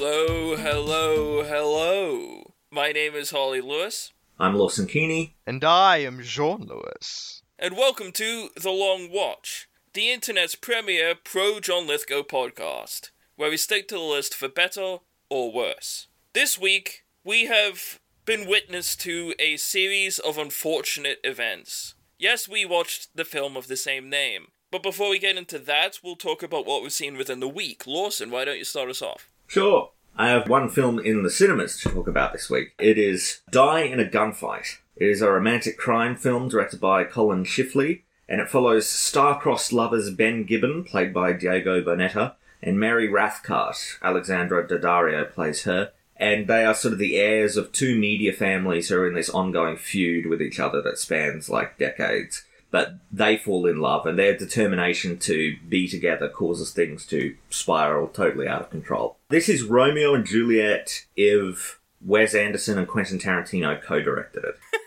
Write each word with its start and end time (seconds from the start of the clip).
Hello, 0.00 0.54
hello, 0.54 1.42
hello. 1.42 2.52
My 2.70 2.92
name 2.92 3.16
is 3.16 3.32
Harlly 3.32 3.60
Lewis, 3.60 4.12
I'm 4.38 4.54
Lawson 4.54 4.86
Keeney. 4.86 5.34
And 5.44 5.64
I 5.64 5.96
am 5.96 6.20
Jeaun 6.20 6.68
Lewis. 6.68 7.42
and 7.58 7.76
welcome 7.76 8.12
to 8.12 8.50
The 8.54 8.70
Long 8.70 9.10
Watch, 9.10 9.68
the 9.94 10.08
internet's 10.12 10.54
premier 10.54 11.16
pro 11.16 11.58
John 11.58 11.88
Lithgow 11.88 12.22
podcast, 12.22 13.10
where 13.34 13.50
we 13.50 13.56
stick 13.56 13.88
to 13.88 13.96
the 13.96 14.00
list 14.00 14.36
for 14.36 14.46
better 14.46 14.98
or 15.30 15.52
worse. 15.52 16.06
This 16.32 16.56
week, 16.56 17.02
we 17.24 17.46
have 17.46 17.98
been 18.24 18.48
witness 18.48 18.94
to 18.98 19.34
a 19.40 19.56
series 19.56 20.20
of 20.20 20.38
unfortunate 20.38 21.18
events. 21.24 21.94
Yes, 22.20 22.48
we 22.48 22.64
watched 22.64 23.16
the 23.16 23.24
film 23.24 23.56
of 23.56 23.66
the 23.66 23.76
same 23.76 24.08
name. 24.08 24.52
But 24.70 24.84
before 24.84 25.10
we 25.10 25.18
get 25.18 25.36
into 25.36 25.58
that, 25.58 25.98
we'll 26.04 26.14
talk 26.14 26.44
about 26.44 26.66
what 26.66 26.82
we've 26.82 26.92
seen 26.92 27.16
within 27.16 27.40
the 27.40 27.48
week. 27.48 27.84
Lawson, 27.84 28.30
why 28.30 28.44
don't 28.44 28.58
you 28.58 28.64
start 28.64 28.90
us 28.90 29.02
off? 29.02 29.28
Sure. 29.48 29.92
I 30.14 30.28
have 30.28 30.48
one 30.48 30.68
film 30.68 30.98
in 30.98 31.22
the 31.22 31.30
cinemas 31.30 31.78
to 31.78 31.88
talk 31.88 32.06
about 32.06 32.34
this 32.34 32.50
week. 32.50 32.74
It 32.78 32.98
is 32.98 33.40
Die 33.50 33.80
in 33.80 33.98
a 33.98 34.04
Gunfight. 34.04 34.76
It 34.94 35.08
is 35.08 35.22
a 35.22 35.30
romantic 35.30 35.78
crime 35.78 36.16
film 36.16 36.48
directed 36.48 36.80
by 36.80 37.04
Collin 37.04 37.44
Schiffli, 37.44 38.02
and 38.28 38.42
it 38.42 38.50
follows 38.50 38.86
star-crossed 38.86 39.72
lovers 39.72 40.10
Ben 40.10 40.44
Gibbon, 40.44 40.84
played 40.84 41.14
by 41.14 41.32
Diego 41.32 41.82
Boneta, 41.82 42.34
and 42.62 42.78
Mary 42.78 43.08
Rathcart. 43.08 43.98
Alexandra 44.02 44.68
Daddario 44.68 45.32
plays 45.32 45.62
her. 45.62 45.92
And 46.16 46.46
they 46.46 46.64
are 46.66 46.74
sort 46.74 46.92
of 46.92 46.98
the 46.98 47.16
heirs 47.16 47.56
of 47.56 47.72
two 47.72 47.98
media 47.98 48.34
families 48.34 48.88
who 48.88 48.96
are 48.96 49.08
in 49.08 49.14
this 49.14 49.30
ongoing 49.30 49.78
feud 49.78 50.26
with 50.26 50.42
each 50.42 50.60
other 50.60 50.82
that 50.82 50.98
spans 50.98 51.48
like 51.48 51.78
decades. 51.78 52.44
But 52.70 52.98
they 53.10 53.36
fall 53.38 53.66
in 53.66 53.80
love, 53.80 54.06
and 54.06 54.18
their 54.18 54.36
determination 54.36 55.18
to 55.20 55.56
be 55.68 55.88
together 55.88 56.28
causes 56.28 56.70
things 56.70 57.06
to 57.06 57.34
spiral 57.48 58.08
totally 58.08 58.46
out 58.46 58.60
of 58.60 58.70
control. 58.70 59.16
This 59.30 59.48
is 59.48 59.62
Romeo 59.62 60.14
and 60.14 60.26
Juliet 60.26 61.06
if 61.16 61.80
Wes 62.00 62.34
Anderson 62.34 62.78
and 62.78 62.86
Quentin 62.86 63.18
Tarantino 63.18 63.80
co-directed 63.82 64.44
it. 64.44 64.54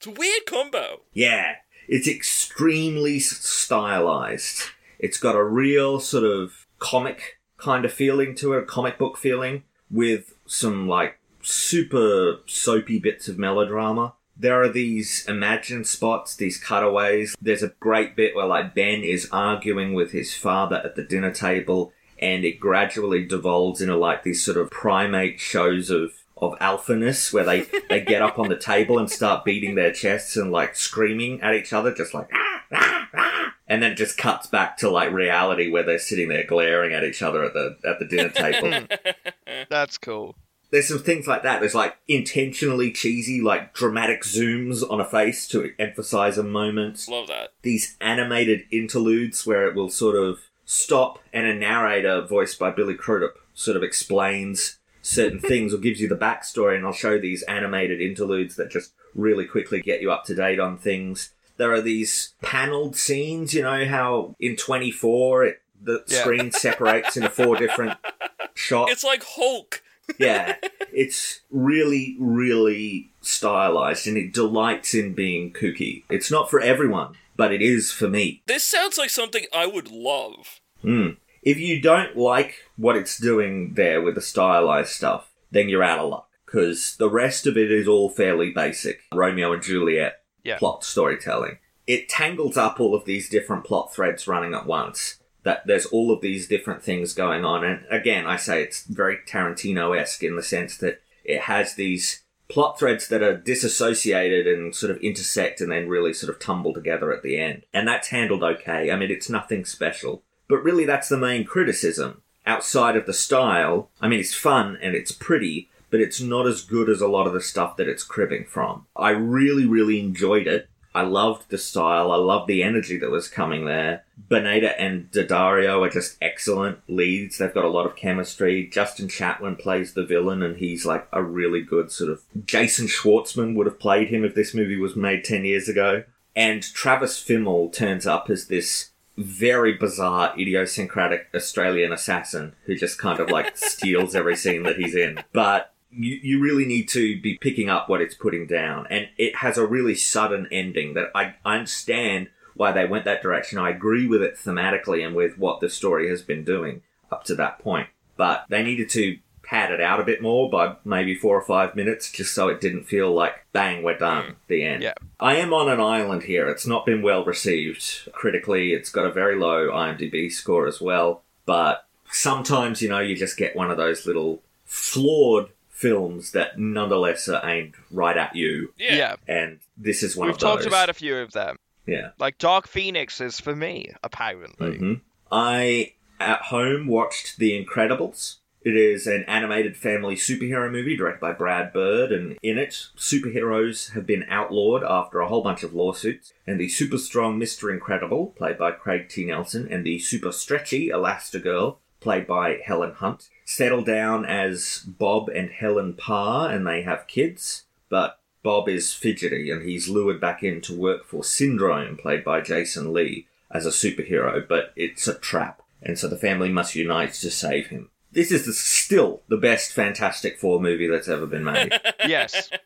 It's 0.00 0.06
a 0.06 0.12
weird 0.12 0.46
combo. 0.46 1.02
Yeah, 1.12 1.56
it's 1.86 2.08
extremely 2.08 3.20
stylized. 3.20 4.62
It's 4.98 5.18
got 5.18 5.36
a 5.36 5.44
real 5.44 6.00
sort 6.00 6.24
of 6.24 6.66
comic 6.78 7.38
kind 7.58 7.84
of 7.84 7.92
feeling 7.92 8.34
to 8.36 8.54
it, 8.54 8.62
a 8.62 8.64
comic 8.64 8.96
book 8.96 9.18
feeling, 9.18 9.64
with 9.90 10.36
some 10.46 10.88
like 10.88 11.18
super 11.42 12.38
soapy 12.46 12.98
bits 12.98 13.28
of 13.28 13.38
melodrama. 13.38 14.14
There 14.40 14.62
are 14.62 14.70
these 14.70 15.26
imagined 15.28 15.86
spots, 15.86 16.34
these 16.34 16.56
cutaways. 16.56 17.36
There's 17.42 17.62
a 17.62 17.74
great 17.78 18.16
bit 18.16 18.34
where 18.34 18.46
like 18.46 18.74
Ben 18.74 19.02
is 19.02 19.28
arguing 19.30 19.92
with 19.92 20.12
his 20.12 20.34
father 20.34 20.76
at 20.76 20.96
the 20.96 21.02
dinner 21.02 21.30
table 21.30 21.92
and 22.18 22.42
it 22.42 22.58
gradually 22.58 23.26
devolves 23.26 23.82
into 23.82 23.96
like 23.96 24.22
these 24.22 24.42
sort 24.42 24.56
of 24.56 24.70
primate 24.70 25.40
shows 25.40 25.90
of 25.90 26.12
of 26.38 26.58
alphaness 26.58 27.34
where 27.34 27.44
they 27.44 27.66
they 27.90 28.00
get 28.00 28.22
up 28.22 28.38
on 28.38 28.48
the 28.48 28.56
table 28.56 28.98
and 28.98 29.10
start 29.10 29.44
beating 29.44 29.74
their 29.74 29.92
chests 29.92 30.36
and 30.36 30.50
like 30.50 30.74
screaming 30.74 31.38
at 31.42 31.54
each 31.54 31.74
other 31.74 31.92
just 31.92 32.14
like 32.14 32.30
"Ah, 32.32 32.62
ah, 32.72 33.08
ah." 33.14 33.54
and 33.68 33.82
then 33.82 33.92
it 33.92 33.96
just 33.96 34.16
cuts 34.16 34.46
back 34.46 34.78
to 34.78 34.88
like 34.88 35.12
reality 35.12 35.70
where 35.70 35.82
they're 35.82 35.98
sitting 35.98 36.28
there 36.28 36.44
glaring 36.44 36.94
at 36.94 37.04
each 37.04 37.20
other 37.20 37.44
at 37.44 37.52
the 37.52 37.76
at 37.86 37.98
the 37.98 38.06
dinner 38.06 38.30
table 38.30 38.86
That's 39.68 39.98
cool. 39.98 40.34
There's 40.70 40.88
some 40.88 40.98
things 41.00 41.26
like 41.26 41.42
that 41.42 41.60
there's 41.60 41.74
like 41.74 41.96
intentionally 42.08 42.92
cheesy 42.92 43.40
like 43.40 43.74
dramatic 43.74 44.22
zooms 44.22 44.88
on 44.90 45.00
a 45.00 45.04
face 45.04 45.46
to 45.48 45.72
emphasize 45.78 46.38
a 46.38 46.42
moment 46.42 47.06
Love 47.08 47.28
that. 47.28 47.52
these 47.62 47.96
animated 48.00 48.62
interludes 48.70 49.46
where 49.46 49.66
it 49.68 49.74
will 49.74 49.90
sort 49.90 50.16
of 50.16 50.38
stop 50.64 51.18
and 51.32 51.46
a 51.46 51.54
narrator 51.54 52.20
voiced 52.22 52.58
by 52.58 52.70
Billy 52.70 52.94
Crudup 52.94 53.34
sort 53.54 53.76
of 53.76 53.82
explains 53.82 54.78
certain 55.02 55.38
things 55.50 55.74
or 55.74 55.78
gives 55.78 56.00
you 56.00 56.08
the 56.08 56.16
backstory 56.16 56.76
and 56.76 56.86
I'll 56.86 56.92
show 56.92 57.18
these 57.18 57.42
animated 57.44 58.00
interludes 58.00 58.56
that 58.56 58.70
just 58.70 58.92
really 59.14 59.44
quickly 59.46 59.80
get 59.82 60.00
you 60.00 60.12
up 60.12 60.24
to 60.26 60.34
date 60.34 60.60
on 60.60 60.78
things. 60.78 61.30
There 61.56 61.72
are 61.72 61.80
these 61.80 62.34
paneled 62.42 62.96
scenes, 62.96 63.52
you 63.52 63.62
know 63.62 63.84
how 63.86 64.36
in 64.38 64.54
24 64.56 65.44
it, 65.44 65.62
the 65.82 66.04
Yeah. 66.06 66.20
screen 66.20 66.52
separates 66.52 67.16
into 67.16 67.30
four 67.30 67.56
different 67.56 67.98
shots 68.54 68.92
It's 68.92 69.02
like 69.04 69.24
Hulk. 69.24 69.82
Yeah, 70.18 70.56
it's 70.92 71.40
really, 71.50 72.16
really 72.18 73.10
stylized 73.20 74.06
and 74.06 74.16
it 74.16 74.32
delights 74.32 74.94
in 74.94 75.14
being 75.14 75.52
kooky. 75.52 76.04
It's 76.10 76.30
not 76.30 76.50
for 76.50 76.60
everyone, 76.60 77.14
but 77.36 77.52
it 77.52 77.62
is 77.62 77.92
for 77.92 78.08
me. 78.08 78.42
This 78.46 78.66
sounds 78.66 78.98
like 78.98 79.10
something 79.10 79.44
I 79.54 79.66
would 79.66 79.90
love. 79.90 80.60
Hmm. 80.82 81.10
If 81.42 81.58
you 81.58 81.80
don't 81.80 82.16
like 82.16 82.56
what 82.76 82.96
it's 82.96 83.18
doing 83.18 83.74
there 83.74 84.02
with 84.02 84.14
the 84.14 84.20
stylized 84.20 84.90
stuff, 84.90 85.30
then 85.50 85.68
you're 85.68 85.82
out 85.82 85.98
of 86.00 86.10
luck. 86.10 86.28
Because 86.46 86.96
the 86.96 87.08
rest 87.08 87.46
of 87.46 87.56
it 87.56 87.70
is 87.70 87.86
all 87.86 88.10
fairly 88.10 88.50
basic 88.50 89.00
Romeo 89.14 89.52
and 89.52 89.62
Juliet 89.62 90.22
Yeah. 90.42 90.58
plot 90.58 90.84
storytelling. 90.84 91.58
It 91.86 92.08
tangles 92.08 92.56
up 92.56 92.80
all 92.80 92.94
of 92.94 93.04
these 93.04 93.28
different 93.28 93.64
plot 93.64 93.94
threads 93.94 94.26
running 94.26 94.54
at 94.54 94.66
once. 94.66 95.19
That 95.42 95.66
there's 95.66 95.86
all 95.86 96.12
of 96.12 96.20
these 96.20 96.46
different 96.46 96.82
things 96.82 97.14
going 97.14 97.44
on. 97.44 97.64
And 97.64 97.84
again, 97.90 98.26
I 98.26 98.36
say 98.36 98.62
it's 98.62 98.84
very 98.84 99.18
Tarantino 99.26 99.98
esque 99.98 100.22
in 100.22 100.36
the 100.36 100.42
sense 100.42 100.76
that 100.78 101.00
it 101.24 101.42
has 101.42 101.74
these 101.74 102.22
plot 102.50 102.78
threads 102.78 103.08
that 103.08 103.22
are 103.22 103.36
disassociated 103.36 104.46
and 104.46 104.74
sort 104.74 104.90
of 104.90 104.98
intersect 104.98 105.60
and 105.60 105.70
then 105.70 105.88
really 105.88 106.12
sort 106.12 106.34
of 106.34 106.40
tumble 106.40 106.74
together 106.74 107.12
at 107.12 107.22
the 107.22 107.38
end. 107.38 107.62
And 107.72 107.86
that's 107.86 108.08
handled 108.08 108.42
okay. 108.42 108.90
I 108.90 108.96
mean, 108.96 109.10
it's 109.10 109.30
nothing 109.30 109.64
special. 109.64 110.22
But 110.48 110.64
really, 110.64 110.84
that's 110.84 111.08
the 111.08 111.16
main 111.16 111.44
criticism. 111.44 112.22
Outside 112.44 112.96
of 112.96 113.06
the 113.06 113.12
style, 113.12 113.90
I 114.00 114.08
mean, 114.08 114.18
it's 114.18 114.34
fun 114.34 114.76
and 114.82 114.96
it's 114.96 115.12
pretty, 115.12 115.68
but 115.90 116.00
it's 116.00 116.20
not 116.20 116.46
as 116.46 116.62
good 116.62 116.88
as 116.88 117.00
a 117.00 117.08
lot 117.08 117.26
of 117.26 117.32
the 117.32 117.40
stuff 117.40 117.76
that 117.76 117.88
it's 117.88 118.02
cribbing 118.02 118.46
from. 118.46 118.86
I 118.96 119.10
really, 119.10 119.66
really 119.66 120.00
enjoyed 120.00 120.48
it. 120.48 120.68
I 120.94 121.02
loved 121.02 121.50
the 121.50 121.58
style. 121.58 122.10
I 122.10 122.16
loved 122.16 122.48
the 122.48 122.62
energy 122.62 122.98
that 122.98 123.10
was 123.10 123.28
coming 123.28 123.64
there. 123.64 124.04
Boneta 124.28 124.78
and 124.80 125.10
Daddario 125.10 125.86
are 125.86 125.90
just 125.90 126.16
excellent 126.20 126.78
leads. 126.88 127.38
They've 127.38 127.54
got 127.54 127.64
a 127.64 127.68
lot 127.68 127.86
of 127.86 127.96
chemistry. 127.96 128.66
Justin 128.66 129.08
Chatwin 129.08 129.58
plays 129.58 129.94
the 129.94 130.04
villain, 130.04 130.42
and 130.42 130.56
he's 130.56 130.84
like 130.84 131.06
a 131.12 131.22
really 131.22 131.62
good 131.62 131.92
sort 131.92 132.10
of. 132.10 132.22
Jason 132.44 132.86
Schwartzman 132.86 133.54
would 133.54 133.66
have 133.66 133.78
played 133.78 134.08
him 134.08 134.24
if 134.24 134.34
this 134.34 134.54
movie 134.54 134.78
was 134.78 134.96
made 134.96 135.24
10 135.24 135.44
years 135.44 135.68
ago. 135.68 136.04
And 136.34 136.62
Travis 136.62 137.22
Fimmel 137.22 137.72
turns 137.72 138.06
up 138.06 138.30
as 138.30 138.46
this 138.46 138.90
very 139.16 139.74
bizarre, 139.74 140.32
idiosyncratic 140.38 141.28
Australian 141.34 141.92
assassin 141.92 142.54
who 142.64 142.74
just 142.74 142.98
kind 142.98 143.20
of 143.20 143.28
like 143.28 143.56
steals 143.56 144.14
every 144.14 144.36
scene 144.36 144.62
that 144.64 144.76
he's 144.76 144.94
in. 144.94 145.22
But 145.32 145.72
you, 145.90 146.18
you 146.22 146.40
really 146.40 146.64
need 146.64 146.88
to 146.90 147.20
be 147.20 147.38
picking 147.38 147.68
up 147.68 147.88
what 147.88 148.00
it's 148.00 148.14
putting 148.14 148.46
down. 148.46 148.86
And 148.90 149.08
it 149.16 149.36
has 149.36 149.58
a 149.58 149.66
really 149.66 149.94
sudden 149.94 150.48
ending 150.50 150.94
that 150.94 151.10
I, 151.14 151.34
I 151.44 151.56
understand 151.56 152.28
why 152.54 152.72
they 152.72 152.86
went 152.86 153.04
that 153.04 153.22
direction. 153.22 153.58
I 153.58 153.70
agree 153.70 154.06
with 154.06 154.22
it 154.22 154.36
thematically 154.36 155.04
and 155.04 155.14
with 155.14 155.38
what 155.38 155.60
the 155.60 155.68
story 155.68 156.08
has 156.10 156.22
been 156.22 156.44
doing 156.44 156.82
up 157.10 157.24
to 157.24 157.34
that 157.36 157.58
point. 157.58 157.88
But 158.16 158.44
they 158.48 158.62
needed 158.62 158.90
to 158.90 159.18
pad 159.42 159.72
it 159.72 159.80
out 159.80 159.98
a 159.98 160.04
bit 160.04 160.22
more 160.22 160.48
by 160.48 160.76
maybe 160.84 161.14
four 161.14 161.36
or 161.36 161.42
five 161.42 161.74
minutes 161.74 162.12
just 162.12 162.34
so 162.34 162.48
it 162.48 162.60
didn't 162.60 162.84
feel 162.84 163.12
like 163.12 163.32
bang, 163.52 163.82
we're 163.82 163.96
done, 163.96 164.24
mm. 164.24 164.34
the 164.46 164.62
end. 164.62 164.82
Yeah. 164.82 164.92
I 165.18 165.36
am 165.36 165.52
on 165.52 165.68
an 165.68 165.80
island 165.80 166.22
here. 166.24 166.48
It's 166.48 166.66
not 166.66 166.86
been 166.86 167.02
well 167.02 167.24
received 167.24 168.08
critically. 168.12 168.72
It's 168.72 168.90
got 168.90 169.06
a 169.06 169.12
very 169.12 169.36
low 169.36 169.70
IMDb 169.70 170.30
score 170.30 170.66
as 170.68 170.80
well. 170.80 171.22
But 171.46 171.84
sometimes, 172.12 172.80
you 172.80 172.88
know, 172.88 173.00
you 173.00 173.16
just 173.16 173.36
get 173.36 173.56
one 173.56 173.70
of 173.70 173.76
those 173.76 174.06
little 174.06 174.42
flawed 174.64 175.50
films 175.80 176.32
that 176.32 176.58
nonetheless 176.58 177.26
are 177.28 177.40
aimed 177.48 177.74
right 177.90 178.16
at 178.16 178.36
you. 178.36 178.72
Yeah. 178.78 179.16
And 179.26 179.60
this 179.78 180.02
is 180.02 180.14
one 180.14 180.26
We've 180.26 180.34
of 180.34 180.40
those. 180.40 180.48
We've 180.48 180.56
talked 180.58 180.66
about 180.66 180.90
a 180.90 180.94
few 180.94 181.16
of 181.16 181.32
them. 181.32 181.56
Yeah. 181.86 182.10
Like 182.18 182.36
Dark 182.38 182.68
Phoenix 182.68 183.20
is 183.20 183.40
for 183.40 183.56
me, 183.56 183.92
apparently. 184.04 184.76
hmm 184.76 184.94
I, 185.32 185.94
at 186.18 186.42
home, 186.42 186.86
watched 186.86 187.38
The 187.38 187.64
Incredibles. 187.64 188.36
It 188.62 188.76
is 188.76 189.06
an 189.06 189.24
animated 189.26 189.74
family 189.74 190.16
superhero 190.16 190.70
movie 190.70 190.96
directed 190.96 191.20
by 191.20 191.32
Brad 191.32 191.72
Bird, 191.72 192.12
and 192.12 192.36
in 192.42 192.58
it, 192.58 192.88
superheroes 192.98 193.92
have 193.92 194.06
been 194.06 194.26
outlawed 194.28 194.82
after 194.84 195.20
a 195.20 195.28
whole 195.28 195.42
bunch 195.42 195.62
of 195.62 195.72
lawsuits, 195.72 196.34
and 196.46 196.60
the 196.60 196.68
super 196.68 196.98
strong 196.98 197.40
Mr. 197.40 197.72
Incredible, 197.72 198.34
played 198.36 198.58
by 198.58 198.72
Craig 198.72 199.08
T. 199.08 199.24
Nelson, 199.24 199.66
and 199.70 199.86
the 199.86 199.98
super 199.98 200.30
stretchy 200.30 200.88
Elastigirl, 200.90 201.76
played 202.00 202.26
by 202.26 202.58
Helen 202.64 202.92
Hunt, 202.92 203.28
settle 203.44 203.82
down 203.82 204.24
as 204.24 204.84
Bob 204.86 205.28
and 205.28 205.50
Helen 205.50 205.94
Parr, 205.94 206.50
and 206.50 206.66
they 206.66 206.82
have 206.82 207.06
kids, 207.06 207.64
but 207.88 208.18
Bob 208.42 208.68
is 208.68 208.94
fidgety 208.94 209.50
and 209.50 209.62
he's 209.62 209.88
lured 209.88 210.20
back 210.20 210.42
in 210.42 210.60
to 210.62 210.76
work 210.76 211.04
for 211.04 211.22
Syndrome, 211.22 211.96
played 211.96 212.24
by 212.24 212.40
Jason 212.40 212.92
Lee, 212.92 213.26
as 213.50 213.66
a 213.66 213.70
superhero, 213.70 214.46
but 214.46 214.72
it's 214.76 215.08
a 215.08 215.18
trap, 215.18 215.62
and 215.82 215.98
so 215.98 216.08
the 216.08 216.16
family 216.16 216.48
must 216.48 216.74
unite 216.74 217.12
to 217.14 217.30
save 217.30 217.68
him. 217.68 217.90
This 218.12 218.32
is 218.32 218.46
the, 218.46 218.52
still 218.52 219.22
the 219.28 219.36
best 219.36 219.72
Fantastic 219.72 220.38
Four 220.38 220.60
movie 220.60 220.88
that's 220.88 221.08
ever 221.08 221.26
been 221.26 221.44
made. 221.44 221.72
Yes. 222.06 222.50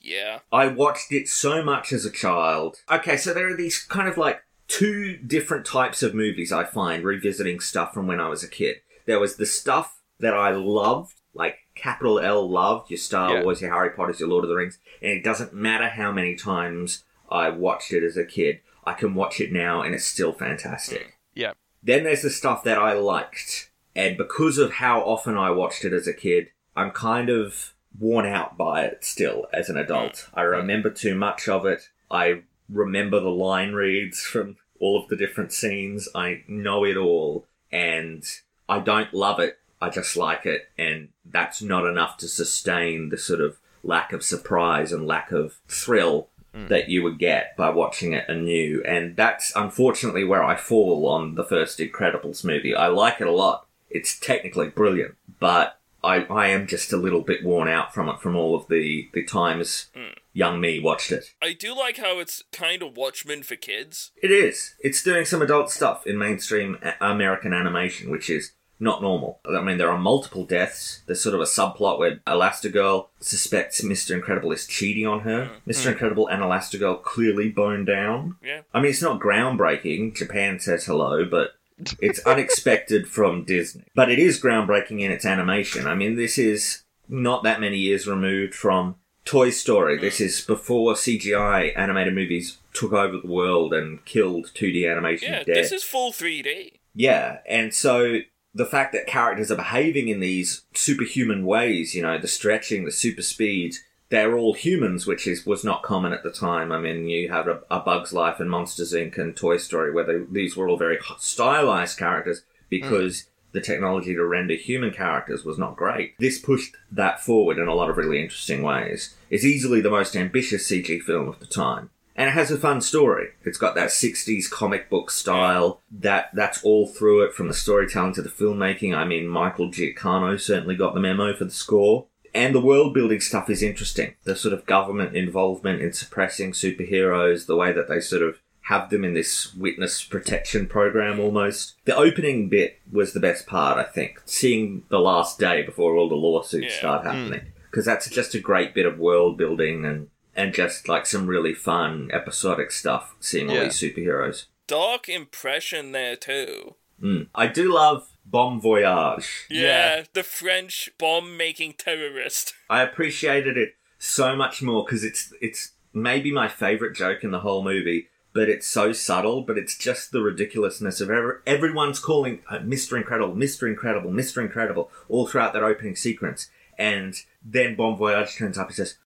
Yeah. 0.00 0.40
I 0.52 0.68
watched 0.68 1.10
it 1.10 1.26
so 1.26 1.64
much 1.64 1.92
as 1.92 2.04
a 2.04 2.10
child. 2.10 2.82
Okay, 2.90 3.16
so 3.16 3.32
there 3.32 3.52
are 3.52 3.56
these 3.56 3.78
kind 3.78 4.08
of 4.08 4.16
like 4.16 4.42
two 4.68 5.16
different 5.16 5.66
types 5.66 6.02
of 6.02 6.14
movies 6.14 6.52
I 6.52 6.64
find 6.64 7.02
revisiting 7.02 7.60
stuff 7.60 7.92
from 7.92 8.06
when 8.06 8.20
I 8.20 8.28
was 8.28 8.44
a 8.44 8.48
kid. 8.48 8.76
There 9.06 9.18
was 9.18 9.36
the 9.36 9.46
stuff 9.46 10.00
that 10.20 10.34
I 10.34 10.50
loved, 10.50 11.14
like 11.34 11.56
capital 11.74 12.20
L 12.20 12.48
loved, 12.48 12.90
your 12.90 12.98
Star 12.98 13.34
Yeah. 13.34 13.42
Wars, 13.42 13.62
your 13.62 13.72
Harry 13.72 13.90
Potters, 13.90 14.20
your 14.20 14.28
Lord 14.28 14.44
of 14.44 14.50
the 14.50 14.56
Rings, 14.56 14.78
and 15.00 15.10
it 15.10 15.24
doesn't 15.24 15.54
matter 15.54 15.88
how 15.88 16.12
many 16.12 16.36
times 16.36 17.04
I 17.30 17.48
watched 17.50 17.92
it 17.92 18.04
as 18.04 18.16
a 18.16 18.24
kid, 18.24 18.60
I 18.84 18.94
can 18.94 19.14
watch 19.14 19.40
it 19.40 19.52
now 19.52 19.82
and 19.82 19.94
it's 19.94 20.06
still 20.06 20.32
fantastic. 20.32 21.08
Mm. 21.08 21.12
Yeah. 21.34 21.52
Then 21.82 22.04
there's 22.04 22.22
the 22.22 22.30
stuff 22.30 22.64
that 22.64 22.78
I 22.78 22.92
liked, 22.94 23.70
and 23.94 24.16
because 24.16 24.58
of 24.58 24.74
how 24.74 25.00
often 25.00 25.36
I 25.36 25.50
watched 25.50 25.84
it 25.84 25.92
as 25.92 26.06
a 26.06 26.12
kid, 26.12 26.48
I'm 26.76 26.90
kind 26.90 27.30
of 27.30 27.74
worn 27.98 28.26
out 28.26 28.56
by 28.56 28.84
it 28.84 29.04
still 29.04 29.46
as 29.52 29.68
an 29.68 29.76
adult. 29.76 30.12
Mm. 30.12 30.28
I 30.34 30.42
remember 30.42 30.90
too 30.90 31.14
much 31.14 31.48
of 31.48 31.64
it. 31.64 31.88
I 32.10 32.42
remember 32.70 33.20
the 33.20 33.28
line 33.28 33.72
reads 33.72 34.20
from 34.20 34.56
all 34.80 35.00
of 35.02 35.08
the 35.08 35.16
different 35.16 35.52
scenes. 35.52 36.08
I 36.14 36.42
know 36.46 36.84
it 36.84 36.96
all, 36.96 37.46
and 37.72 38.24
I 38.68 38.80
don't 38.80 39.12
love 39.12 39.40
it. 39.40 39.58
I 39.80 39.90
just 39.90 40.16
like 40.16 40.44
it, 40.44 40.68
and 40.76 41.08
that's 41.24 41.62
not 41.62 41.86
enough 41.86 42.16
to 42.18 42.28
sustain 42.28 43.10
the 43.10 43.18
sort 43.18 43.40
of 43.40 43.58
lack 43.82 44.12
of 44.12 44.24
surprise 44.24 44.92
and 44.92 45.06
lack 45.06 45.30
of 45.30 45.58
thrill 45.68 46.28
mm. 46.54 46.68
that 46.68 46.88
you 46.88 47.02
would 47.02 47.18
get 47.18 47.56
by 47.56 47.70
watching 47.70 48.12
it 48.12 48.28
anew. 48.28 48.82
And 48.84 49.16
that's 49.16 49.52
unfortunately 49.54 50.24
where 50.24 50.42
I 50.42 50.56
fall 50.56 51.06
on 51.06 51.36
the 51.36 51.44
first 51.44 51.78
Incredibles 51.78 52.44
movie. 52.44 52.74
I 52.74 52.88
like 52.88 53.20
it 53.20 53.26
a 53.26 53.32
lot. 53.32 53.66
It's 53.90 54.18
technically 54.18 54.68
brilliant, 54.68 55.14
but 55.38 55.77
I, 56.02 56.24
I 56.24 56.48
am 56.48 56.66
just 56.66 56.92
a 56.92 56.96
little 56.96 57.22
bit 57.22 57.44
worn 57.44 57.68
out 57.68 57.92
from 57.92 58.08
it 58.08 58.20
from 58.20 58.36
all 58.36 58.54
of 58.54 58.68
the, 58.68 59.08
the 59.12 59.24
times 59.24 59.86
hmm. 59.94 60.12
young 60.32 60.60
me 60.60 60.80
watched 60.80 61.12
it. 61.12 61.34
I 61.42 61.52
do 61.52 61.76
like 61.76 61.96
how 61.96 62.18
it's 62.18 62.44
kind 62.52 62.82
of 62.82 62.96
Watchmen 62.96 63.42
for 63.42 63.56
kids. 63.56 64.12
It 64.22 64.30
is. 64.30 64.74
It's 64.80 65.02
doing 65.02 65.24
some 65.24 65.42
adult 65.42 65.70
stuff 65.70 66.06
in 66.06 66.18
mainstream 66.18 66.78
uh, 66.82 66.92
American 67.00 67.52
animation, 67.52 68.10
which 68.10 68.30
is 68.30 68.52
not 68.80 69.02
normal. 69.02 69.40
I 69.44 69.60
mean, 69.60 69.78
there 69.78 69.90
are 69.90 69.98
multiple 69.98 70.44
deaths. 70.44 71.02
There's 71.06 71.20
sort 71.20 71.34
of 71.34 71.40
a 71.40 71.44
subplot 71.44 71.98
where 71.98 72.16
Elastigirl 72.26 73.08
suspects 73.18 73.80
Mr. 73.80 74.12
Incredible 74.12 74.52
is 74.52 74.66
cheating 74.66 75.06
on 75.06 75.20
her. 75.20 75.46
Hmm. 75.46 75.70
Mr. 75.70 75.84
Hmm. 75.84 75.88
Incredible 75.90 76.28
and 76.28 76.42
Elastigirl 76.42 77.02
clearly 77.02 77.50
bone 77.50 77.84
down. 77.84 78.36
Yeah. 78.42 78.60
I 78.72 78.80
mean, 78.80 78.90
it's 78.90 79.02
not 79.02 79.20
groundbreaking. 79.20 80.14
Japan 80.16 80.60
says 80.60 80.86
hello, 80.86 81.24
but 81.24 81.57
it's 82.00 82.20
unexpected 82.20 83.08
from 83.08 83.44
Disney. 83.44 83.84
But 83.94 84.10
it 84.10 84.18
is 84.18 84.42
groundbreaking 84.42 85.00
in 85.00 85.10
its 85.10 85.24
animation. 85.24 85.86
I 85.86 85.94
mean, 85.94 86.16
this 86.16 86.38
is 86.38 86.82
not 87.08 87.42
that 87.44 87.60
many 87.60 87.78
years 87.78 88.06
removed 88.06 88.54
from 88.54 88.96
Toy 89.24 89.50
Story. 89.50 89.98
This 89.98 90.18
mm. 90.18 90.26
is 90.26 90.40
before 90.40 90.94
CGI 90.94 91.76
animated 91.76 92.14
movies 92.14 92.58
took 92.72 92.92
over 92.92 93.18
the 93.18 93.26
world 93.28 93.74
and 93.74 94.04
killed 94.04 94.50
2D 94.54 94.90
animation 94.90 95.32
Yeah, 95.32 95.44
dead. 95.44 95.56
this 95.56 95.72
is 95.72 95.84
full 95.84 96.12
3D. 96.12 96.72
Yeah, 96.94 97.38
and 97.46 97.74
so 97.74 98.20
the 98.54 98.66
fact 98.66 98.92
that 98.92 99.06
characters 99.06 99.50
are 99.50 99.56
behaving 99.56 100.08
in 100.08 100.20
these 100.20 100.64
superhuman 100.74 101.44
ways, 101.44 101.94
you 101.94 102.02
know, 102.02 102.18
the 102.18 102.28
stretching, 102.28 102.84
the 102.84 102.92
super 102.92 103.22
speed, 103.22 103.74
they're 104.10 104.36
all 104.36 104.54
humans, 104.54 105.06
which 105.06 105.26
is 105.26 105.44
was 105.44 105.64
not 105.64 105.82
common 105.82 106.12
at 106.12 106.22
the 106.22 106.30
time. 106.30 106.72
I 106.72 106.78
mean, 106.78 107.08
you 107.08 107.30
had 107.30 107.48
a, 107.48 107.60
a 107.70 107.80
Bug's 107.80 108.12
Life 108.12 108.40
and 108.40 108.50
Monsters 108.50 108.92
Inc. 108.92 109.18
and 109.18 109.36
Toy 109.36 109.58
Story, 109.58 109.92
where 109.92 110.04
they, 110.04 110.24
these 110.30 110.56
were 110.56 110.68
all 110.68 110.78
very 110.78 110.98
stylized 111.18 111.98
characters 111.98 112.42
because 112.70 113.24
the 113.52 113.60
technology 113.60 114.14
to 114.14 114.24
render 114.24 114.54
human 114.54 114.92
characters 114.92 115.44
was 115.44 115.58
not 115.58 115.76
great. 115.76 116.14
This 116.18 116.38
pushed 116.38 116.76
that 116.92 117.20
forward 117.20 117.58
in 117.58 117.68
a 117.68 117.74
lot 117.74 117.90
of 117.90 117.96
really 117.96 118.20
interesting 118.20 118.62
ways. 118.62 119.14
It's 119.30 119.44
easily 119.44 119.80
the 119.80 119.90
most 119.90 120.16
ambitious 120.16 120.70
CG 120.70 121.02
film 121.02 121.28
of 121.28 121.40
the 121.40 121.46
time. 121.46 121.90
And 122.14 122.28
it 122.28 122.32
has 122.32 122.50
a 122.50 122.58
fun 122.58 122.80
story. 122.80 123.28
It's 123.44 123.58
got 123.58 123.76
that 123.76 123.90
60s 123.90 124.50
comic 124.50 124.90
book 124.90 125.08
style. 125.10 125.80
That 125.88 126.30
that's 126.34 126.64
all 126.64 126.88
through 126.88 127.22
it, 127.22 127.32
from 127.32 127.46
the 127.46 127.54
storytelling 127.54 128.14
to 128.14 128.22
the 128.22 128.28
filmmaking. 128.28 128.92
I 128.92 129.04
mean, 129.04 129.28
Michael 129.28 129.70
Giacchino 129.70 130.40
certainly 130.40 130.74
got 130.74 130.94
the 130.94 131.00
memo 131.00 131.32
for 131.32 131.44
the 131.44 131.52
score. 131.52 132.06
And 132.38 132.54
the 132.54 132.60
world 132.60 132.94
building 132.94 133.20
stuff 133.20 133.50
is 133.50 133.62
interesting. 133.62 134.14
The 134.24 134.36
sort 134.36 134.54
of 134.54 134.64
government 134.64 135.16
involvement 135.16 135.82
in 135.82 135.92
suppressing 135.92 136.52
superheroes, 136.52 137.46
the 137.46 137.56
way 137.56 137.72
that 137.72 137.88
they 137.88 138.00
sort 138.00 138.22
of 138.22 138.38
have 138.62 138.90
them 138.90 139.02
in 139.02 139.14
this 139.14 139.54
witness 139.54 140.04
protection 140.04 140.66
program 140.66 141.18
almost. 141.18 141.74
The 141.84 141.96
opening 141.96 142.48
bit 142.48 142.78
was 142.92 143.12
the 143.12 143.20
best 143.20 143.46
part, 143.46 143.78
I 143.78 143.84
think. 143.84 144.20
Seeing 144.26 144.84
the 144.88 145.00
last 145.00 145.38
day 145.38 145.62
before 145.62 145.96
all 145.96 146.08
the 146.08 146.14
lawsuits 146.14 146.74
Yeah. 146.74 146.78
start 146.78 147.04
happening. 147.06 147.52
Because 147.70 147.86
that's 147.86 148.08
just 148.10 148.34
a 148.34 148.40
great 148.40 148.74
bit 148.74 148.86
of 148.86 148.98
world 148.98 149.36
building 149.36 149.84
and, 149.84 150.08
and 150.36 150.54
just 150.54 150.88
like 150.88 151.06
some 151.06 151.26
really 151.26 151.54
fun 151.54 152.10
episodic 152.12 152.70
stuff, 152.70 153.16
seeing 153.20 153.50
all 153.50 153.56
these 153.60 153.80
superheroes. 153.80 154.44
Dark 154.66 155.08
impression 155.08 155.92
there 155.92 156.14
too. 156.16 156.76
Mm. 157.02 157.28
I 157.34 157.46
do 157.46 157.72
love 157.74 158.08
Bomb 158.30 158.60
Voyage. 158.60 159.46
Yeah, 159.50 159.96
Yeah. 159.98 160.04
the 160.12 160.22
French 160.22 160.90
bomb 160.98 161.36
making 161.36 161.74
terrorist. 161.74 162.54
I 162.70 162.82
appreciated 162.82 163.56
it 163.56 163.74
so 163.98 164.36
much 164.36 164.62
more 164.62 164.84
because 164.84 165.04
it's 165.04 165.32
it's 165.40 165.72
maybe 165.92 166.30
my 166.32 166.48
favorite 166.48 166.94
joke 166.94 167.24
in 167.24 167.30
the 167.30 167.40
whole 167.40 167.64
movie, 167.64 168.08
but 168.34 168.48
it's 168.48 168.66
so 168.66 168.92
subtle. 168.92 169.42
But 169.42 169.58
it's 169.58 169.76
just 169.76 170.12
the 170.12 170.20
ridiculousness 170.22 171.00
of 171.00 171.10
every, 171.10 171.34
everyone's 171.46 171.98
calling 171.98 172.40
uh, 172.50 172.58
Mr. 172.58 172.96
Incredible, 172.96 173.34
Mr. 173.34 173.66
Incredible, 173.68 174.10
Mr. 174.10 174.42
Incredible 174.42 174.90
all 175.08 175.26
throughout 175.26 175.52
that 175.54 175.62
opening 175.62 175.96
sequence, 175.96 176.50
and 176.78 177.14
then 177.44 177.74
Bon 177.76 177.96
Voyage 177.96 178.36
turns 178.36 178.58
up 178.58 178.68
and 178.68 178.76
says, 178.76 178.98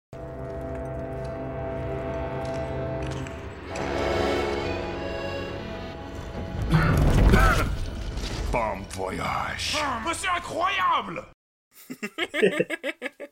Bon 9.01 9.09
voyage. 9.09 9.73
Ah. 9.77 10.13
c'est 10.13 10.27
incroyable 10.27 11.25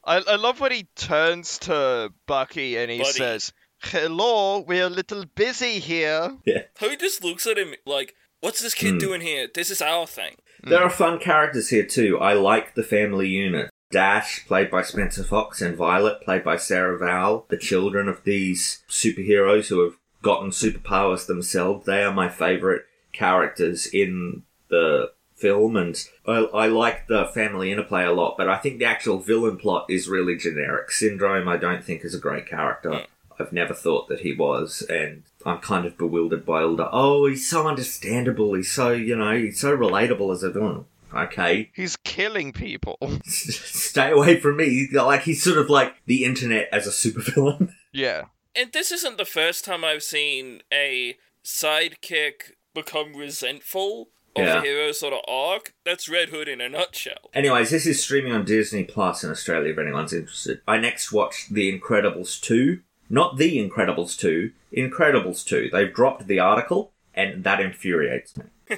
I, 0.03 0.17
I 0.27 0.35
love 0.35 0.59
when 0.59 0.71
he 0.71 0.87
turns 0.95 1.59
to 1.59 2.11
Bucky 2.25 2.75
and 2.75 2.91
he 2.91 2.97
Buddy. 2.97 3.11
says, 3.11 3.53
Hello, 3.81 4.59
we're 4.59 4.87
a 4.87 4.89
little 4.89 5.23
busy 5.35 5.79
here. 5.79 6.35
How 6.77 6.89
he 6.89 6.97
just 6.97 7.23
looks 7.23 7.45
at 7.47 7.57
him 7.57 7.75
like, 7.85 8.15
what's 8.41 8.61
this 8.61 8.73
kid 8.73 8.93
hmm. 8.93 8.97
doing 8.97 9.21
here? 9.21 9.47
This 9.53 9.69
is 9.69 9.81
our 9.81 10.07
thing. 10.07 10.35
Hmm. 10.63 10.71
There 10.71 10.83
are 10.83 10.89
fun 10.89 11.19
characters 11.19 11.69
here 11.69 11.85
too. 11.85 12.17
I 12.19 12.33
like 12.33 12.73
the 12.73 12.83
family 12.83 13.29
unit. 13.29 13.69
Dash, 13.91 14.45
played 14.45 14.69
by 14.69 14.81
Spencer 14.81 15.23
Fox, 15.23 15.61
and 15.61 15.77
Violet, 15.77 16.21
played 16.21 16.43
by 16.43 16.57
Sarah 16.57 16.97
Vowell, 16.99 17.47
the 17.49 17.57
children 17.57 18.07
of 18.07 18.23
these 18.23 18.83
superheroes 18.89 19.67
who 19.67 19.83
have 19.83 19.97
gotten 20.21 20.49
superpowers 20.49 21.27
themselves. 21.27 21.85
They 21.85 22.03
are 22.03 22.13
my 22.13 22.29
favourite 22.29 22.81
characters 23.13 23.87
in 23.87 24.43
the 24.69 25.11
film, 25.39 25.75
and 25.75 25.95
I, 26.25 26.37
I 26.37 26.67
like 26.67 27.07
the 27.07 27.25
family 27.33 27.71
interplay 27.71 28.05
a 28.05 28.11
lot, 28.11 28.35
but 28.37 28.49
I 28.49 28.57
think 28.57 28.79
the 28.79 28.85
actual 28.85 29.19
villain 29.19 29.57
plot 29.57 29.85
is 29.89 30.09
really 30.09 30.37
generic. 30.37 30.91
Syndrome, 30.91 31.47
I 31.47 31.57
don't 31.57 31.83
think, 31.83 32.03
is 32.03 32.13
a 32.13 32.19
great 32.19 32.47
character. 32.47 33.05
I've 33.39 33.53
never 33.53 33.73
thought 33.73 34.09
that 34.09 34.19
he 34.19 34.33
was, 34.33 34.83
and 34.89 35.23
I'm 35.45 35.59
kind 35.59 35.85
of 35.85 35.97
bewildered 35.97 36.45
by 36.45 36.63
all 36.63 36.75
the, 36.75 36.89
oh, 36.91 37.27
he's 37.27 37.49
so 37.49 37.67
understandable, 37.67 38.53
he's 38.53 38.71
so, 38.71 38.91
you 38.91 39.15
know, 39.15 39.37
he's 39.37 39.59
so 39.59 39.75
relatable 39.75 40.33
as 40.33 40.43
a 40.43 40.51
villain. 40.51 40.85
Okay, 41.13 41.71
He's 41.75 41.95
killing 41.97 42.53
people. 42.53 42.97
stay 43.25 44.11
away 44.11 44.39
from 44.39 44.57
me. 44.57 44.89
Like, 44.91 45.23
he's 45.23 45.43
sort 45.43 45.57
of 45.57 45.69
like 45.69 45.95
the 46.05 46.23
internet 46.23 46.69
as 46.71 46.85
a 46.85 46.91
supervillain. 46.91 47.73
yeah. 47.91 48.25
And 48.55 48.71
this 48.73 48.91
isn't 48.91 49.17
the 49.17 49.25
first 49.25 49.65
time 49.65 49.83
I've 49.83 50.03
seen 50.03 50.61
a 50.71 51.17
sidekick 51.43 52.51
become 52.75 53.15
resentful 53.15 54.09
of 54.39 54.47
Yeah. 54.47 54.55
the 54.61 54.61
hero 54.67 54.91
sort 54.91 55.13
of 55.13 55.21
arc. 55.27 55.73
That's 55.85 56.07
Red 56.09 56.29
Hood 56.29 56.47
in 56.47 56.61
a 56.61 56.69
nutshell. 56.69 57.29
Anyways, 57.33 57.69
this 57.71 57.85
is 57.85 58.03
streaming 58.03 58.31
on 58.33 58.45
Disney 58.45 58.83
Plus 58.83 59.23
in 59.23 59.31
Australia 59.31 59.71
if 59.71 59.77
anyone's 59.77 60.13
interested. 60.13 60.61
I 60.67 60.77
next 60.77 61.11
watched 61.11 61.53
The 61.53 61.71
Incredibles 61.77 62.39
2. 62.41 62.79
Not 63.09 63.37
The 63.37 63.57
Incredibles 63.57 64.17
2, 64.19 64.51
Incredibles 64.75 65.43
2. 65.45 65.69
They've 65.71 65.93
dropped 65.93 66.27
the 66.27 66.39
article, 66.39 66.91
and 67.13 67.43
that 67.43 67.59
infuriates 67.59 68.35
me. 68.37 68.45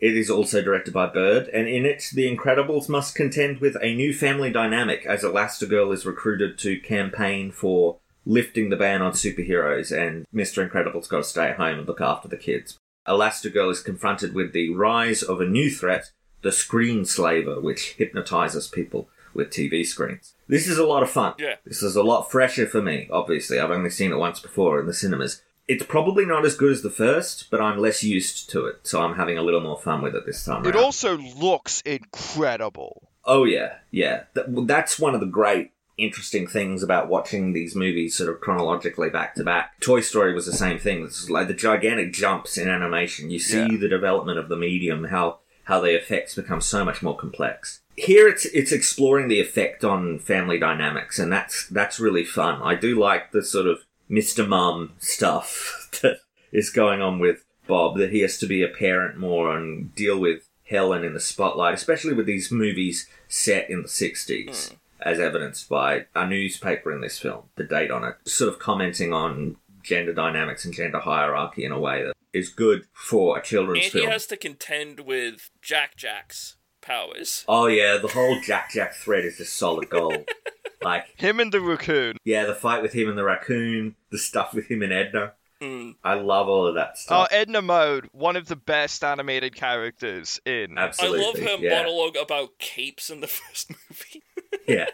It 0.00 0.16
is 0.18 0.28
also 0.28 0.60
directed 0.60 0.92
by 0.92 1.06
Bird, 1.06 1.48
and 1.48 1.66
in 1.66 1.86
it, 1.86 2.10
the 2.12 2.26
Incredibles 2.26 2.90
must 2.90 3.14
contend 3.14 3.60
with 3.60 3.76
a 3.80 3.94
new 3.94 4.12
family 4.12 4.50
dynamic 4.50 5.06
as 5.06 5.22
Elastigirl 5.22 5.94
is 5.94 6.04
recruited 6.04 6.58
to 6.58 6.78
campaign 6.80 7.50
for 7.50 8.00
lifting 8.26 8.68
the 8.68 8.76
ban 8.76 9.00
on 9.00 9.12
superheroes, 9.12 9.96
and 9.96 10.26
Mr. 10.34 10.62
Incredible's 10.68 11.06
got 11.08 11.18
to 11.18 11.24
stay 11.24 11.46
at 11.48 11.56
home 11.56 11.78
and 11.78 11.88
look 11.88 12.02
after 12.02 12.28
the 12.28 12.36
kids. 12.36 12.76
Elastigirl 13.06 13.70
is 13.70 13.80
confronted 13.80 14.34
with 14.34 14.52
the 14.52 14.72
rise 14.74 15.22
of 15.22 15.40
a 15.40 15.46
new 15.46 15.70
threat, 15.70 16.10
the 16.42 16.52
Screen 16.52 17.04
Slaver, 17.04 17.60
which 17.60 17.92
hypnotizes 17.98 18.68
people 18.68 19.08
with 19.34 19.50
TV 19.50 19.84
screens. 19.84 20.34
This 20.46 20.68
is 20.68 20.78
a 20.78 20.86
lot 20.86 21.02
of 21.02 21.10
fun. 21.10 21.34
Yeah. 21.38 21.56
This 21.64 21.82
is 21.82 21.96
a 21.96 22.02
lot 22.02 22.30
fresher 22.30 22.66
for 22.66 22.80
me, 22.80 23.08
obviously. 23.10 23.58
I've 23.58 23.70
only 23.70 23.90
seen 23.90 24.12
it 24.12 24.16
once 24.16 24.38
before 24.40 24.78
in 24.78 24.86
the 24.86 24.94
cinemas. 24.94 25.42
It's 25.66 25.84
probably 25.86 26.24
not 26.26 26.44
as 26.44 26.56
good 26.56 26.70
as 26.72 26.82
the 26.82 26.90
first, 26.90 27.50
but 27.50 27.60
I'm 27.60 27.78
less 27.78 28.04
used 28.04 28.50
to 28.50 28.66
it, 28.66 28.80
so 28.82 29.00
I'm 29.02 29.16
having 29.16 29.38
a 29.38 29.42
little 29.42 29.60
more 29.62 29.78
fun 29.80 30.02
with 30.02 30.14
it 30.14 30.26
this 30.26 30.44
time 30.44 30.64
It 30.66 30.74
around. 30.74 30.84
also 30.84 31.16
looks 31.16 31.80
incredible. 31.82 33.08
Oh 33.24 33.44
yeah, 33.44 33.76
yeah. 33.90 34.24
That's 34.34 34.98
one 34.98 35.14
of 35.14 35.20
the 35.20 35.26
great, 35.26 35.72
interesting 35.96 36.46
things 36.46 36.82
about 36.82 37.08
watching 37.08 37.52
these 37.52 37.74
movies 37.76 38.16
sort 38.16 38.30
of 38.30 38.40
chronologically 38.40 39.10
back 39.10 39.34
to 39.36 39.44
back. 39.44 39.80
Toy 39.80 40.00
Story 40.00 40.34
was 40.34 40.46
the 40.46 40.52
same 40.52 40.78
thing. 40.78 41.04
It's 41.04 41.30
like 41.30 41.48
the 41.48 41.54
gigantic 41.54 42.12
jumps 42.12 42.58
in 42.58 42.68
animation. 42.68 43.30
You 43.30 43.38
see 43.38 43.60
Yeah. 43.60 43.76
the 43.78 43.88
development 43.88 44.38
of 44.38 44.48
the 44.48 44.56
medium, 44.56 45.04
how 45.04 45.38
how 45.64 45.80
the 45.80 45.94
effects 45.96 46.34
become 46.34 46.60
so 46.60 46.84
much 46.84 47.02
more 47.02 47.16
complex. 47.16 47.80
Here 47.96 48.28
it's 48.28 48.44
it's 48.46 48.72
exploring 48.72 49.28
the 49.28 49.40
effect 49.40 49.84
on 49.84 50.18
family 50.18 50.58
dynamics 50.58 51.18
and 51.18 51.32
that's 51.32 51.68
that's 51.68 52.00
really 52.00 52.24
fun. 52.24 52.60
I 52.62 52.74
do 52.74 52.98
like 52.98 53.30
the 53.32 53.42
sort 53.42 53.66
of 53.66 53.84
Mr. 54.10 54.46
Mum 54.46 54.92
stuff 54.98 55.88
that 56.02 56.18
is 56.52 56.70
going 56.70 57.00
on 57.00 57.18
with 57.18 57.44
Bob 57.66 57.96
that 57.96 58.10
he 58.10 58.20
has 58.20 58.36
to 58.38 58.46
be 58.46 58.62
a 58.62 58.68
parent 58.68 59.16
more 59.16 59.56
and 59.56 59.94
deal 59.94 60.18
with 60.20 60.48
Helen 60.68 61.04
in 61.04 61.14
the 61.14 61.20
spotlight, 61.20 61.74
especially 61.74 62.12
with 62.14 62.26
these 62.26 62.50
movies 62.50 63.08
set 63.28 63.70
in 63.70 63.82
the 63.82 63.88
60s, 63.88 64.72
as 65.04 65.20
evidenced 65.20 65.68
by 65.68 66.06
a 66.16 66.26
newspaper 66.26 66.90
in 66.92 67.00
this 67.00 67.18
film, 67.18 67.44
the 67.56 67.62
date 67.64 67.90
on 67.90 68.02
it, 68.04 68.16
sort 68.26 68.52
of 68.52 68.58
commenting 68.58 69.12
on 69.12 69.56
gender 69.82 70.12
dynamics 70.14 70.64
and 70.64 70.74
gender 70.74 70.98
hierarchy 70.98 71.64
in 71.64 71.70
a 71.70 71.78
way 71.78 72.02
that 72.02 72.14
is 72.32 72.48
good 72.48 72.86
for 72.92 73.38
a 73.38 73.42
children's 73.42 73.84
And 73.84 73.92
he 73.92 73.98
film. 74.00 74.10
has 74.10 74.26
to 74.26 74.36
contend 74.36 75.00
with 75.00 75.50
Jack 75.62 75.96
Jack's 75.96 76.56
powers. 76.80 77.44
Oh 77.46 77.66
yeah, 77.66 77.98
the 77.98 78.08
whole 78.08 78.40
Jack 78.40 78.70
Jack 78.72 78.94
thread 78.94 79.24
is 79.24 79.36
just 79.36 79.54
solid 79.56 79.88
gold. 79.90 80.28
like, 80.82 81.06
Him 81.16 81.38
and 81.38 81.52
the 81.52 81.60
raccoon. 81.60 82.16
yeah, 82.24 82.44
the 82.46 82.54
fight 82.54 82.82
with 82.82 82.92
him 82.92 83.08
and 83.08 83.16
the 83.16 83.24
raccoon, 83.24 83.94
the 84.10 84.18
stuff 84.18 84.52
with 84.54 84.66
him 84.70 84.82
and 84.82 84.92
Edna. 84.92 85.34
Mm. 85.62 85.94
I 86.02 86.14
love 86.14 86.48
all 86.48 86.66
of 86.66 86.74
that 86.74 86.98
stuff. 86.98 87.28
Oh. 87.30 87.34
Edna 87.34 87.62
Mode, 87.62 88.08
one 88.12 88.36
of 88.36 88.48
the 88.48 88.56
best 88.56 89.04
animated 89.04 89.54
characters 89.54 90.40
in. 90.44 90.76
Absolutely. 90.76 91.20
I 91.20 91.26
love 91.26 91.38
her 91.38 91.56
yeah. 91.64 91.76
monologue 91.82 92.16
about 92.16 92.58
capes 92.58 93.08
in 93.08 93.20
the 93.20 93.26
first 93.28 93.70
movie. 93.70 94.22
Yeah. 94.66 94.86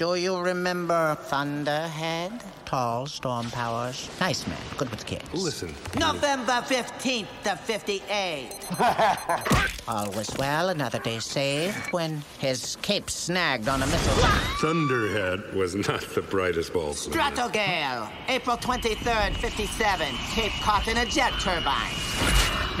Do 0.00 0.14
you 0.14 0.38
remember 0.38 1.14
Thunderhead? 1.24 2.32
Tall, 2.64 3.06
storm 3.06 3.50
powers. 3.50 4.08
Nice 4.18 4.46
man, 4.46 4.56
good 4.78 4.88
with 4.90 5.04
kids. 5.04 5.28
Listen, 5.34 5.74
November 5.98 6.62
15th 6.64 7.26
of 7.44 7.60
58. 7.60 8.48
All 9.88 10.10
was 10.12 10.34
well, 10.38 10.70
another 10.70 11.00
day 11.00 11.18
saved 11.18 11.76
when 11.90 12.22
his 12.38 12.76
cape 12.80 13.10
snagged 13.10 13.68
on 13.68 13.82
a 13.82 13.86
missile. 13.88 14.14
Thunderhead 14.62 15.52
was 15.54 15.74
not 15.74 16.00
the 16.14 16.22
brightest 16.22 16.72
bulb. 16.72 16.96
Stratogale, 16.96 18.10
April 18.28 18.56
23rd, 18.56 19.36
57. 19.36 20.16
Cape 20.30 20.52
caught 20.62 20.88
in 20.88 20.96
a 20.96 21.04
jet 21.04 21.34
turbine. 21.40 21.92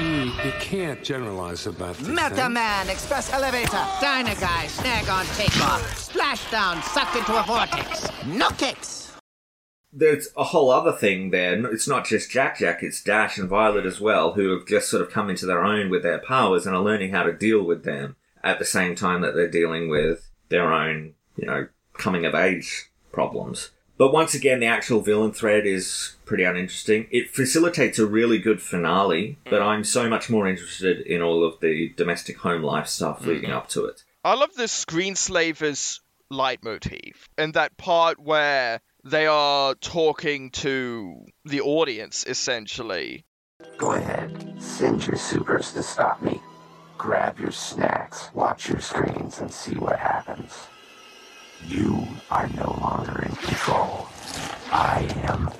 You, 0.00 0.32
you 0.44 0.52
can't 0.60 1.04
generalize 1.04 1.66
about 1.66 1.96
this. 1.96 2.08
Meta 2.08 2.48
Man, 2.48 2.88
express 2.88 3.30
elevator. 3.32 3.84
Dynaguy, 4.00 4.68
snag 4.68 5.08
on 5.10 5.26
takeoff. 5.36 5.82
Splashdown, 6.10 6.82
sucked 7.10 7.28
into 7.28 7.40
a 7.40 7.42
vortex. 7.44 8.08
No 8.26 8.48
kicks. 8.50 9.12
there's 9.92 10.28
a 10.36 10.44
whole 10.44 10.70
other 10.70 10.92
thing 10.92 11.30
there. 11.30 11.66
It's 11.72 11.88
not 11.88 12.06
just 12.06 12.30
Jack 12.30 12.58
Jack, 12.58 12.82
it's 12.82 13.02
Dash 13.02 13.38
and 13.38 13.48
Violet 13.48 13.86
as 13.86 14.00
well, 14.00 14.34
who 14.34 14.50
have 14.56 14.66
just 14.66 14.88
sort 14.88 15.02
of 15.02 15.10
come 15.10 15.28
into 15.28 15.46
their 15.46 15.64
own 15.64 15.90
with 15.90 16.04
their 16.04 16.20
powers 16.20 16.64
and 16.64 16.76
are 16.76 16.82
learning 16.82 17.10
how 17.10 17.24
to 17.24 17.32
deal 17.32 17.62
with 17.64 17.84
them 17.84 18.16
at 18.44 18.58
the 18.58 18.64
same 18.64 18.94
time 18.94 19.20
that 19.22 19.34
they're 19.34 19.50
dealing 19.50 19.88
with 19.88 20.30
their 20.48 20.72
own, 20.72 21.14
you 21.36 21.46
know, 21.46 21.66
coming 21.94 22.24
of 22.24 22.34
age 22.34 22.90
problems. 23.10 23.70
But 23.98 24.12
once 24.12 24.32
again, 24.32 24.60
the 24.60 24.66
actual 24.66 25.00
villain 25.00 25.32
thread 25.32 25.66
is 25.66 26.16
pretty 26.24 26.44
uninteresting. 26.44 27.08
It 27.10 27.30
facilitates 27.30 27.98
a 27.98 28.06
really 28.06 28.38
good 28.38 28.62
finale, 28.62 29.38
but 29.50 29.60
I'm 29.60 29.84
so 29.84 30.08
much 30.08 30.30
more 30.30 30.48
interested 30.48 31.00
in 31.00 31.20
all 31.20 31.44
of 31.44 31.60
the 31.60 31.92
domestic 31.96 32.38
home 32.38 32.62
life 32.62 32.86
stuff 32.86 33.26
leading 33.26 33.50
mm-hmm. 33.50 33.58
up 33.58 33.68
to 33.70 33.84
it. 33.86 34.04
I 34.24 34.34
love 34.34 34.54
the 34.54 34.64
screenslavers 34.64 36.00
leitmotif 36.30 37.28
and 37.36 37.54
that 37.54 37.76
part 37.76 38.20
where 38.20 38.80
they 39.04 39.26
are 39.26 39.74
talking 39.74 40.50
to 40.50 41.24
the 41.44 41.60
audience 41.60 42.24
essentially. 42.26 43.24
Go 43.76 43.92
ahead, 43.92 44.54
send 44.58 45.06
your 45.06 45.16
supers 45.16 45.72
to 45.72 45.82
stop 45.82 46.22
me. 46.22 46.40
Grab 46.96 47.38
your 47.38 47.50
snacks, 47.50 48.30
watch 48.34 48.68
your 48.68 48.80
screens, 48.80 49.40
and 49.40 49.50
see 49.50 49.74
what 49.76 49.98
happens. 49.98 50.68
You 51.66 52.06
are 52.30 52.48
no 52.48 52.76
longer 52.80 53.22
in 53.22 53.34
control. 53.36 54.06
I 54.70 55.08
am. 55.24 55.50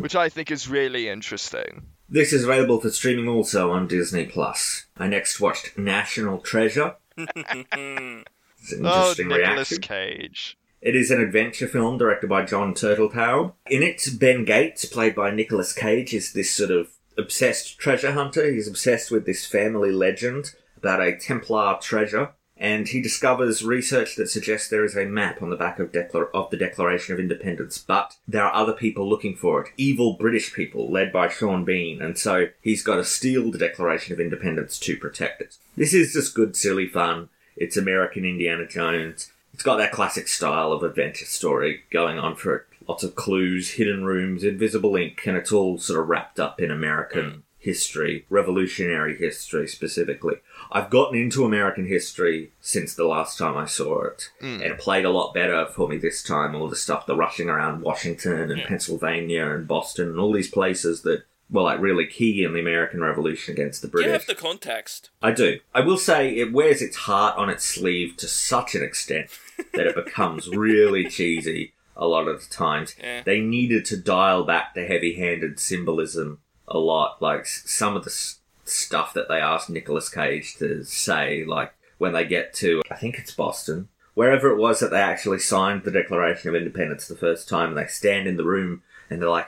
Which 0.00 0.16
I 0.16 0.28
think 0.28 0.50
is 0.50 0.68
really 0.68 1.08
interesting. 1.08 1.86
This 2.08 2.32
is 2.32 2.44
available 2.44 2.80
for 2.80 2.90
streaming 2.90 3.28
also 3.28 3.72
on 3.72 3.88
Disney 3.88 4.26
Plus. 4.26 4.86
I 4.96 5.08
next 5.08 5.40
watched 5.40 5.76
National 5.76 6.38
Treasure. 6.38 6.96
It's 8.66 8.72
an 8.72 8.84
Oh, 8.84 9.14
Nicolas 9.16 9.70
reaction. 9.70 9.78
Cage. 9.80 10.58
It 10.82 10.96
is 10.96 11.10
an 11.12 11.20
adventure 11.20 11.68
film 11.68 11.98
directed 11.98 12.28
by 12.28 12.44
John 12.44 12.74
Turteltaub. 12.74 13.52
In 13.66 13.82
it, 13.82 14.08
Ben 14.18 14.44
Gates, 14.44 14.84
played 14.84 15.14
by 15.14 15.30
Nicolas 15.30 15.72
Cage, 15.72 16.12
is 16.12 16.32
this 16.32 16.50
sort 16.50 16.70
of 16.72 16.88
obsessed 17.16 17.78
treasure 17.78 18.12
hunter. 18.12 18.50
He's 18.50 18.68
obsessed 18.68 19.10
with 19.10 19.24
this 19.24 19.46
family 19.46 19.90
legend 19.92 20.52
about 20.76 21.00
a 21.00 21.16
Templar 21.16 21.78
treasure, 21.80 22.32
and 22.56 22.88
he 22.88 23.00
discovers 23.00 23.64
research 23.64 24.16
that 24.16 24.28
suggests 24.28 24.68
there 24.68 24.84
is 24.84 24.96
a 24.96 25.06
map 25.06 25.42
on 25.42 25.50
the 25.50 25.56
back 25.56 25.78
of, 25.78 25.92
Declar- 25.92 26.30
of 26.34 26.50
the 26.50 26.56
Declaration 26.56 27.14
of 27.14 27.20
Independence, 27.20 27.78
but 27.78 28.14
there 28.28 28.44
are 28.44 28.54
other 28.54 28.72
people 28.74 29.08
looking 29.08 29.34
for 29.36 29.62
it. 29.62 29.70
Evil 29.76 30.14
British 30.14 30.52
people, 30.54 30.90
led 30.90 31.12
by 31.12 31.28
Sean 31.28 31.64
Bean, 31.64 32.02
and 32.02 32.18
so 32.18 32.48
he's 32.60 32.82
got 32.82 32.96
to 32.96 33.04
steal 33.04 33.50
the 33.50 33.58
Declaration 33.58 34.12
of 34.12 34.20
Independence 34.20 34.78
to 34.80 34.96
protect 34.96 35.40
it. 35.40 35.56
This 35.76 35.94
is 35.94 36.12
just 36.12 36.34
good, 36.34 36.56
silly 36.56 36.86
fun. 36.88 37.28
It's 37.56 37.76
American 37.76 38.24
Indiana 38.24 38.66
Jones. 38.66 39.32
It's 39.52 39.62
got 39.62 39.76
that 39.76 39.92
classic 39.92 40.28
style 40.28 40.72
of 40.72 40.82
adventure 40.82 41.24
story 41.24 41.82
going 41.90 42.18
on 42.18 42.36
for 42.36 42.56
it. 42.56 42.66
Lots 42.86 43.02
of 43.02 43.14
clues, 43.14 43.72
hidden 43.72 44.04
rooms, 44.04 44.44
invisible 44.44 44.96
ink, 44.96 45.26
and 45.26 45.36
it's 45.36 45.50
all 45.50 45.78
sort 45.78 46.00
of 46.00 46.08
wrapped 46.08 46.38
up 46.38 46.60
in 46.60 46.70
American 46.70 47.42
history, 47.66 48.24
revolutionary 48.30 49.16
history 49.16 49.66
specifically. 49.66 50.36
I've 50.70 50.88
gotten 50.88 51.18
into 51.18 51.44
American 51.44 51.86
history 51.86 52.52
since 52.60 52.94
the 52.94 53.06
last 53.06 53.38
time 53.38 53.56
I 53.56 53.66
saw 53.66 54.04
it, 54.04 54.30
hmm. 54.40 54.46
and 54.46 54.62
it 54.62 54.78
played 54.78 55.04
a 55.04 55.10
lot 55.10 55.34
better 55.34 55.66
for 55.66 55.88
me 55.88 55.96
this 55.96 56.22
time. 56.22 56.54
All 56.54 56.68
the 56.68 56.76
stuff, 56.76 57.06
the 57.06 57.16
rushing 57.16 57.48
around 57.48 57.82
Washington 57.82 58.52
and 58.52 58.62
Pennsylvania 58.62 59.50
and 59.50 59.66
Boston 59.66 60.10
and 60.10 60.20
all 60.20 60.32
these 60.32 60.50
places 60.50 61.02
that 61.02 61.24
were 61.50 61.62
like 61.62 61.80
really 61.80 62.06
key 62.06 62.42
in 62.44 62.52
the 62.52 62.60
American 62.60 63.00
Revolution 63.00 63.54
against 63.54 63.82
the 63.82 63.88
British. 63.88 64.06
you 64.06 64.12
have 64.12 64.26
the 64.26 64.34
context? 64.34 65.10
I 65.22 65.30
do. 65.32 65.60
I 65.74 65.80
will 65.80 65.98
say 65.98 66.36
it 66.36 66.52
wears 66.52 66.82
its 66.82 66.96
heart 66.96 67.36
on 67.36 67.48
its 67.48 67.64
sleeve 67.64 68.16
to 68.18 68.26
such 68.28 68.74
an 68.74 68.82
extent 68.82 69.30
that 69.74 69.86
it 69.86 69.94
becomes 69.94 70.48
really 70.56 71.08
cheesy 71.08 71.72
a 71.96 72.06
lot 72.06 72.28
of 72.28 72.40
the 72.46 72.52
times. 72.54 72.94
Yeah. 73.00 73.22
They 73.24 73.40
needed 73.40 73.84
to 73.86 73.96
dial 73.96 74.44
back 74.44 74.74
the 74.74 74.86
heavy-handed 74.86 75.58
symbolism 75.60 76.40
a 76.68 76.78
lot. 76.78 77.22
Like 77.22 77.46
some 77.46 77.96
of 77.96 78.04
the 78.04 78.10
s- 78.10 78.40
stuff 78.64 79.14
that 79.14 79.28
they 79.28 79.40
asked 79.40 79.70
Nicolas 79.70 80.08
Cage 80.08 80.56
to 80.56 80.84
say, 80.84 81.44
like 81.44 81.72
when 81.98 82.12
they 82.12 82.26
get 82.26 82.52
to, 82.54 82.82
I 82.90 82.96
think 82.96 83.18
it's 83.18 83.32
Boston, 83.32 83.88
wherever 84.14 84.48
it 84.50 84.58
was 84.58 84.80
that 84.80 84.90
they 84.90 85.00
actually 85.00 85.38
signed 85.38 85.84
the 85.84 85.90
Declaration 85.90 86.48
of 86.50 86.54
Independence 86.56 87.06
the 87.08 87.16
first 87.16 87.48
time, 87.48 87.68
and 87.70 87.78
they 87.78 87.86
stand 87.86 88.26
in 88.26 88.36
the 88.36 88.44
room 88.44 88.82
and 89.08 89.22
they're 89.22 89.30
like, 89.30 89.46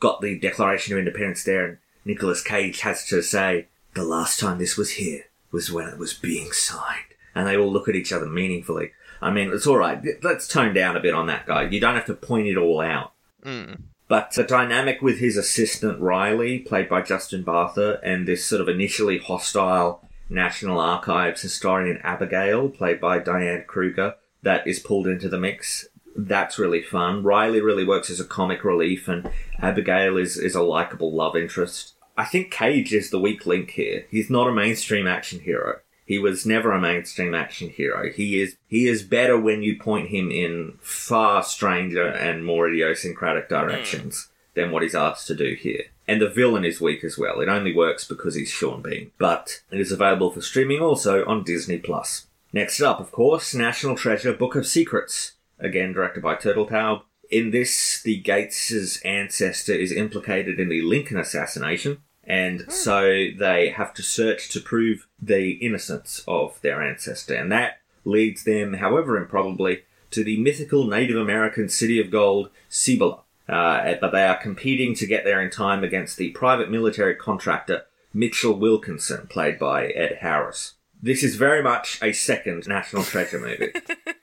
got 0.00 0.20
the 0.20 0.38
Declaration 0.38 0.94
of 0.94 0.98
Independence 0.98 1.44
there, 1.44 1.66
and 1.66 1.78
Nicolas 2.04 2.42
Cage 2.42 2.80
has 2.80 3.06
to 3.06 3.22
say, 3.22 3.68
the 3.94 4.02
last 4.02 4.40
time 4.40 4.58
this 4.58 4.76
was 4.76 4.92
here 4.92 5.24
was 5.52 5.70
when 5.70 5.88
it 5.88 5.98
was 5.98 6.14
being 6.14 6.52
signed. 6.52 7.04
And 7.34 7.46
they 7.46 7.56
all 7.56 7.70
look 7.70 7.88
at 7.88 7.94
each 7.94 8.12
other 8.12 8.26
meaningfully. 8.26 8.92
I 9.22 9.30
mean, 9.30 9.52
it's 9.52 9.66
alright. 9.66 10.02
Let's 10.22 10.48
tone 10.48 10.74
down 10.74 10.96
a 10.96 11.00
bit 11.00 11.14
on 11.14 11.26
that 11.26 11.46
guy. 11.46 11.68
You 11.68 11.80
don't 11.80 11.94
have 11.94 12.06
to 12.06 12.14
point 12.14 12.48
it 12.48 12.56
all 12.56 12.80
out. 12.80 13.12
Mm. 13.44 13.82
But 14.08 14.32
the 14.32 14.42
dynamic 14.42 15.02
with 15.02 15.18
his 15.18 15.36
assistant 15.36 16.00
Riley, 16.00 16.58
played 16.58 16.88
by 16.88 17.02
Justin 17.02 17.44
Bartha, 17.44 18.00
and 18.02 18.26
this 18.26 18.44
sort 18.44 18.60
of 18.60 18.68
initially 18.68 19.18
hostile 19.18 20.08
National 20.28 20.80
Archives 20.80 21.42
historian 21.42 21.98
Abigail, 21.98 22.68
played 22.70 23.00
by 23.00 23.18
Diane 23.18 23.64
Kruger, 23.66 24.16
that 24.42 24.66
is 24.66 24.78
pulled 24.78 25.06
into 25.06 25.28
the 25.28 25.38
mix. 25.38 25.86
That's 26.16 26.58
really 26.58 26.82
fun. 26.82 27.22
Riley 27.22 27.60
really 27.60 27.84
works 27.84 28.10
as 28.10 28.20
a 28.20 28.24
comic 28.24 28.64
relief, 28.64 29.08
and 29.08 29.30
Abigail 29.60 30.16
is, 30.16 30.36
is 30.36 30.54
a 30.54 30.62
likable 30.62 31.14
love 31.14 31.36
interest. 31.36 31.94
I 32.16 32.24
think 32.24 32.50
Cage 32.50 32.92
is 32.92 33.10
the 33.10 33.20
weak 33.20 33.46
link 33.46 33.70
here. 33.70 34.06
He's 34.10 34.28
not 34.28 34.48
a 34.48 34.52
mainstream 34.52 35.06
action 35.06 35.40
hero. 35.40 35.78
He 36.04 36.18
was 36.18 36.44
never 36.44 36.72
a 36.72 36.80
mainstream 36.80 37.34
action 37.34 37.70
hero. 37.70 38.10
He 38.10 38.40
is 38.42 38.56
he 38.66 38.88
is 38.88 39.04
better 39.04 39.38
when 39.38 39.62
you 39.62 39.78
point 39.78 40.08
him 40.08 40.30
in 40.30 40.76
far 40.80 41.44
stranger 41.44 42.04
and 42.04 42.44
more 42.44 42.68
idiosyncratic 42.68 43.44
hmm. 43.48 43.54
directions 43.54 44.28
than 44.54 44.72
what 44.72 44.82
he's 44.82 44.96
asked 44.96 45.28
to 45.28 45.36
do 45.36 45.54
here. 45.54 45.84
And 46.08 46.20
the 46.20 46.28
villain 46.28 46.64
is 46.64 46.80
weak 46.80 47.04
as 47.04 47.16
well. 47.16 47.40
It 47.40 47.48
only 47.48 47.72
works 47.72 48.04
because 48.04 48.34
he's 48.34 48.50
Sean 48.50 48.82
Bean. 48.82 49.12
But 49.18 49.62
it 49.70 49.80
is 49.80 49.92
available 49.92 50.32
for 50.32 50.40
streaming 50.40 50.80
also 50.80 51.24
on 51.26 51.44
Disney 51.44 51.78
Plus. 51.78 52.26
Next 52.52 52.80
up, 52.80 52.98
of 52.98 53.12
course, 53.12 53.54
National 53.54 53.96
Treasure 53.96 54.32
Book 54.32 54.56
of 54.56 54.66
Secrets. 54.66 55.36
Again 55.60 55.92
directed 55.92 56.22
by 56.22 56.36
Turteltaub. 56.36 57.02
In 57.30 57.50
this, 57.50 58.02
the 58.02 58.20
Gates' 58.20 59.00
ancestor 59.02 59.74
is 59.74 59.92
implicated 59.92 60.58
in 60.58 60.68
the 60.68 60.82
Lincoln 60.82 61.18
assassination, 61.18 61.98
and 62.24 62.70
so 62.72 63.28
they 63.38 63.72
have 63.76 63.94
to 63.94 64.02
search 64.02 64.48
to 64.50 64.60
prove 64.60 65.06
the 65.20 65.52
innocence 65.52 66.24
of 66.26 66.60
their 66.62 66.82
ancestor, 66.82 67.34
and 67.34 67.52
that 67.52 67.78
leads 68.04 68.44
them, 68.44 68.74
however 68.74 69.16
improbably, 69.16 69.82
to 70.10 70.24
the 70.24 70.40
mythical 70.40 70.86
Native 70.86 71.16
American 71.16 71.68
city 71.68 72.00
of 72.00 72.10
gold, 72.10 72.50
Cibola. 72.68 73.20
Uh, 73.48 73.94
but 74.00 74.12
they 74.12 74.24
are 74.24 74.36
competing 74.36 74.94
to 74.94 75.06
get 75.06 75.24
there 75.24 75.40
in 75.40 75.50
time 75.50 75.82
against 75.82 76.16
the 76.16 76.30
private 76.30 76.70
military 76.70 77.14
contractor 77.16 77.82
Mitchell 78.12 78.54
Wilkinson, 78.54 79.26
played 79.28 79.58
by 79.58 79.86
Ed 79.86 80.18
Harris. 80.20 80.74
This 81.02 81.22
is 81.22 81.36
very 81.36 81.62
much 81.62 81.98
a 82.02 82.12
second 82.12 82.66
National 82.68 83.02
Treasure 83.02 83.40
movie. 83.40 83.72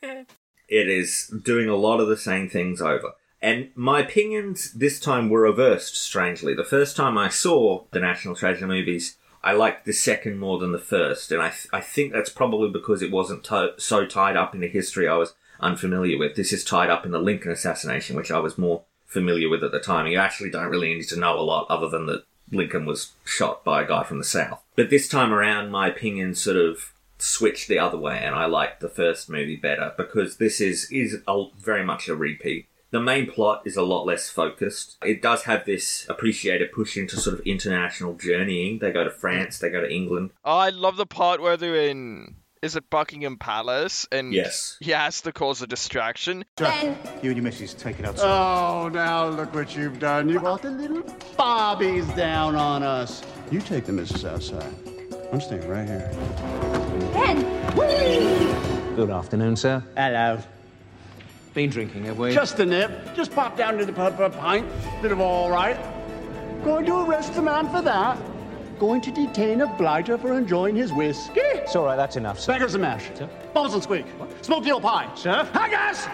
it 0.68 0.90
is 0.90 1.28
doing 1.44 1.70
a 1.70 1.76
lot 1.76 2.00
of 2.00 2.08
the 2.08 2.18
same 2.18 2.50
things 2.50 2.82
over. 2.82 3.14
And 3.42 3.70
my 3.76 4.00
opinions 4.02 4.74
this 4.74 5.00
time 5.00 5.30
were 5.30 5.42
reversed, 5.42 5.96
strangely. 5.96 6.54
The 6.54 6.64
first 6.64 6.96
time 6.96 7.18
I 7.18 7.30
saw 7.30 7.84
the 7.92 8.00
National 8.00 8.36
Treasure 8.36 8.68
movies, 8.68 9.18
I 9.44 9.54
liked 9.54 9.86
the 9.86 9.94
second 9.94 10.40
more 10.40 10.58
than 10.58 10.72
the 10.72 10.80
first. 10.80 11.32
And 11.32 11.42
I, 11.42 11.50
th- 11.50 11.68
I 11.72 11.80
think 11.80 12.12
that's 12.12 12.32
probably 12.32 12.70
because 12.70 13.02
it 13.02 13.12
wasn't 13.12 13.44
to- 13.46 13.76
so 13.78 14.06
tied 14.06 14.36
up 14.36 14.56
in 14.56 14.64
a 14.64 14.68
history 14.68 15.08
I 15.08 15.18
was 15.18 15.36
unfamiliar 15.60 16.18
with. 16.18 16.36
This 16.36 16.52
is 16.52 16.64
tied 16.64 16.90
up 16.90 17.06
in 17.06 17.12
the 17.12 17.20
Lincoln 17.20 17.52
assassination, 17.52 18.16
which 18.16 18.32
I 18.32 18.40
was 18.40 18.58
more 18.58 18.84
familiar 19.06 19.50
with 19.50 19.64
at 19.64 19.72
the 19.72 19.80
time. 19.80 20.08
You 20.08 20.18
actually 20.18 20.50
don't 20.50 20.70
really 20.70 20.94
need 20.94 21.08
to 21.10 21.20
know 21.20 21.40
a 21.40 21.42
lot 21.42 21.68
other 21.70 21.88
than 21.88 22.08
that 22.08 22.24
Lincoln 22.52 22.86
was 22.86 23.12
shot 23.24 23.64
by 23.64 23.84
a 23.84 23.88
guy 23.88 24.04
from 24.04 24.18
the 24.18 24.24
South. 24.24 24.64
But 24.76 24.90
this 24.90 25.08
time 25.08 25.34
around, 25.34 25.70
my 25.70 25.88
opinion 25.88 26.36
sort 26.36 26.58
of 26.58 26.94
switched 27.20 27.68
the 27.68 27.80
other 27.80 27.98
way, 27.98 28.20
and 28.24 28.36
I 28.36 28.46
liked 28.46 28.80
the 28.80 28.90
first 28.90 29.30
movie 29.30 29.56
better 29.56 29.94
because 29.98 30.38
this 30.38 30.60
is 30.62 30.90
is 30.92 31.18
a, 31.28 31.46
very 31.60 31.84
much 31.86 32.08
a 32.08 32.16
repeat. 32.16 32.68
The 32.90 33.02
main 33.02 33.30
plot 33.30 33.64
is 33.66 33.76
a 33.76 33.82
lot 33.84 34.06
less 34.06 34.30
focused. 34.30 34.98
It 35.04 35.22
does 35.22 35.44
have 35.44 35.66
this 35.66 36.06
appreciated 36.10 36.72
push 36.72 36.96
into 36.96 37.18
sort 37.18 37.38
of 37.38 37.46
international 37.46 38.14
journeying. 38.16 38.80
They 38.80 38.92
go 38.92 39.04
to 39.04 39.10
France, 39.12 39.60
they 39.60 39.70
go 39.70 39.82
to 39.82 39.92
England. 39.94 40.32
Oh, 40.46 40.58
I 40.58 40.70
love 40.70 40.96
the 40.96 41.06
part 41.06 41.42
where 41.42 41.58
they're 41.58 41.90
in. 41.90 42.36
Is 42.62 42.76
it 42.76 42.90
Buckingham 42.90 43.38
Palace? 43.38 44.08
And 44.12 44.34
Yes. 44.34 44.78
he 44.80 44.92
has 44.92 45.22
to 45.22 45.32
cause 45.34 45.62
a 45.62 45.68
distraction. 45.68 46.44
You 46.60 46.66
and 46.66 47.24
your 47.24 47.44
missus 47.44 47.74
take 47.74 48.00
it 48.00 48.06
outside. 48.06 48.26
Oh, 48.26 48.88
now 48.88 49.28
look 49.28 49.54
what 49.54 49.76
you've 49.76 50.00
done. 50.00 50.28
You 50.30 50.40
brought 50.40 50.62
the 50.64 50.72
little 50.72 51.04
bobbies 51.38 52.08
down 52.14 52.56
on 52.56 52.82
us. 52.84 53.22
You 53.52 53.60
take 53.60 53.86
the 53.86 53.94
missus 53.94 54.26
outside. 54.26 54.74
I'm 55.32 55.42
staying 55.42 55.68
right 55.68 55.88
here. 55.88 56.10
Ben. 57.14 57.42
Good 58.96 59.10
afternoon, 59.10 59.56
sir. 59.56 59.84
Hello. 59.96 60.40
Been 61.54 61.70
drinking, 61.70 62.06
have 62.06 62.18
we? 62.18 62.34
Just 62.34 62.60
a 62.60 62.66
nip. 62.66 62.92
Just 63.16 63.32
pop 63.32 63.58
down 63.58 63.78
to 63.78 63.86
the 63.86 63.92
pub 63.92 64.16
for 64.16 64.24
a 64.24 64.30
pint. 64.30 64.66
Bit 65.02 65.12
of 65.12 65.20
all 65.20 65.50
right. 65.50 65.78
Going 66.64 66.86
to 66.86 67.02
arrest 67.02 67.34
the 67.34 67.42
man 67.42 67.70
for 67.70 67.82
that. 67.82 68.18
Going 68.80 69.02
to 69.02 69.12
detain 69.12 69.62
a 69.62 69.68
blighter 69.76 70.18
for 70.18 70.38
enjoying 70.38 70.76
his 70.76 70.94
whiskey. 70.94 71.42
It's 71.42 71.76
all 71.76 71.86
right, 71.86 71.96
that's 71.96 72.16
enough, 72.16 72.40
sir. 72.40 72.54
Beggars 72.54 72.76
and 72.76 72.84
mash. 72.84 73.10
Sir? 73.16 73.30
Bubbles 73.54 73.74
and 73.74 73.84
squeak. 73.84 74.06
Smoked 74.42 74.68
eel 74.68 74.80
pie. 74.80 75.10
Sir? 75.16 75.44
Haggis! 75.54 76.08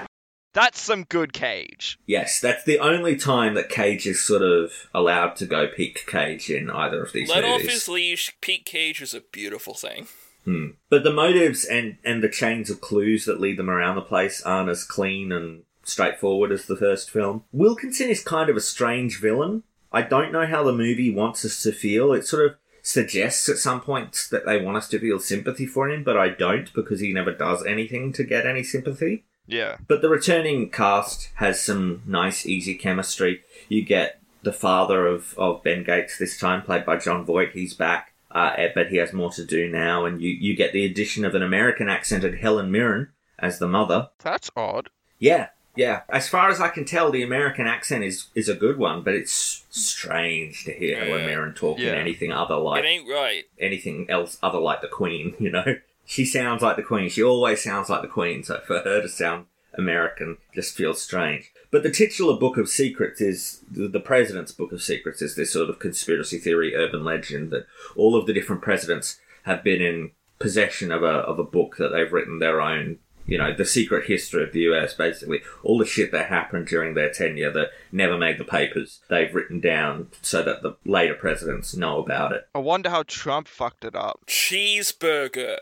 That's 0.54 0.80
some 0.80 1.04
good 1.04 1.34
cage. 1.34 2.00
Yes, 2.06 2.40
that's 2.40 2.64
the 2.64 2.78
only 2.78 3.16
time 3.16 3.56
that 3.56 3.70
Cage 3.70 4.06
is 4.06 4.24
sort 4.24 4.44
of 4.44 4.72
allowed 4.94 5.36
to 5.38 5.48
go 5.48 5.68
peak 5.68 6.06
Cage 6.08 6.50
in 6.50 6.70
either 6.70 7.04
of 7.04 7.12
these 7.12 7.28
movies. 7.28 7.44
Let 7.44 7.52
off 7.52 7.62
his 7.62 7.90
leash. 7.90 8.36
Pete 8.40 8.64
Cage 8.64 9.02
is 9.02 9.16
a 9.16 9.22
beautiful 9.22 9.74
thing. 9.74 10.08
Hmm. 10.46 10.68
But 10.90 11.04
the 11.04 11.14
motives 11.14 11.66
and, 11.66 11.98
and 12.04 12.22
the 12.22 12.30
chains 12.30 12.70
of 12.70 12.82
clues 12.82 13.26
that 13.26 13.40
lead 13.40 13.58
them 13.58 13.70
around 13.70 13.96
the 13.96 14.02
place 14.02 14.42
aren't 14.44 14.70
as 14.70 14.84
clean 14.84 15.32
and 15.32 15.64
straightforward 15.84 16.52
as 16.52 16.66
the 16.66 16.78
first 16.78 17.10
film. 17.10 17.44
Wilkinson 17.52 18.10
is 18.10 18.24
kind 18.24 18.50
of 18.50 18.58
a 18.58 18.62
strange 18.62 19.20
villain. 19.20 19.64
I 19.92 20.02
don't 20.02 20.32
know 20.32 20.46
how 20.46 20.64
the 20.64 20.74
movie 20.74 21.14
wants 21.14 21.46
us 21.46 21.64
to 21.64 21.72
feel. 21.72 22.14
It 22.14 22.26
sort 22.26 22.46
of 22.46 22.56
suggests 22.82 23.48
at 23.48 23.58
some 23.58 23.80
points 23.80 24.28
that 24.28 24.46
they 24.46 24.62
want 24.62 24.78
us 24.78 24.90
to 24.90 25.00
feel 25.00 25.20
sympathy 25.20 25.66
for 25.66 25.90
him, 25.90 26.04
but 26.04 26.18
I 26.18 26.30
don't 26.30 26.72
because 26.74 27.00
he 27.00 27.14
never 27.14 27.32
does 27.32 27.66
anything 27.66 28.12
to 28.14 28.24
get 28.24 28.46
any 28.46 28.64
sympathy. 28.64 29.24
Yeah. 29.48 29.78
But 29.88 30.02
the 30.02 30.10
returning 30.10 30.70
cast 30.70 31.30
has 31.36 31.62
some 31.62 32.02
nice, 32.06 32.46
easy 32.46 32.76
chemistry. 32.76 33.44
You 33.70 33.84
get 33.84 34.20
the 34.44 34.54
father 34.54 35.08
of, 35.08 35.38
of 35.38 35.64
Ben 35.64 35.84
Gates 35.84 36.18
this 36.18 36.38
time, 36.38 36.62
played 36.62 36.86
by 36.86 36.98
Jon 36.98 37.26
Voight. 37.26 37.52
He's 37.54 37.74
back, 37.74 38.14
uh, 38.32 38.54
eh, 38.58 38.70
but 38.74 38.88
he 38.88 38.98
has 38.98 39.14
more 39.14 39.32
to 39.32 39.46
do 39.46 39.70
now. 39.70 40.06
And 40.06 40.22
you, 40.22 40.30
you 40.30 40.56
get 40.56 40.74
the 40.74 40.86
addition 40.86 41.26
of 41.26 41.36
an 41.36 41.44
American 41.44 41.90
accented 41.90 42.40
Helen 42.40 42.72
Mirren 42.72 43.10
as 43.40 43.60
the 43.60 43.68
mother. 43.68 44.10
That's 44.20 44.50
odd. 44.56 44.90
Yeah, 45.20 45.50
yeah. 45.76 46.02
As 46.10 46.30
far 46.30 46.50
as 46.50 46.60
I 46.60 46.70
can 46.70 46.86
tell, 46.86 47.12
the 47.12 47.24
American 47.24 47.68
accent 47.68 48.04
is, 48.04 48.28
is 48.36 48.50
a 48.50 48.56
good 48.56 48.78
one, 48.78 49.02
but 49.02 49.14
it's 49.14 49.66
strange 49.70 50.66
to 50.66 50.72
hear 50.74 51.04
Helen 51.04 51.26
Mirren 51.26 51.54
talk 51.54 51.80
in 51.80 51.96
anything 51.96 52.32
other 52.32 52.58
like 52.58 52.84
it 52.84 52.88
ain't 52.88 53.10
right. 53.10 53.44
anything 53.60 54.08
else 54.10 54.38
other 54.44 54.60
like 54.60 54.82
the 54.82 54.88
Queen, 54.88 55.36
you 55.40 55.52
know? 55.52 55.78
She 56.06 56.26
sounds 56.26 56.62
like 56.62 56.76
the 56.76 56.84
Queen. 56.84 57.10
She 57.10 57.24
always 57.24 57.64
sounds 57.64 57.90
like 57.90 58.02
the 58.02 58.08
Queen, 58.08 58.44
so 58.44 58.60
for 58.66 58.80
her 58.80 59.02
to 59.02 59.10
sound 59.10 59.46
American 59.76 60.38
just 60.54 60.76
feels 60.76 61.02
strange. 61.02 61.52
But 61.72 61.84
the 61.84 61.92
titular 61.92 62.38
Book 62.38 62.58
of 62.58 62.70
Secrets 62.70 63.22
is 63.22 63.64
the 63.70 63.88
the 63.88 64.00
President's 64.00 64.52
Book 64.52 64.72
of 64.72 64.82
Secrets 64.82 65.22
is 65.22 65.36
this 65.36 65.52
sort 65.52 65.70
of 65.70 65.80
conspiracy 65.80 66.38
theory 66.38 66.76
urban 66.76 67.04
legend 67.04 67.52
that 67.52 67.66
all 67.96 68.16
of 68.16 68.28
the 68.28 68.34
different 68.34 68.62
presidents 68.62 69.20
have 69.44 69.64
been 69.64 69.82
in 69.82 70.12
possession 70.40 70.92
of 70.92 71.04
a 71.04 71.08
of 71.08 71.40
a 71.40 71.44
book 71.44 71.78
that 71.78 71.90
they've 71.90 72.12
written 72.12 72.40
their 72.40 72.62
own 72.62 73.00
you 73.26 73.38
know, 73.38 73.54
the 73.54 73.66
secret 73.66 74.06
history 74.06 74.44
of 74.44 74.52
the 74.52 74.62
US, 74.62 74.94
basically. 74.94 75.42
All 75.64 75.78
the 75.78 75.86
shit 75.86 76.12
that 76.12 76.28
happened 76.28 76.68
during 76.68 76.94
their 76.94 77.12
tenure 77.12 77.52
that 77.52 77.72
never 77.92 78.18
made 78.18 78.38
the 78.38 78.44
papers, 78.44 79.00
they've 79.10 79.34
written 79.34 79.60
down 79.60 80.10
so 80.22 80.44
that 80.44 80.62
the 80.62 80.76
later 80.86 81.14
presidents 81.14 81.76
know 81.76 82.00
about 82.00 82.34
it. 82.34 82.48
I 82.54 82.60
wonder 82.60 82.90
how 82.90 83.04
Trump 83.04 83.48
fucked 83.48 83.86
it 83.86 83.96
up. 83.96 84.22
Cheeseburger. 84.28 85.60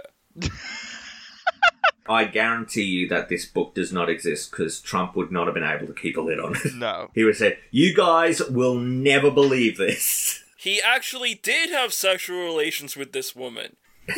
I 2.10 2.26
guarantee 2.26 2.84
you 2.84 3.08
that 3.10 3.30
this 3.30 3.46
book 3.46 3.76
does 3.76 3.94
not 3.94 4.10
exist 4.10 4.52
because 4.52 4.82
Trump 4.82 5.16
would 5.16 5.32
not 5.32 5.46
have 5.48 5.54
been 5.54 5.64
able 5.64 5.88
to 5.88 5.94
keep 5.94 6.18
a 6.18 6.22
lid 6.22 6.40
on 6.40 6.56
it. 6.56 6.76
No. 6.76 7.10
He 7.16 7.24
would 7.24 7.32
have 7.32 7.38
said, 7.38 7.58
You 7.70 7.96
guys 7.96 8.42
will 8.42 8.76
never 8.76 9.32
believe 9.32 9.78
this. 9.78 10.44
He 10.58 10.80
actually 10.80 11.34
did 11.34 11.72
have 11.72 11.92
sexual 11.92 12.44
relations 12.44 12.96
with 12.96 13.14
this 13.14 13.36
woman. 13.36 13.78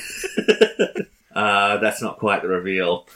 Uh, 1.35 1.77
that's 1.77 1.99
not 1.99 2.19
quite 2.19 2.43
the 2.43 2.47
reveal 2.47 3.07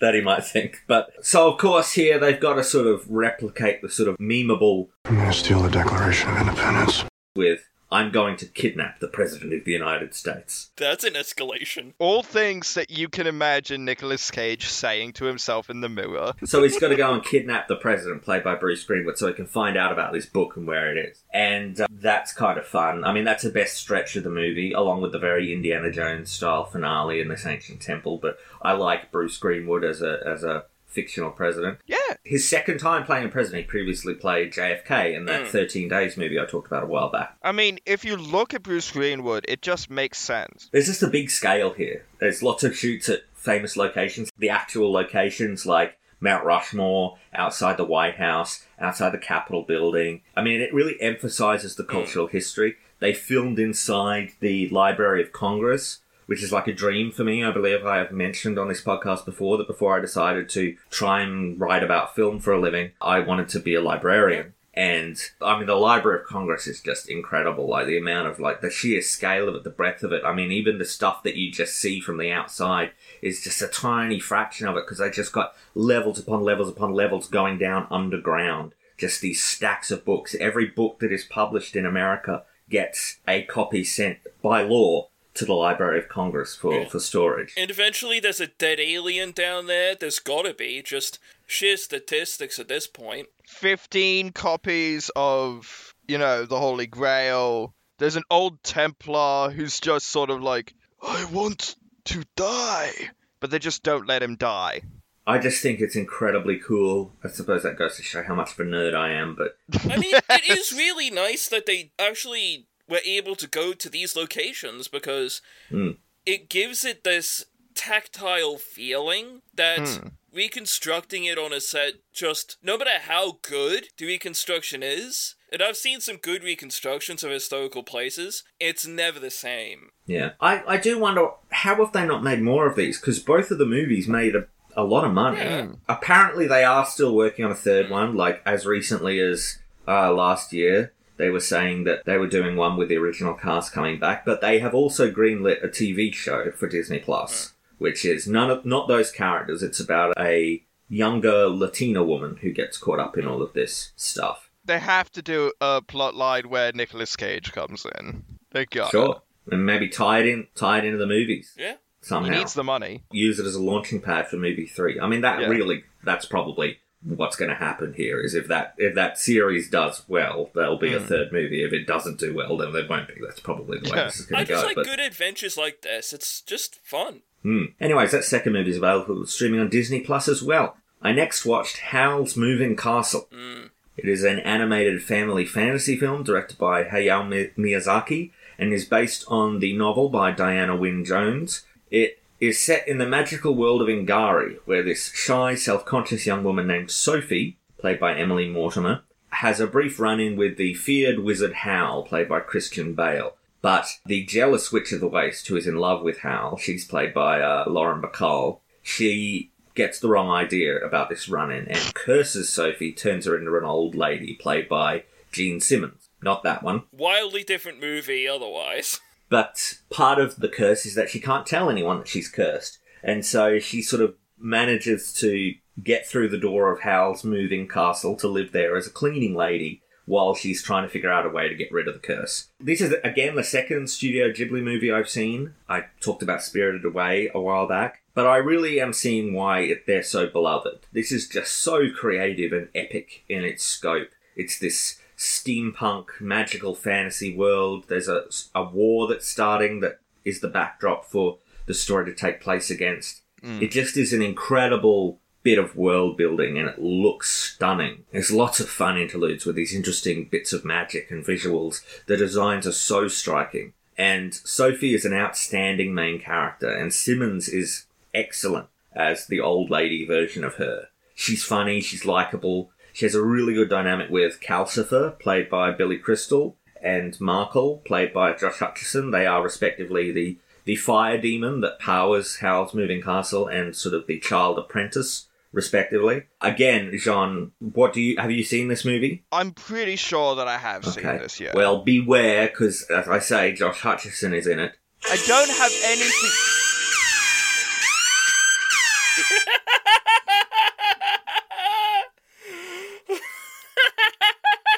that 0.00 0.14
he 0.14 0.20
might 0.20 0.44
think. 0.44 0.82
But 0.86 1.08
so, 1.22 1.50
of 1.50 1.58
course, 1.58 1.92
here 1.92 2.18
they've 2.18 2.38
got 2.38 2.56
to 2.56 2.64
sort 2.64 2.86
of 2.86 3.08
replicate 3.10 3.80
the 3.80 3.88
sort 3.88 4.10
of 4.10 4.18
memeable 4.18 4.88
I'm 5.06 5.16
gonna 5.16 5.32
steal 5.32 5.62
the 5.62 5.70
Declaration 5.70 6.28
of 6.28 6.36
Independence. 6.38 7.04
with, 7.34 7.60
I'm 7.90 8.10
going 8.10 8.36
to 8.38 8.46
kidnap 8.46 8.98
the 8.98 9.08
President 9.08 9.52
of 9.54 9.64
the 9.64 9.72
United 9.72 10.14
States. 10.14 10.70
That's 10.76 11.04
an 11.04 11.14
escalation. 11.14 11.92
All 11.98 12.22
things 12.22 12.74
that 12.74 12.90
you 12.90 13.08
can 13.08 13.26
imagine 13.26 13.84
Nicolas 13.84 14.30
Cage 14.30 14.66
saying 14.66 15.12
to 15.14 15.24
himself 15.24 15.70
in 15.70 15.80
the 15.80 15.88
mirror. 15.88 16.32
So 16.44 16.62
he's 16.62 16.78
got 16.78 16.88
to 16.88 16.96
go 16.96 17.12
and 17.14 17.24
kidnap 17.24 17.68
the 17.68 17.76
president, 17.76 18.22
played 18.22 18.42
by 18.42 18.56
Bruce 18.56 18.84
Greenwood, 18.84 19.18
so 19.18 19.28
he 19.28 19.34
can 19.34 19.46
find 19.46 19.76
out 19.76 19.92
about 19.92 20.12
this 20.12 20.26
book 20.26 20.56
and 20.56 20.66
where 20.66 20.90
it 20.90 20.98
is. 20.98 21.22
And 21.32 21.80
uh, 21.80 21.86
that's 21.90 22.32
kind 22.32 22.58
of 22.58 22.66
fun. 22.66 23.04
I 23.04 23.12
mean, 23.12 23.24
that's 23.24 23.44
the 23.44 23.50
best 23.50 23.76
stretch 23.76 24.16
of 24.16 24.24
the 24.24 24.30
movie, 24.30 24.72
along 24.72 25.02
with 25.02 25.12
the 25.12 25.18
very 25.18 25.52
Indiana 25.52 25.90
Jones 25.90 26.30
style 26.30 26.64
finale 26.64 27.20
in 27.20 27.28
this 27.28 27.46
ancient 27.46 27.80
temple. 27.80 28.18
But 28.20 28.38
I 28.62 28.72
like 28.72 29.12
Bruce 29.12 29.38
Greenwood 29.38 29.84
as 29.84 30.02
a 30.02 30.20
as 30.26 30.42
a 30.42 30.64
fictional 30.86 31.30
president. 31.30 31.78
Yeah. 31.86 31.98
His 32.24 32.48
second 32.48 32.78
time 32.78 33.04
playing 33.04 33.26
a 33.26 33.28
president, 33.28 33.64
he 33.64 33.68
previously 33.68 34.14
played 34.14 34.52
JFK 34.52 35.14
in 35.14 35.26
that 35.26 35.44
mm. 35.44 35.48
13 35.48 35.88
Days 35.88 36.16
movie 36.16 36.40
I 36.40 36.46
talked 36.46 36.66
about 36.66 36.82
a 36.82 36.86
while 36.86 37.10
back. 37.10 37.36
I 37.42 37.52
mean, 37.52 37.78
if 37.86 38.04
you 38.04 38.16
look 38.16 38.54
at 38.54 38.62
Bruce 38.62 38.90
Greenwood, 38.90 39.44
it 39.48 39.62
just 39.62 39.90
makes 39.90 40.18
sense. 40.18 40.68
There's 40.72 40.86
just 40.86 41.02
a 41.02 41.08
big 41.08 41.30
scale 41.30 41.72
here. 41.72 42.04
There's 42.18 42.42
lots 42.42 42.64
of 42.64 42.76
shoots 42.76 43.08
at 43.08 43.20
famous 43.34 43.76
locations. 43.76 44.30
The 44.38 44.50
actual 44.50 44.90
locations 44.92 45.66
like 45.66 45.98
Mount 46.20 46.44
Rushmore, 46.44 47.18
outside 47.34 47.76
the 47.76 47.84
White 47.84 48.16
House, 48.16 48.64
outside 48.78 49.10
the 49.10 49.18
Capitol 49.18 49.62
building. 49.62 50.22
I 50.34 50.42
mean, 50.42 50.60
it 50.60 50.72
really 50.72 51.00
emphasizes 51.00 51.76
the 51.76 51.84
mm. 51.84 51.88
cultural 51.88 52.26
history. 52.26 52.76
They 52.98 53.12
filmed 53.12 53.58
inside 53.58 54.32
the 54.40 54.68
Library 54.70 55.22
of 55.22 55.32
Congress, 55.32 55.98
which 56.26 56.42
is 56.42 56.52
like 56.52 56.68
a 56.68 56.72
dream 56.72 57.10
for 57.10 57.24
me. 57.24 57.42
I 57.42 57.50
believe 57.50 57.86
I 57.86 57.98
have 57.98 58.12
mentioned 58.12 58.58
on 58.58 58.68
this 58.68 58.82
podcast 58.82 59.24
before 59.24 59.56
that 59.58 59.66
before 59.66 59.96
I 59.96 60.00
decided 60.00 60.48
to 60.50 60.76
try 60.90 61.22
and 61.22 61.58
write 61.58 61.82
about 61.82 62.14
film 62.14 62.40
for 62.40 62.52
a 62.52 62.60
living, 62.60 62.92
I 63.00 63.20
wanted 63.20 63.48
to 63.50 63.60
be 63.60 63.74
a 63.74 63.80
librarian. 63.80 64.52
And 64.76 65.18
I 65.40 65.56
mean, 65.56 65.66
the 65.66 65.74
Library 65.74 66.20
of 66.20 66.26
Congress 66.26 66.66
is 66.66 66.82
just 66.82 67.08
incredible. 67.08 67.66
Like 67.66 67.86
the 67.86 67.96
amount 67.96 68.28
of 68.28 68.38
like 68.38 68.60
the 68.60 68.70
sheer 68.70 69.00
scale 69.00 69.48
of 69.48 69.54
it, 69.54 69.64
the 69.64 69.70
breadth 69.70 70.02
of 70.02 70.12
it. 70.12 70.22
I 70.22 70.34
mean, 70.34 70.52
even 70.52 70.76
the 70.76 70.84
stuff 70.84 71.22
that 71.22 71.34
you 71.34 71.50
just 71.50 71.76
see 71.76 71.98
from 71.98 72.18
the 72.18 72.30
outside 72.30 72.90
is 73.22 73.42
just 73.42 73.62
a 73.62 73.68
tiny 73.68 74.20
fraction 74.20 74.68
of 74.68 74.76
it 74.76 74.84
because 74.84 74.98
they 74.98 75.08
just 75.08 75.32
got 75.32 75.54
levels 75.74 76.18
upon 76.18 76.42
levels 76.42 76.68
upon 76.68 76.92
levels 76.92 77.26
going 77.26 77.56
down 77.56 77.86
underground. 77.90 78.74
Just 78.98 79.22
these 79.22 79.42
stacks 79.42 79.90
of 79.90 80.04
books. 80.04 80.34
Every 80.38 80.66
book 80.66 80.98
that 81.00 81.12
is 81.12 81.24
published 81.24 81.74
in 81.74 81.86
America 81.86 82.44
gets 82.68 83.18
a 83.26 83.42
copy 83.42 83.82
sent 83.82 84.18
by 84.42 84.60
law 84.62 85.08
to 85.36 85.44
the 85.44 85.54
Library 85.54 85.98
of 85.98 86.08
Congress 86.08 86.54
for, 86.54 86.86
for 86.86 87.00
storage. 87.00 87.54
And 87.56 87.70
eventually 87.70 88.20
there's 88.20 88.40
a 88.40 88.46
dead 88.46 88.80
alien 88.80 89.32
down 89.32 89.66
there. 89.66 89.94
There's 89.94 90.18
gotta 90.18 90.54
be. 90.54 90.82
Just 90.82 91.18
sheer 91.46 91.76
statistics 91.76 92.58
at 92.58 92.68
this 92.68 92.86
point. 92.86 93.28
15 93.46 94.32
copies 94.32 95.10
of, 95.14 95.94
you 96.08 96.18
know, 96.18 96.44
the 96.44 96.58
Holy 96.58 96.86
Grail. 96.86 97.74
There's 97.98 98.16
an 98.16 98.24
old 98.30 98.62
Templar 98.62 99.50
who's 99.50 99.80
just 99.80 100.06
sort 100.06 100.30
of 100.30 100.42
like, 100.42 100.74
I 101.02 101.24
want 101.26 101.76
to 102.06 102.24
die. 102.36 102.92
But 103.40 103.50
they 103.50 103.58
just 103.58 103.82
don't 103.82 104.06
let 104.06 104.22
him 104.22 104.36
die. 104.36 104.82
I 105.26 105.38
just 105.38 105.60
think 105.60 105.80
it's 105.80 105.96
incredibly 105.96 106.58
cool. 106.58 107.12
I 107.24 107.28
suppose 107.28 107.64
that 107.64 107.76
goes 107.76 107.96
to 107.96 108.02
show 108.02 108.22
how 108.22 108.34
much 108.36 108.52
of 108.52 108.60
a 108.60 108.64
nerd 108.64 108.94
I 108.94 109.12
am, 109.12 109.34
but 109.34 109.58
I 109.90 109.96
mean, 109.96 110.14
it 110.14 110.58
is 110.58 110.72
really 110.72 111.10
nice 111.10 111.48
that 111.48 111.66
they 111.66 111.90
actually 111.98 112.66
we're 112.88 113.00
able 113.04 113.34
to 113.36 113.46
go 113.48 113.72
to 113.72 113.88
these 113.88 114.14
locations 114.16 114.88
because 114.88 115.40
Mm. 115.70 115.96
it 116.24 116.48
gives 116.48 116.84
it 116.84 117.04
this 117.04 117.46
tactile 117.74 118.56
feeling 118.58 119.42
that 119.54 119.78
Hmm. 119.80 120.08
reconstructing 120.32 121.24
it 121.24 121.38
on 121.38 121.52
a 121.52 121.60
set 121.60 121.94
just 122.12 122.56
no 122.62 122.76
matter 122.78 122.98
how 123.02 123.38
good 123.42 123.88
the 123.98 124.06
reconstruction 124.06 124.82
is 124.82 125.34
and 125.52 125.62
i've 125.62 125.76
seen 125.76 126.00
some 126.00 126.16
good 126.16 126.42
reconstructions 126.44 127.22
of 127.24 127.30
historical 127.30 127.82
places 127.82 128.44
it's 128.60 128.86
never 128.86 129.18
the 129.20 129.30
same 129.30 129.90
Yeah, 130.06 130.30
I, 130.40 130.62
I 130.66 130.76
do 130.78 130.98
wonder 130.98 131.28
how 131.50 131.76
have 131.76 131.92
they 131.92 132.06
not 132.06 132.22
made 132.22 132.40
more 132.40 132.66
of 132.66 132.76
these? 132.76 132.98
Because 133.00 133.18
both 133.18 133.50
of 133.50 133.58
the 133.58 133.66
movies 133.66 134.06
made 134.06 134.36
a, 134.36 134.46
a 134.76 134.84
lot 134.84 135.04
of 135.04 135.12
money. 135.12 135.38
Yeah. 135.40 135.68
Apparently, 135.88 136.46
they 136.46 136.62
are 136.62 136.86
still 136.86 137.12
working 137.14 137.44
on 137.44 137.50
a 137.50 137.56
third 137.56 137.90
one. 137.90 138.14
Like 138.14 138.40
as 138.46 138.64
recently 138.66 139.18
as 139.18 139.58
uh, 139.88 140.12
last 140.12 140.52
year, 140.52 140.92
they 141.16 141.30
were 141.30 141.40
saying 141.40 141.84
that 141.84 142.04
they 142.04 142.18
were 142.18 142.28
doing 142.28 142.56
one 142.56 142.76
with 142.76 142.88
the 142.88 142.96
original 142.96 143.34
cast 143.34 143.72
coming 143.72 143.98
back. 143.98 144.24
But 144.24 144.40
they 144.40 144.58
have 144.58 144.74
also 144.74 145.10
greenlit 145.10 145.64
a 145.64 145.68
TV 145.68 146.12
show 146.12 146.50
for 146.50 146.68
Disney 146.68 146.98
Plus, 146.98 147.48
hmm. 147.48 147.84
which 147.84 148.04
is 148.04 148.26
none 148.26 148.50
of 148.50 148.64
not 148.64 148.88
those 148.88 149.10
characters. 149.10 149.62
It's 149.62 149.80
about 149.80 150.14
a 150.18 150.62
younger 150.88 151.48
Latina 151.48 152.04
woman 152.04 152.38
who 152.42 152.52
gets 152.52 152.78
caught 152.78 153.00
up 153.00 153.16
in 153.18 153.26
all 153.26 153.42
of 153.42 153.52
this 153.52 153.92
stuff. 153.96 154.50
They 154.64 154.78
have 154.78 155.10
to 155.12 155.22
do 155.22 155.52
a 155.60 155.80
plot 155.82 156.14
line 156.14 156.48
where 156.48 156.72
Nicolas 156.72 157.16
Cage 157.16 157.52
comes 157.52 157.86
in. 157.98 158.24
They 158.50 158.66
got 158.66 158.90
Sure, 158.90 159.22
and 159.50 159.64
maybe 159.64 159.88
tie 159.88 160.20
it 160.20 160.26
in, 160.26 160.48
tie 160.54 160.78
it 160.78 160.84
into 160.84 160.98
the 160.98 161.06
movies. 161.06 161.54
yeah 161.56 161.72
it. 161.72 161.80
Somehow. 162.00 162.30
He 162.30 162.38
needs 162.38 162.54
the 162.54 162.62
money. 162.62 163.02
use 163.10 163.40
it 163.40 163.46
as 163.46 163.56
a 163.56 163.62
launching 163.62 164.00
pad 164.00 164.28
for 164.28 164.36
movie 164.36 164.66
three. 164.66 165.00
I 165.00 165.08
mean, 165.08 165.22
that 165.22 165.40
Yeah. 165.40 165.48
really, 165.48 165.82
that's 166.04 166.24
probably 166.24 166.78
what's 167.02 167.36
going 167.36 167.48
to 167.50 167.54
happen 167.56 167.94
here. 167.94 168.20
Is 168.20 168.34
if 168.34 168.48
that 168.48 168.74
if 168.78 168.94
that 168.94 169.18
series 169.18 169.70
does 169.70 170.02
well, 170.08 170.50
there'll 170.54 170.78
be 170.78 170.92
a 170.94 170.98
Hmm. 171.00 171.06
third 171.06 171.32
movie. 171.32 171.62
If 171.62 171.72
it 171.72 171.86
doesn't 171.86 172.18
do 172.18 172.34
well, 172.34 172.56
then 172.56 172.72
there 172.72 172.86
won't 172.88 173.08
be. 173.08 173.14
That's 173.24 173.40
probably 173.40 173.78
the 173.78 173.90
way 173.90 173.96
Yeah. 173.96 174.04
this 174.04 174.20
is 174.20 174.26
going 174.26 174.44
to 174.44 174.52
just 174.52 174.62
go. 174.62 174.66
like 174.66 174.76
but 174.76 174.84
good 174.86 175.00
adventures 175.00 175.56
like 175.56 175.82
this 175.82 176.12
it's 176.12 176.40
just 176.40 176.76
fun 176.84 177.22
hmm. 177.42 177.64
anyways, 177.80 178.10
that 178.12 178.24
second 178.24 178.52
movie 178.54 178.70
is 178.70 178.76
available 178.78 179.24
streaming 179.26 179.60
on 179.60 179.68
Disney 179.68 180.00
Plus 180.00 180.26
as 180.28 180.42
well. 180.42 180.76
I 181.02 181.12
next 181.12 181.44
watched 181.44 181.78
Howl's 181.78 182.36
Moving 182.36 182.74
Castle. 182.74 183.28
Mm. 183.32 183.70
It 183.96 184.08
is 184.08 184.24
an 184.24 184.40
animated 184.40 185.02
family 185.02 185.44
fantasy 185.44 185.96
film 185.96 186.22
directed 186.24 186.58
by 186.58 186.84
Hayao 186.84 187.54
Miyazaki 187.56 188.32
and 188.58 188.72
is 188.72 188.84
based 188.86 189.24
on 189.28 189.60
the 189.60 189.74
novel 189.76 190.08
by 190.08 190.32
Diana 190.32 190.74
Wynne 190.74 191.04
Jones. 191.04 191.62
It 191.90 192.18
is 192.40 192.60
set 192.60 192.86
in 192.86 192.98
the 192.98 193.06
magical 193.06 193.54
world 193.54 193.82
of 193.82 193.88
Ingary, 193.88 194.58
where 194.64 194.82
this 194.82 195.10
shy, 195.14 195.54
self-conscious 195.54 196.26
young 196.26 196.44
woman 196.44 196.66
named 196.66 196.90
Sophie, 196.90 197.58
played 197.78 197.98
by 197.98 198.14
Emily 198.14 198.48
Mortimer, 198.48 199.02
has 199.30 199.60
a 199.60 199.66
brief 199.66 199.98
run-in 199.98 200.36
with 200.36 200.56
the 200.56 200.74
feared 200.74 201.18
wizard 201.18 201.52
Howl, 201.52 202.02
played 202.02 202.28
by 202.28 202.40
Christian 202.40 202.94
Bale. 202.94 203.36
But 203.62 203.88
the 204.04 204.24
jealous 204.24 204.70
witch 204.70 204.92
of 204.92 205.00
the 205.00 205.08
waste, 205.08 205.48
who 205.48 205.56
is 205.56 205.66
in 205.66 205.76
love 205.76 206.02
with 206.02 206.18
Howl, 206.20 206.56
she's 206.56 206.84
played 206.86 207.12
by 207.12 207.40
uh, 207.40 207.64
Lauren 207.66 208.00
Bacall, 208.02 208.60
she 208.82 209.50
gets 209.74 209.98
the 209.98 210.08
wrong 210.08 210.30
idea 210.30 210.78
about 210.78 211.08
this 211.08 211.28
run-in 211.28 211.68
and 211.68 211.94
curses 211.94 212.48
Sophie, 212.48 212.92
turns 212.92 213.26
her 213.26 213.36
into 213.36 213.56
an 213.56 213.64
old 213.64 213.94
lady, 213.94 214.34
played 214.34 214.68
by 214.68 215.04
Jean 215.32 215.60
Simmons. 215.60 216.08
Not 216.22 216.42
that 216.44 216.62
one. 216.62 216.84
wildly 216.92 217.44
different 217.44 217.80
movie 217.80 218.26
otherwise 218.26 219.00
But 219.28 219.78
part 219.90 220.18
of 220.18 220.36
the 220.36 220.48
curse 220.48 220.86
is 220.86 220.94
that 220.94 221.10
she 221.10 221.20
can't 221.20 221.46
tell 221.46 221.68
anyone 221.68 221.98
that 221.98 222.08
she's 222.08 222.28
cursed. 222.28 222.78
And 223.02 223.24
so 223.24 223.58
she 223.58 223.82
sort 223.82 224.02
of 224.02 224.14
manages 224.38 225.12
to 225.14 225.54
get 225.82 226.06
through 226.06 226.28
the 226.28 226.38
door 226.38 226.72
of 226.72 226.80
Howl's 226.80 227.24
moving 227.24 227.68
castle 227.68 228.16
to 228.16 228.28
live 228.28 228.52
there 228.52 228.76
as 228.76 228.86
a 228.86 228.90
cleaning 228.90 229.34
lady 229.34 229.82
while 230.06 230.34
she's 230.34 230.62
trying 230.62 230.84
to 230.84 230.88
figure 230.88 231.12
out 231.12 231.26
a 231.26 231.28
way 231.28 231.48
to 231.48 231.54
get 231.54 231.72
rid 231.72 231.88
of 231.88 231.94
the 231.94 232.00
curse. 232.00 232.48
This 232.60 232.80
is, 232.80 232.94
again, 233.02 233.34
the 233.34 233.42
second 233.42 233.90
Studio 233.90 234.30
Ghibli 234.30 234.62
movie 234.62 234.92
I've 234.92 235.08
seen. 235.08 235.54
I 235.68 235.86
talked 236.00 236.22
about 236.22 236.42
Spirited 236.42 236.84
Away 236.84 237.28
a 237.34 237.40
while 237.40 237.66
back. 237.66 238.02
But 238.14 238.26
I 238.26 238.36
really 238.36 238.80
am 238.80 238.92
seeing 238.92 239.34
why 239.34 239.74
they're 239.86 240.02
so 240.02 240.28
beloved. 240.28 240.86
This 240.92 241.12
is 241.12 241.28
just 241.28 241.52
so 241.52 241.90
creative 241.90 242.52
and 242.52 242.68
epic 242.74 243.24
in 243.28 243.44
its 243.44 243.64
scope. 243.64 244.08
It's 244.36 244.58
this 244.58 244.98
steampunk 245.16 246.20
magical 246.20 246.74
fantasy 246.74 247.34
world. 247.34 247.84
There's 247.88 248.08
a, 248.08 248.24
a 248.54 248.64
war 248.64 249.08
that's 249.08 249.26
starting 249.26 249.80
that 249.80 250.00
is 250.24 250.40
the 250.40 250.48
backdrop 250.48 251.04
for 251.04 251.38
the 251.66 251.74
story 251.74 252.04
to 252.06 252.14
take 252.14 252.40
place 252.40 252.70
against. 252.70 253.22
Mm. 253.42 253.62
It 253.62 253.70
just 253.70 253.96
is 253.96 254.12
an 254.12 254.22
incredible 254.22 255.20
bit 255.42 255.58
of 255.58 255.76
world 255.76 256.16
building 256.16 256.58
and 256.58 256.68
it 256.68 256.80
looks 256.80 257.30
stunning. 257.30 258.04
There's 258.10 258.32
lots 258.32 258.58
of 258.58 258.68
fun 258.68 258.98
interludes 258.98 259.46
with 259.46 259.54
these 259.54 259.74
interesting 259.74 260.24
bits 260.24 260.52
of 260.52 260.64
magic 260.64 261.10
and 261.10 261.24
visuals. 261.24 261.82
The 262.06 262.16
designs 262.16 262.66
are 262.66 262.72
so 262.72 263.06
striking. 263.06 263.72
And 263.96 264.34
Sophie 264.34 264.94
is 264.94 265.04
an 265.04 265.14
outstanding 265.14 265.94
main 265.94 266.20
character 266.20 266.68
and 266.68 266.92
Simmons 266.92 267.48
is 267.48 267.86
excellent 268.12 268.66
as 268.92 269.26
the 269.26 269.40
old 269.40 269.70
lady 269.70 270.04
version 270.04 270.42
of 270.42 270.56
her. 270.56 270.88
She's 271.14 271.44
funny, 271.44 271.80
she's 271.80 272.04
likable, 272.04 272.72
she 272.96 273.04
has 273.04 273.14
a 273.14 273.22
really 273.22 273.52
good 273.52 273.68
dynamic 273.68 274.08
with 274.08 274.40
Calcifer, 274.40 275.18
played 275.18 275.50
by 275.50 275.70
Billy 275.70 275.98
Crystal, 275.98 276.56
and 276.82 277.12
Markl, 277.18 277.84
played 277.84 278.14
by 278.14 278.32
Josh 278.32 278.54
Hutcherson. 278.54 279.12
They 279.12 279.26
are 279.26 279.42
respectively 279.42 280.10
the, 280.12 280.38
the 280.64 280.76
fire 280.76 281.18
demon 281.20 281.60
that 281.60 281.78
powers 281.78 282.38
Howl's 282.38 282.72
Moving 282.72 283.02
Castle 283.02 283.48
and 283.48 283.76
sort 283.76 283.94
of 283.94 284.06
the 284.06 284.18
child 284.18 284.58
apprentice, 284.58 285.26
respectively. 285.52 286.22
Again, 286.40 286.90
Jeaun, 286.92 287.50
what 287.58 287.92
do 287.92 288.00
you 288.00 288.16
have 288.16 288.30
you 288.30 288.42
seen 288.42 288.68
this 288.68 288.86
movie? 288.86 289.24
I'm 289.30 289.50
pretty 289.50 289.96
sure 289.96 290.34
that 290.34 290.48
I 290.48 290.56
have 290.56 290.86
seen 290.86 291.04
this, 291.04 291.38
yeah. 291.38 291.52
Well, 291.54 291.84
beware, 291.84 292.48
because 292.48 292.84
as 292.84 293.08
I 293.08 293.18
say, 293.18 293.52
Josh 293.52 293.82
Hutcherson 293.82 294.32
is 294.32 294.46
in 294.46 294.58
it. 294.58 294.72
I 295.04 295.22
don't 295.26 295.50
have 295.50 295.72
anything. 295.84 296.30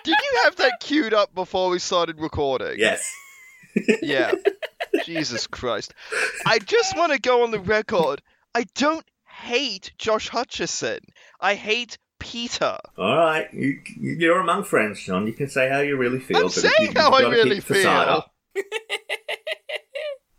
Did 0.08 0.16
you 0.22 0.37
have 0.48 0.56
that 0.56 0.80
queued 0.80 1.12
up 1.12 1.34
before 1.34 1.68
we 1.68 1.78
started 1.78 2.20
recording? 2.20 2.76
Yes. 2.78 3.12
Yeah. 4.02 4.32
Jesus 5.04 5.46
Christ. 5.46 5.94
I 6.44 6.58
just 6.58 6.96
want 6.96 7.12
to 7.12 7.20
go 7.20 7.44
on 7.44 7.52
the 7.52 7.60
record. 7.60 8.22
I 8.52 8.64
don't 8.74 9.04
hate 9.24 9.92
Josh 9.98 10.30
Hutcherson. 10.30 10.98
I 11.38 11.54
hate 11.54 11.96
Peter. 12.18 12.76
All 12.96 13.16
right, 13.16 13.52
you, 13.52 13.80
you're 14.00 14.40
among 14.40 14.64
friends, 14.64 14.98
Sean. 14.98 15.28
You 15.28 15.32
can 15.32 15.48
say 15.48 15.68
how 15.68 15.78
you 15.78 15.96
really 15.96 16.18
feel. 16.18 16.38
I'm 16.38 16.48
saying 16.48 16.74
you, 16.80 16.92
how 16.96 17.12
I 17.12 17.28
really 17.28 17.56
keep 17.56 17.66
the 17.66 17.74
facade 17.74 18.24
feel. 18.54 18.64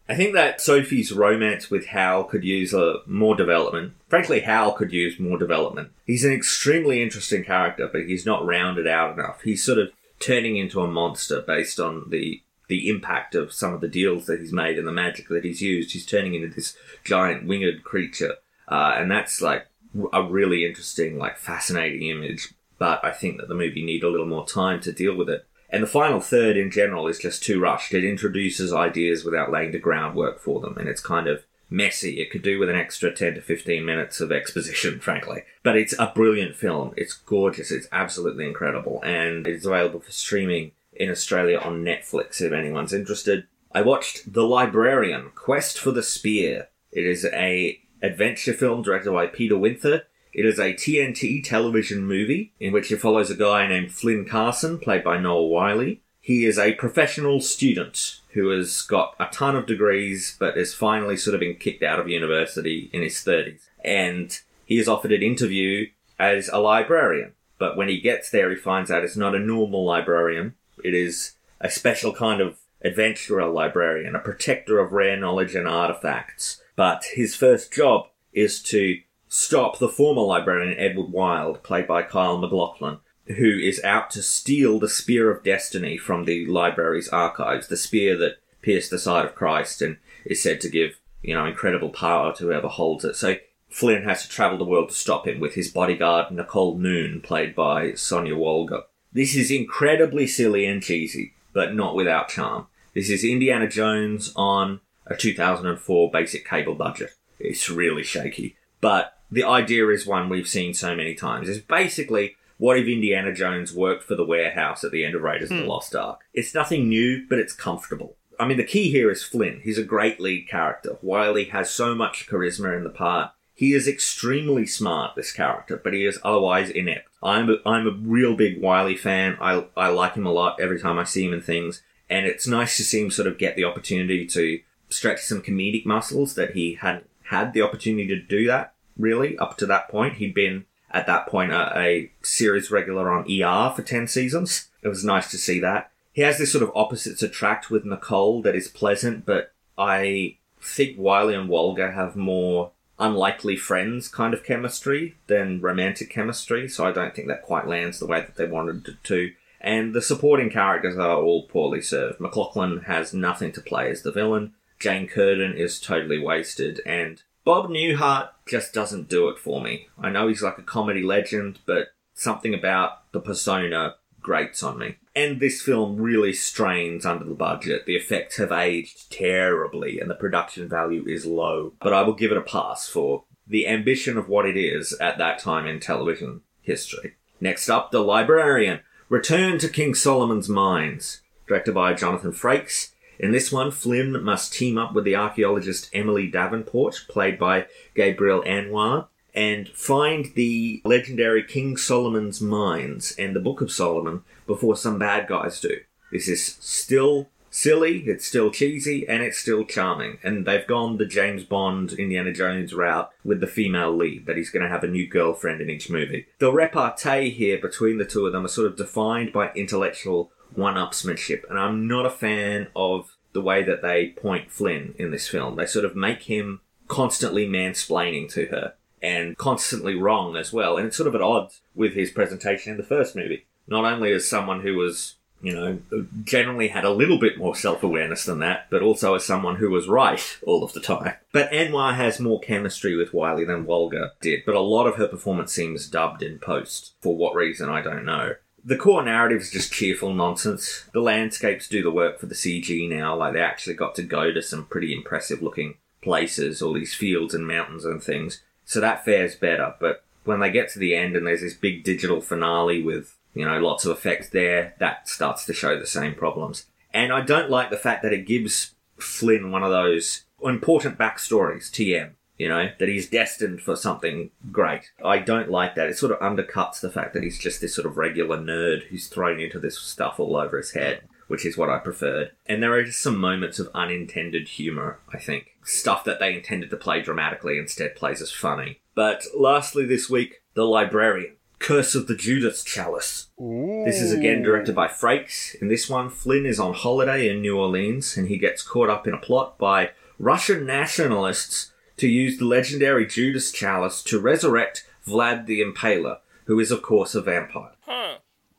I 0.09 0.15
think 0.15 0.33
that 0.33 0.59
Sophie's 0.59 1.11
romance 1.11 1.69
with 1.69 1.85
Hal 1.85 2.23
could 2.23 2.43
use 2.43 2.73
a 2.73 3.01
more 3.05 3.35
development. 3.35 3.93
Frankly, 4.07 4.39
Hal 4.39 4.73
could 4.73 4.91
use 4.91 5.19
more 5.19 5.37
development. 5.37 5.91
He's 6.03 6.25
an 6.25 6.33
extremely 6.33 7.03
interesting 7.03 7.43
character, 7.43 7.87
but 7.89 8.07
he's 8.07 8.25
not 8.25 8.43
rounded 8.43 8.87
out 8.87 9.13
enough. 9.13 9.41
He's 9.43 9.63
sort 9.63 9.77
of 9.77 9.91
turning 10.19 10.57
into 10.57 10.81
a 10.81 10.87
monster 10.87 11.41
based 11.41 11.79
on 11.79 12.09
the 12.09 12.41
the 12.67 12.87
impact 12.87 13.33
of 13.33 13.51
some 13.51 13.73
of 13.73 13.81
the 13.81 13.87
deals 13.87 14.27
that 14.27 14.39
he's 14.39 14.53
made 14.53 14.77
and 14.77 14.87
the 14.87 14.91
magic 14.91 15.27
that 15.27 15.43
he's 15.43 15.59
used. 15.59 15.91
He's 15.91 16.05
turning 16.05 16.35
into 16.35 16.53
this 16.53 16.77
giant 17.03 17.47
winged 17.47 17.83
creature, 17.83 18.35
uh, 18.67 18.93
and 18.95 19.09
that's 19.09 19.41
like 19.41 19.65
a 20.13 20.23
really 20.23 20.65
interesting, 20.65 21.17
like 21.17 21.37
fascinating 21.37 22.07
image. 22.07 22.53
But 22.77 23.03
I 23.03 23.11
think 23.11 23.37
that 23.37 23.49
the 23.49 23.55
movie 23.55 23.83
need 23.83 24.03
a 24.03 24.09
little 24.09 24.27
more 24.27 24.45
time 24.45 24.79
to 24.81 24.93
deal 24.93 25.15
with 25.15 25.29
it. 25.29 25.45
And 25.69 25.83
the 25.83 25.87
final 25.87 26.19
third 26.19 26.57
in 26.57 26.71
general 26.71 27.07
is 27.07 27.19
just 27.19 27.43
too 27.43 27.59
rushed. 27.59 27.93
It 27.93 28.03
introduces 28.03 28.73
ideas 28.73 29.23
without 29.23 29.51
laying 29.51 29.71
the 29.71 29.79
groundwork 29.79 30.39
for 30.39 30.61
them, 30.61 30.77
and 30.77 30.87
it's 30.87 31.01
kind 31.01 31.27
of 31.27 31.43
messy. 31.69 32.19
It 32.19 32.31
could 32.31 32.41
do 32.41 32.59
with 32.59 32.69
an 32.69 32.75
extra 32.75 33.11
10 33.13 33.35
to 33.35 33.41
15 33.41 33.85
minutes 33.85 34.19
of 34.19 34.31
exposition, 34.31 34.99
frankly. 35.01 35.43
But 35.63 35.77
it's 35.77 35.95
a 35.97 36.11
brilliant 36.13 36.55
film. 36.55 36.93
It's 36.97 37.13
gorgeous. 37.13 37.71
It's 37.71 37.87
absolutely 37.91 38.45
incredible. 38.45 39.01
And 39.03 39.47
it's 39.47 39.65
available 39.65 39.99
for 39.99 40.11
streaming 40.11 40.71
in 40.93 41.09
Australia 41.09 41.59
on 41.59 41.83
Netflix 41.83 42.41
if 42.41 42.51
anyone's 42.51 42.93
interested. 42.93 43.47
I 43.71 43.81
watched 43.81 44.33
The 44.33 44.43
Librarian, 44.43 45.31
Quest 45.35 45.79
for 45.79 45.91
the 45.91 46.03
Spear. 46.03 46.69
It 46.91 47.05
is 47.05 47.25
a 47.25 47.79
adventure 48.01 48.53
film 48.53 48.81
directed 48.81 49.11
by 49.11 49.27
Peter 49.27 49.57
Winther. 49.57 50.03
It 50.33 50.45
is 50.45 50.59
a 50.59 50.73
TNT 50.73 51.43
television 51.43 52.03
movie 52.03 52.53
in 52.59 52.71
which 52.71 52.91
it 52.91 53.01
follows 53.01 53.29
a 53.29 53.35
guy 53.35 53.67
named 53.67 53.91
Flynn 53.91 54.25
Carsen, 54.25 54.79
played 54.79 55.03
by 55.03 55.19
Noah 55.19 55.47
Wyle. 55.47 55.95
He 56.29 56.45
is 56.45 56.59
a 56.59 56.75
professional 56.75 57.41
student 57.41 58.19
who 58.33 58.49
has 58.49 58.83
got 58.83 59.15
a 59.19 59.25
ton 59.31 59.55
of 59.55 59.65
degrees 59.65 60.37
but 60.37 60.59
is 60.59 60.75
finally 60.75 61.17
sort 61.17 61.33
of 61.33 61.39
been 61.39 61.55
kicked 61.55 61.81
out 61.81 61.99
of 61.99 62.07
university 62.07 62.87
in 62.93 63.01
his 63.01 63.15
30s. 63.15 63.61
And 63.83 64.39
he 64.63 64.77
is 64.77 64.87
offered 64.87 65.11
an 65.11 65.23
interview 65.23 65.87
as 66.19 66.47
a 66.47 66.59
librarian. 66.59 67.31
But 67.57 67.75
when 67.75 67.89
he 67.89 67.99
gets 67.99 68.29
there, 68.29 68.51
he 68.51 68.55
finds 68.57 68.91
out 68.91 69.03
it's 69.03 69.17
not 69.17 69.33
a 69.33 69.39
normal 69.39 69.83
librarian. 69.83 70.53
It 70.83 70.93
is 70.93 71.33
a 71.61 71.67
special 71.67 72.13
kind 72.13 72.41
of 72.41 72.59
adventurer 72.83 73.47
librarian, 73.47 74.15
a 74.15 74.19
protector 74.19 74.77
of 74.77 74.91
rare 74.91 75.17
knowledge 75.17 75.55
and 75.55 75.67
artifacts. 75.67 76.61
But 76.75 77.05
his 77.15 77.35
first 77.35 77.73
job 77.73 78.05
is 78.33 78.61
to 78.65 78.99
stop 79.29 79.79
the 79.79 79.89
former 79.89 80.21
librarian 80.21 80.77
Edward 80.77 81.11
Wilde, 81.11 81.63
played 81.63 81.87
by 81.87 82.03
Kyle 82.03 82.37
MacLachlan, 82.37 82.99
who 83.37 83.57
is 83.59 83.83
out 83.83 84.09
to 84.11 84.23
steal 84.23 84.79
the 84.79 84.89
Spear 84.89 85.29
of 85.31 85.43
Destiny 85.43 85.97
from 85.97 86.25
the 86.25 86.45
library's 86.47 87.09
archives, 87.09 87.67
the 87.67 87.77
spear 87.77 88.17
that 88.17 88.37
pierced 88.61 88.89
the 88.89 88.99
side 88.99 89.25
of 89.25 89.35
Christ 89.35 89.81
and 89.81 89.97
is 90.25 90.41
said 90.41 90.59
to 90.61 90.69
give, 90.69 90.99
you 91.21 91.33
know, 91.33 91.45
incredible 91.45 91.89
power 91.89 92.33
to 92.35 92.43
whoever 92.43 92.67
holds 92.67 93.05
it. 93.05 93.15
So 93.15 93.35
Flynn 93.69 94.03
has 94.03 94.23
to 94.23 94.29
travel 94.29 94.57
the 94.57 94.65
world 94.65 94.89
to 94.89 94.95
stop 94.95 95.27
him 95.27 95.39
with 95.39 95.53
his 95.53 95.69
bodyguard 95.69 96.31
Nicole 96.31 96.77
Noon, 96.77 97.21
played 97.21 97.55
by 97.55 97.93
Sonya 97.93 98.35
Walger. 98.35 98.83
This 99.13 99.35
is 99.35 99.51
incredibly 99.51 100.25
silly 100.25 100.65
and 100.65 100.81
cheesy, 100.81 101.33
but 101.53 101.75
not 101.75 101.95
without 101.95 102.29
charm. 102.29 102.67
This 102.95 103.09
is 103.09 103.23
Indiana 103.23 103.67
Jones 103.67 104.33
on 104.35 104.81
a 105.05 105.15
2004 105.15 106.11
basic 106.11 106.47
cable 106.47 106.75
budget. 106.75 107.11
It's 107.39 107.69
really 107.69 108.03
shaky. 108.03 108.57
But 108.81 109.17
the 109.31 109.43
idea 109.43 109.87
is 109.89 110.05
one 110.05 110.29
we've 110.29 110.47
seen 110.47 110.73
so 110.73 110.95
many 110.95 111.13
times. 111.13 111.47
It's 111.47 111.63
basically 111.65 112.35
what 112.59 112.77
if 112.77 112.87
Indiana 112.87 113.33
Jones 113.33 113.73
worked 113.73 114.03
for 114.03 114.15
the 114.15 114.25
warehouse 114.25 114.83
at 114.83 114.91
the 114.91 115.03
end 115.03 115.15
of 115.15 115.21
Raiders 115.21 115.49
of 115.49 115.57
the 115.57 115.63
hmm. 115.63 115.69
Lost 115.69 115.95
Ark? 115.95 116.19
It's 116.33 116.53
nothing 116.53 116.89
new, 116.89 117.25
but 117.27 117.39
it's 117.39 117.53
comfortable. 117.53 118.17
I 118.37 118.45
mean, 118.45 118.57
the 118.57 118.63
key 118.63 118.91
here 118.91 119.09
is 119.09 119.23
Flynn. 119.23 119.61
He's 119.63 119.77
a 119.77 119.83
great 119.83 120.19
lead 120.19 120.47
character. 120.47 120.97
Wyle 121.01 121.35
has 121.51 121.69
so 121.69 121.95
much 121.95 122.27
charisma 122.27 122.75
in 122.77 122.83
the 122.83 122.89
part. 122.89 123.31
He 123.53 123.73
is 123.73 123.87
extremely 123.87 124.65
smart, 124.65 125.15
this 125.15 125.31
character, 125.31 125.79
but 125.81 125.93
he 125.93 126.05
is 126.05 126.19
otherwise 126.23 126.69
inept. 126.69 127.09
I'm 127.23 127.49
a, 127.49 127.55
I'm 127.65 127.87
a 127.87 127.91
real 127.91 128.35
big 128.35 128.61
Wyle 128.61 128.93
fan. 128.95 129.37
I, 129.41 129.65
I 129.75 129.87
like 129.89 130.13
him 130.13 130.25
a 130.25 130.31
lot 130.31 130.59
every 130.61 130.79
time 130.79 130.99
I 130.99 131.03
see 131.05 131.25
him 131.25 131.33
in 131.33 131.41
things. 131.41 131.81
And 132.09 132.25
it's 132.25 132.47
nice 132.47 132.77
to 132.77 132.83
see 132.83 133.01
him 133.01 133.11
sort 133.11 133.27
of 133.27 133.37
get 133.37 133.55
the 133.55 133.65
opportunity 133.65 134.25
to 134.27 134.61
stretch 134.89 135.21
some 135.21 135.41
comedic 135.41 135.85
muscles 135.85 136.35
that 136.35 136.51
he 136.51 136.75
hadn't 136.75 137.09
had 137.23 137.53
the 137.53 137.61
opportunity 137.61 138.07
to 138.07 138.21
do 138.21 138.47
that, 138.47 138.73
really, 138.97 139.37
up 139.37 139.57
to 139.57 139.65
that 139.67 139.89
point. 139.89 140.15
He'd 140.15 140.33
been, 140.33 140.65
at 140.91 141.07
that 141.07 141.27
point, 141.27 141.51
a, 141.51 141.77
a 141.77 142.11
series 142.21 142.71
regular 142.71 143.11
on 143.11 143.25
ER 143.29 143.73
for 143.75 143.81
10 143.81 144.07
seasons. 144.07 144.69
It 144.81 144.87
was 144.87 145.03
nice 145.03 145.29
to 145.31 145.37
see 145.37 145.59
that. 145.59 145.91
He 146.11 146.21
has 146.23 146.37
this 146.37 146.51
sort 146.51 146.63
of 146.63 146.71
opposites 146.75 147.21
attract 147.21 147.69
with 147.69 147.85
Nicole 147.85 148.41
that 148.41 148.55
is 148.55 148.67
pleasant, 148.67 149.25
but 149.25 149.53
I 149.77 150.37
think 150.61 150.97
Wyle 150.97 151.29
and 151.29 151.49
Walger 151.49 151.93
have 151.93 152.15
more 152.15 152.71
unlikely 152.99 153.55
friends 153.55 154.09
kind 154.09 154.33
of 154.33 154.43
chemistry 154.43 155.15
than 155.27 155.61
romantic 155.61 156.09
chemistry, 156.09 156.67
so 156.67 156.85
I 156.85 156.91
don't 156.91 157.15
think 157.15 157.27
that 157.29 157.43
quite 157.43 157.67
lands 157.67 157.99
the 157.99 158.07
way 158.07 158.19
that 158.19 158.35
they 158.35 158.45
wanted 158.45 158.87
it 158.87 159.03
to. 159.05 159.31
And 159.61 159.93
the 159.93 160.01
supporting 160.01 160.49
characters 160.49 160.97
are 160.97 161.17
all 161.17 161.47
poorly 161.47 161.81
served. 161.81 162.19
MacLachlan 162.19 162.81
has 162.81 163.13
nothing 163.13 163.51
to 163.53 163.61
play 163.61 163.89
as 163.89 164.01
the 164.01 164.11
villain. 164.11 164.53
Jane 164.79 165.07
Curtin 165.07 165.53
is 165.53 165.79
totally 165.79 166.19
wasted, 166.19 166.81
and 166.85 167.21
Bob 167.43 167.69
Newhart 167.69 168.29
just 168.47 168.73
doesn't 168.73 169.09
do 169.09 169.29
it 169.29 169.39
for 169.39 169.61
me. 169.61 169.87
I 169.97 170.09
know 170.09 170.27
he's 170.27 170.43
like 170.43 170.57
a 170.57 170.63
comedy 170.63 171.01
legend, 171.03 171.59
but 171.65 171.89
something 172.13 172.53
about 172.53 173.11
the 173.11 173.19
persona 173.19 173.95
grates 174.21 174.61
on 174.61 174.77
me. 174.77 174.97
And 175.15 175.39
this 175.39 175.61
film 175.61 175.97
really 175.97 176.33
strains 176.33 177.05
under 177.05 177.25
the 177.25 177.33
budget. 177.33 177.85
The 177.85 177.95
effects 177.95 178.37
have 178.37 178.51
aged 178.51 179.11
terribly 179.11 179.99
and 179.99 180.09
the 180.09 180.15
production 180.15 180.69
value 180.69 181.05
is 181.07 181.25
low. 181.25 181.73
But 181.81 181.93
I 181.93 182.03
will 182.03 182.13
give 182.13 182.31
it 182.31 182.37
a 182.37 182.41
pass 182.41 182.87
for 182.87 183.23
the 183.47 183.67
ambition 183.67 184.17
of 184.17 184.29
what 184.29 184.45
it 184.45 184.57
is 184.57 184.93
at 185.01 185.17
that 185.17 185.39
time 185.39 185.65
in 185.65 185.79
television 185.79 186.41
history. 186.61 187.15
Next 187.41 187.69
up, 187.69 187.91
The 187.91 187.99
Librarian. 187.99 188.81
Return 189.07 189.57
to 189.59 189.69
King 189.69 189.95
Solomon's 189.95 190.49
Mines. 190.49 191.21
Directed 191.47 191.73
by 191.73 191.93
Jonathan 191.93 192.31
Frakes. 192.31 192.91
In 193.19 193.31
this 193.31 193.51
one, 193.51 193.69
Flynn 193.71 194.23
must 194.23 194.53
team 194.53 194.77
up 194.77 194.93
with 194.93 195.03
the 195.03 195.15
archaeologist 195.15 195.89
Emily 195.93 196.27
Davenport, 196.27 197.05
played 197.09 197.37
by 197.37 197.67
Gabrielle 197.93 198.43
Anwar, 198.43 199.07
and 199.35 199.67
find 199.69 200.31
the 200.35 200.81
legendary 200.85 201.43
King 201.43 201.75
Solomon's 201.75 202.39
mines 202.39 203.13
and 203.19 203.35
the 203.35 203.41
Book 203.41 203.59
of 203.59 203.71
Solomon 203.71 204.23
before 204.47 204.77
some 204.77 204.97
bad 204.97 205.27
guys 205.27 205.59
do. 205.59 205.81
This 206.11 206.27
is 206.29 206.57
still 206.61 207.29
silly, 207.51 207.99
it's 208.07 208.25
still 208.25 208.51
cheesy, 208.51 209.07
and 209.07 209.21
it's 209.21 209.37
still 209.37 209.65
charming. 209.65 210.17
And 210.23 210.45
they've 210.45 210.65
gone 210.65 210.97
the 210.97 211.05
James 211.05 211.43
Bond, 211.43 211.93
Indiana 211.93 212.31
Jones 212.31 212.73
route 212.73 213.11
with 213.23 213.41
the 213.41 213.47
female 213.47 213.95
lead, 213.95 214.25
that 214.27 214.37
he's 214.37 214.49
going 214.49 214.63
to 214.63 214.69
have 214.69 214.83
a 214.83 214.87
new 214.87 215.07
girlfriend 215.07 215.61
in 215.61 215.69
each 215.69 215.89
movie. 215.89 216.27
The 216.39 216.51
repartee 216.51 217.31
here 217.31 217.59
between 217.59 217.97
the 217.97 218.05
two 218.05 218.25
of 218.25 218.31
them 218.31 218.45
are 218.45 218.49
sort 218.49 218.67
of 218.67 218.77
defined 218.77 219.33
by 219.33 219.51
intellectual 219.53 220.31
one-upsmanship, 220.59 221.49
and 221.49 221.57
I'm 221.57 221.87
not 221.87 222.05
a 222.05 222.11
fan 222.11 222.67
of 222.75 223.15
the 223.33 223.41
way 223.41 223.63
that 223.63 223.81
they 223.81 224.09
point 224.09 224.51
Flynn 224.51 224.95
in 224.97 225.11
this 225.11 225.27
film. 225.27 225.55
They 225.55 225.65
sort 225.65 225.85
of 225.85 225.95
make 225.95 226.23
him 226.23 226.61
constantly 226.87 227.47
mansplaining 227.47 228.31
to 228.33 228.47
her 228.47 228.73
and 229.01 229.37
constantly 229.37 229.95
wrong 229.95 230.35
as 230.35 230.51
well. 230.51 230.77
And 230.77 230.87
it's 230.87 230.97
sort 230.97 231.07
of 231.07 231.15
at 231.15 231.21
odds 231.21 231.61
with 231.75 231.93
his 231.93 232.11
presentation 232.11 232.71
in 232.71 232.77
the 232.77 232.83
first 232.83 233.15
movie. 233.15 233.45
Not 233.67 233.85
only 233.85 234.11
as 234.11 234.27
someone 234.27 234.61
who 234.61 234.75
was, 234.75 235.15
you 235.41 235.53
know, 235.53 235.79
generally 236.23 236.69
had 236.69 236.83
a 236.83 236.89
little 236.89 237.19
bit 237.19 237.37
more 237.37 237.55
self 237.55 237.83
awareness 237.83 238.25
than 238.25 238.39
that, 238.39 238.67
but 238.69 238.81
also 238.81 239.13
as 239.13 239.23
someone 239.23 239.57
who 239.57 239.69
was 239.69 239.87
right 239.87 240.37
all 240.45 240.63
of 240.63 240.73
the 240.73 240.81
time. 240.81 241.13
But 241.31 241.51
Anwar 241.51 241.95
has 241.95 242.19
more 242.19 242.39
chemistry 242.39 242.97
with 242.97 243.13
Wyle 243.13 243.45
than 243.45 243.65
Walger 243.65 244.09
did, 244.21 244.41
but 244.45 244.55
a 244.55 244.59
lot 244.59 244.87
of 244.87 244.95
her 244.95 245.07
performance 245.07 245.53
seems 245.53 245.87
dubbed 245.87 246.23
in 246.23 246.39
post. 246.39 246.95
For 247.01 247.15
what 247.15 247.35
reason, 247.35 247.69
I 247.69 247.81
don't 247.81 248.05
know. 248.05 248.33
The 248.69 248.77
core 248.77 249.03
narrative 249.03 249.41
is 249.41 249.49
just 249.49 249.73
cheerful 249.73 250.13
nonsense. 250.13 250.85
The 250.93 250.99
landscapes 250.99 251.67
do 251.67 251.81
the 251.81 251.89
work 251.89 252.19
for 252.19 252.27
the 252.27 252.35
CG 252.35 252.87
now, 252.87 253.15
like 253.15 253.33
they 253.33 253.41
actually 253.41 253.73
got 253.73 253.95
to 253.95 254.03
go 254.03 254.31
to 254.31 254.43
some 254.43 254.67
pretty 254.67 254.93
impressive 254.93 255.41
looking 255.41 255.77
places, 256.03 256.61
all 256.61 256.73
these 256.73 256.93
fields 256.93 257.33
and 257.33 257.47
mountains 257.47 257.83
and 257.83 257.99
things. 257.99 258.43
So 258.65 258.79
that 258.79 259.03
fares 259.03 259.33
better. 259.33 259.73
But 259.79 260.03
when 260.23 260.39
they 260.39 260.51
get 260.51 260.69
to 260.73 260.79
the 260.79 260.93
end 260.93 261.15
and 261.15 261.25
there's 261.25 261.41
this 261.41 261.55
big 261.55 261.83
digital 261.83 262.21
finale 262.21 262.83
with, 262.83 263.17
you 263.33 263.43
know, 263.43 263.57
lots 263.57 263.85
of 263.85 263.97
effects 263.97 264.29
there, 264.29 264.75
that 264.77 265.09
starts 265.09 265.45
to 265.45 265.53
show 265.53 265.79
the 265.79 265.87
same 265.87 266.13
problems. 266.13 266.67
And 266.93 267.11
I 267.11 267.21
don't 267.21 267.49
like 267.49 267.71
the 267.71 267.75
fact 267.75 268.03
that 268.03 268.13
it 268.13 268.27
gives 268.27 268.75
Flynn 268.99 269.49
one 269.49 269.63
of 269.63 269.71
those 269.71 270.25
important 270.43 270.99
backstories, 270.99 271.71
TM, 271.71 272.11
you 272.39 272.47
know, 272.47 272.71
that 272.79 272.89
he's 272.89 273.07
destined 273.07 273.61
for 273.61 273.75
something 273.75 274.31
great. 274.51 274.91
I 275.05 275.19
don't 275.19 275.51
like 275.51 275.75
that. 275.75 275.89
It 275.89 275.97
sort 275.97 276.11
of 276.11 276.19
undercuts 276.19 276.79
the 276.79 276.89
fact 276.89 277.13
that 277.13 277.21
he's 277.21 277.37
just 277.37 277.61
this 277.61 277.75
sort 277.75 277.85
of 277.85 277.97
regular 277.97 278.37
nerd 278.37 278.87
who's 278.87 279.07
thrown 279.07 279.39
into 279.39 279.59
this 279.59 279.77
stuff 279.77 280.19
all 280.19 280.35
over 280.35 280.57
his 280.57 280.71
head 280.71 281.01
which 281.27 281.45
is 281.45 281.55
what 281.55 281.69
I 281.69 281.77
preferred. 281.77 282.31
And 282.47 282.61
there 282.61 282.73
are 282.73 282.83
just 282.83 283.03
some 283.03 283.15
moments 283.15 283.59
of 283.59 283.69
unintended 283.75 284.47
humour, 284.47 284.99
I 285.13 285.19
think. 285.19 285.55
Stuff 285.63 286.03
that 286.05 286.19
they 286.19 286.33
intended 286.33 286.71
to 286.71 286.75
play 286.75 287.03
dramatically 287.03 287.59
instead 287.59 287.95
plays 287.95 288.19
as 288.19 288.31
funny. 288.31 288.79
But 288.95 289.25
lastly 289.37 289.85
this 289.85 290.09
week, 290.09 290.41
The 290.55 290.65
Librarian. 290.65 291.35
Curse 291.59 291.93
of 291.93 292.07
the 292.07 292.15
Judas 292.15 292.63
Chalice. 292.63 293.27
This 293.37 294.01
is 294.01 294.13
again 294.13 294.41
directed 294.41 294.73
by 294.73 294.87
Frakes. 294.87 295.53
In 295.61 295.67
this 295.67 295.89
one, 295.89 296.09
Flynn 296.09 296.45
is 296.45 296.59
on 296.59 296.73
holiday 296.73 297.29
in 297.29 297.41
New 297.41 297.59
Orleans 297.59 298.15
and 298.15 298.29
he 298.29 298.37
gets 298.37 298.63
caught 298.63 298.89
up 298.89 299.05
in 299.05 299.13
a 299.13 299.19
plot 299.19 299.59
by 299.59 299.91
Russian 300.17 300.65
nationalists 300.65 301.73
to 301.99 302.07
use 302.07 302.37
the 302.37 302.45
legendary 302.45 303.05
Judas 303.05 303.51
Chalice 303.51 304.01
to 304.03 304.19
resurrect 304.19 304.85
Vlad 305.05 305.45
the 305.45 305.61
Impaler, 305.61 306.19
who 306.45 306.59
is, 306.59 306.71
of 306.71 306.81
course, 306.81 307.15
a 307.15 307.21
vampire. 307.21 307.71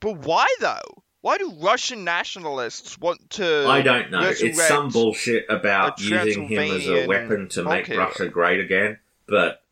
But 0.00 0.18
why 0.18 0.46
though? 0.60 1.02
Why 1.20 1.36
do 1.36 1.52
Russian 1.60 2.02
nationalists 2.02 2.98
want 2.98 3.28
to? 3.30 3.66
I 3.68 3.82
don't 3.82 4.10
know. 4.10 4.22
It's 4.22 4.66
some 4.66 4.88
bullshit 4.88 5.44
about 5.50 6.00
using 6.00 6.48
him 6.48 6.58
as 6.58 6.88
a 6.88 7.06
weapon 7.06 7.48
to 7.50 7.62
make 7.62 7.86
folk 7.86 7.98
Russia 7.98 8.28
great 8.28 8.60
again. 8.60 8.98
But 9.26 9.62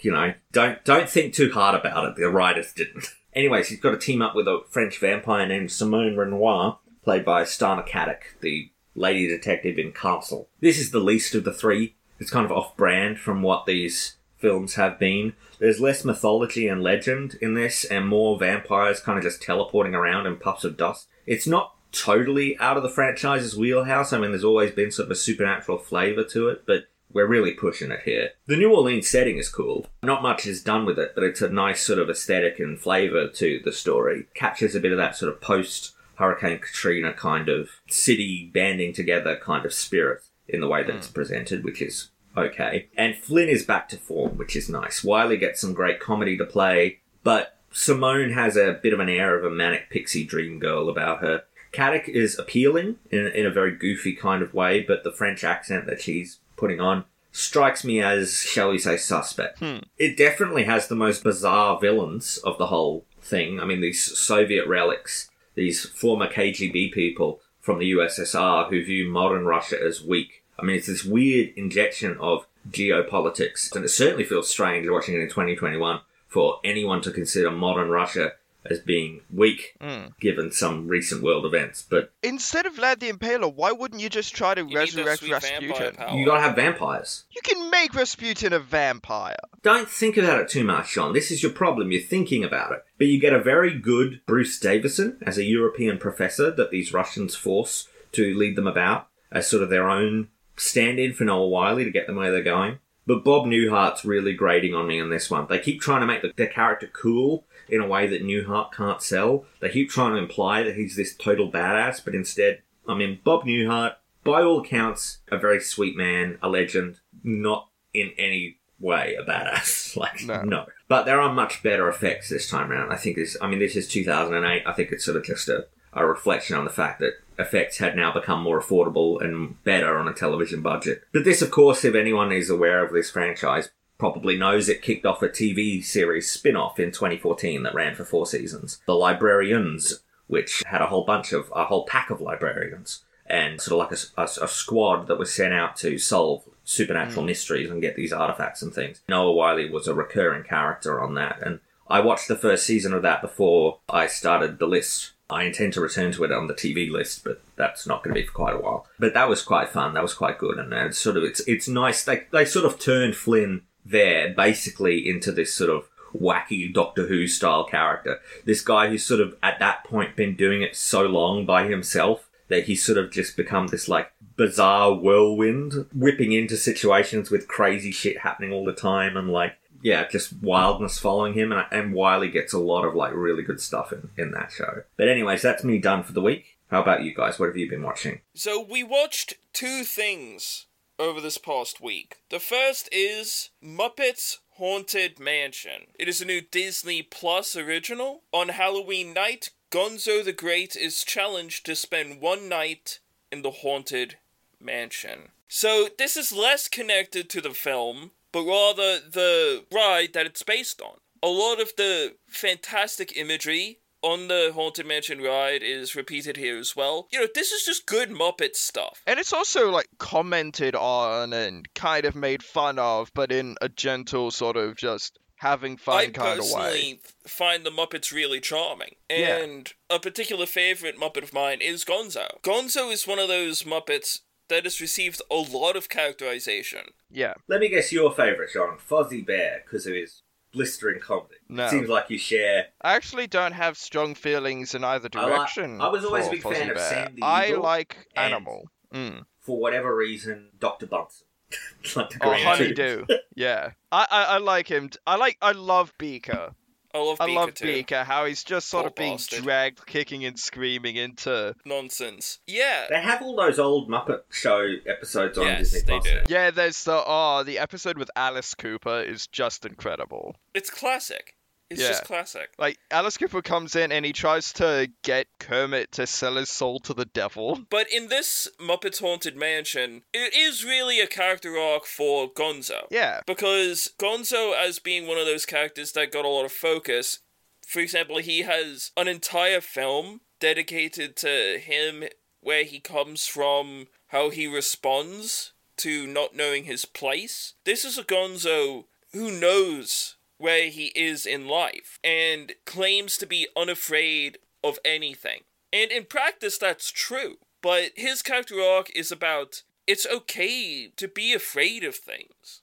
you 0.00 0.10
know, 0.12 0.32
don't 0.50 0.82
don't 0.84 1.08
think 1.08 1.34
too 1.34 1.50
hard 1.52 1.78
about 1.78 2.08
it. 2.08 2.16
The 2.16 2.28
writers 2.28 2.72
didn't. 2.72 3.04
Anyways, 3.34 3.68
he's 3.68 3.80
got 3.80 3.90
to 3.90 3.98
team 3.98 4.22
up 4.22 4.34
with 4.34 4.48
a 4.48 4.60
French 4.68 4.98
vampire 4.98 5.46
named 5.46 5.70
Simone 5.72 6.16
Renoir, 6.16 6.78
played 7.02 7.24
by 7.24 7.44
Stana 7.44 7.86
Katic, 7.86 8.40
the 8.40 8.70
lady 8.94 9.26
detective 9.26 9.78
in 9.78 9.92
Castle. 9.92 10.48
This 10.60 10.78
is 10.78 10.90
the 10.90 11.00
least 11.00 11.34
of 11.34 11.44
the 11.44 11.52
three. 11.52 11.96
It's 12.22 12.30
kind 12.30 12.46
of 12.46 12.52
off-brand 12.52 13.18
from 13.18 13.42
what 13.42 13.66
these 13.66 14.14
films 14.38 14.76
have 14.76 14.96
been. 14.96 15.32
There's 15.58 15.80
less 15.80 16.04
mythology 16.04 16.68
and 16.68 16.80
legend 16.80 17.36
in 17.42 17.54
this, 17.54 17.84
and 17.84 18.06
more 18.06 18.38
vampires 18.38 19.00
kind 19.00 19.18
of 19.18 19.24
just 19.24 19.42
teleporting 19.42 19.96
around 19.96 20.26
in 20.26 20.36
puffs 20.36 20.62
of 20.62 20.76
dust. 20.76 21.08
It's 21.26 21.48
not 21.48 21.74
totally 21.90 22.56
out 22.60 22.76
of 22.76 22.84
the 22.84 22.88
franchise's 22.88 23.56
wheelhouse. 23.56 24.12
I 24.12 24.18
mean, 24.18 24.30
there's 24.30 24.44
always 24.44 24.70
been 24.70 24.92
sort 24.92 25.06
of 25.06 25.10
a 25.10 25.16
supernatural 25.16 25.78
flavour 25.78 26.22
to 26.24 26.48
it, 26.48 26.62
but 26.64 26.84
we're 27.12 27.26
really 27.26 27.54
pushing 27.54 27.90
it 27.90 28.02
here. 28.04 28.30
The 28.46 28.56
New 28.56 28.72
Orleans 28.72 29.10
setting 29.10 29.36
is 29.38 29.48
cool. 29.48 29.86
Not 30.04 30.22
much 30.22 30.46
is 30.46 30.62
done 30.62 30.86
with 30.86 31.00
it, 31.00 31.16
but 31.16 31.24
it's 31.24 31.42
a 31.42 31.48
nice 31.48 31.82
sort 31.82 31.98
of 31.98 32.08
aesthetic 32.08 32.60
and 32.60 32.78
flavour 32.78 33.26
to 33.26 33.60
the 33.64 33.72
story. 33.72 34.26
Captures 34.34 34.76
a 34.76 34.80
bit 34.80 34.92
of 34.92 34.98
that 34.98 35.16
sort 35.16 35.32
of 35.32 35.40
post 35.40 35.92
Hurricane 36.16 36.60
Katrina 36.60 37.12
kind 37.12 37.48
of 37.48 37.68
city 37.88 38.48
banding 38.54 38.92
together 38.92 39.36
kind 39.36 39.66
of 39.66 39.74
spirit 39.74 40.22
in 40.48 40.60
the 40.60 40.68
way 40.68 40.82
that 40.82 40.92
hmm. 40.92 40.98
it's 40.98 41.08
presented, 41.08 41.64
which 41.64 41.82
is 41.82 42.10
okay. 42.36 42.88
And 42.96 43.16
Flynn 43.16 43.48
is 43.48 43.64
back 43.64 43.88
to 43.90 43.96
form, 43.96 44.36
which 44.36 44.56
is 44.56 44.68
nice. 44.68 45.04
Wyle 45.04 45.36
gets 45.36 45.60
some 45.60 45.74
great 45.74 46.00
comedy 46.00 46.36
to 46.36 46.44
play, 46.44 47.00
but 47.22 47.58
Simone 47.72 48.30
has 48.32 48.56
a 48.56 48.78
bit 48.82 48.92
of 48.92 49.00
an 49.00 49.08
air 49.08 49.38
of 49.38 49.44
a 49.44 49.54
manic 49.54 49.90
pixie 49.90 50.24
dream 50.24 50.58
girl 50.58 50.88
about 50.88 51.20
her. 51.20 51.44
Katic 51.72 52.08
is 52.08 52.38
appealing 52.38 52.96
in, 53.10 53.26
in 53.28 53.46
a 53.46 53.50
very 53.50 53.74
goofy 53.74 54.14
kind 54.14 54.42
of 54.42 54.52
way, 54.52 54.82
but 54.82 55.04
the 55.04 55.12
French 55.12 55.42
accent 55.42 55.86
that 55.86 56.00
she's 56.00 56.38
putting 56.56 56.80
on 56.80 57.04
strikes 57.32 57.82
me 57.82 58.00
as, 58.00 58.40
shall 58.40 58.70
we 58.70 58.78
say, 58.78 58.96
suspect. 58.96 59.58
Hmm. 59.58 59.78
It 59.96 60.18
definitely 60.18 60.64
has 60.64 60.88
the 60.88 60.94
most 60.94 61.24
bizarre 61.24 61.80
villains 61.80 62.36
of 62.38 62.58
the 62.58 62.66
whole 62.66 63.06
thing. 63.22 63.58
I 63.58 63.64
mean, 63.64 63.80
these 63.80 64.18
Soviet 64.18 64.68
relics, 64.68 65.30
these 65.54 65.86
former 65.86 66.28
KGB 66.28 66.92
people 66.92 67.40
from 67.58 67.78
the 67.78 67.92
USSR 67.92 68.68
who 68.68 68.84
view 68.84 69.08
modern 69.08 69.46
Russia 69.46 69.82
as 69.82 70.04
weak. 70.04 70.41
I 70.58 70.64
mean, 70.64 70.76
it's 70.76 70.86
this 70.86 71.04
weird 71.04 71.52
injection 71.56 72.16
of 72.20 72.46
geopolitics, 72.70 73.74
and 73.74 73.84
it 73.84 73.88
certainly 73.88 74.24
feels 74.24 74.48
strange 74.48 74.88
watching 74.88 75.14
it 75.14 75.20
in 75.20 75.28
2021 75.28 76.00
for 76.28 76.60
anyone 76.64 77.00
to 77.02 77.10
consider 77.10 77.50
modern 77.50 77.88
Russia 77.88 78.32
as 78.64 78.78
being 78.78 79.20
weak, 79.34 79.74
Mm. 79.82 80.16
given 80.20 80.52
some 80.52 80.86
recent 80.86 81.20
world 81.20 81.44
events. 81.44 81.84
But 81.88 82.12
Instead 82.22 82.64
of 82.64 82.76
Vlad 82.76 83.00
the 83.00 83.10
Impaler, 83.12 83.52
why 83.52 83.72
wouldn't 83.72 84.00
you 84.00 84.08
just 84.08 84.36
try 84.36 84.54
to 84.54 84.64
You 84.64 84.76
resurrect 84.76 85.18
sweet 85.18 85.32
Rasputin? 85.32 85.96
you 86.16 86.24
gotta 86.24 86.42
have 86.42 86.54
vampires. 86.54 87.24
You 87.34 87.40
can 87.42 87.70
make 87.70 87.92
Rasputin 87.92 88.52
a 88.52 88.60
vampire. 88.60 89.34
Don't 89.64 89.88
think 89.88 90.16
about 90.16 90.40
it 90.42 90.48
too 90.48 90.62
much, 90.62 90.94
Jeaun. 90.94 91.12
This 91.12 91.32
is 91.32 91.42
your 91.42 91.50
problem. 91.50 91.90
You're 91.90 92.02
thinking 92.02 92.44
about 92.44 92.70
it. 92.70 92.84
But 92.98 93.08
you 93.08 93.18
get 93.18 93.32
a 93.32 93.42
very 93.42 93.76
good 93.76 94.20
Bruce 94.26 94.60
Davison 94.60 95.18
as 95.26 95.38
a 95.38 95.44
European 95.44 95.98
professor 95.98 96.52
that 96.52 96.70
these 96.70 96.92
Russians 96.92 97.34
force 97.34 97.88
to 98.12 98.32
lead 98.34 98.54
them 98.54 98.68
about 98.68 99.08
as 99.32 99.48
sort 99.50 99.64
of 99.64 99.70
their 99.70 99.88
own 99.90 100.28
stand 100.62 100.98
in 100.98 101.12
for 101.12 101.24
Noah 101.24 101.48
Wyle 101.48 101.76
to 101.76 101.90
get 101.90 102.06
them 102.06 102.16
where 102.16 102.30
they're 102.30 102.42
going. 102.42 102.78
But 103.04 103.24
Bob 103.24 103.46
Newhart's 103.46 104.04
really 104.04 104.32
grating 104.32 104.74
on 104.74 104.86
me 104.86 105.00
on 105.00 105.10
this 105.10 105.28
one. 105.28 105.46
They 105.48 105.58
keep 105.58 105.80
trying 105.80 106.00
to 106.02 106.06
make 106.06 106.22
the, 106.22 106.32
their 106.36 106.46
character 106.46 106.88
cool 106.92 107.44
in 107.68 107.80
a 107.80 107.86
way 107.86 108.06
that 108.06 108.22
Newhart 108.22 108.72
can't 108.72 109.02
sell. 109.02 109.44
They 109.60 109.70
keep 109.70 109.90
trying 109.90 110.12
to 110.12 110.18
imply 110.18 110.62
that 110.62 110.76
he's 110.76 110.94
this 110.94 111.16
total 111.16 111.50
badass, 111.50 112.04
but 112.04 112.14
instead, 112.14 112.62
I 112.86 112.94
mean, 112.94 113.18
Bob 113.24 113.42
Newhart, 113.42 113.94
by 114.22 114.42
all 114.42 114.60
accounts, 114.60 115.18
a 115.32 115.36
very 115.36 115.60
sweet 115.60 115.96
man, 115.96 116.38
a 116.42 116.48
legend, 116.48 117.00
not 117.24 117.68
in 117.92 118.12
any 118.16 118.58
way 118.78 119.16
a 119.16 119.24
badass. 119.24 119.96
like, 119.96 120.22
No. 120.24 120.42
no. 120.42 120.66
But 120.86 121.04
there 121.04 121.20
are 121.20 121.32
much 121.32 121.62
better 121.62 121.88
effects 121.88 122.28
this 122.28 122.48
time 122.48 122.70
around. 122.70 122.92
I 122.92 122.96
think 122.96 123.16
this, 123.16 123.36
I 123.42 123.48
mean, 123.48 123.58
this 123.58 123.74
is 123.74 123.88
2008. 123.88 124.62
I 124.64 124.72
think 124.72 124.92
it's 124.92 125.04
sort 125.04 125.16
of 125.16 125.24
just 125.24 125.48
a, 125.48 125.66
a 125.92 126.06
reflection 126.06 126.56
on 126.56 126.64
the 126.64 126.70
fact 126.70 127.00
that 127.00 127.14
effects 127.42 127.78
had 127.78 127.96
now 127.96 128.12
become 128.12 128.42
more 128.42 128.60
affordable 128.60 129.22
and 129.22 129.62
better 129.64 129.98
on 129.98 130.08
a 130.08 130.14
television 130.14 130.62
budget. 130.62 131.02
But 131.12 131.24
this, 131.24 131.42
of 131.42 131.50
course, 131.50 131.84
if 131.84 131.94
anyone 131.94 132.32
is 132.32 132.48
aware 132.48 132.84
of 132.84 132.92
this 132.92 133.10
franchise, 133.10 133.70
probably 133.98 134.36
knows 134.36 134.68
it 134.68 134.82
kicked 134.82 135.06
off 135.06 135.22
a 135.22 135.28
TV 135.28 135.84
series 135.84 136.30
spin 136.30 136.56
off 136.56 136.80
in 136.80 136.90
2014 136.90 137.62
that 137.62 137.74
ran 137.74 137.94
for 137.94 138.04
four 138.04 138.26
seasons. 138.26 138.80
The 138.86 138.94
Librarians, 138.94 140.02
which 140.26 140.62
had 140.66 140.80
a 140.80 140.86
whole 140.86 141.04
bunch 141.04 141.32
of, 141.32 141.52
a 141.54 141.66
whole 141.66 141.84
pack 141.86 142.10
of 142.10 142.20
librarians 142.20 143.04
and 143.26 143.60
sort 143.60 143.80
of 143.80 143.90
like 143.90 143.98
a, 143.98 144.20
a- 144.20 144.44
a 144.44 144.48
squad 144.48 145.06
that 145.06 145.18
was 145.18 145.32
sent 145.32 145.54
out 145.54 145.76
to 145.76 145.98
solve 145.98 146.42
supernatural 146.64 147.22
hmm. 147.22 147.26
mysteries 147.26 147.70
and 147.70 147.80
get 147.80 147.96
these 147.96 148.12
artifacts 148.12 148.62
and 148.62 148.74
things. 148.74 149.00
Noah 149.08 149.32
Wyle 149.32 149.70
was 149.70 149.88
a 149.88 149.94
recurring 149.94 150.44
character 150.44 151.00
on 151.00 151.14
that, 151.14 151.40
and 151.42 151.60
I 151.88 152.00
watched 152.00 152.28
the 152.28 152.36
first 152.36 152.64
season 152.64 152.92
of 152.92 153.02
that 153.02 153.22
before 153.22 153.78
I 153.88 154.06
started 154.06 154.58
the 154.58 154.66
list. 154.66 155.12
I 155.32 155.44
intend 155.44 155.72
to 155.74 155.80
return 155.80 156.12
to 156.12 156.24
it 156.24 156.32
on 156.32 156.46
the 156.46 156.54
TV 156.54 156.90
list, 156.90 157.24
but 157.24 157.40
that's 157.56 157.86
not 157.86 158.02
going 158.02 158.14
to 158.14 158.20
be 158.20 158.26
for 158.26 158.32
quite 158.32 158.54
a 158.54 158.58
while. 158.58 158.86
But 158.98 159.14
that 159.14 159.28
was 159.28 159.42
quite 159.42 159.70
fun. 159.70 159.94
That 159.94 160.02
was 160.02 160.14
quite 160.14 160.38
good, 160.38 160.58
and 160.58 160.72
uh, 160.72 160.86
it's 160.86 160.98
sort 160.98 161.16
of 161.16 161.24
it's 161.24 161.40
it's 161.46 161.68
nice. 161.68 162.04
They 162.04 162.24
they 162.32 162.44
sort 162.44 162.64
of 162.64 162.78
turned 162.78 163.16
Flynn 163.16 163.62
there 163.84 164.32
basically 164.32 165.08
into 165.08 165.32
this 165.32 165.52
sort 165.52 165.70
of 165.70 165.88
wacky 166.14 166.72
Doctor 166.72 167.06
Who 167.06 167.26
style 167.26 167.64
character. 167.64 168.20
This 168.44 168.60
guy 168.60 168.88
who's 168.88 169.04
sort 169.04 169.20
of 169.20 169.36
at 169.42 169.58
that 169.58 169.84
point 169.84 170.16
been 170.16 170.36
doing 170.36 170.62
it 170.62 170.76
so 170.76 171.02
long 171.02 171.46
by 171.46 171.66
himself 171.66 172.28
that 172.48 172.64
he's 172.64 172.84
sort 172.84 172.98
of 172.98 173.10
just 173.10 173.36
become 173.36 173.68
this 173.68 173.88
like 173.88 174.12
bizarre 174.36 174.94
whirlwind, 174.94 175.86
whipping 175.94 176.32
into 176.32 176.56
situations 176.56 177.30
with 177.30 177.48
crazy 177.48 177.90
shit 177.90 178.18
happening 178.18 178.52
all 178.52 178.64
the 178.64 178.72
time 178.72 179.16
and 179.16 179.30
like 179.30 179.54
yeah, 179.82 180.08
just 180.08 180.32
wildness 180.40 180.98
following 180.98 181.34
him, 181.34 181.52
and, 181.52 181.66
and 181.70 181.92
Wyle 181.92 182.26
gets 182.28 182.52
a 182.52 182.58
lot 182.58 182.84
of 182.84 182.94
like 182.94 183.12
really 183.12 183.42
good 183.42 183.60
stuff 183.60 183.92
in, 183.92 184.10
in 184.16 184.30
that 184.32 184.52
show. 184.52 184.84
But 184.96 185.08
anyways, 185.08 185.42
that's 185.42 185.64
me 185.64 185.78
done 185.78 186.02
for 186.02 186.12
the 186.12 186.22
week. 186.22 186.58
How 186.70 186.80
about 186.80 187.02
you 187.02 187.14
guys? 187.14 187.38
What 187.38 187.46
have 187.46 187.56
you 187.56 187.68
been 187.68 187.82
watching? 187.82 188.20
So 188.34 188.64
we 188.64 188.82
watched 188.82 189.34
two 189.52 189.84
things 189.84 190.66
over 190.98 191.20
this 191.20 191.36
past 191.36 191.80
week. 191.80 192.18
The 192.30 192.40
first 192.40 192.88
is 192.92 193.50
Muppets 193.62 194.38
Haunted 194.56 195.18
Mansion. 195.18 195.88
It 195.98 196.08
is 196.08 196.20
a 196.20 196.26
new 196.26 196.40
Disney 196.40 197.02
Plus 197.02 197.56
original. 197.56 198.22
On 198.32 198.48
Halloween 198.48 199.12
night, 199.12 199.50
Gonzo 199.70 200.24
the 200.24 200.32
Great 200.32 200.76
is 200.76 201.04
challenged 201.04 201.66
to 201.66 201.74
spend 201.74 202.20
one 202.20 202.48
night 202.48 203.00
in 203.30 203.42
the 203.42 203.50
haunted 203.50 204.16
mansion. 204.60 205.30
So 205.48 205.88
this 205.98 206.16
is 206.16 206.32
less 206.32 206.68
connected 206.68 207.28
to 207.30 207.40
the 207.40 207.50
film, 207.50 208.12
but 208.32 208.44
rather 208.44 208.98
the 208.98 209.64
ride 209.72 210.14
that 210.14 210.26
it's 210.26 210.42
based 210.42 210.80
on. 210.80 210.98
A 211.22 211.28
lot 211.28 211.60
of 211.60 211.72
the 211.76 212.16
fantastic 212.26 213.16
imagery 213.16 213.78
on 214.02 214.26
the 214.28 214.50
Haunted 214.54 214.86
Mansion 214.86 215.22
ride 215.22 215.62
is 215.62 215.94
repeated 215.94 216.36
here 216.36 216.58
as 216.58 216.74
well. 216.74 217.06
You 217.12 217.20
know, 217.20 217.28
this 217.32 217.52
is 217.52 217.64
just 217.64 217.86
good 217.86 218.10
Muppet 218.10 218.56
stuff. 218.56 219.02
And 219.06 219.20
it's 219.20 219.32
also 219.32 219.70
like 219.70 219.86
commented 219.98 220.74
on 220.74 221.32
and 221.32 221.72
kind 221.74 222.04
of 222.04 222.16
made 222.16 222.42
fun 222.42 222.78
of, 222.78 223.12
but 223.14 223.30
in 223.30 223.54
a 223.60 223.68
gentle 223.68 224.32
sort 224.32 224.56
of 224.56 224.76
just 224.76 225.18
having 225.36 225.76
fun 225.76 225.98
I 225.98 226.06
kind 226.06 226.40
of 226.40 226.46
way. 226.46 226.52
I 226.52 226.62
personally 226.62 227.00
find 227.26 227.64
the 227.64 227.70
Muppets 227.70 228.12
really 228.12 228.40
charming. 228.40 228.96
Yeah. 229.10 229.38
And 229.38 229.72
a 229.90 229.98
particular 229.98 230.46
favorite 230.46 230.98
Muppet 230.98 231.22
of 231.22 231.32
mine 231.32 231.60
is 231.60 231.84
Gonzo. 231.84 232.40
Gonzo 232.42 232.92
is 232.92 233.06
one 233.06 233.18
of 233.18 233.28
those 233.28 233.62
Muppets 233.62 234.20
that 234.52 234.64
has 234.64 234.80
received 234.80 235.20
a 235.30 235.34
lot 235.36 235.74
of 235.76 235.88
characterization. 235.88 236.92
Yeah. 237.10 237.34
Let 237.48 237.60
me 237.60 237.68
guess 237.68 237.92
your 237.92 238.12
favourite, 238.12 238.50
Jeaun. 238.54 238.78
Fozzie 238.78 239.26
Bear, 239.26 239.62
because 239.64 239.86
of 239.86 239.94
his 239.94 240.22
blistering 240.52 241.00
comedy. 241.00 241.34
No. 241.48 241.68
Seems 241.68 241.88
like 241.88 242.10
you 242.10 242.18
share. 242.18 242.66
I 242.82 242.94
actually 242.94 243.26
don't 243.26 243.52
have 243.52 243.76
strong 243.78 244.14
feelings 244.14 244.74
in 244.74 244.84
either 244.84 245.08
I 245.14 245.20
like- 245.24 245.28
direction. 245.36 245.80
I 245.80 245.88
was 245.88 246.04
always 246.04 246.26
a 246.26 246.28
for 246.28 246.32
big 246.34 246.42
fan 246.42 246.52
Fozzie 246.54 246.70
of 246.70 246.76
Bear. 246.76 246.88
Sam 246.90 247.14
the 247.16 247.22
I 247.24 247.46
Eagle 247.48 247.62
like 247.62 247.96
and- 248.14 248.34
Animal. 248.34 248.68
Mm. 248.94 249.24
For 249.40 249.58
whatever 249.58 249.96
reason, 249.96 250.50
Dr. 250.60 250.86
Bunsen. 250.86 251.26
like 251.96 252.14
Oh, 252.20 252.30
great 252.30 252.42
Honeydew. 252.44 253.06
yeah. 253.34 253.70
I, 253.90 254.06
I 254.10 254.22
I 254.34 254.38
like 254.38 254.68
him. 254.68 254.90
I 255.06 255.16
like. 255.16 255.36
I 255.42 255.52
love 255.52 255.92
Beaker. 255.98 256.54
I 256.94 256.98
love 256.98 257.16
I 257.20 257.26
Beaker 257.26 257.38
love 257.40 257.54
too. 257.54 257.64
Beaker. 257.66 258.04
How 258.04 258.26
he's 258.26 258.44
just 258.44 258.68
sort 258.68 258.82
Poor 258.82 258.88
of 258.90 258.94
being 258.96 259.14
bastard. 259.14 259.42
dragged, 259.44 259.86
kicking 259.86 260.24
and 260.24 260.38
screaming 260.38 260.96
into. 260.96 261.54
Nonsense. 261.64 262.38
Yeah. 262.46 262.86
They 262.90 263.00
have 263.00 263.22
all 263.22 263.34
those 263.36 263.58
old 263.58 263.88
Muppet 263.88 264.20
Show 264.30 264.66
episodes 264.86 265.38
on 265.38 265.46
Yes, 265.46 265.70
Disney 265.70 265.80
they 265.80 265.92
Plus. 266.00 266.04
do. 266.04 266.14
now. 266.14 266.22
Yeah, 266.28 266.50
there's 266.50 266.84
the 266.84 267.02
oh 267.06 267.42
the 267.44 267.58
episode 267.58 267.96
with 267.98 268.10
Alice 268.16 268.54
Cooper 268.54 269.00
is 269.00 269.26
just 269.26 269.64
incredible. 269.64 270.36
It's 270.54 270.68
classic. 270.70 271.34
It's 271.72 271.80
Yeah. 271.80 271.88
just 271.88 272.04
classic. 272.04 272.50
Like 272.58 272.78
Alice 272.90 273.16
Cooper 273.16 273.42
comes 273.42 273.74
in 273.76 273.90
and 273.92 274.04
he 274.04 274.12
tries 274.12 274.52
to 274.54 274.90
get 275.02 275.26
Kermit 275.38 275.92
to 275.92 276.06
sell 276.06 276.36
his 276.36 276.50
soul 276.50 276.78
to 276.80 276.94
the 276.94 277.04
devil. 277.04 277.60
But 277.70 277.90
in 277.90 278.08
this 278.08 278.48
Muppets 278.60 279.00
Haunted 279.00 279.36
Mansion, 279.36 280.02
it 280.12 280.34
is 280.34 280.64
really 280.64 281.00
a 281.00 281.06
character 281.06 281.56
arc 281.58 281.86
for 281.86 282.30
Gonzo. 282.30 282.86
Yeah. 282.90 283.20
Because 283.26 283.90
Gonzo, 283.98 284.54
as 284.56 284.78
being 284.78 285.06
one 285.06 285.18
of 285.18 285.26
those 285.26 285.46
characters 285.46 285.92
that 285.92 286.12
got 286.12 286.24
a 286.24 286.28
lot 286.28 286.44
of 286.44 286.52
focus, 286.52 287.20
for 287.66 287.80
example, 287.80 288.18
he 288.18 288.42
has 288.42 288.90
an 288.96 289.08
entire 289.08 289.60
film 289.60 290.20
dedicated 290.40 291.16
to 291.16 291.58
him 291.58 292.04
where 292.40 292.64
he 292.64 292.80
comes 292.80 293.26
from, 293.26 293.86
how 294.08 294.28
he 294.30 294.46
responds 294.46 295.52
to 295.78 296.06
not 296.06 296.34
knowing 296.36 296.64
his 296.64 296.84
place. 296.84 297.54
This 297.64 297.84
is 297.84 297.96
a 297.96 298.04
Gonzo 298.04 298.84
who 299.12 299.30
knows 299.30 300.16
where 300.42 300.70
he 300.70 300.86
is 300.96 301.24
in 301.24 301.46
life 301.46 302.00
and 302.02 302.54
claims 302.66 303.16
to 303.16 303.26
be 303.26 303.46
unafraid 303.56 304.38
of 304.64 304.76
anything. 304.84 305.42
And 305.72 305.92
in 305.92 306.04
practice, 306.04 306.58
that's 306.58 306.90
true. 306.90 307.36
But 307.62 307.92
his 307.94 308.22
character 308.22 308.60
arc 308.60 308.90
is 308.96 309.12
about 309.12 309.62
it's 309.86 310.04
okay 310.04 310.88
to 310.96 311.06
be 311.06 311.32
afraid 311.32 311.84
of 311.84 311.94
things. 311.94 312.62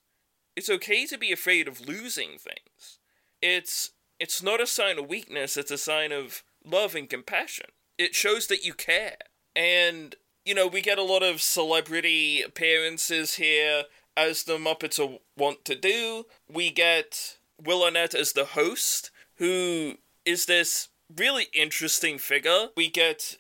It's 0.57 0.69
okay 0.69 1.05
to 1.05 1.17
be 1.17 1.32
afraid 1.32 1.69
of 1.69 1.80
losing 1.80 2.32
things. 2.38 2.99
It's 3.41 3.91
it's 4.19 4.43
not 4.43 4.59
a 4.59 4.67
sign 4.67 4.99
of 4.99 5.07
weakness, 5.07 5.55
it's 5.55 5.71
a 5.71 5.77
sign 5.77 6.11
of 6.11 6.43
love 6.65 6.95
and 6.95 7.09
compassion. 7.09 7.67
It 7.97 8.13
shows 8.13 8.47
that 8.47 8.65
you 8.65 8.73
care. 8.73 9.19
And 9.55 10.15
you 10.43 10.53
know, 10.53 10.67
we 10.67 10.82
get 10.82 10.99
a 10.99 11.03
lot 11.03 11.23
of 11.23 11.41
celebrity 11.41 12.41
appearances 12.41 13.36
here 13.36 13.84
as 14.17 14.43
the 14.43 14.57
Muppets 14.57 14.99
are 14.99 15.19
wont 15.38 15.63
to 15.63 15.75
do. 15.75 16.25
We 16.51 16.71
get 16.71 17.38
Will 17.64 17.84
Arnett 17.84 18.14
as 18.14 18.34
the 18.34 18.45
host, 18.45 19.12
who 19.36 19.95
is 20.26 20.45
this 20.45 20.89
really 21.16 21.47
interesting 21.53 22.18
figure. 22.18 22.70
We 22.76 22.89
get 22.89 23.38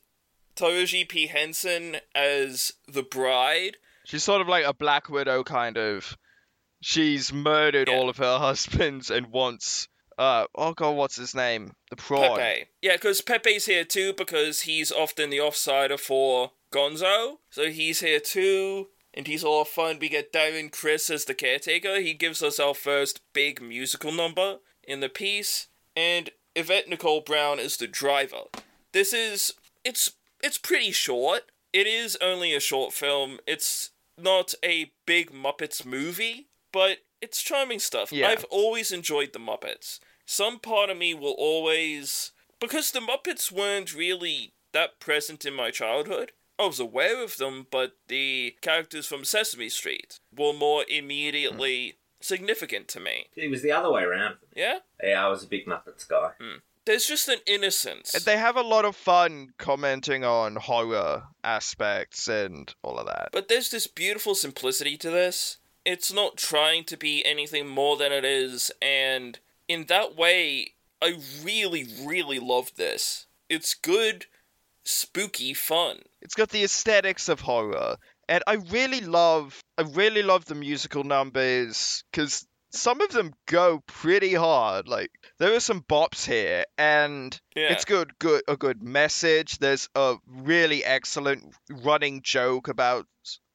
Taraji 0.55 1.07
P. 1.07 1.27
Henson 1.27 1.97
as 2.15 2.73
the 2.87 3.03
bride. 3.03 3.77
She's 4.05 4.23
sort 4.23 4.41
of 4.41 4.47
like 4.47 4.65
a 4.65 4.73
Black 4.73 5.09
Widow 5.09 5.43
kind 5.43 5.77
of. 5.77 6.17
She's 6.81 7.31
murdered 7.31 7.89
all 7.89 8.09
of 8.09 8.17
her 8.17 8.37
husbands 8.39 9.09
and 9.09 9.27
wants. 9.27 9.87
Uh 10.17 10.45
oh 10.55 10.73
god, 10.73 10.95
what's 10.95 11.15
his 11.15 11.33
name? 11.33 11.73
The 11.89 11.95
prawn. 11.95 12.37
Pepe. 12.37 12.65
Yeah, 12.81 12.93
because 12.93 13.21
Pepe's 13.21 13.67
here 13.67 13.85
too 13.85 14.13
because 14.13 14.61
he's 14.61 14.91
often 14.91 15.29
the 15.29 15.37
offsider 15.37 15.99
for 15.99 16.51
Gonzo. 16.73 17.37
So 17.49 17.69
he's 17.69 18.01
here 18.01 18.19
too. 18.19 18.87
And 19.19 19.27
he's 19.27 19.43
a 19.43 19.49
lot 19.49 19.63
of 19.63 19.67
fun. 19.67 19.99
We 19.99 20.07
get 20.07 20.31
Darren 20.31 20.71
Criss 20.71 21.09
as 21.09 21.25
the 21.25 21.33
caretaker. 21.33 21.99
He 21.99 22.13
gives 22.13 22.41
us 22.41 22.57
our 22.57 22.73
first 22.73 23.19
big 23.33 23.61
musical 23.61 24.13
number 24.13 24.59
in 24.81 25.01
the 25.01 25.09
piece, 25.09 25.67
and 25.93 26.29
Yvette 26.55 26.87
Nicole 26.87 27.19
Brown 27.19 27.59
is 27.59 27.75
the 27.75 27.85
driver. 27.85 28.43
This 28.93 29.11
is 29.11 29.55
it's 29.83 30.13
it's 30.41 30.57
pretty 30.57 30.91
short. 30.91 31.51
It 31.73 31.85
is 31.85 32.17
only 32.21 32.55
a 32.55 32.61
short 32.61 32.93
film. 32.93 33.39
It's 33.45 33.89
not 34.17 34.53
a 34.63 34.93
big 35.05 35.33
Muppets 35.33 35.85
movie, 35.85 36.47
but 36.71 36.99
it's 37.21 37.43
charming 37.43 37.79
stuff. 37.79 38.13
Yeah. 38.13 38.29
I've 38.29 38.45
always 38.45 38.89
enjoyed 38.89 39.33
the 39.33 39.39
Muppets. 39.39 39.99
Some 40.25 40.59
part 40.59 40.89
of 40.89 40.97
me 40.97 41.13
will 41.13 41.35
always 41.37 42.31
because 42.61 42.91
the 42.91 43.01
Muppets 43.01 43.51
weren't 43.51 43.93
really 43.93 44.53
that 44.71 45.01
present 45.01 45.43
in 45.43 45.55
my 45.55 45.71
childhood. 45.71 46.31
I 46.59 46.65
was 46.65 46.79
aware 46.79 47.23
of 47.23 47.37
them, 47.37 47.67
but 47.71 47.93
the 48.09 48.55
characters 48.61 49.07
from 49.07 49.23
Sesame 49.23 49.69
Street 49.69 50.19
were 50.35 50.53
more 50.53 50.83
immediately 50.89 51.95
significant 52.19 52.89
to 52.89 52.99
me. 52.99 53.27
It 53.35 53.49
was 53.49 53.61
the 53.61 53.71
other 53.71 53.89
way 53.89 54.03
around. 54.03 54.35
Yeah? 54.55 54.79
Yeah, 55.01 55.25
I 55.25 55.29
was 55.29 55.43
a 55.43 55.47
big 55.47 55.65
Muppets 55.65 56.07
guy. 56.07 56.31
Hmm. 56.39 56.57
There's 56.85 57.05
just 57.05 57.29
an 57.29 57.39
innocence. 57.45 58.11
They 58.11 58.37
have 58.37 58.57
a 58.57 58.61
lot 58.61 58.83
of 58.83 58.95
fun 58.95 59.53
commenting 59.57 60.23
on 60.23 60.55
horror 60.55 61.23
aspects 61.43 62.27
and 62.27 62.73
all 62.83 62.97
of 62.97 63.05
that. 63.05 63.29
But 63.31 63.47
there's 63.47 63.69
this 63.69 63.87
beautiful 63.87 64.33
simplicity 64.35 64.97
to 64.97 65.09
this. 65.09 65.57
It's 65.85 66.11
not 66.11 66.37
trying 66.37 66.83
to 66.85 66.97
be 66.97 67.23
anything 67.25 67.67
more 67.67 67.95
than 67.95 68.11
it 68.11 68.25
is, 68.25 68.71
and 68.81 69.39
in 69.67 69.85
that 69.85 70.15
way, 70.15 70.73
I 71.01 71.19
really, 71.43 71.87
really 72.03 72.39
love 72.39 72.75
this. 72.75 73.27
It's 73.49 73.73
good, 73.73 74.25
spooky 74.89 75.53
fun. 75.53 76.01
It's 76.21 76.35
got 76.35 76.49
the 76.49 76.63
aesthetics 76.63 77.29
of 77.29 77.39
horror, 77.39 77.97
and 78.27 78.43
I 78.47 78.55
really 78.55 79.01
love, 79.01 79.61
I 79.77 79.83
really 79.83 80.23
love 80.23 80.45
the 80.45 80.55
musical 80.55 81.03
numbers 81.03 82.03
because 82.11 82.45
some 82.71 83.01
of 83.01 83.09
them 83.11 83.33
go 83.47 83.81
pretty 83.87 84.33
hard. 84.33 84.87
Like 84.87 85.11
there 85.37 85.55
are 85.55 85.59
some 85.59 85.81
bops 85.81 86.25
here, 86.25 86.65
and 86.77 87.39
Yeah. 87.55 87.73
it's 87.73 87.85
good, 87.85 88.17
good, 88.19 88.41
a 88.47 88.57
good 88.57 88.81
message. 88.83 89.57
There's 89.59 89.89
a 89.95 90.17
really 90.27 90.83
excellent 90.83 91.53
running 91.69 92.21
joke 92.23 92.67
about 92.67 93.05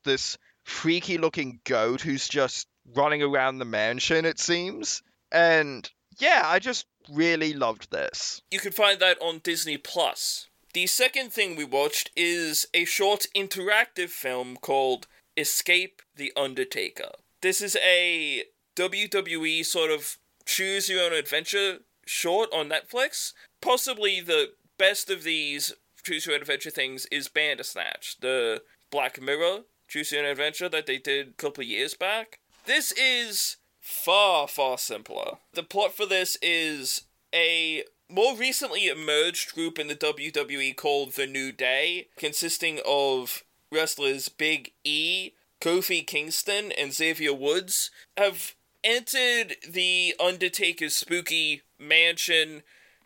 this 0.04 0.36
freaky-looking 0.64 1.60
goat 1.64 2.00
who's 2.00 2.26
just 2.28 2.66
running 2.94 3.22
around 3.22 3.58
the 3.58 3.64
mansion. 3.64 4.24
It 4.24 4.38
seems, 4.38 5.02
and 5.32 5.88
yeah, 6.18 6.42
I 6.44 6.58
just 6.58 6.86
really 7.10 7.52
loved 7.52 7.90
this. 7.90 8.40
You 8.50 8.58
can 8.60 8.72
find 8.72 8.98
that 9.00 9.20
on 9.20 9.40
Disney 9.40 9.76
Plus. 9.76 10.48
The 10.74 10.88
second 10.88 11.32
thing 11.32 11.54
we 11.54 11.64
watched 11.64 12.10
is 12.16 12.66
a 12.74 12.84
short 12.84 13.28
interactive 13.32 14.08
film 14.08 14.56
called 14.60 15.06
Escape 15.36 16.02
the 16.16 16.32
Undertaker. 16.36 17.12
This 17.42 17.60
is 17.60 17.76
a 17.76 18.42
WWE 18.74 19.64
sort 19.64 19.92
of 19.92 20.18
choose 20.44 20.88
your 20.88 21.04
own 21.04 21.12
adventure 21.12 21.78
short 22.06 22.52
on 22.52 22.70
Netflix. 22.70 23.34
Possibly 23.60 24.20
the 24.20 24.54
best 24.76 25.10
of 25.10 25.22
these 25.22 25.72
choose 26.02 26.26
your 26.26 26.34
own 26.34 26.40
adventure 26.40 26.70
things 26.70 27.06
is 27.06 27.28
Bandersnatch, 27.28 28.16
the 28.20 28.60
Black 28.90 29.22
Mirror 29.22 29.60
choose 29.86 30.10
your 30.10 30.24
own 30.24 30.30
adventure 30.30 30.68
that 30.68 30.86
they 30.86 30.98
did 30.98 31.28
a 31.28 31.32
couple 31.34 31.62
of 31.62 31.68
years 31.68 31.94
back. 31.94 32.40
This 32.66 32.90
is 32.92 33.58
far, 33.78 34.48
far 34.48 34.76
simpler. 34.78 35.38
The 35.52 35.62
plot 35.62 35.94
for 35.94 36.04
this 36.04 36.36
is 36.42 37.02
a 37.32 37.84
more 38.08 38.36
recently 38.36 38.86
emerged 38.88 39.54
group 39.54 39.78
in 39.78 39.88
the 39.88 39.94
WWE 39.96 40.76
called 40.76 41.12
The 41.12 41.26
New 41.26 41.52
Day, 41.52 42.08
consisting 42.16 42.80
of 42.86 43.44
wrestlers 43.72 44.28
Big 44.28 44.72
E, 44.84 45.32
Kofi 45.60 46.06
Kingston, 46.06 46.72
and 46.72 46.92
Xavier 46.92 47.34
Woods, 47.34 47.90
have 48.16 48.54
entered 48.82 49.56
the 49.68 50.14
Undertaker's 50.20 50.94
spooky 50.94 51.62
mansion 51.78 52.62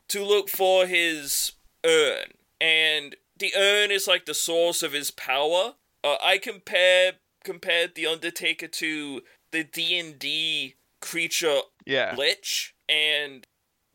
to 0.09 0.25
look 0.25 0.49
for 0.49 0.87
his 0.87 1.53
urn. 1.85 2.33
And 2.61 3.17
the 3.39 3.53
urn 3.57 3.91
is 3.91 4.09
like 4.09 4.27
the 4.27 4.35
source 4.35 4.83
of 4.83 4.93
his 4.93 5.11
power. 5.11 5.75
Uh, 6.03 6.17
I 6.23 6.39
compare 6.39 7.13
compared 7.45 7.95
the 7.95 8.07
Undertaker 8.07 8.67
to 8.67 9.23
the 9.53 9.65
D 9.65 9.99
and 9.99 10.19
D 10.19 10.75
creature 11.01 11.61
Yeah. 11.87 12.15
Lich, 12.17 12.75
and 12.89 13.47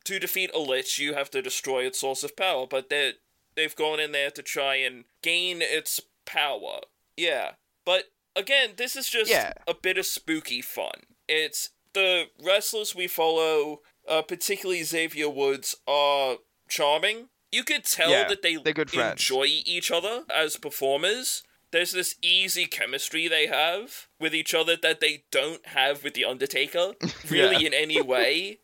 to 0.04 0.18
defeat 0.18 0.50
a 0.54 0.58
Lich, 0.58 0.98
you 0.98 1.14
have 1.14 1.30
to 1.30 1.42
destroy 1.42 1.84
its 1.86 2.00
source 2.00 2.22
of 2.22 2.36
power. 2.36 2.66
But 2.66 2.88
they 2.90 3.12
they've 3.56 3.74
gone 3.76 4.00
in 4.00 4.12
there 4.12 4.30
to 4.32 4.42
try 4.42 4.76
and 4.76 5.04
gain 5.22 5.58
its 5.62 6.00
power. 6.24 6.80
Yeah, 7.16 7.52
but 7.84 8.04
again, 8.36 8.70
this 8.76 8.96
is 8.96 9.08
just 9.08 9.30
Yeah. 9.30 9.52
a 9.66 9.74
bit 9.74 9.98
of 9.98 10.06
spooky 10.06 10.60
fun. 10.62 11.02
It's 11.28 11.70
the 11.92 12.24
wrestlers 12.42 12.94
we 12.94 13.06
follow, 13.06 13.82
uh, 14.08 14.22
particularly 14.22 14.82
Xavier 14.82 15.28
Woods, 15.28 15.76
are 15.86 16.38
charming. 16.68 17.28
You 17.52 17.62
could 17.62 17.84
tell 17.84 18.10
Yeah, 18.10 18.26
that 18.26 18.42
they 18.42 18.54
enjoy 18.54 19.44
each 19.46 19.92
other 19.92 20.24
as 20.28 20.56
performers. 20.56 21.44
There's 21.70 21.92
this 21.92 22.16
easy 22.22 22.66
chemistry 22.66 23.28
they 23.28 23.46
have 23.46 24.08
with 24.18 24.34
each 24.34 24.54
other 24.54 24.76
that 24.76 24.98
they 25.00 25.24
don't 25.30 25.64
have 25.66 26.02
with 26.02 26.14
the 26.14 26.24
Undertaker, 26.24 26.94
really 27.30 27.58
Yeah. 27.62 27.68
in 27.68 27.74
any 27.74 28.00
way. 28.02 28.58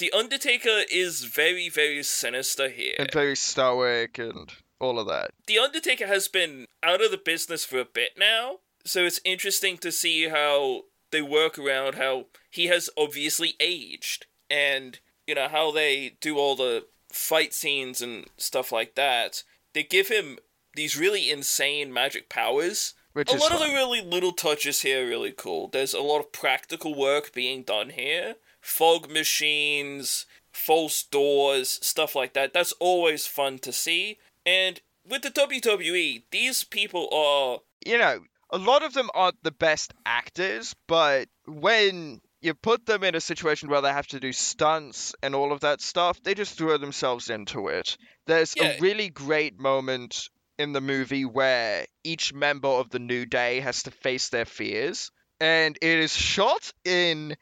The 0.00 0.12
Undertaker 0.12 0.84
is 0.90 1.24
very, 1.24 1.68
very 1.68 2.02
sinister 2.02 2.70
here. 2.70 2.94
and 2.98 3.12
very 3.12 3.36
stoic 3.36 4.18
and 4.18 4.50
all 4.80 4.98
of 4.98 5.06
that. 5.08 5.30
The 5.46 5.58
Undertaker 5.58 6.06
has 6.06 6.26
been 6.26 6.64
out 6.82 7.04
of 7.04 7.10
the 7.10 7.18
business 7.18 7.66
for 7.66 7.78
a 7.78 7.84
bit 7.84 8.12
now, 8.18 8.60
so 8.82 9.04
it's 9.04 9.20
interesting 9.26 9.76
to 9.76 9.92
see 9.92 10.30
how 10.30 10.84
they 11.10 11.20
work 11.20 11.58
around 11.58 11.96
how 11.96 12.28
he 12.48 12.68
has 12.68 12.88
obviously 12.96 13.56
aged 13.60 14.24
and 14.48 15.00
you 15.26 15.34
know 15.34 15.48
how 15.48 15.70
they 15.70 16.16
do 16.22 16.38
all 16.38 16.56
the 16.56 16.86
fight 17.12 17.52
scenes 17.52 18.00
and 18.00 18.24
stuff 18.38 18.72
like 18.72 18.94
that. 18.94 19.42
They 19.74 19.82
give 19.82 20.08
him 20.08 20.38
these 20.74 20.96
really 20.96 21.30
insane 21.30 21.92
magic 21.92 22.30
powers. 22.30 22.94
Which 23.12 23.30
a 23.30 23.36
lot 23.36 23.52
of 23.52 23.58
the 23.58 23.66
really 23.66 24.00
little 24.00 24.32
touches 24.32 24.80
here 24.80 25.04
are 25.04 25.08
really 25.08 25.32
cool. 25.32 25.68
There's 25.68 25.92
a 25.92 26.00
lot 26.00 26.20
of 26.20 26.32
practical 26.32 26.94
work 26.94 27.34
being 27.34 27.64
done 27.64 27.90
here. 27.90 28.36
Fog 28.70 29.10
machines, 29.10 30.26
false 30.52 31.02
doors, 31.02 31.78
stuff 31.82 32.14
like 32.14 32.32
that. 32.34 32.52
That's 32.52 32.72
always 32.72 33.26
fun 33.26 33.58
to 33.60 33.72
see. 33.72 34.18
And 34.46 34.80
with 35.08 35.22
the 35.22 35.30
WWE, 35.30 36.22
these 36.30 36.64
people 36.64 37.08
are 37.12 37.60
You 37.84 37.98
know, 37.98 38.20
a 38.50 38.58
lot 38.58 38.82
of 38.82 38.94
them 38.94 39.10
aren't 39.14 39.42
the 39.42 39.50
best 39.50 39.92
actors, 40.06 40.74
but 40.86 41.28
when 41.46 42.20
you 42.40 42.54
put 42.54 42.86
them 42.86 43.04
in 43.04 43.14
a 43.14 43.20
situation 43.20 43.68
where 43.68 43.80
they 43.82 43.92
have 43.92 44.06
to 44.08 44.20
do 44.20 44.32
stunts 44.32 45.14
and 45.22 45.34
all 45.34 45.52
of 45.52 45.60
that 45.60 45.80
stuff, 45.80 46.22
they 46.22 46.34
just 46.34 46.56
throw 46.56 46.76
themselves 46.78 47.28
into 47.28 47.68
it. 47.68 47.96
There's 48.26 48.54
Yeah. 48.56 48.72
a 48.72 48.80
really 48.80 49.08
great 49.08 49.58
moment 49.58 50.28
in 50.58 50.72
the 50.72 50.80
movie 50.80 51.24
where 51.24 51.86
each 52.04 52.32
member 52.32 52.68
of 52.68 52.90
the 52.90 52.98
New 52.98 53.26
Day 53.26 53.60
has 53.60 53.82
to 53.84 53.90
face 53.90 54.28
their 54.28 54.44
fears, 54.46 55.10
and 55.38 55.76
it 55.80 55.98
is 55.98 56.14
shot 56.14 56.72
in 56.84 57.36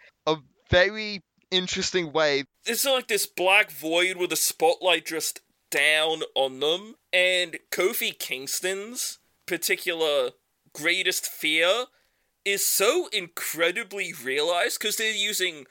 very 0.71 1.23
interesting 1.51 2.13
way. 2.13 2.45
it's 2.67 2.85
like 2.85 3.09
this 3.09 3.27
black 3.27 3.71
void 3.71 4.17
with 4.17 4.33
a 4.33 4.37
spotlight 4.37 5.07
just 5.07 5.41
down 5.71 6.23
on 6.35 6.61
them. 6.61 6.95
And 7.13 7.59
Kofi 7.71 8.19
Kingston's 8.19 9.19
particular 9.47 10.31
greatest 10.73 11.27
fear 11.27 11.87
is 12.45 12.67
so 12.67 13.09
incredibly 13.13 14.13
realized 14.13 14.79
because 14.81 14.97
they're 14.97 15.13
using 15.13 15.67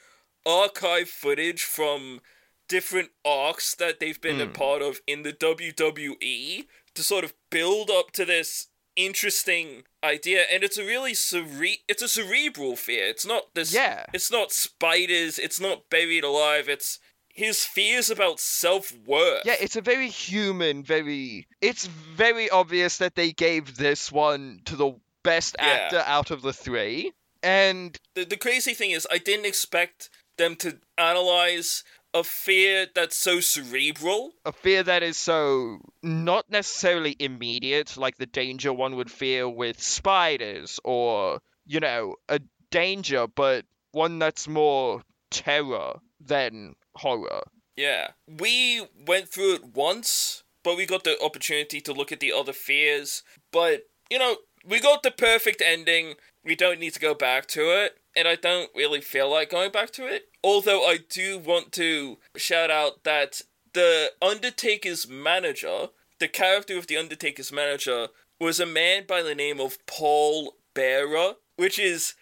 archive 0.45 1.09
footage 1.09 1.63
from 1.63 2.21
different 2.67 3.09
arcs 3.25 3.75
that 3.75 3.99
they've 3.99 4.19
been 4.19 4.41
a 4.41 4.45
hmm. 4.45 4.51
part 4.51 4.81
of 4.81 4.99
in 5.07 5.23
the 5.23 5.33
WWE 5.33 6.65
to 6.93 7.03
sort 7.03 7.23
of 7.23 7.33
build 7.49 7.89
up 7.89 8.11
to 8.11 8.25
this 8.25 8.67
interesting 8.97 9.83
idea 10.03 10.43
and 10.51 10.63
it's 10.63 10.77
a 10.77 10.83
really 10.83 11.13
cere- 11.13 11.77
it's 11.87 12.01
a 12.01 12.07
cerebral 12.07 12.75
fear 12.75 13.05
it's 13.07 13.25
not 13.25 13.53
this 13.53 13.73
Yeah. 13.73 14.05
it's 14.13 14.31
not 14.31 14.51
spiders 14.51 15.39
it's 15.39 15.59
not 15.61 15.89
buried 15.89 16.23
alive 16.23 16.67
it's 16.67 16.99
his 17.29 17.63
fears 17.63 18.09
about 18.09 18.39
self-worth 18.39 19.43
Yeah, 19.45 19.55
it's 19.61 19.75
a 19.75 19.81
very 19.81 20.09
human, 20.09 20.83
very. 20.83 21.47
It's 21.61 21.85
very 21.85 22.49
obvious 22.49 22.97
that 22.97 23.13
they 23.13 23.31
gave 23.31 23.77
this 23.77 24.11
one 24.11 24.61
to 24.65 24.75
the 24.75 24.93
best 25.23 25.55
Yeah. 25.59 25.65
actor 25.67 26.03
out 26.07 26.31
of 26.31 26.41
the 26.41 26.51
three. 26.51 27.11
And 27.43 27.95
the, 28.15 28.25
the 28.25 28.37
crazy 28.37 28.73
thing 28.73 28.89
is 28.89 29.05
i 29.11 29.19
didn't 29.19 29.45
expect 29.45 30.09
them 30.37 30.55
to 30.57 30.79
analyze 30.97 31.83
a 32.17 32.23
fear 32.23 32.87
that's 32.93 33.15
so 33.15 33.39
cerebral 33.39 34.31
a 34.45 34.51
fear 34.51 34.83
that 34.83 35.03
is 35.03 35.17
so 35.17 35.79
not 36.01 36.49
necessarily 36.49 37.15
immediate, 37.19 37.97
like 37.97 38.17
the 38.17 38.25
danger 38.25 38.73
one 38.73 38.95
would 38.95 39.11
fear 39.11 39.47
with 39.47 39.81
spiders, 39.81 40.79
or, 40.83 41.39
you 41.65 41.79
know, 41.79 42.15
a 42.29 42.39
danger, 42.71 43.27
but 43.27 43.65
one 43.91 44.19
that's 44.19 44.47
more 44.47 45.01
terror 45.29 45.99
than 46.19 46.75
horror. 46.95 47.41
Yeah. 47.75 48.09
We 48.27 48.87
went 49.05 49.29
through 49.29 49.55
it 49.55 49.65
once, 49.75 50.43
but 50.63 50.77
we 50.77 50.85
got 50.85 51.03
the 51.03 51.21
opportunity 51.21 51.81
to 51.81 51.93
look 51.93 52.11
at 52.11 52.19
the 52.19 52.33
other 52.33 52.53
fears. 52.53 53.23
But, 53.51 53.83
you 54.09 54.17
know, 54.17 54.37
we 54.65 54.79
got 54.79 55.03
the 55.03 55.11
perfect 55.11 55.61
ending. 55.65 56.15
We 56.43 56.55
don't 56.55 56.79
need 56.79 56.93
to 56.93 56.99
go 56.99 57.13
back 57.13 57.47
to 57.47 57.61
it, 57.83 57.97
and 58.17 58.27
I 58.27 58.35
don't 58.35 58.71
really 58.75 59.01
feel 59.01 59.29
like 59.29 59.51
going 59.51 59.71
back 59.71 59.91
to 59.91 60.07
it. 60.07 60.29
Although 60.43 60.83
I 60.83 60.97
do 60.97 61.37
want 61.37 61.71
to 61.73 62.17
shout 62.35 62.71
out 62.71 63.03
that 63.03 63.41
the 63.73 64.11
Undertaker's 64.21 65.07
manager, 65.07 65.89
the 66.19 66.27
character 66.27 66.77
of 66.77 66.87
the 66.87 66.97
Undertaker's 66.97 67.51
manager, 67.51 68.07
was 68.39 68.59
a 68.59 68.65
man 68.65 69.03
by 69.07 69.21
the 69.21 69.35
name 69.35 69.59
of 69.59 69.77
Paul 69.85 70.55
Bearer, 70.73 71.35
which 71.55 71.77
is 71.77 72.15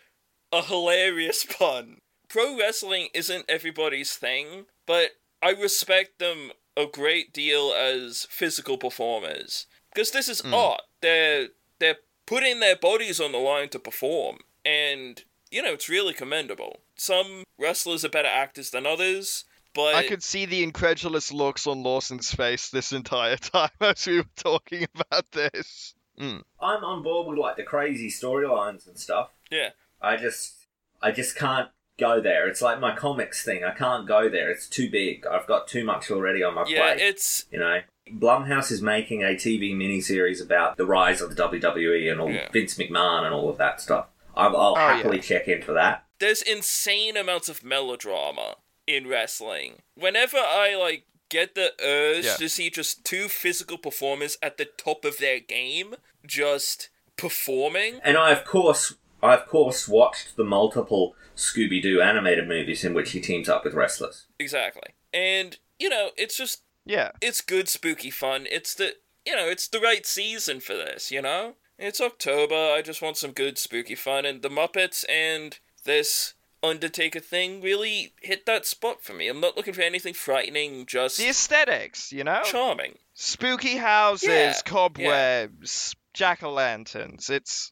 a 0.52 0.62
hilarious 0.62 1.46
pun. 1.50 2.00
Pro 2.28 2.58
wrestling 2.58 3.08
isn't 3.14 3.46
everybody's 3.48 4.16
thing, 4.16 4.66
but 4.86 5.12
I 5.42 5.52
respect 5.52 6.20
them 6.20 6.52
a 6.76 6.86
great 6.86 7.34
deal 7.34 7.72
as 7.72 8.28
physical 8.30 8.78
performers 8.78 9.68
because 9.94 10.12
this 10.12 10.28
is 10.28 10.42
hmm. 10.42 10.54
art. 10.54 10.82
They're 11.02 11.48
they're 11.80 11.98
putting 12.26 12.60
their 12.60 12.76
bodies 12.76 13.22
on 13.22 13.32
the 13.32 13.38
line 13.38 13.70
to 13.70 13.80
perform, 13.80 14.40
and 14.66 15.24
you 15.52 15.62
know 15.62 15.74
it's 15.74 15.90
really 15.90 16.14
commendable. 16.14 16.80
Some 16.96 17.44
wrestlers 17.58 18.04
are 18.06 18.10
better 18.10 18.28
actors 18.28 18.70
than 18.72 18.86
others, 18.86 19.46
but 19.74 19.96
I 19.96 20.08
could 20.08 20.24
see 20.24 20.46
the 20.46 20.64
incredulous 20.64 21.32
looks 21.32 21.68
on 21.68 21.84
Lawson's 21.84 22.34
face 22.34 22.70
this 22.70 22.92
entire 22.92 23.38
time 23.38 23.70
as 23.82 24.06
we 24.08 24.18
were 24.18 24.26
talking 24.36 24.88
about 24.96 25.32
this. 25.32 25.94
Mm. 26.20 26.44
I'm 26.62 26.84
on 26.84 27.04
board 27.04 27.28
with 27.28 27.38
like 27.38 27.58
the 27.58 27.64
crazy 27.64 28.10
storylines 28.10 28.88
and 28.88 28.98
stuff. 28.98 29.32
yeah, 29.52 29.70
I 30.02 30.16
just, 30.18 30.68
I 31.02 31.12
just 31.12 31.36
can't 31.36 31.70
go 32.00 32.22
there. 32.22 32.48
It's 32.48 32.62
like 32.62 32.80
my 32.80 32.96
comics 32.96 33.44
thing. 33.44 33.64
I 33.64 33.72
can't 33.72 34.08
go 34.08 34.30
there. 34.30 34.50
It's 34.50 34.68
too 34.68 34.90
big. 34.90 35.26
I've 35.28 35.48
got 35.48 35.68
too 35.68 35.84
much 35.84 36.12
already 36.12 36.44
on 36.44 36.56
my 36.56 36.64
plate. 36.64 36.76
yeah, 36.76 36.96
it's 36.98 37.46
You 37.52 37.60
know, 37.60 37.80
Blumhouse 38.14 38.72
is 38.72 38.82
making 38.82 39.24
a 39.24 39.36
TV 39.36 39.76
miniseries 39.76 40.42
about 40.42 40.78
the 40.78 40.86
rise 40.86 41.22
of 41.22 41.36
the 41.36 41.42
WWE 41.42 42.12
and 42.12 42.22
all 42.22 42.32
Yeah. 42.32 42.50
Vince 42.52 42.78
McMahon 42.78 43.24
and 43.24 43.34
all 43.34 43.50
of 43.50 43.58
that 43.58 43.82
stuff. 43.82 44.08
I'll, 44.36 44.56
I'll 44.56 44.74
Oh, 44.76 44.80
yeah. 44.80 44.96
happily 44.98 45.20
check 45.20 45.48
in 45.48 45.62
for 45.62 45.74
that. 45.74 46.06
there's 46.20 46.42
insane 46.42 47.18
amounts 47.18 47.50
of 47.50 47.64
melodrama 47.64 48.56
in 48.88 49.08
wrestling. 49.08 49.82
Whenever 49.96 50.38
I 50.38 50.76
like 50.76 51.06
get 51.30 51.56
the 51.56 51.74
urge 51.84 52.26
Yeah. 52.26 52.36
to 52.36 52.48
see 52.50 52.70
just 52.70 53.04
two 53.04 53.28
physical 53.28 53.78
performers 53.78 54.38
at 54.42 54.58
the 54.58 54.66
top 54.66 55.04
of 55.06 55.18
their 55.18 55.40
game 55.40 55.96
just 56.26 56.90
performing, 57.18 58.00
And 58.04 58.18
I, 58.18 58.32
of 58.32 58.46
course, 58.46 58.96
I 59.24 59.34
of 59.34 59.48
course 59.48 59.88
watched 59.88 60.36
the 60.38 60.44
multiple 60.44 61.16
Scooby 61.36 61.82
Doo 61.82 62.02
animated 62.02 62.48
movies 62.48 62.86
in 62.86 62.94
which 62.94 63.12
he 63.12 63.20
teams 63.20 63.50
up 63.50 63.64
with 63.66 63.74
wrestlers. 63.74 64.28
exactly. 64.40 64.94
And 65.14 65.58
you 65.80 65.90
know, 65.90 66.12
it's 66.18 66.38
just 66.38 66.62
Yeah. 66.86 67.12
it's 67.22 67.42
good 67.42 67.68
spooky 67.68 68.10
fun. 68.12 68.48
It's 68.50 68.74
the 68.76 68.96
you 69.26 69.36
know, 69.36 69.48
it's 69.50 69.68
the 69.68 69.80
right 69.80 70.06
season 70.06 70.60
for 70.60 70.76
this, 70.76 71.10
you 71.12 71.20
know? 71.22 71.56
It's 71.78 72.00
October, 72.00 72.56
I 72.56 72.82
just 72.82 73.02
want 73.02 73.18
some 73.18 73.32
good 73.32 73.58
spooky 73.58 73.96
fun 73.96 74.26
and 74.26 74.42
the 74.42 74.50
Muppets 74.50 75.04
and 75.10 75.60
this 75.84 76.34
Undertaker 76.64 77.20
thing 77.20 77.62
really 77.62 78.14
hit 78.22 78.46
that 78.46 78.66
spot 78.66 79.04
for 79.04 79.14
me. 79.14 79.28
I'm 79.28 79.40
not 79.40 79.56
looking 79.56 79.74
for 79.74 79.82
anything 79.82 80.14
frightening, 80.14 80.86
just 80.86 81.18
The 81.18 81.28
aesthetics, 81.30 82.12
you 82.12 82.24
know? 82.24 82.42
charming. 82.44 82.98
Spooky 83.14 83.76
houses, 83.76 84.30
Yeah, 84.30 84.54
cobwebs, 84.66 85.96
jack 86.14 86.44
o' 86.44 86.52
lanterns. 86.52 87.30
It's. 87.30 87.72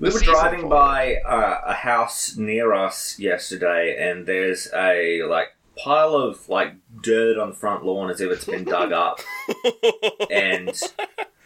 We 0.00 0.10
were 0.10 0.20
driving 0.20 0.68
by 0.68 1.16
uh, 1.16 1.60
a 1.66 1.74
house 1.74 2.36
near 2.36 2.72
us 2.72 3.18
yesterday, 3.18 3.96
and 3.98 4.26
there's 4.26 4.68
a 4.74 5.22
like 5.24 5.48
pile 5.76 6.14
of 6.14 6.48
like 6.48 6.74
dirt 7.02 7.38
on 7.38 7.50
the 7.50 7.56
front 7.56 7.84
lawn 7.84 8.10
as 8.10 8.20
if 8.20 8.30
it's 8.30 8.44
been 8.44 8.64
dug 8.64 8.92
up, 8.92 9.20
and 10.30 10.70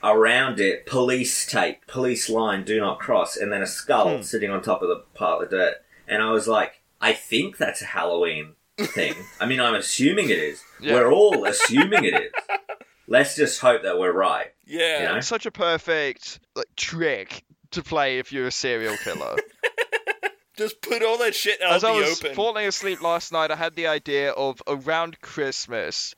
around 0.03 0.59
it, 0.61 0.87
police 0.87 1.47
tape, 1.47 1.87
police 1.87 2.29
line, 2.29 2.65
do 2.65 2.81
not 2.81 2.99
cross, 2.99 3.37
and 3.37 3.53
then 3.53 3.63
a 3.63 3.67
skull 3.67 4.17
Hmm. 4.17 4.23
sitting 4.23 4.51
on 4.51 4.63
top 4.63 4.83
of 4.83 4.89
the 4.89 5.05
pile 5.15 5.41
of 5.41 5.51
dirt. 5.51 5.77
And 6.09 6.23
I 6.23 6.31
was 6.31 6.49
like, 6.49 6.81
I 7.01 7.13
think 7.13 7.57
that's 7.57 7.83
a 7.83 7.87
Halloween 7.87 8.55
thing. 8.79 9.15
I 9.41 9.47
mean, 9.47 9.61
I'm 9.61 9.75
assuming 9.75 10.31
it 10.31 10.39
is. 10.39 10.63
Yeah. 10.81 10.95
We're 10.95 11.13
all 11.13 11.45
assuming 11.45 12.05
it 12.05 12.15
is. 12.15 12.33
Let's 13.07 13.37
just 13.37 13.61
hope 13.61 13.83
that 13.83 13.99
we're 13.99 14.13
right. 14.13 14.53
Yeah. 14.65 15.09
You 15.09 15.15
know? 15.17 15.21
Such 15.21 15.47
a 15.47 15.51
perfect 15.51 16.41
like, 16.55 16.67
trick 16.77 17.45
to 17.73 17.83
play 17.83 18.19
if 18.19 18.33
you're 18.33 18.47
a 18.47 18.53
serial 18.53 18.97
killer. 18.99 19.37
Just 20.57 20.83
put 20.83 21.03
all 21.03 21.17
that 21.19 21.35
shit 21.35 21.61
out 21.63 21.73
As 21.73 21.83
I 21.83 21.93
was 21.93 22.23
open. 22.23 22.37
falling 22.37 22.67
asleep 22.67 23.01
last 23.03 23.33
night, 23.33 23.51
I 23.51 23.57
had 23.57 23.75
the 23.75 23.87
idea 23.87 24.33
of 24.33 24.63
around 24.67 25.19
Christmas, 25.23 26.15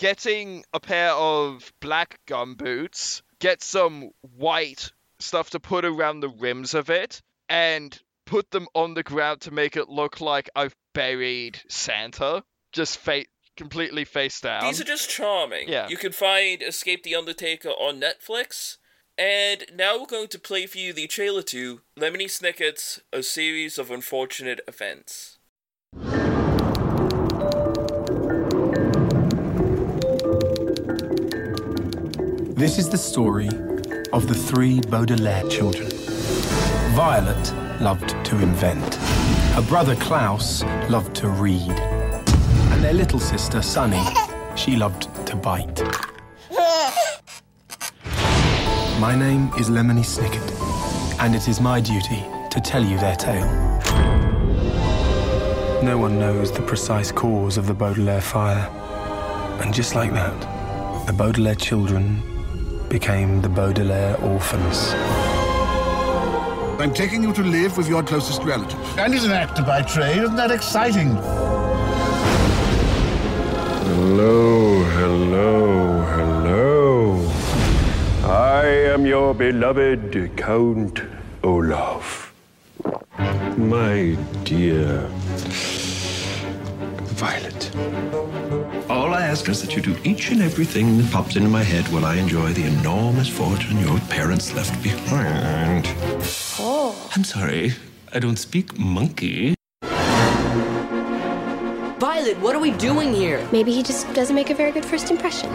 getting 0.00 0.64
a 0.72 0.80
pair 0.80 1.12
of 1.12 1.72
black 1.80 2.20
gum 2.26 2.54
boots, 2.54 3.22
get 3.38 3.62
some 3.62 4.10
white 4.22 4.92
stuff 5.18 5.50
to 5.50 5.60
put 5.60 5.84
around 5.84 6.20
the 6.20 6.30
rims 6.30 6.72
of 6.72 6.88
it, 6.88 7.20
and 7.50 8.00
put 8.24 8.50
them 8.50 8.66
on 8.74 8.94
the 8.94 9.02
ground 9.02 9.42
to 9.42 9.50
make 9.50 9.76
it 9.76 9.90
look 9.90 10.22
like 10.22 10.48
I've 10.56 10.74
buried 10.94 11.60
Santa, 11.68 12.42
just 12.72 12.96
fa- 12.96 13.26
completely 13.58 14.06
face 14.06 14.40
down. 14.40 14.62
These 14.62 14.80
are 14.80 14.84
just 14.84 15.10
charming. 15.10 15.68
Yeah. 15.68 15.86
You 15.88 15.98
can 15.98 16.12
find 16.12 16.62
Escape 16.62 17.02
the 17.02 17.14
Undertaker 17.14 17.68
on 17.68 18.00
Netflix. 18.00 18.78
And 19.18 19.66
now 19.74 19.98
we're 19.98 20.06
going 20.06 20.28
to 20.28 20.38
play 20.38 20.64
for 20.64 20.78
you 20.78 20.94
the 20.94 21.08
trailer 21.08 21.42
to 21.42 21.82
Lemony 21.98 22.24
Snicket's 22.24 23.02
A 23.12 23.22
Series 23.22 23.76
of 23.76 23.90
Unfortunate 23.90 24.62
Events. 24.66 25.39
This 32.60 32.76
is 32.76 32.90
the 32.90 32.98
story 32.98 33.48
of 34.12 34.28
the 34.28 34.34
three 34.34 34.82
Baudelaire 34.82 35.48
children. 35.48 35.88
Violet 36.92 37.54
loved 37.80 38.10
to 38.26 38.38
invent. 38.38 38.96
Her 39.54 39.62
brother 39.62 39.96
Klaus 39.96 40.62
loved 40.90 41.14
to 41.16 41.30
read. 41.30 41.70
And 41.70 42.84
their 42.84 42.92
little 42.92 43.18
sister 43.18 43.62
Sunny, 43.62 44.04
she 44.56 44.76
loved 44.76 45.08
to 45.26 45.36
bite. 45.36 45.82
My 49.00 49.16
name 49.16 49.50
is 49.58 49.70
Lemony 49.70 50.04
Snicket, 50.04 51.18
and 51.18 51.34
it 51.34 51.48
is 51.48 51.62
my 51.62 51.80
duty 51.80 52.22
to 52.50 52.60
tell 52.62 52.84
you 52.84 52.98
their 52.98 53.16
tale. 53.16 53.50
No 55.82 55.96
one 55.96 56.18
knows 56.18 56.52
the 56.52 56.60
precise 56.60 57.10
cause 57.10 57.56
of 57.56 57.66
the 57.66 57.74
Baudelaire 57.74 58.20
fire. 58.20 58.68
And 59.62 59.72
just 59.72 59.94
like 59.94 60.12
that, 60.12 61.06
the 61.06 61.14
Baudelaire 61.14 61.54
children 61.54 62.22
became 62.90 63.40
the 63.40 63.48
Baudelaire 63.48 64.16
orphans. 64.20 64.92
I'm 66.80 66.92
taking 66.92 67.22
you 67.22 67.32
to 67.32 67.42
live 67.42 67.76
with 67.76 67.88
your 67.88 68.02
closest 68.02 68.42
relative. 68.42 68.80
And 68.98 69.14
he's 69.14 69.24
an 69.24 69.30
actor 69.30 69.62
by 69.62 69.82
trade. 69.82 70.18
Isn't 70.18 70.34
that 70.34 70.50
exciting? 70.50 71.14
Hello, 73.86 74.82
hello, 74.98 76.02
hello. 76.16 77.32
I 78.24 78.66
am 78.92 79.06
your 79.06 79.34
beloved 79.34 80.36
Count 80.36 81.00
Olaf. 81.44 82.34
My 83.56 84.16
dear 84.42 85.08
All 89.40 89.46
I 89.46 89.52
ask 89.52 89.62
is 89.62 89.62
that 89.62 89.74
you 89.74 89.80
do 89.80 89.96
each 90.04 90.30
and 90.32 90.42
everything 90.42 90.98
that 90.98 91.10
pops 91.10 91.36
into 91.36 91.48
my 91.48 91.62
head 91.62 91.88
while 91.88 92.04
I 92.04 92.16
enjoy 92.16 92.52
the 92.52 92.64
enormous 92.64 93.26
fortune 93.26 93.78
your 93.78 93.98
parents 94.10 94.52
left 94.54 94.82
behind. 94.82 95.86
Oh. 96.58 96.94
I'm 97.16 97.24
sorry, 97.24 97.72
I 98.12 98.18
don't 98.18 98.36
speak 98.36 98.78
monkey. 98.78 99.54
Violet, 101.98 102.38
what 102.40 102.54
are 102.54 102.58
we 102.60 102.72
doing 102.72 103.14
here? 103.14 103.40
Maybe 103.50 103.72
he 103.72 103.82
just 103.82 104.12
doesn't 104.12 104.36
make 104.36 104.50
a 104.50 104.54
very 104.54 104.72
good 104.72 104.84
first 104.84 105.10
impression. 105.10 105.50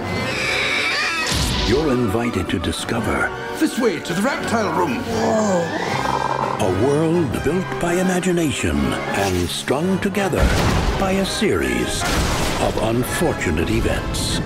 You're 1.67 1.91
invited 1.91 2.49
to 2.49 2.57
discover 2.57 3.29
This 3.59 3.77
way, 3.77 3.99
to 3.99 4.13
the 4.13 4.21
reptile 4.23 4.73
room. 4.79 4.97
a 6.59 6.87
world 6.87 7.31
built 7.43 7.67
by 7.79 7.93
imagination 7.93 8.77
and 8.77 9.47
strung 9.47 9.99
together 9.99 10.43
by 10.99 11.11
a 11.11 11.25
series 11.25 12.01
of 12.61 12.77
unfortunate 12.83 13.69
events. 13.69 14.39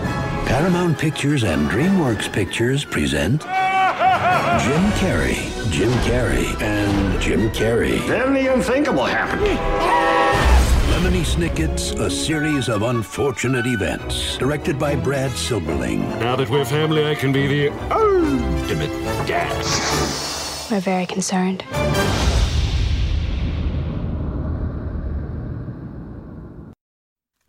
Paramount 0.48 0.98
Pictures 0.98 1.44
and 1.44 1.70
DreamWorks 1.70 2.32
Pictures 2.32 2.84
present 2.84 3.42
Jim 3.42 4.84
Carrey, 4.98 5.72
Jim 5.72 5.92
Carrey, 6.04 6.60
and 6.62 7.22
Jim 7.22 7.50
Carrey. 7.52 8.06
Then 8.08 8.34
the 8.34 8.52
unthinkable 8.52 9.06
happened. 9.06 9.46
Lemony 10.92 11.24
Snicket's 11.24 11.92
A 11.92 12.10
Series 12.10 12.68
of 12.68 12.82
Unfortunate 12.82 13.66
Events, 13.66 14.38
directed 14.38 14.78
by 14.78 14.96
Brad 14.96 15.32
Silberling. 15.32 16.00
Now 16.20 16.36
that 16.36 16.50
we're 16.50 16.66
family, 16.66 17.08
I 17.08 17.16
can 17.16 17.32
be 17.32 17.48
the 17.48 17.70
ultimate 17.92 18.92
dad. 19.28 19.56
We're 20.70 20.82
very 20.82 21.06
concerned. 21.06 21.64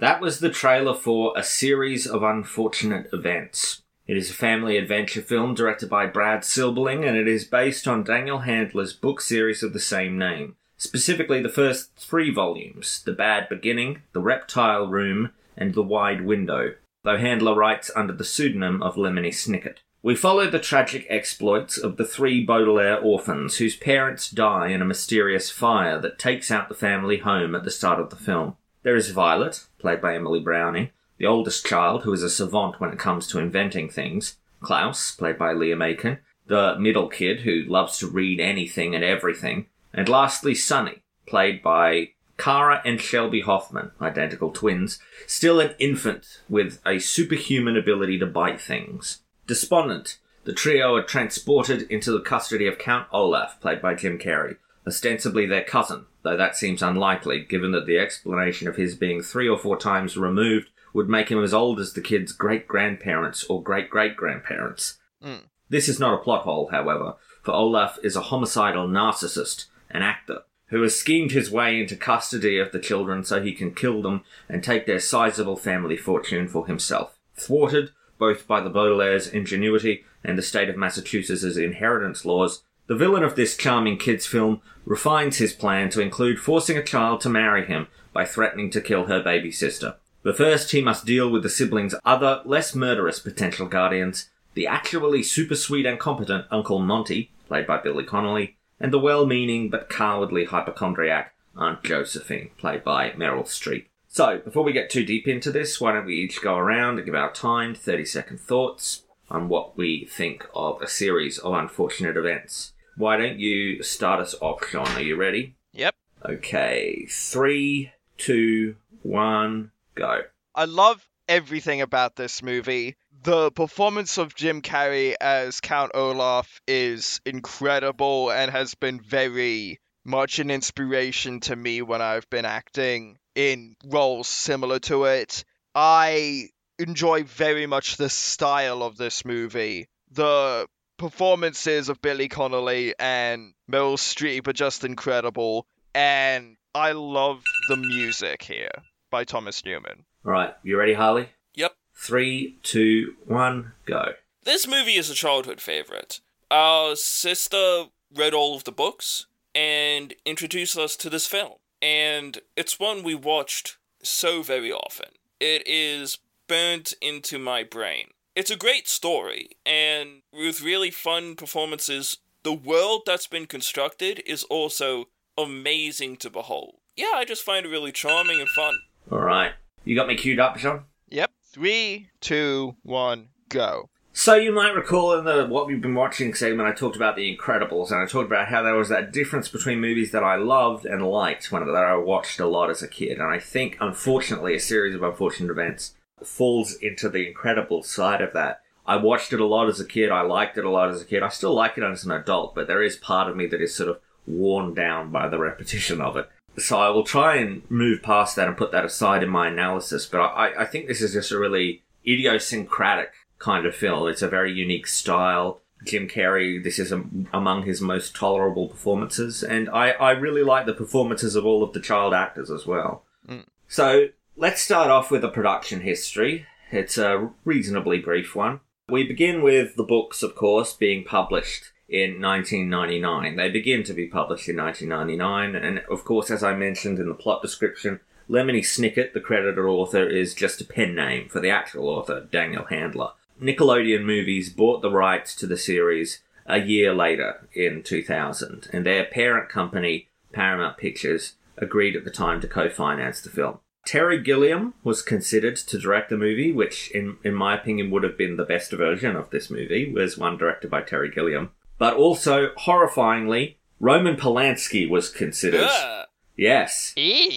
That 0.01 0.23
was 0.23 0.41
the 0.41 0.49
trailer 0.49 0.95
for 0.95 1.35
a 1.37 1.43
series 1.43 2.07
of 2.07 2.23
unfortunate 2.23 3.11
events. 3.13 3.83
It 4.07 4.17
is 4.17 4.31
a 4.31 4.35
family 4.35 4.79
adventure 4.79 5.21
film 5.21 5.55
directed 5.55 5.91
by 5.91 6.07
Brad 6.07 6.41
Silberling 6.41 7.07
and 7.07 7.19
it 7.19 7.29
is 7.29 7.45
based 7.45 7.87
on 7.87 8.03
Daniel 8.03 8.39
Handler's 8.39 8.95
book 8.95 9.21
series 9.21 9.63
of 9.63 9.75
the 9.75 9.79
same 9.79 10.17
name. 10.17 10.57
Specifically, 10.79 11.43
the 11.43 11.51
first 11.51 11.95
three 11.97 12.33
volumes 12.33 13.03
The 13.05 13.13
Bad 13.13 13.51
Beginning, 13.51 14.01
The 14.15 14.23
Reptile 14.23 14.87
Room, 14.87 15.33
and 15.55 15.75
The 15.75 15.83
Wide 15.83 16.25
Window, 16.25 16.77
though 17.05 17.19
Handler 17.19 17.55
writes 17.55 17.91
under 17.95 18.15
the 18.15 18.25
pseudonym 18.25 18.83
of 18.83 18.95
Lemony 18.95 19.29
Snicket. 19.29 19.81
We 20.03 20.17
follow 20.17 20.49
the 20.49 20.59
tragic 20.59 21.05
exploits 21.11 21.77
of 21.77 21.99
the 21.99 22.07
three 22.07 22.43
Baudelaire 22.43 22.99
orphans 22.99 23.59
whose 23.59 23.77
parents 23.77 24.31
die 24.31 24.69
in 24.69 24.81
a 24.81 24.87
mysterious 24.87 25.51
fire 25.51 26.01
that 26.01 26.19
takes 26.19 26.51
out 26.51 26.71
the 26.71 26.75
family 26.75 27.19
home 27.19 27.55
at 27.55 27.65
the 27.65 27.71
start 27.71 28.01
of 28.01 28.09
the 28.09 28.17
film. 28.17 28.57
There 28.83 28.97
is 28.97 29.11
Violet, 29.11 29.67
played 29.79 30.01
by 30.01 30.15
Emily 30.15 30.41
Browning, 30.41 30.91
the 31.19 31.27
oldest 31.27 31.67
child 31.67 32.03
who 32.03 32.13
is 32.15 32.23
a 32.23 32.31
savant 32.31 32.81
when 32.81 32.91
it 32.91 32.99
comes 32.99 33.27
to 33.29 33.39
inventing 33.39 33.91
things, 33.91 34.37
Klaus, 34.63 35.11
played 35.11 35.39
by 35.39 35.53
Liam 35.53 35.85
Aiken, 35.85 36.19
the 36.47 36.77
middle 36.79 37.09
kid 37.09 37.41
who 37.41 37.65
loves 37.65 37.99
to 37.99 38.07
read 38.07 38.41
anything 38.41 38.95
and 38.95 39.05
everything, 39.05 39.67
and 39.93 40.09
lastly 40.09 40.55
Sunny, 40.55 41.03
played 41.27 41.63
by 41.63 42.11
Kara 42.39 42.81
and 42.85 42.99
Shelby 42.99 43.43
Hoffman, 43.43 43.91
identical 44.01 44.51
twins, 44.51 44.99
still 45.27 45.61
an 45.61 45.75
infant 45.79 46.41
with 46.49 46.81
a 46.87 46.99
superhuman 46.99 47.77
ability 47.77 48.19
to 48.19 48.27
bite 48.27 48.61
things. 48.61 49.21
Despondent, 49.47 50.17
the 50.45 50.55
trio 50.55 50.97
are 50.97 51.03
transported 51.03 51.83
into 51.91 52.11
the 52.13 52.21
custody 52.21 52.67
of 52.67 52.79
Count 52.79 53.09
Olaf, 53.13 53.61
played 53.61 53.83
by 53.83 53.95
Jim 53.95 54.19
Carrey, 54.19 54.57
ostensibly 54.87 55.45
their 55.45 55.65
cousin, 55.65 56.07
though 56.23 56.37
that 56.37 56.57
seems 56.57 56.83
unlikely 56.83 57.45
given 57.45 57.73
that 57.73 57.87
the 57.87 57.99
explanation 57.99 58.69
of 58.69 58.77
his 58.77 58.95
being 58.95 59.23
three 59.23 59.49
or 59.49 59.59
four 59.59 59.77
times 59.77 60.17
removed 60.17 60.69
would 60.93 61.09
make 61.09 61.31
him 61.31 61.43
as 61.43 61.55
old 61.55 61.79
as 61.79 61.93
the 61.93 62.01
kid's 62.01 62.33
great 62.33 62.67
grandparents 62.67 63.45
or 63.45 63.63
great 63.63 63.91
great 63.91 64.17
grandparents. 64.17 64.99
Mm. 65.25 65.43
This 65.69 65.89
is 65.89 66.01
not 66.01 66.15
a 66.15 66.23
plot 66.23 66.43
hole, 66.43 66.69
however, 66.73 67.15
for 67.43 67.53
Olaf 67.53 67.99
is 68.03 68.17
a 68.17 68.23
homicidal 68.23 68.89
narcissist, 68.89 69.67
an 69.91 70.03
actor, 70.03 70.41
who 70.67 70.83
has 70.83 70.99
schemed 70.99 71.31
his 71.33 71.51
way 71.51 71.81
into 71.81 71.97
custody 71.97 72.59
of 72.59 72.73
the 72.73 72.81
children 72.81 73.25
so 73.25 73.41
he 73.41 73.53
can 73.53 73.75
kill 73.75 74.03
them 74.03 74.23
and 74.49 74.63
take 74.63 74.87
their 74.87 75.01
sizable 75.01 75.57
family 75.57 75.97
fortune 75.97 76.49
for 76.49 76.67
himself. 76.67 77.19
Thwarted 77.35 77.91
both 78.19 78.47
by 78.47 78.61
the 78.61 78.71
Baudelaire's 78.71 79.27
ingenuity 79.27 80.05
and 80.23 80.37
the 80.37 80.43
state 80.43 80.69
of 80.69 80.77
Massachusetts' 80.77 81.57
inheritance 81.57 82.25
laws, 82.25 82.63
the 82.91 82.97
villain 82.97 83.23
of 83.23 83.37
this 83.37 83.57
charming 83.57 83.97
kids' 83.97 84.27
film 84.27 84.61
refines 84.85 85.37
his 85.37 85.53
plan 85.53 85.89
to 85.89 86.01
include 86.01 86.41
forcing 86.41 86.77
a 86.77 86.83
child 86.83 87.21
to 87.21 87.29
marry 87.29 87.65
him 87.65 87.87
by 88.13 88.25
threatening 88.25 88.69
to 88.69 88.81
kill 88.81 89.05
her 89.05 89.23
baby 89.23 89.53
sister. 89.53 89.95
But 90.25 90.37
first, 90.37 90.73
he 90.73 90.83
must 90.83 91.07
deal 91.07 91.31
with 91.31 91.45
the 91.45 91.49
siblings' 91.49 91.95
other, 92.05 92.43
less 92.45 92.75
murderous 92.75 93.21
potential 93.21 93.69
guardians, 93.69 94.29
the 94.55 94.67
actually 94.67 95.23
super 95.23 95.55
sweet 95.55 95.87
and 95.87 96.01
competent 96.01 96.47
Uncle 96.51 96.81
Monty, 96.81 97.31
played 97.47 97.65
by 97.65 97.79
Billy 97.79 98.03
Connolly, 98.03 98.57
and 98.81 98.93
the 98.93 98.99
well 98.99 99.25
meaning 99.25 99.71
but 99.71 99.89
cowardly 99.89 100.47
hypochondriac 100.47 101.33
Aunt 101.57 101.85
Josephine, 101.85 102.51
played 102.59 102.83
by 102.83 103.11
Meryl 103.13 103.45
Streep. 103.45 103.85
So, 104.09 104.39
before 104.39 104.65
we 104.65 104.73
get 104.73 104.91
too 104.91 105.05
deep 105.05 105.29
into 105.29 105.53
this, 105.53 105.81
why 105.81 105.93
don't 105.93 106.07
we 106.07 106.17
each 106.17 106.43
go 106.43 106.57
around 106.57 106.97
and 106.97 107.07
give 107.07 107.15
our 107.15 107.31
timed 107.31 107.79
30 107.79 108.05
second 108.05 108.41
thoughts 108.41 109.05
on 109.31 109.49
what 109.49 109.77
we 109.79 110.07
think 110.07 110.45
of 110.57 110.83
a 110.83 110.89
series 110.89 111.39
of 111.39 111.55
unfortunate 111.55 112.17
events. 112.17 112.73
Why 112.97 113.17
don't 113.17 113.39
you 113.39 113.83
start 113.83 114.21
us 114.21 114.35
off, 114.41 114.61
Jeaun? 114.71 114.87
Are 114.97 115.03
you 115.03 115.17
ready? 115.17 115.57
Yep. 115.73 115.95
Okay, 116.29 117.07
three, 117.09 117.93
two, 118.19 118.77
one, 119.03 119.71
go. 119.95 120.23
I 120.55 120.65
love 120.67 121.07
everything 121.29 121.81
about 121.81 122.17
this 122.17 122.43
movie. 122.43 122.97
The 123.23 123.51
performance 123.53 124.19
of 124.19 124.35
Jim 124.35 124.63
Carrey 124.63 125.15
as 125.21 125.61
Count 125.61 125.93
Olaf 125.95 126.61
is 126.67 127.21
incredible 127.25 128.31
and 128.31 128.51
has 128.51 128.75
been 128.75 129.01
very 129.01 129.79
much 130.05 130.39
an 130.39 130.51
inspiration 130.51 131.41
to 131.41 131.55
me 131.55 131.83
when 131.83 132.03
I've 132.03 132.29
been 132.31 132.45
acting 132.45 133.19
in 133.35 133.77
roles 133.85 134.29
similar 134.29 134.79
to 134.81 135.05
it. 135.05 135.45
I 135.75 136.49
enjoy 136.79 137.25
very 137.25 137.67
much 137.67 137.97
the 137.97 138.09
style 138.09 138.83
of 138.83 138.97
this 138.97 139.25
movie. 139.25 139.89
The 140.11 140.67
performances 141.01 141.89
of 141.89 142.03
Billy 142.03 142.29
Connolly 142.29 142.95
and 143.01 143.55
Meryl 143.73 143.97
Streep 143.97 144.47
are 144.47 144.53
just 144.53 144.85
incredible, 144.85 145.67
and 145.95 146.59
I 146.75 146.93
love 146.93 147.43
the 147.71 147.77
music 147.77 148.43
here 148.43 148.71
by 149.11 149.25
Thomas 149.25 149.65
Newman. 149.65 150.05
All 150.27 150.33
right, 150.33 150.55
you 150.63 150.79
ready, 150.79 150.93
Harlly? 150.93 151.31
Yep. 151.55 151.73
Three, 151.95 152.59
two, 152.63 153.15
one, 153.25 153.73
go. 153.87 154.13
This 154.45 154.69
movie 154.69 154.97
is 154.97 155.09
a 155.09 155.15
childhood 155.15 155.63
favorite. 155.63 156.21
Our 156.51 156.97
sister 156.97 157.85
read 158.15 158.35
all 158.35 158.55
of 158.55 158.65
the 158.65 158.73
books 158.73 159.25
and 159.55 160.13
introduced 160.27 160.77
us 160.77 160.97
to 160.97 161.09
this 161.09 161.27
film. 161.27 161.55
And 161.81 162.41
it's 162.59 162.79
one 162.79 163.03
we 163.03 163.15
watched 163.15 163.79
so 164.03 164.43
very 164.43 164.71
often. 164.71 165.09
It 165.41 165.63
is 165.67 166.19
burnt 166.47 166.93
into 167.01 167.39
my 167.39 167.63
brain. 167.63 168.09
It's 168.37 168.51
a 168.51 168.57
great 168.57 168.87
story, 168.87 169.51
and 169.67 170.23
with 170.33 170.63
really 170.63 170.93
fun 170.93 171.35
performances, 171.35 172.19
the 172.45 172.53
world 172.53 173.03
that's 173.05 173.27
been 173.27 173.47
constructed 173.47 174.23
is 174.25 174.45
also 174.45 175.07
amazing 175.37 176.17
to 176.19 176.31
behold. 176.31 176.77
Yeah, 176.97 177.13
I 177.15 177.25
just 177.25 177.43
find 177.43 177.67
it 177.67 177.71
really 177.71 177.91
charming 177.91 178.41
and 178.41 178.49
fun. 178.49 178.75
All 179.11 179.19
right. 179.19 179.53
You 179.85 179.97
got 179.97 180.07
me 180.07 180.15
queued 180.15 180.39
up, 180.39 180.57
Jeaun? 180.59 180.85
Yep. 181.09 181.33
Three, 181.53 182.11
two, 182.21 182.77
one, 182.83 183.31
go. 183.49 183.91
So 184.13 184.37
you 184.37 184.53
might 184.53 184.75
recall 184.75 185.19
in 185.19 185.25
the 185.25 185.47
what 185.47 185.67
we've 185.67 185.81
been 185.81 185.97
watching 185.97 186.33
segment, 186.33 186.69
I 186.69 186.73
talked 186.73 186.95
about 186.95 187.17
The 187.17 187.37
Incredibles, 187.37 187.91
and 187.91 188.01
I 188.01 188.07
talked 188.07 188.27
about 188.27 188.49
how 188.49 188.63
there 188.63 188.77
was 188.77 188.91
that 188.91 189.13
difference 189.13 189.49
between 189.49 189.81
movies 189.81 190.13
that 190.13 190.23
I 190.23 190.37
loved 190.37 190.87
and 190.87 191.05
liked 191.05 191.51
when 191.51 191.67
that 191.67 191.75
I 191.75 191.97
watched 191.97 192.39
a 192.39 192.47
lot 192.47 192.71
as 192.71 192.81
a 192.81 192.89
kid. 192.89 193.19
And 193.19 193.27
I 193.27 193.41
think, 193.41 193.77
unfortunately, 193.81 194.55
a 194.55 194.61
series 194.61 194.95
of 194.95 195.03
unfortunate 195.03 195.51
events 195.51 195.95
falls 196.25 196.75
into 196.75 197.09
the 197.09 197.27
incredible 197.27 197.83
side 197.83 198.21
of 198.21 198.33
that. 198.33 198.63
I 198.87 198.97
watched 198.97 199.33
it 199.33 199.41
a 199.41 199.47
lot 199.47 199.69
as 199.69 199.79
a 199.79 199.85
kid. 199.85 200.11
I 200.11 200.23
liked 200.23 200.59
it 200.59 200.65
a 200.65 200.71
lot 200.71 200.91
as 200.91 201.01
a 201.01 201.05
kid. 201.05 201.23
I 201.23 201.29
still 201.29 201.55
like 201.55 201.79
it 201.79 201.85
as 201.85 202.05
an 202.05 202.11
adult, 202.11 202.55
but 202.55 202.67
there 202.67 202.83
is 202.83 202.97
part 202.97 203.29
of 203.29 203.37
me 203.37 203.47
that 203.47 203.61
is 203.61 203.75
sort 203.75 203.89
of 203.89 204.01
worn 204.27 204.75
down 204.75 205.11
by 205.11 205.29
the 205.29 205.39
repetition 205.39 206.01
of 206.01 206.17
it. 206.17 206.29
So 206.59 206.79
I 206.79 206.91
will 206.91 207.05
try 207.05 207.37
and 207.37 207.63
move 207.71 208.03
past 208.03 208.37
that 208.37 208.49
and 208.49 208.57
put 208.57 208.73
that 208.73 208.85
aside 208.85 209.23
in 209.23 209.29
my 209.29 209.49
analysis. 209.49 210.07
But 210.07 210.21
I, 210.21 210.63
I 210.63 210.65
think 210.65 210.87
this 210.87 211.01
is 211.01 211.13
just 211.13 211.31
a 211.31 211.39
really 211.39 211.83
idiosyncratic 212.07 213.13
kind 213.39 213.67
of 213.67 213.75
film. 213.75 214.09
It's 214.09 214.23
a 214.23 214.29
very 214.29 214.53
unique 214.53 214.87
style. 214.87 215.61
Jim 215.85 216.09
Carrey, 216.09 216.63
this 216.63 216.79
is 216.79 216.93
a, 216.93 217.03
among 217.33 217.63
his 217.63 217.81
most 217.81 218.15
tolerable 218.15 218.69
performances, 218.69 219.43
and 219.43 219.69
I, 219.71 219.93
I 219.93 220.11
really 220.11 220.43
like 220.43 220.67
the 220.67 220.75
performances 220.75 221.35
of 221.37 221.47
all 221.47 221.63
of 221.63 221.73
the 221.73 221.81
child 221.81 222.13
actors 222.13 222.51
as 222.51 222.67
well. 222.67 223.05
Mm. 223.27 223.45
So 223.67 224.09
let's 224.41 224.63
start 224.63 224.89
off 224.89 225.11
with 225.11 225.23
a 225.23 225.29
production 225.29 225.83
history. 225.83 226.47
It's 226.73 226.97
a 226.97 227.29
reasonably 227.45 227.99
brief 227.99 228.35
one. 228.35 228.61
We 228.89 229.07
begin 229.07 229.43
with 229.43 229.77
the 229.77 229.85
books, 229.85 230.23
of 230.23 230.35
course, 230.35 230.73
being 230.73 231.05
published 231.05 231.65
in 231.91 232.23
1999. 232.23 233.37
They 233.37 233.51
begin 233.51 233.83
to 233.85 233.93
be 233.93 234.07
published 234.07 234.49
in 234.49 234.57
1999, 234.57 235.63
and 235.63 235.81
of 235.91 236.07
course, 236.07 236.31
as 236.31 236.43
I 236.43 236.55
mentioned 236.55 236.99
in 236.99 237.09
the 237.09 237.15
plot 237.15 237.43
description, 237.43 238.01
Lemony 238.31 238.61
Snicket, 238.61 239.13
the 239.13 239.21
credited 239.21 239.59
author, 239.59 240.09
is 240.09 240.35
just 240.35 240.63
a 240.63 240.65
pen 240.65 240.95
name 240.95 241.29
for 241.29 241.41
the 241.41 241.51
actual 241.51 241.91
author, 241.91 242.27
Daniel 242.33 242.65
Handler. 242.65 243.11
Nickelodeon 243.43 244.05
Movies 244.05 244.49
bought 244.51 244.81
the 244.81 244.91
rights 244.91 245.35
to 245.37 245.47
the 245.47 245.59
series 245.59 246.23
a 246.47 246.61
year 246.61 246.95
later 246.95 247.47
in 247.53 247.83
2000, 247.83 248.71
and 248.73 248.87
their 248.87 249.05
parent 249.05 249.51
company, 249.51 250.09
Paramount 250.33 250.79
Pictures, 250.79 251.35
agreed 251.59 251.95
at 251.95 252.05
the 252.05 252.11
time 252.11 252.41
to 252.41 252.49
co-finance 252.49 253.21
the 253.21 253.29
film. 253.29 253.59
Terry 253.85 254.23
Gilliam 254.23 254.75
was 254.85 255.03
considered 255.03 255.57
to 255.57 255.79
direct 255.79 256.11
the 256.11 256.17
movie, 256.17 256.53
which, 256.53 256.91
in, 256.91 257.17
in 257.25 257.35
my 257.35 257.55
opinion, 257.55 257.91
would 257.91 258.03
have 258.03 258.19
been 258.19 258.37
the 258.37 258.45
best 258.45 258.73
version 258.73 259.17
of 259.17 259.31
this 259.31 259.51
movie, 259.51 259.93
was 259.93 260.19
one 260.19 260.37
directed 260.37 260.71
by 260.71 260.83
Terry 260.83 261.11
Gilliam. 261.11 261.51
But 261.79 261.95
also, 261.95 262.51
horrifyingly, 262.55 263.57
Roman 263.81 264.17
Polanski 264.17 264.89
was 264.89 265.09
considered. 265.09 265.69
Ugh. 265.69 266.07
Yes. 266.37 266.95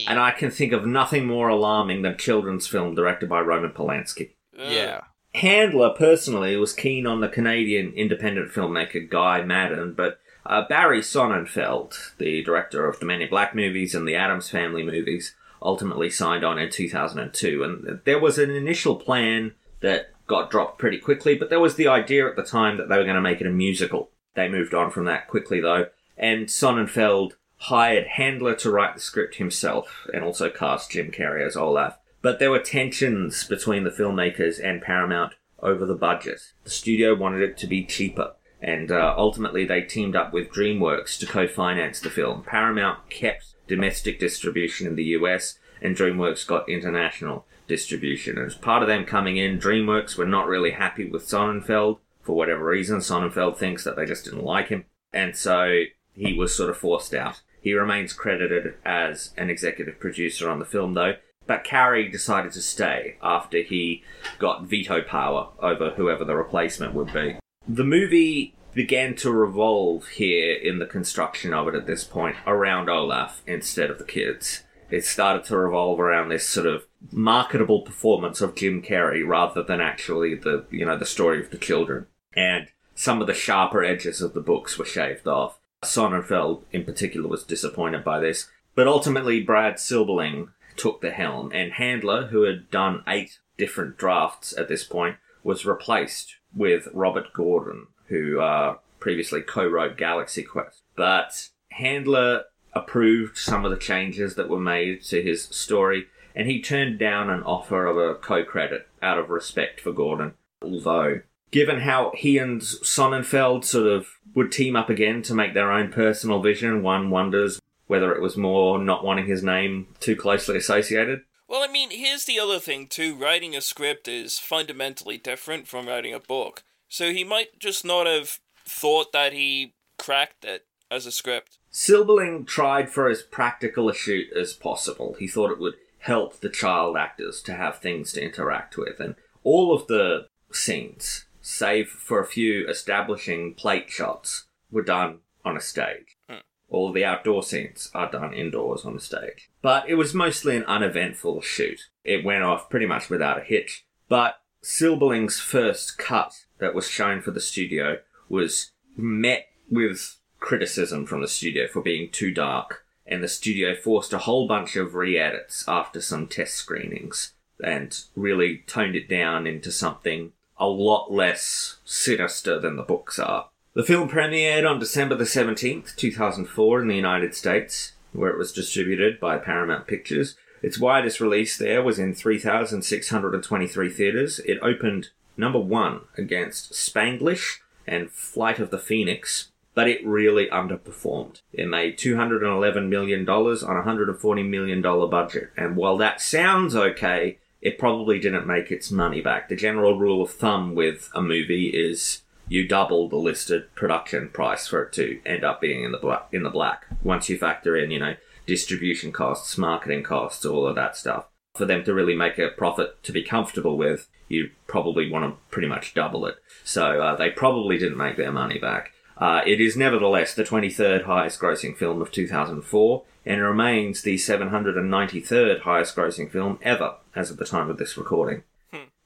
And 0.07 0.19
I 0.19 0.31
can 0.31 0.49
think 0.49 0.71
of 0.71 0.85
nothing 0.85 1.25
more 1.25 1.49
alarming 1.49 2.03
than 2.03 2.17
children's 2.17 2.67
film 2.67 2.95
directed 2.95 3.27
by 3.27 3.41
Roman 3.41 3.71
Polanski. 3.71 4.31
Yeah. 4.57 5.01
Handler 5.33 5.89
personally 5.89 6.55
was 6.55 6.73
keen 6.73 7.07
on 7.07 7.19
the 7.19 7.27
Canadian 7.27 7.91
independent 7.93 8.51
filmmaker 8.51 9.09
Guy 9.09 9.41
Maddin, 9.41 9.93
but 9.93 10.19
uh, 10.45 10.67
Barry 10.67 11.01
Sonnenfeld, 11.01 12.17
the 12.17 12.43
director 12.43 12.87
of 12.87 12.99
the 12.99 13.05
Men 13.05 13.21
in 13.21 13.29
Black 13.29 13.55
movies 13.55 13.95
and 13.95 14.07
the 14.07 14.15
Addams 14.15 14.49
Family 14.49 14.83
movies, 14.83 15.35
ultimately 15.63 16.09
signed 16.09 16.43
on 16.43 16.59
in 16.59 16.69
2002. 16.69 17.63
And 17.63 18.01
there 18.05 18.19
was 18.19 18.37
an 18.37 18.51
initial 18.51 18.95
plan 18.95 19.53
that 19.79 20.11
got 20.27 20.51
dropped 20.51 20.79
pretty 20.79 20.97
quickly, 20.97 21.35
but 21.35 21.49
there 21.49 21.59
was 21.59 21.75
the 21.75 21.87
idea 21.87 22.27
at 22.27 22.35
the 22.35 22.43
time 22.43 22.77
that 22.77 22.89
they 22.89 22.97
were 22.97 23.03
going 23.03 23.15
to 23.15 23.21
make 23.21 23.41
it 23.41 23.47
a 23.47 23.51
musical. 23.51 24.11
They 24.35 24.49
moved 24.49 24.73
on 24.73 24.91
from 24.91 25.05
that 25.05 25.27
quickly 25.27 25.59
though, 25.59 25.87
and 26.17 26.47
Sonnenfeld 26.47 27.33
hired 27.57 28.07
Handler 28.07 28.55
to 28.55 28.71
write 28.71 28.95
the 28.95 29.01
script 29.01 29.35
himself 29.35 30.07
and 30.13 30.23
also 30.23 30.49
cast 30.49 30.91
Jim 30.91 31.11
Carrey 31.11 31.45
as 31.45 31.55
Olaf. 31.55 31.97
But 32.21 32.39
there 32.39 32.51
were 32.51 32.59
tensions 32.59 33.45
between 33.45 33.83
the 33.83 33.89
filmmakers 33.89 34.63
and 34.63 34.81
Paramount 34.81 35.33
over 35.59 35.85
the 35.85 35.95
budget. 35.95 36.53
The 36.63 36.69
studio 36.69 37.15
wanted 37.15 37.41
it 37.41 37.57
to 37.57 37.67
be 37.67 37.85
cheaper, 37.85 38.33
and 38.61 38.91
uh, 38.91 39.13
ultimately 39.17 39.65
they 39.65 39.81
teamed 39.81 40.15
up 40.15 40.33
with 40.33 40.51
DreamWorks 40.51 41.17
to 41.19 41.25
co-finance 41.25 41.99
the 41.99 42.09
film. 42.09 42.43
Paramount 42.43 43.09
kept 43.09 43.55
domestic 43.73 44.19
distribution 44.19 44.85
in 44.85 44.95
the 44.95 45.15
US, 45.17 45.57
and 45.81 45.95
DreamWorks 45.95 46.45
got 46.45 46.69
international 46.69 47.45
distribution. 47.67 48.37
And 48.37 48.45
as 48.45 48.55
part 48.55 48.83
of 48.83 48.87
them 48.87 49.03
coming 49.03 49.37
in, 49.37 49.57
DreamWorks 49.57 50.15
were 50.15 50.27
not 50.27 50.47
really 50.47 50.71
happy 50.71 51.09
with 51.09 51.27
Sonnenfeld 51.27 51.97
for 52.21 52.35
whatever 52.35 52.65
reason. 52.65 52.99
Sonnenfeld 52.99 53.57
thinks 53.57 53.83
that 53.83 53.95
they 53.95 54.05
just 54.05 54.25
didn't 54.25 54.43
like 54.43 54.67
him, 54.67 54.85
and 55.11 55.35
so 55.35 55.83
he 56.13 56.33
was 56.33 56.55
sort 56.55 56.69
of 56.69 56.77
forced 56.77 57.13
out. 57.15 57.41
He 57.61 57.73
remains 57.73 58.13
credited 58.13 58.75
as 58.85 59.33
an 59.37 59.49
executive 59.49 59.99
producer 59.99 60.49
on 60.49 60.59
the 60.59 60.65
film, 60.65 60.93
though. 60.93 61.15
But 61.47 61.65
Carrey 61.65 62.11
decided 62.11 62.51
to 62.53 62.61
stay 62.61 63.17
after 63.21 63.61
he 63.61 64.03
got 64.39 64.63
veto 64.63 65.01
power 65.01 65.49
over 65.59 65.89
whoever 65.91 66.23
the 66.23 66.35
replacement 66.35 66.93
would 66.93 67.11
be. 67.11 67.37
The 67.67 67.83
movie 67.83 68.53
began 68.73 69.15
to 69.15 69.31
revolve 69.31 70.07
here 70.07 70.55
in 70.55 70.79
the 70.79 70.85
construction 70.85 71.53
of 71.53 71.67
it 71.67 71.75
at 71.75 71.85
this 71.85 72.03
point 72.03 72.35
around 72.45 72.89
Olaf 72.89 73.41
instead 73.45 73.89
of 73.89 73.97
the 73.97 74.03
kids. 74.03 74.63
It 74.89 75.05
started 75.05 75.43
to 75.45 75.57
revolve 75.57 75.99
around 75.99 76.29
this 76.29 76.47
sort 76.47 76.67
of 76.67 76.85
marketable 77.11 77.81
performance 77.81 78.41
of 78.41 78.55
Jim 78.55 78.81
Carrey 78.81 79.27
rather 79.27 79.63
than 79.63 79.81
actually 79.81 80.35
the 80.35 80.65
you 80.69 80.85
know 80.85 80.97
the 80.97 81.05
story 81.05 81.41
of 81.41 81.49
the 81.49 81.57
children. 81.57 82.07
And 82.35 82.67
some 82.95 83.21
of 83.21 83.27
the 83.27 83.33
sharper 83.33 83.83
edges 83.83 84.21
of 84.21 84.33
the 84.33 84.41
books 84.41 84.77
were 84.77 84.85
shaved 84.85 85.27
off. 85.27 85.59
Sonnenfeld, 85.83 86.63
in 86.71 86.85
particular, 86.85 87.27
was 87.27 87.43
disappointed 87.43 88.03
by 88.03 88.19
this. 88.19 88.49
But 88.75 88.87
ultimately, 88.87 89.41
Brad 89.41 89.75
Silberling 89.75 90.49
took 90.75 91.01
the 91.01 91.11
helm, 91.11 91.51
and 91.53 91.73
Handler, 91.73 92.27
who 92.27 92.43
had 92.43 92.71
done 92.71 93.03
eight 93.07 93.39
different 93.57 93.97
drafts 93.97 94.57
at 94.57 94.67
this 94.67 94.83
point, 94.83 95.17
was 95.43 95.65
replaced 95.65 96.37
with 96.55 96.87
Robert 96.93 97.33
Gordon, 97.33 97.87
who 98.13 98.39
uh, 98.39 98.77
previously 98.99 99.41
co 99.41 99.65
wrote 99.65 99.97
Galaxy 99.97 100.43
Quest. 100.43 100.83
But 100.95 101.49
Handler 101.71 102.43
approved 102.73 103.37
some 103.37 103.65
of 103.65 103.71
the 103.71 103.77
changes 103.77 104.35
that 104.35 104.49
were 104.49 104.59
made 104.59 105.03
to 105.05 105.21
his 105.21 105.43
story, 105.45 106.07
and 106.35 106.47
he 106.47 106.61
turned 106.61 106.99
down 106.99 107.29
an 107.29 107.43
offer 107.43 107.85
of 107.87 107.97
a 107.97 108.15
co 108.15 108.43
credit 108.43 108.87
out 109.01 109.17
of 109.17 109.29
respect 109.29 109.81
for 109.81 109.91
Gordon. 109.91 110.33
Although, 110.61 111.21
given 111.51 111.81
how 111.81 112.11
he 112.15 112.37
and 112.37 112.61
Sonnenfeld 112.61 113.65
sort 113.65 113.87
of 113.87 114.07
would 114.35 114.51
team 114.51 114.75
up 114.75 114.89
again 114.89 115.23
to 115.23 115.33
make 115.33 115.53
their 115.53 115.71
own 115.71 115.91
personal 115.91 116.41
vision, 116.41 116.83
one 116.83 117.09
wonders 117.09 117.59
whether 117.87 118.13
it 118.13 118.21
was 118.21 118.37
more 118.37 118.79
not 118.79 119.03
wanting 119.03 119.25
his 119.25 119.43
name 119.43 119.87
too 119.99 120.15
closely 120.15 120.57
associated. 120.57 121.21
Well, 121.47 121.61
I 121.61 121.71
mean, 121.71 121.91
here's 121.91 122.25
the 122.25 122.39
other 122.39 122.59
thing 122.59 122.87
too. 122.87 123.15
Writing 123.15 123.55
a 123.55 123.61
script 123.61 124.07
is 124.07 124.39
fundamentally 124.39 125.17
different 125.17 125.67
from 125.67 125.87
writing 125.87 126.13
a 126.13 126.19
book. 126.19 126.63
So 126.93 127.11
he 127.11 127.23
might 127.23 127.57
just 127.57 127.83
not 127.83 128.05
have 128.05 128.37
thought 128.67 129.13
that 129.13 129.33
he 129.33 129.73
cracked 129.97 130.45
it 130.45 130.67
as 130.91 131.07
a 131.07 131.11
script. 131.11 131.57
Silberling 131.71 132.45
tried 132.45 132.91
for 132.91 133.09
as 133.09 133.23
practical 133.23 133.89
a 133.89 133.95
shoot 133.95 134.27
as 134.39 134.53
possible. 134.53 135.15
He 135.17 135.27
thought 135.27 135.49
it 135.49 135.57
would 135.57 135.73
help 135.97 136.39
the 136.39 136.49
child 136.51 136.95
actors 136.95 137.41
to 137.43 137.55
have 137.55 137.79
things 137.79 138.13
to 138.13 138.23
interact 138.23 138.77
with, 138.77 138.99
and 138.99 139.15
all 139.43 139.73
of 139.73 139.87
the 139.87 140.27
scenes, 140.51 141.25
save 141.41 141.89
for 141.89 142.19
a 142.19 142.27
few 142.27 142.67
establishing 142.69 143.55
plate 143.55 143.89
shots, 143.89 144.45
were 144.69 144.83
done 144.83 145.21
on 145.43 145.57
a 145.57 145.61
stage. 145.61 146.15
Hmm. 146.29 146.41
All 146.69 146.91
the 146.91 147.05
outdoor 147.05 147.41
scenes 147.41 147.89
are 147.95 148.11
done 148.11 148.35
indoors 148.35 148.85
on 148.85 148.95
a 148.95 148.99
stage. 148.99 149.49
But 149.63 149.89
it 149.89 149.95
was 149.95 150.13
mostly 150.13 150.55
an 150.57 150.65
uneventful 150.65 151.41
shoot. 151.41 151.79
It 152.03 152.23
went 152.23 152.43
off 152.43 152.69
pretty 152.69 152.85
much 152.85 153.09
without 153.09 153.39
a 153.39 153.43
hitch. 153.43 153.83
But 154.07 154.35
Silberling's 154.61 155.39
first 155.39 155.97
cut 155.97 156.42
that 156.63 156.73
was 156.73 156.87
shown 156.87 157.21
for 157.21 157.31
the 157.31 157.41
studio 157.41 157.99
was 158.29 158.71
met 158.95 159.47
with 159.69 160.17
criticism 160.39 161.05
from 161.05 161.21
the 161.21 161.27
studio 161.27 161.67
for 161.67 161.81
being 161.81 162.09
too 162.09 162.33
dark, 162.33 162.85
and 163.05 163.23
the 163.23 163.27
studio 163.27 163.75
forced 163.75 164.13
a 164.13 164.19
whole 164.19 164.47
bunch 164.47 164.75
of 164.75 164.95
re 164.95 165.17
edits 165.17 165.63
after 165.67 166.01
some 166.01 166.27
test 166.27 166.55
screenings 166.55 167.33
and 167.63 168.03
really 168.15 168.63
toned 168.65 168.95
it 168.95 169.07
down 169.07 169.45
into 169.45 169.71
something 169.71 170.31
a 170.57 170.67
lot 170.67 171.11
less 171.11 171.77
sinister 171.85 172.59
than 172.59 172.75
the 172.75 172.83
books 172.83 173.19
are. 173.19 173.49
The 173.73 173.83
film 173.83 174.09
premiered 174.09 174.69
on 174.69 174.79
December 174.79 175.15
the 175.15 175.23
17th, 175.23 175.95
2004, 175.95 176.81
in 176.81 176.87
the 176.87 176.95
United 176.95 177.33
States, 177.35 177.93
where 178.11 178.29
it 178.29 178.37
was 178.37 178.53
distributed 178.53 179.19
by 179.19 179.37
Paramount 179.37 179.87
Pictures. 179.87 180.35
Its 180.61 180.79
widest 180.79 181.19
release 181.19 181.57
there 181.57 181.81
was 181.81 181.99
in 181.99 182.13
3,623 182.13 183.89
theatres. 183.89 184.39
It 184.39 184.59
opened 184.61 185.09
number 185.37 185.59
one 185.59 186.01
against 186.17 186.73
Spanglish 186.73 187.59
and 187.87 188.11
Flight 188.11 188.59
of 188.59 188.71
the 188.71 188.79
Phoenix, 188.79 189.51
but 189.73 189.89
it 189.89 190.05
really 190.05 190.47
underperformed. 190.47 191.41
It 191.51 191.67
made 191.67 191.97
$211 191.97 192.87
million 192.87 193.27
on 193.27 193.77
a 193.77 193.83
$140 193.83 194.49
million 194.49 194.81
budget, 194.81 195.49
and 195.57 195.75
while 195.75 195.97
that 195.97 196.21
sounds 196.21 196.75
okay, 196.75 197.39
it 197.61 197.79
probably 197.79 198.19
didn't 198.19 198.45
make 198.45 198.71
its 198.71 198.91
money 198.91 199.21
back. 199.21 199.49
The 199.49 199.55
general 199.55 199.97
rule 199.97 200.21
of 200.21 200.31
thumb 200.31 200.75
with 200.75 201.09
a 201.15 201.21
movie 201.21 201.69
is 201.69 202.21
you 202.47 202.67
double 202.67 203.07
the 203.07 203.15
listed 203.15 203.73
production 203.73 204.29
price 204.29 204.67
for 204.67 204.83
it 204.83 204.93
to 204.93 205.19
end 205.25 205.45
up 205.45 205.61
being 205.61 205.83
in 205.83 205.93
the 205.93 205.97
black. 205.97 206.27
In 206.33 206.43
the 206.43 206.49
black, 206.49 206.85
once 207.03 207.29
you 207.29 207.37
factor 207.37 207.77
in, 207.77 207.89
you 207.89 207.99
know, 207.99 208.15
distribution 208.45 209.13
costs, 209.13 209.57
marketing 209.57 210.03
costs, 210.03 210.45
all 210.45 210.67
of 210.67 210.75
that 210.75 210.97
stuff. 210.97 211.27
For 211.55 211.65
them 211.65 211.83
to 211.85 211.93
really 211.93 212.15
make 212.15 212.37
a 212.37 212.49
profit 212.49 213.01
to 213.03 213.11
be 213.11 213.23
comfortable 213.23 213.77
with, 213.77 214.09
you 214.27 214.51
probably 214.67 215.09
want 215.09 215.25
to 215.25 215.39
pretty 215.49 215.67
much 215.67 215.93
double 215.93 216.25
it. 216.25 216.35
So 216.63 217.01
uh, 217.01 217.15
they 217.15 217.29
probably 217.29 217.77
didn't 217.77 217.97
make 217.97 218.17
their 218.17 218.31
money 218.31 218.59
back. 218.59 218.91
Uh, 219.17 219.41
it 219.45 219.61
is 219.61 219.77
nevertheless 219.77 220.33
the 220.33 220.43
23rd 220.43 221.03
highest 221.03 221.39
grossing 221.39 221.77
film 221.77 222.01
of 222.01 222.11
2004 222.11 223.03
and 223.25 223.41
remains 223.41 224.01
the 224.01 224.15
793rd 224.15 225.61
highest 225.61 225.95
grossing 225.95 226.31
film 226.31 226.59
ever 226.61 226.95
as 227.15 227.29
of 227.29 227.37
the 227.37 227.45
time 227.45 227.69
of 227.69 227.77
this 227.77 227.97
recording. 227.97 228.43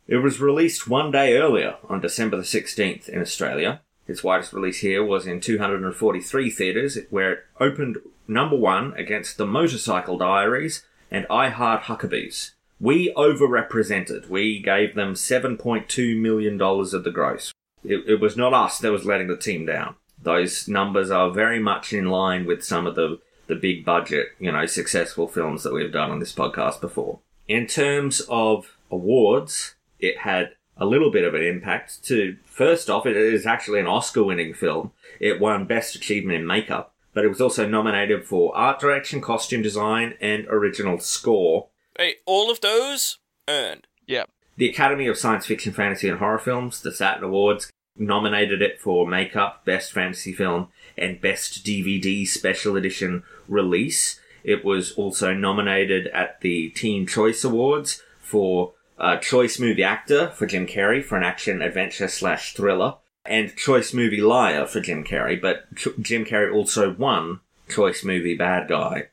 It 0.07 0.17
was 0.17 0.39
released 0.39 0.87
one 0.87 1.11
day 1.11 1.37
earlier 1.37 1.75
on 1.89 1.99
December 1.99 2.37
the 2.37 2.43
16th 2.43 3.09
in 3.09 3.21
Australia. 3.21 3.81
Its 4.07 4.23
widest 4.23 4.53
release 4.53 4.79
here 4.79 5.03
was 5.03 5.27
in 5.27 5.41
243 5.41 6.49
theatres, 6.49 6.97
where 7.09 7.33
it 7.33 7.39
opened 7.59 7.97
number 8.25 8.55
one 8.55 8.93
against 8.93 9.37
The 9.37 9.45
Motorcycle 9.45 10.17
Diaries 10.17 10.85
and 11.11 11.27
I 11.29 11.49
Heart 11.49 11.83
Huckabees. 11.83 12.51
We 12.79 13.13
overrepresented. 13.15 14.29
We 14.29 14.59
gave 14.59 14.95
them 14.95 15.13
$7.2 15.13 16.17
million 16.19 16.61
of 16.61 17.03
the 17.03 17.11
gross. 17.11 17.51
It, 17.83 18.03
it 18.07 18.21
was 18.21 18.37
not 18.37 18.53
us 18.53 18.79
that 18.79 18.91
was 18.91 19.05
letting 19.05 19.27
the 19.27 19.37
team 19.37 19.65
down. 19.65 19.95
Those 20.21 20.67
numbers 20.67 21.11
are 21.11 21.31
very 21.31 21.59
much 21.59 21.93
in 21.93 22.07
line 22.07 22.45
with 22.45 22.63
some 22.63 22.85
of 22.85 22.95
the, 22.95 23.19
the 23.47 23.55
big 23.55 23.85
budget, 23.85 24.29
you 24.39 24.51
know, 24.51 24.65
successful 24.65 25.27
films 25.27 25.63
that 25.63 25.73
we've 25.73 25.91
done 25.91 26.11
on 26.11 26.19
this 26.19 26.33
podcast 26.33 26.81
before. 26.81 27.19
In 27.47 27.65
terms 27.65 28.21
of 28.27 28.77
awards, 28.91 29.75
it 29.99 30.19
had 30.19 30.51
a 30.79 30.85
little 30.85 31.11
bit 31.11 31.23
of 31.23 31.33
an 31.33 31.43
impact 31.43 32.03
to 32.05 32.37
first 32.45 32.89
off 32.89 33.05
it 33.05 33.17
is 33.17 33.45
actually 33.45 33.79
an 33.79 33.87
oscar 33.87 34.23
winning 34.23 34.53
film 34.53 34.91
it 35.19 35.39
won 35.39 35.65
best 35.65 35.95
achievement 35.95 36.39
in 36.39 36.45
makeup 36.45 36.93
but 37.13 37.25
it 37.25 37.29
was 37.29 37.41
also 37.41 37.67
nominated 37.67 38.23
for 38.23 38.55
art 38.55 38.79
direction 38.79 39.19
costume 39.19 39.63
design 39.63 40.13
and 40.21 40.45
original 40.49 40.99
score 40.99 41.67
Hey, 41.97 42.15
all 42.25 42.51
of 42.51 42.61
those 42.61 43.17
earned. 43.49 43.87
Yeah. 44.05 44.23
the 44.55 44.69
academy 44.69 45.07
of 45.07 45.17
science 45.17 45.45
fiction 45.45 45.73
fantasy 45.73 46.07
and 46.07 46.19
horror 46.19 46.39
films 46.39 46.81
the 46.81 46.91
saturn 46.93 47.23
awards 47.25 47.69
nominated 47.97 48.61
it 48.61 48.79
for 48.79 49.05
makeup 49.07 49.65
best 49.65 49.91
fantasy 49.91 50.31
film 50.31 50.69
and 50.97 51.19
best 51.19 51.65
dvd 51.65 52.25
special 52.25 52.77
edition 52.77 53.23
release 53.49 54.19
it 54.43 54.63
was 54.63 54.93
also 54.93 55.33
nominated 55.33 56.07
at 56.07 56.39
the 56.41 56.69
teen 56.69 57.05
choice 57.05 57.43
awards 57.43 58.01
for 58.21 58.73
uh, 58.97 59.17
Choice 59.17 59.59
Movie 59.59 59.83
Actor 59.83 60.29
for 60.29 60.45
Jim 60.45 60.65
Carrey 60.65 61.03
for 61.03 61.17
an 61.17 61.23
action 61.23 61.61
adventure 61.61 62.07
slash 62.07 62.53
thriller, 62.55 62.95
and 63.25 63.55
Choice 63.55 63.93
Movie 63.93 64.21
Liar 64.21 64.65
for 64.65 64.79
Jim 64.79 65.03
Carrey. 65.03 65.39
But 65.39 65.65
Ch- 65.75 65.89
Jim 66.01 66.25
Carrey 66.25 66.51
also 66.53 66.91
won 66.93 67.41
Choice 67.69 68.03
Movie 68.03 68.35
Bad 68.35 68.67
Guy. 68.67 69.09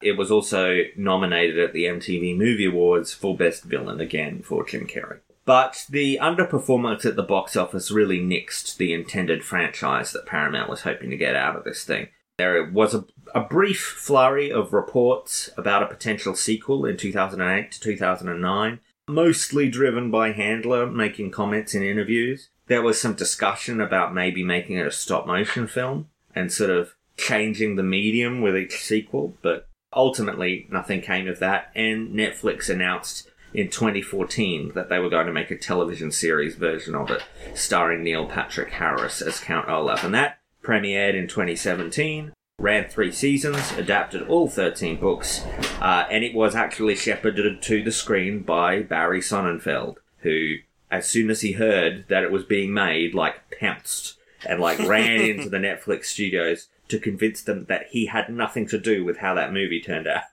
It 0.00 0.16
was 0.16 0.30
also 0.30 0.82
nominated 0.96 1.58
at 1.58 1.72
the 1.72 1.84
MTV 1.84 2.36
Movie 2.36 2.66
Awards 2.66 3.12
for 3.12 3.36
Best 3.36 3.64
Villain 3.64 4.00
again 4.00 4.42
for 4.42 4.64
Jim 4.64 4.86
Carrey. 4.86 5.18
But 5.44 5.86
the 5.88 6.18
underperformance 6.20 7.06
at 7.06 7.16
the 7.16 7.22
box 7.22 7.56
office 7.56 7.90
really 7.90 8.20
nixed 8.20 8.76
the 8.76 8.92
intended 8.92 9.42
franchise 9.42 10.12
that 10.12 10.26
Paramount 10.26 10.68
was 10.68 10.82
hoping 10.82 11.10
to 11.10 11.16
get 11.16 11.34
out 11.34 11.56
of 11.56 11.64
this 11.64 11.84
thing. 11.84 12.08
There 12.36 12.70
was 12.70 12.94
a, 12.94 13.04
a 13.34 13.40
brief 13.40 13.80
flurry 13.80 14.52
of 14.52 14.72
reports 14.72 15.50
about 15.56 15.82
a 15.82 15.86
potential 15.86 16.34
sequel 16.36 16.84
in 16.84 16.96
2008 16.96 17.72
to 17.72 17.80
2009, 17.80 18.80
mostly 19.08 19.68
driven 19.68 20.10
by 20.10 20.32
Handler 20.32 20.86
making 20.86 21.30
comments 21.30 21.74
in 21.74 21.82
interviews. 21.82 22.50
There 22.66 22.82
was 22.82 23.00
some 23.00 23.14
discussion 23.14 23.80
about 23.80 24.14
maybe 24.14 24.44
making 24.44 24.76
it 24.76 24.86
a 24.86 24.92
stop 24.92 25.26
motion 25.26 25.66
film 25.66 26.10
and 26.34 26.52
sort 26.52 26.70
of 26.70 26.94
changing 27.16 27.76
the 27.76 27.82
medium 27.82 28.40
with 28.42 28.56
each 28.56 28.84
sequel, 28.84 29.34
but 29.42 29.67
ultimately 29.92 30.66
nothing 30.70 31.00
came 31.00 31.28
of 31.28 31.38
that. 31.38 31.70
And 31.74 32.14
Netflix 32.14 32.68
announced 32.68 33.28
in 33.54 33.68
2014 33.68 34.72
that 34.74 34.88
they 34.88 34.98
were 34.98 35.10
going 35.10 35.26
to 35.26 35.32
make 35.32 35.50
a 35.50 35.56
television 35.56 36.10
series 36.10 36.54
version 36.54 36.94
of 36.94 37.10
it, 37.10 37.22
starring 37.54 38.02
Neil 38.02 38.26
Patrick 38.26 38.70
Harris 38.70 39.22
as 39.22 39.40
Count 39.40 39.68
Olaf. 39.68 40.04
And 40.04 40.14
that 40.14 40.38
premiered 40.62 41.14
in 41.14 41.28
2017, 41.28 42.32
ran 42.58 42.88
three 42.88 43.12
seasons, 43.12 43.72
adapted 43.72 44.22
all 44.28 44.48
13 44.48 45.00
books, 45.00 45.44
uh, 45.80 46.06
and 46.10 46.24
it 46.24 46.34
was 46.34 46.54
actually 46.54 46.96
shepherded 46.96 47.62
to 47.62 47.82
the 47.82 47.92
screen 47.92 48.42
by 48.42 48.82
Barry 48.82 49.20
Sonnenfeld, 49.20 49.96
who, 50.18 50.56
as 50.90 51.08
soon 51.08 51.30
as 51.30 51.40
he 51.40 51.52
heard 51.52 52.06
that 52.08 52.24
it 52.24 52.32
was 52.32 52.44
being 52.44 52.74
made, 52.74 53.14
like 53.14 53.58
pounced 53.58 54.16
and 54.46 54.60
like 54.60 54.78
ran 54.80 55.20
into 55.30 55.48
the 55.48 55.58
Netflix 55.58 56.06
studios 56.06 56.68
to 56.88 56.98
convince 56.98 57.42
them 57.42 57.66
that 57.68 57.86
he 57.90 58.06
had 58.06 58.28
nothing 58.28 58.66
to 58.68 58.78
do 58.78 59.04
with 59.04 59.18
how 59.18 59.34
that 59.34 59.52
movie 59.52 59.80
turned 59.80 60.06
out 60.06 60.24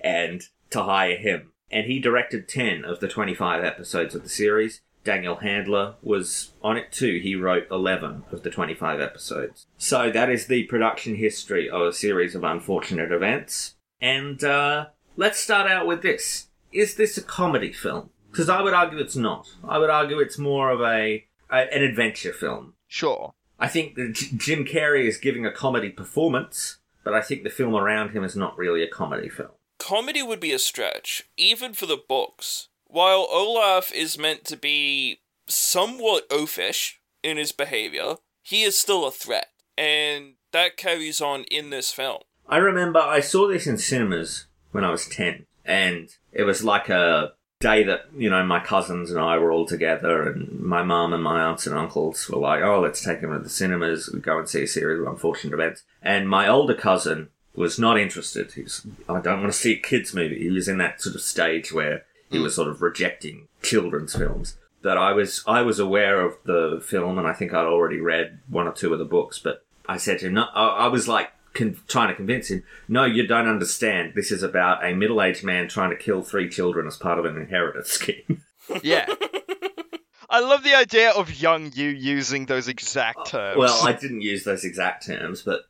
and 0.00 0.42
to 0.70 0.82
hire 0.82 1.16
him. 1.16 1.52
And 1.70 1.86
he 1.86 1.98
directed 1.98 2.48
10 2.48 2.84
of 2.84 3.00
the 3.00 3.08
25 3.08 3.64
episodes 3.64 4.14
of 4.14 4.22
the 4.22 4.28
series. 4.28 4.82
Daniel 5.04 5.36
Handler 5.36 5.96
was 6.02 6.52
on 6.62 6.76
it 6.76 6.92
too. 6.92 7.18
He 7.22 7.34
wrote 7.34 7.66
11 7.70 8.24
of 8.30 8.42
the 8.42 8.50
25 8.50 9.00
episodes. 9.00 9.66
So 9.78 10.10
that 10.10 10.30
is 10.30 10.46
the 10.46 10.64
production 10.64 11.16
history 11.16 11.68
of 11.68 11.82
a 11.82 11.92
series 11.92 12.34
of 12.34 12.44
unfortunate 12.44 13.10
events. 13.10 13.74
And 14.00 14.42
uh, 14.44 14.86
let's 15.16 15.40
start 15.40 15.70
out 15.70 15.86
with 15.86 16.02
this. 16.02 16.48
Is 16.72 16.94
this 16.94 17.18
a 17.18 17.22
comedy 17.22 17.72
film? 17.72 18.10
Because 18.30 18.48
I 18.48 18.62
would 18.62 18.74
argue 18.74 18.98
it's 18.98 19.16
not. 19.16 19.48
I 19.66 19.78
would 19.78 19.90
argue 19.90 20.18
it's 20.20 20.38
more 20.38 20.70
of 20.70 20.80
a, 20.80 21.26
a 21.50 21.74
an 21.74 21.82
adventure 21.82 22.32
film. 22.32 22.74
Sure. 22.86 23.34
I 23.62 23.68
think 23.68 23.94
that 23.94 24.14
J- 24.14 24.36
Jim 24.36 24.64
Carrey 24.64 25.06
is 25.06 25.18
giving 25.18 25.46
a 25.46 25.52
comedy 25.52 25.88
performance, 25.88 26.78
but 27.04 27.14
I 27.14 27.20
think 27.20 27.44
the 27.44 27.48
film 27.48 27.76
around 27.76 28.10
him 28.10 28.24
is 28.24 28.34
not 28.34 28.58
really 28.58 28.82
a 28.82 28.88
comedy 28.88 29.28
film. 29.28 29.52
Comedy 29.78 30.20
would 30.20 30.40
be 30.40 30.50
a 30.50 30.58
stretch, 30.58 31.22
even 31.36 31.72
for 31.72 31.86
the 31.86 31.96
books. 31.96 32.68
While 32.86 33.28
Olaf 33.30 33.92
is 33.92 34.18
meant 34.18 34.44
to 34.46 34.56
be 34.56 35.20
somewhat 35.46 36.28
oafish 36.28 36.94
in 37.22 37.36
his 37.36 37.52
behavior, 37.52 38.16
he 38.42 38.64
is 38.64 38.76
still 38.76 39.06
a 39.06 39.12
threat, 39.12 39.50
and 39.78 40.34
that 40.50 40.76
carries 40.76 41.20
on 41.20 41.44
in 41.44 41.70
this 41.70 41.92
film. 41.92 42.22
I 42.48 42.56
remember 42.56 42.98
I 42.98 43.20
saw 43.20 43.46
this 43.46 43.68
in 43.68 43.78
cinemas 43.78 44.46
when 44.72 44.84
I 44.84 44.90
was 44.90 45.06
10, 45.06 45.46
and 45.64 46.08
it 46.32 46.42
was 46.42 46.64
like 46.64 46.88
a 46.88 47.34
day 47.62 47.84
that, 47.84 48.06
you 48.16 48.28
know, 48.28 48.44
my 48.44 48.60
cousins 48.60 49.10
and 49.10 49.18
I 49.18 49.38
were 49.38 49.50
all 49.52 49.66
together, 49.66 50.28
and 50.28 50.60
my 50.60 50.82
mum 50.82 51.12
and 51.12 51.22
my 51.22 51.42
aunts 51.42 51.66
and 51.66 51.76
uncles 51.76 52.28
were 52.28 52.38
like, 52.38 52.62
oh, 52.62 52.80
let's 52.80 53.02
take 53.02 53.20
him 53.20 53.32
to 53.32 53.38
the 53.38 53.48
cinemas, 53.48 54.10
we 54.12 54.20
go 54.20 54.38
and 54.38 54.48
see 54.48 54.64
a 54.64 54.66
series 54.66 55.00
of 55.00 55.06
unfortunate 55.06 55.54
events. 55.54 55.84
And 56.02 56.28
my 56.28 56.48
older 56.48 56.74
cousin 56.74 57.28
was 57.54 57.78
not 57.78 57.98
interested. 57.98 58.52
He 58.52 58.62
was, 58.62 58.86
I 59.08 59.20
don't 59.20 59.40
want 59.40 59.52
to 59.52 59.58
see 59.58 59.72
a 59.72 59.78
kids' 59.78 60.14
movie. 60.14 60.40
He 60.40 60.50
was 60.50 60.68
in 60.68 60.78
that 60.78 61.00
sort 61.00 61.14
of 61.14 61.22
stage 61.22 61.72
where 61.72 62.04
he 62.30 62.38
was 62.38 62.54
sort 62.54 62.68
of 62.68 62.82
rejecting 62.82 63.48
children's 63.62 64.16
films. 64.16 64.56
That 64.82 64.98
I 64.98 65.12
was, 65.12 65.44
I 65.46 65.62
was 65.62 65.78
aware 65.78 66.20
of 66.20 66.36
the 66.44 66.82
film, 66.84 67.18
and 67.18 67.28
I 67.28 67.32
think 67.32 67.54
I'd 67.54 67.66
already 67.66 68.00
read 68.00 68.40
one 68.48 68.66
or 68.66 68.72
two 68.72 68.92
of 68.92 68.98
the 68.98 69.04
books. 69.04 69.38
But 69.38 69.64
I 69.88 69.96
said 69.96 70.18
to 70.18 70.26
him, 70.26 70.34
no, 70.34 70.46
I, 70.54 70.84
I 70.84 70.86
was 70.88 71.06
like 71.06 71.30
con- 71.54 71.78
trying 71.88 72.08
to 72.08 72.14
convince 72.14 72.48
him, 72.48 72.62
no, 72.88 73.04
you 73.04 73.26
don't 73.26 73.48
understand. 73.48 74.12
This 74.14 74.30
is 74.30 74.42
about 74.42 74.84
a 74.84 74.94
middle-aged 74.94 75.44
man 75.44 75.68
trying 75.68 75.90
to 75.90 75.96
kill 75.96 76.22
three 76.22 76.48
children 76.48 76.86
as 76.86 76.96
part 76.96 77.18
of 77.18 77.24
an 77.24 77.36
inheritance 77.36 77.88
scheme. 77.92 78.42
Yeah. 78.82 79.06
I 80.30 80.40
love 80.40 80.64
the 80.64 80.74
idea 80.74 81.10
of 81.10 81.42
young 81.42 81.72
you 81.74 81.88
using 81.88 82.46
those 82.46 82.66
exact 82.66 83.18
oh, 83.20 83.24
terms. 83.24 83.58
Well, 83.58 83.86
I 83.86 83.92
didn't 84.00 84.22
use 84.22 84.44
those 84.44 84.64
exact 84.64 85.04
terms, 85.04 85.42
but 85.42 85.60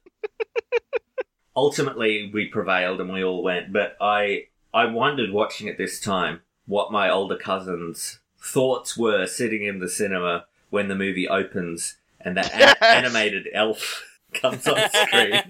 ultimately 1.56 2.30
we 2.32 2.46
prevailed 2.46 3.00
and 3.00 3.12
we 3.12 3.24
all 3.24 3.42
went. 3.42 3.72
But 3.72 3.96
I 4.00 4.44
I 4.72 4.84
wondered 4.86 5.32
watching 5.32 5.66
it 5.66 5.78
this 5.78 6.00
time 6.00 6.42
what 6.66 6.92
my 6.92 7.10
older 7.10 7.36
cousins' 7.36 8.20
thoughts 8.40 8.96
were 8.96 9.26
sitting 9.26 9.64
in 9.64 9.80
the 9.80 9.88
cinema 9.88 10.44
when 10.70 10.86
the 10.86 10.94
movie 10.94 11.28
opens 11.28 11.96
and 12.20 12.36
that 12.36 12.52
Yes! 12.56 12.76
a- 12.80 12.84
animated 12.86 13.48
elf 13.52 14.04
comes 14.34 14.66
on 14.66 14.78
screen. 14.90 15.42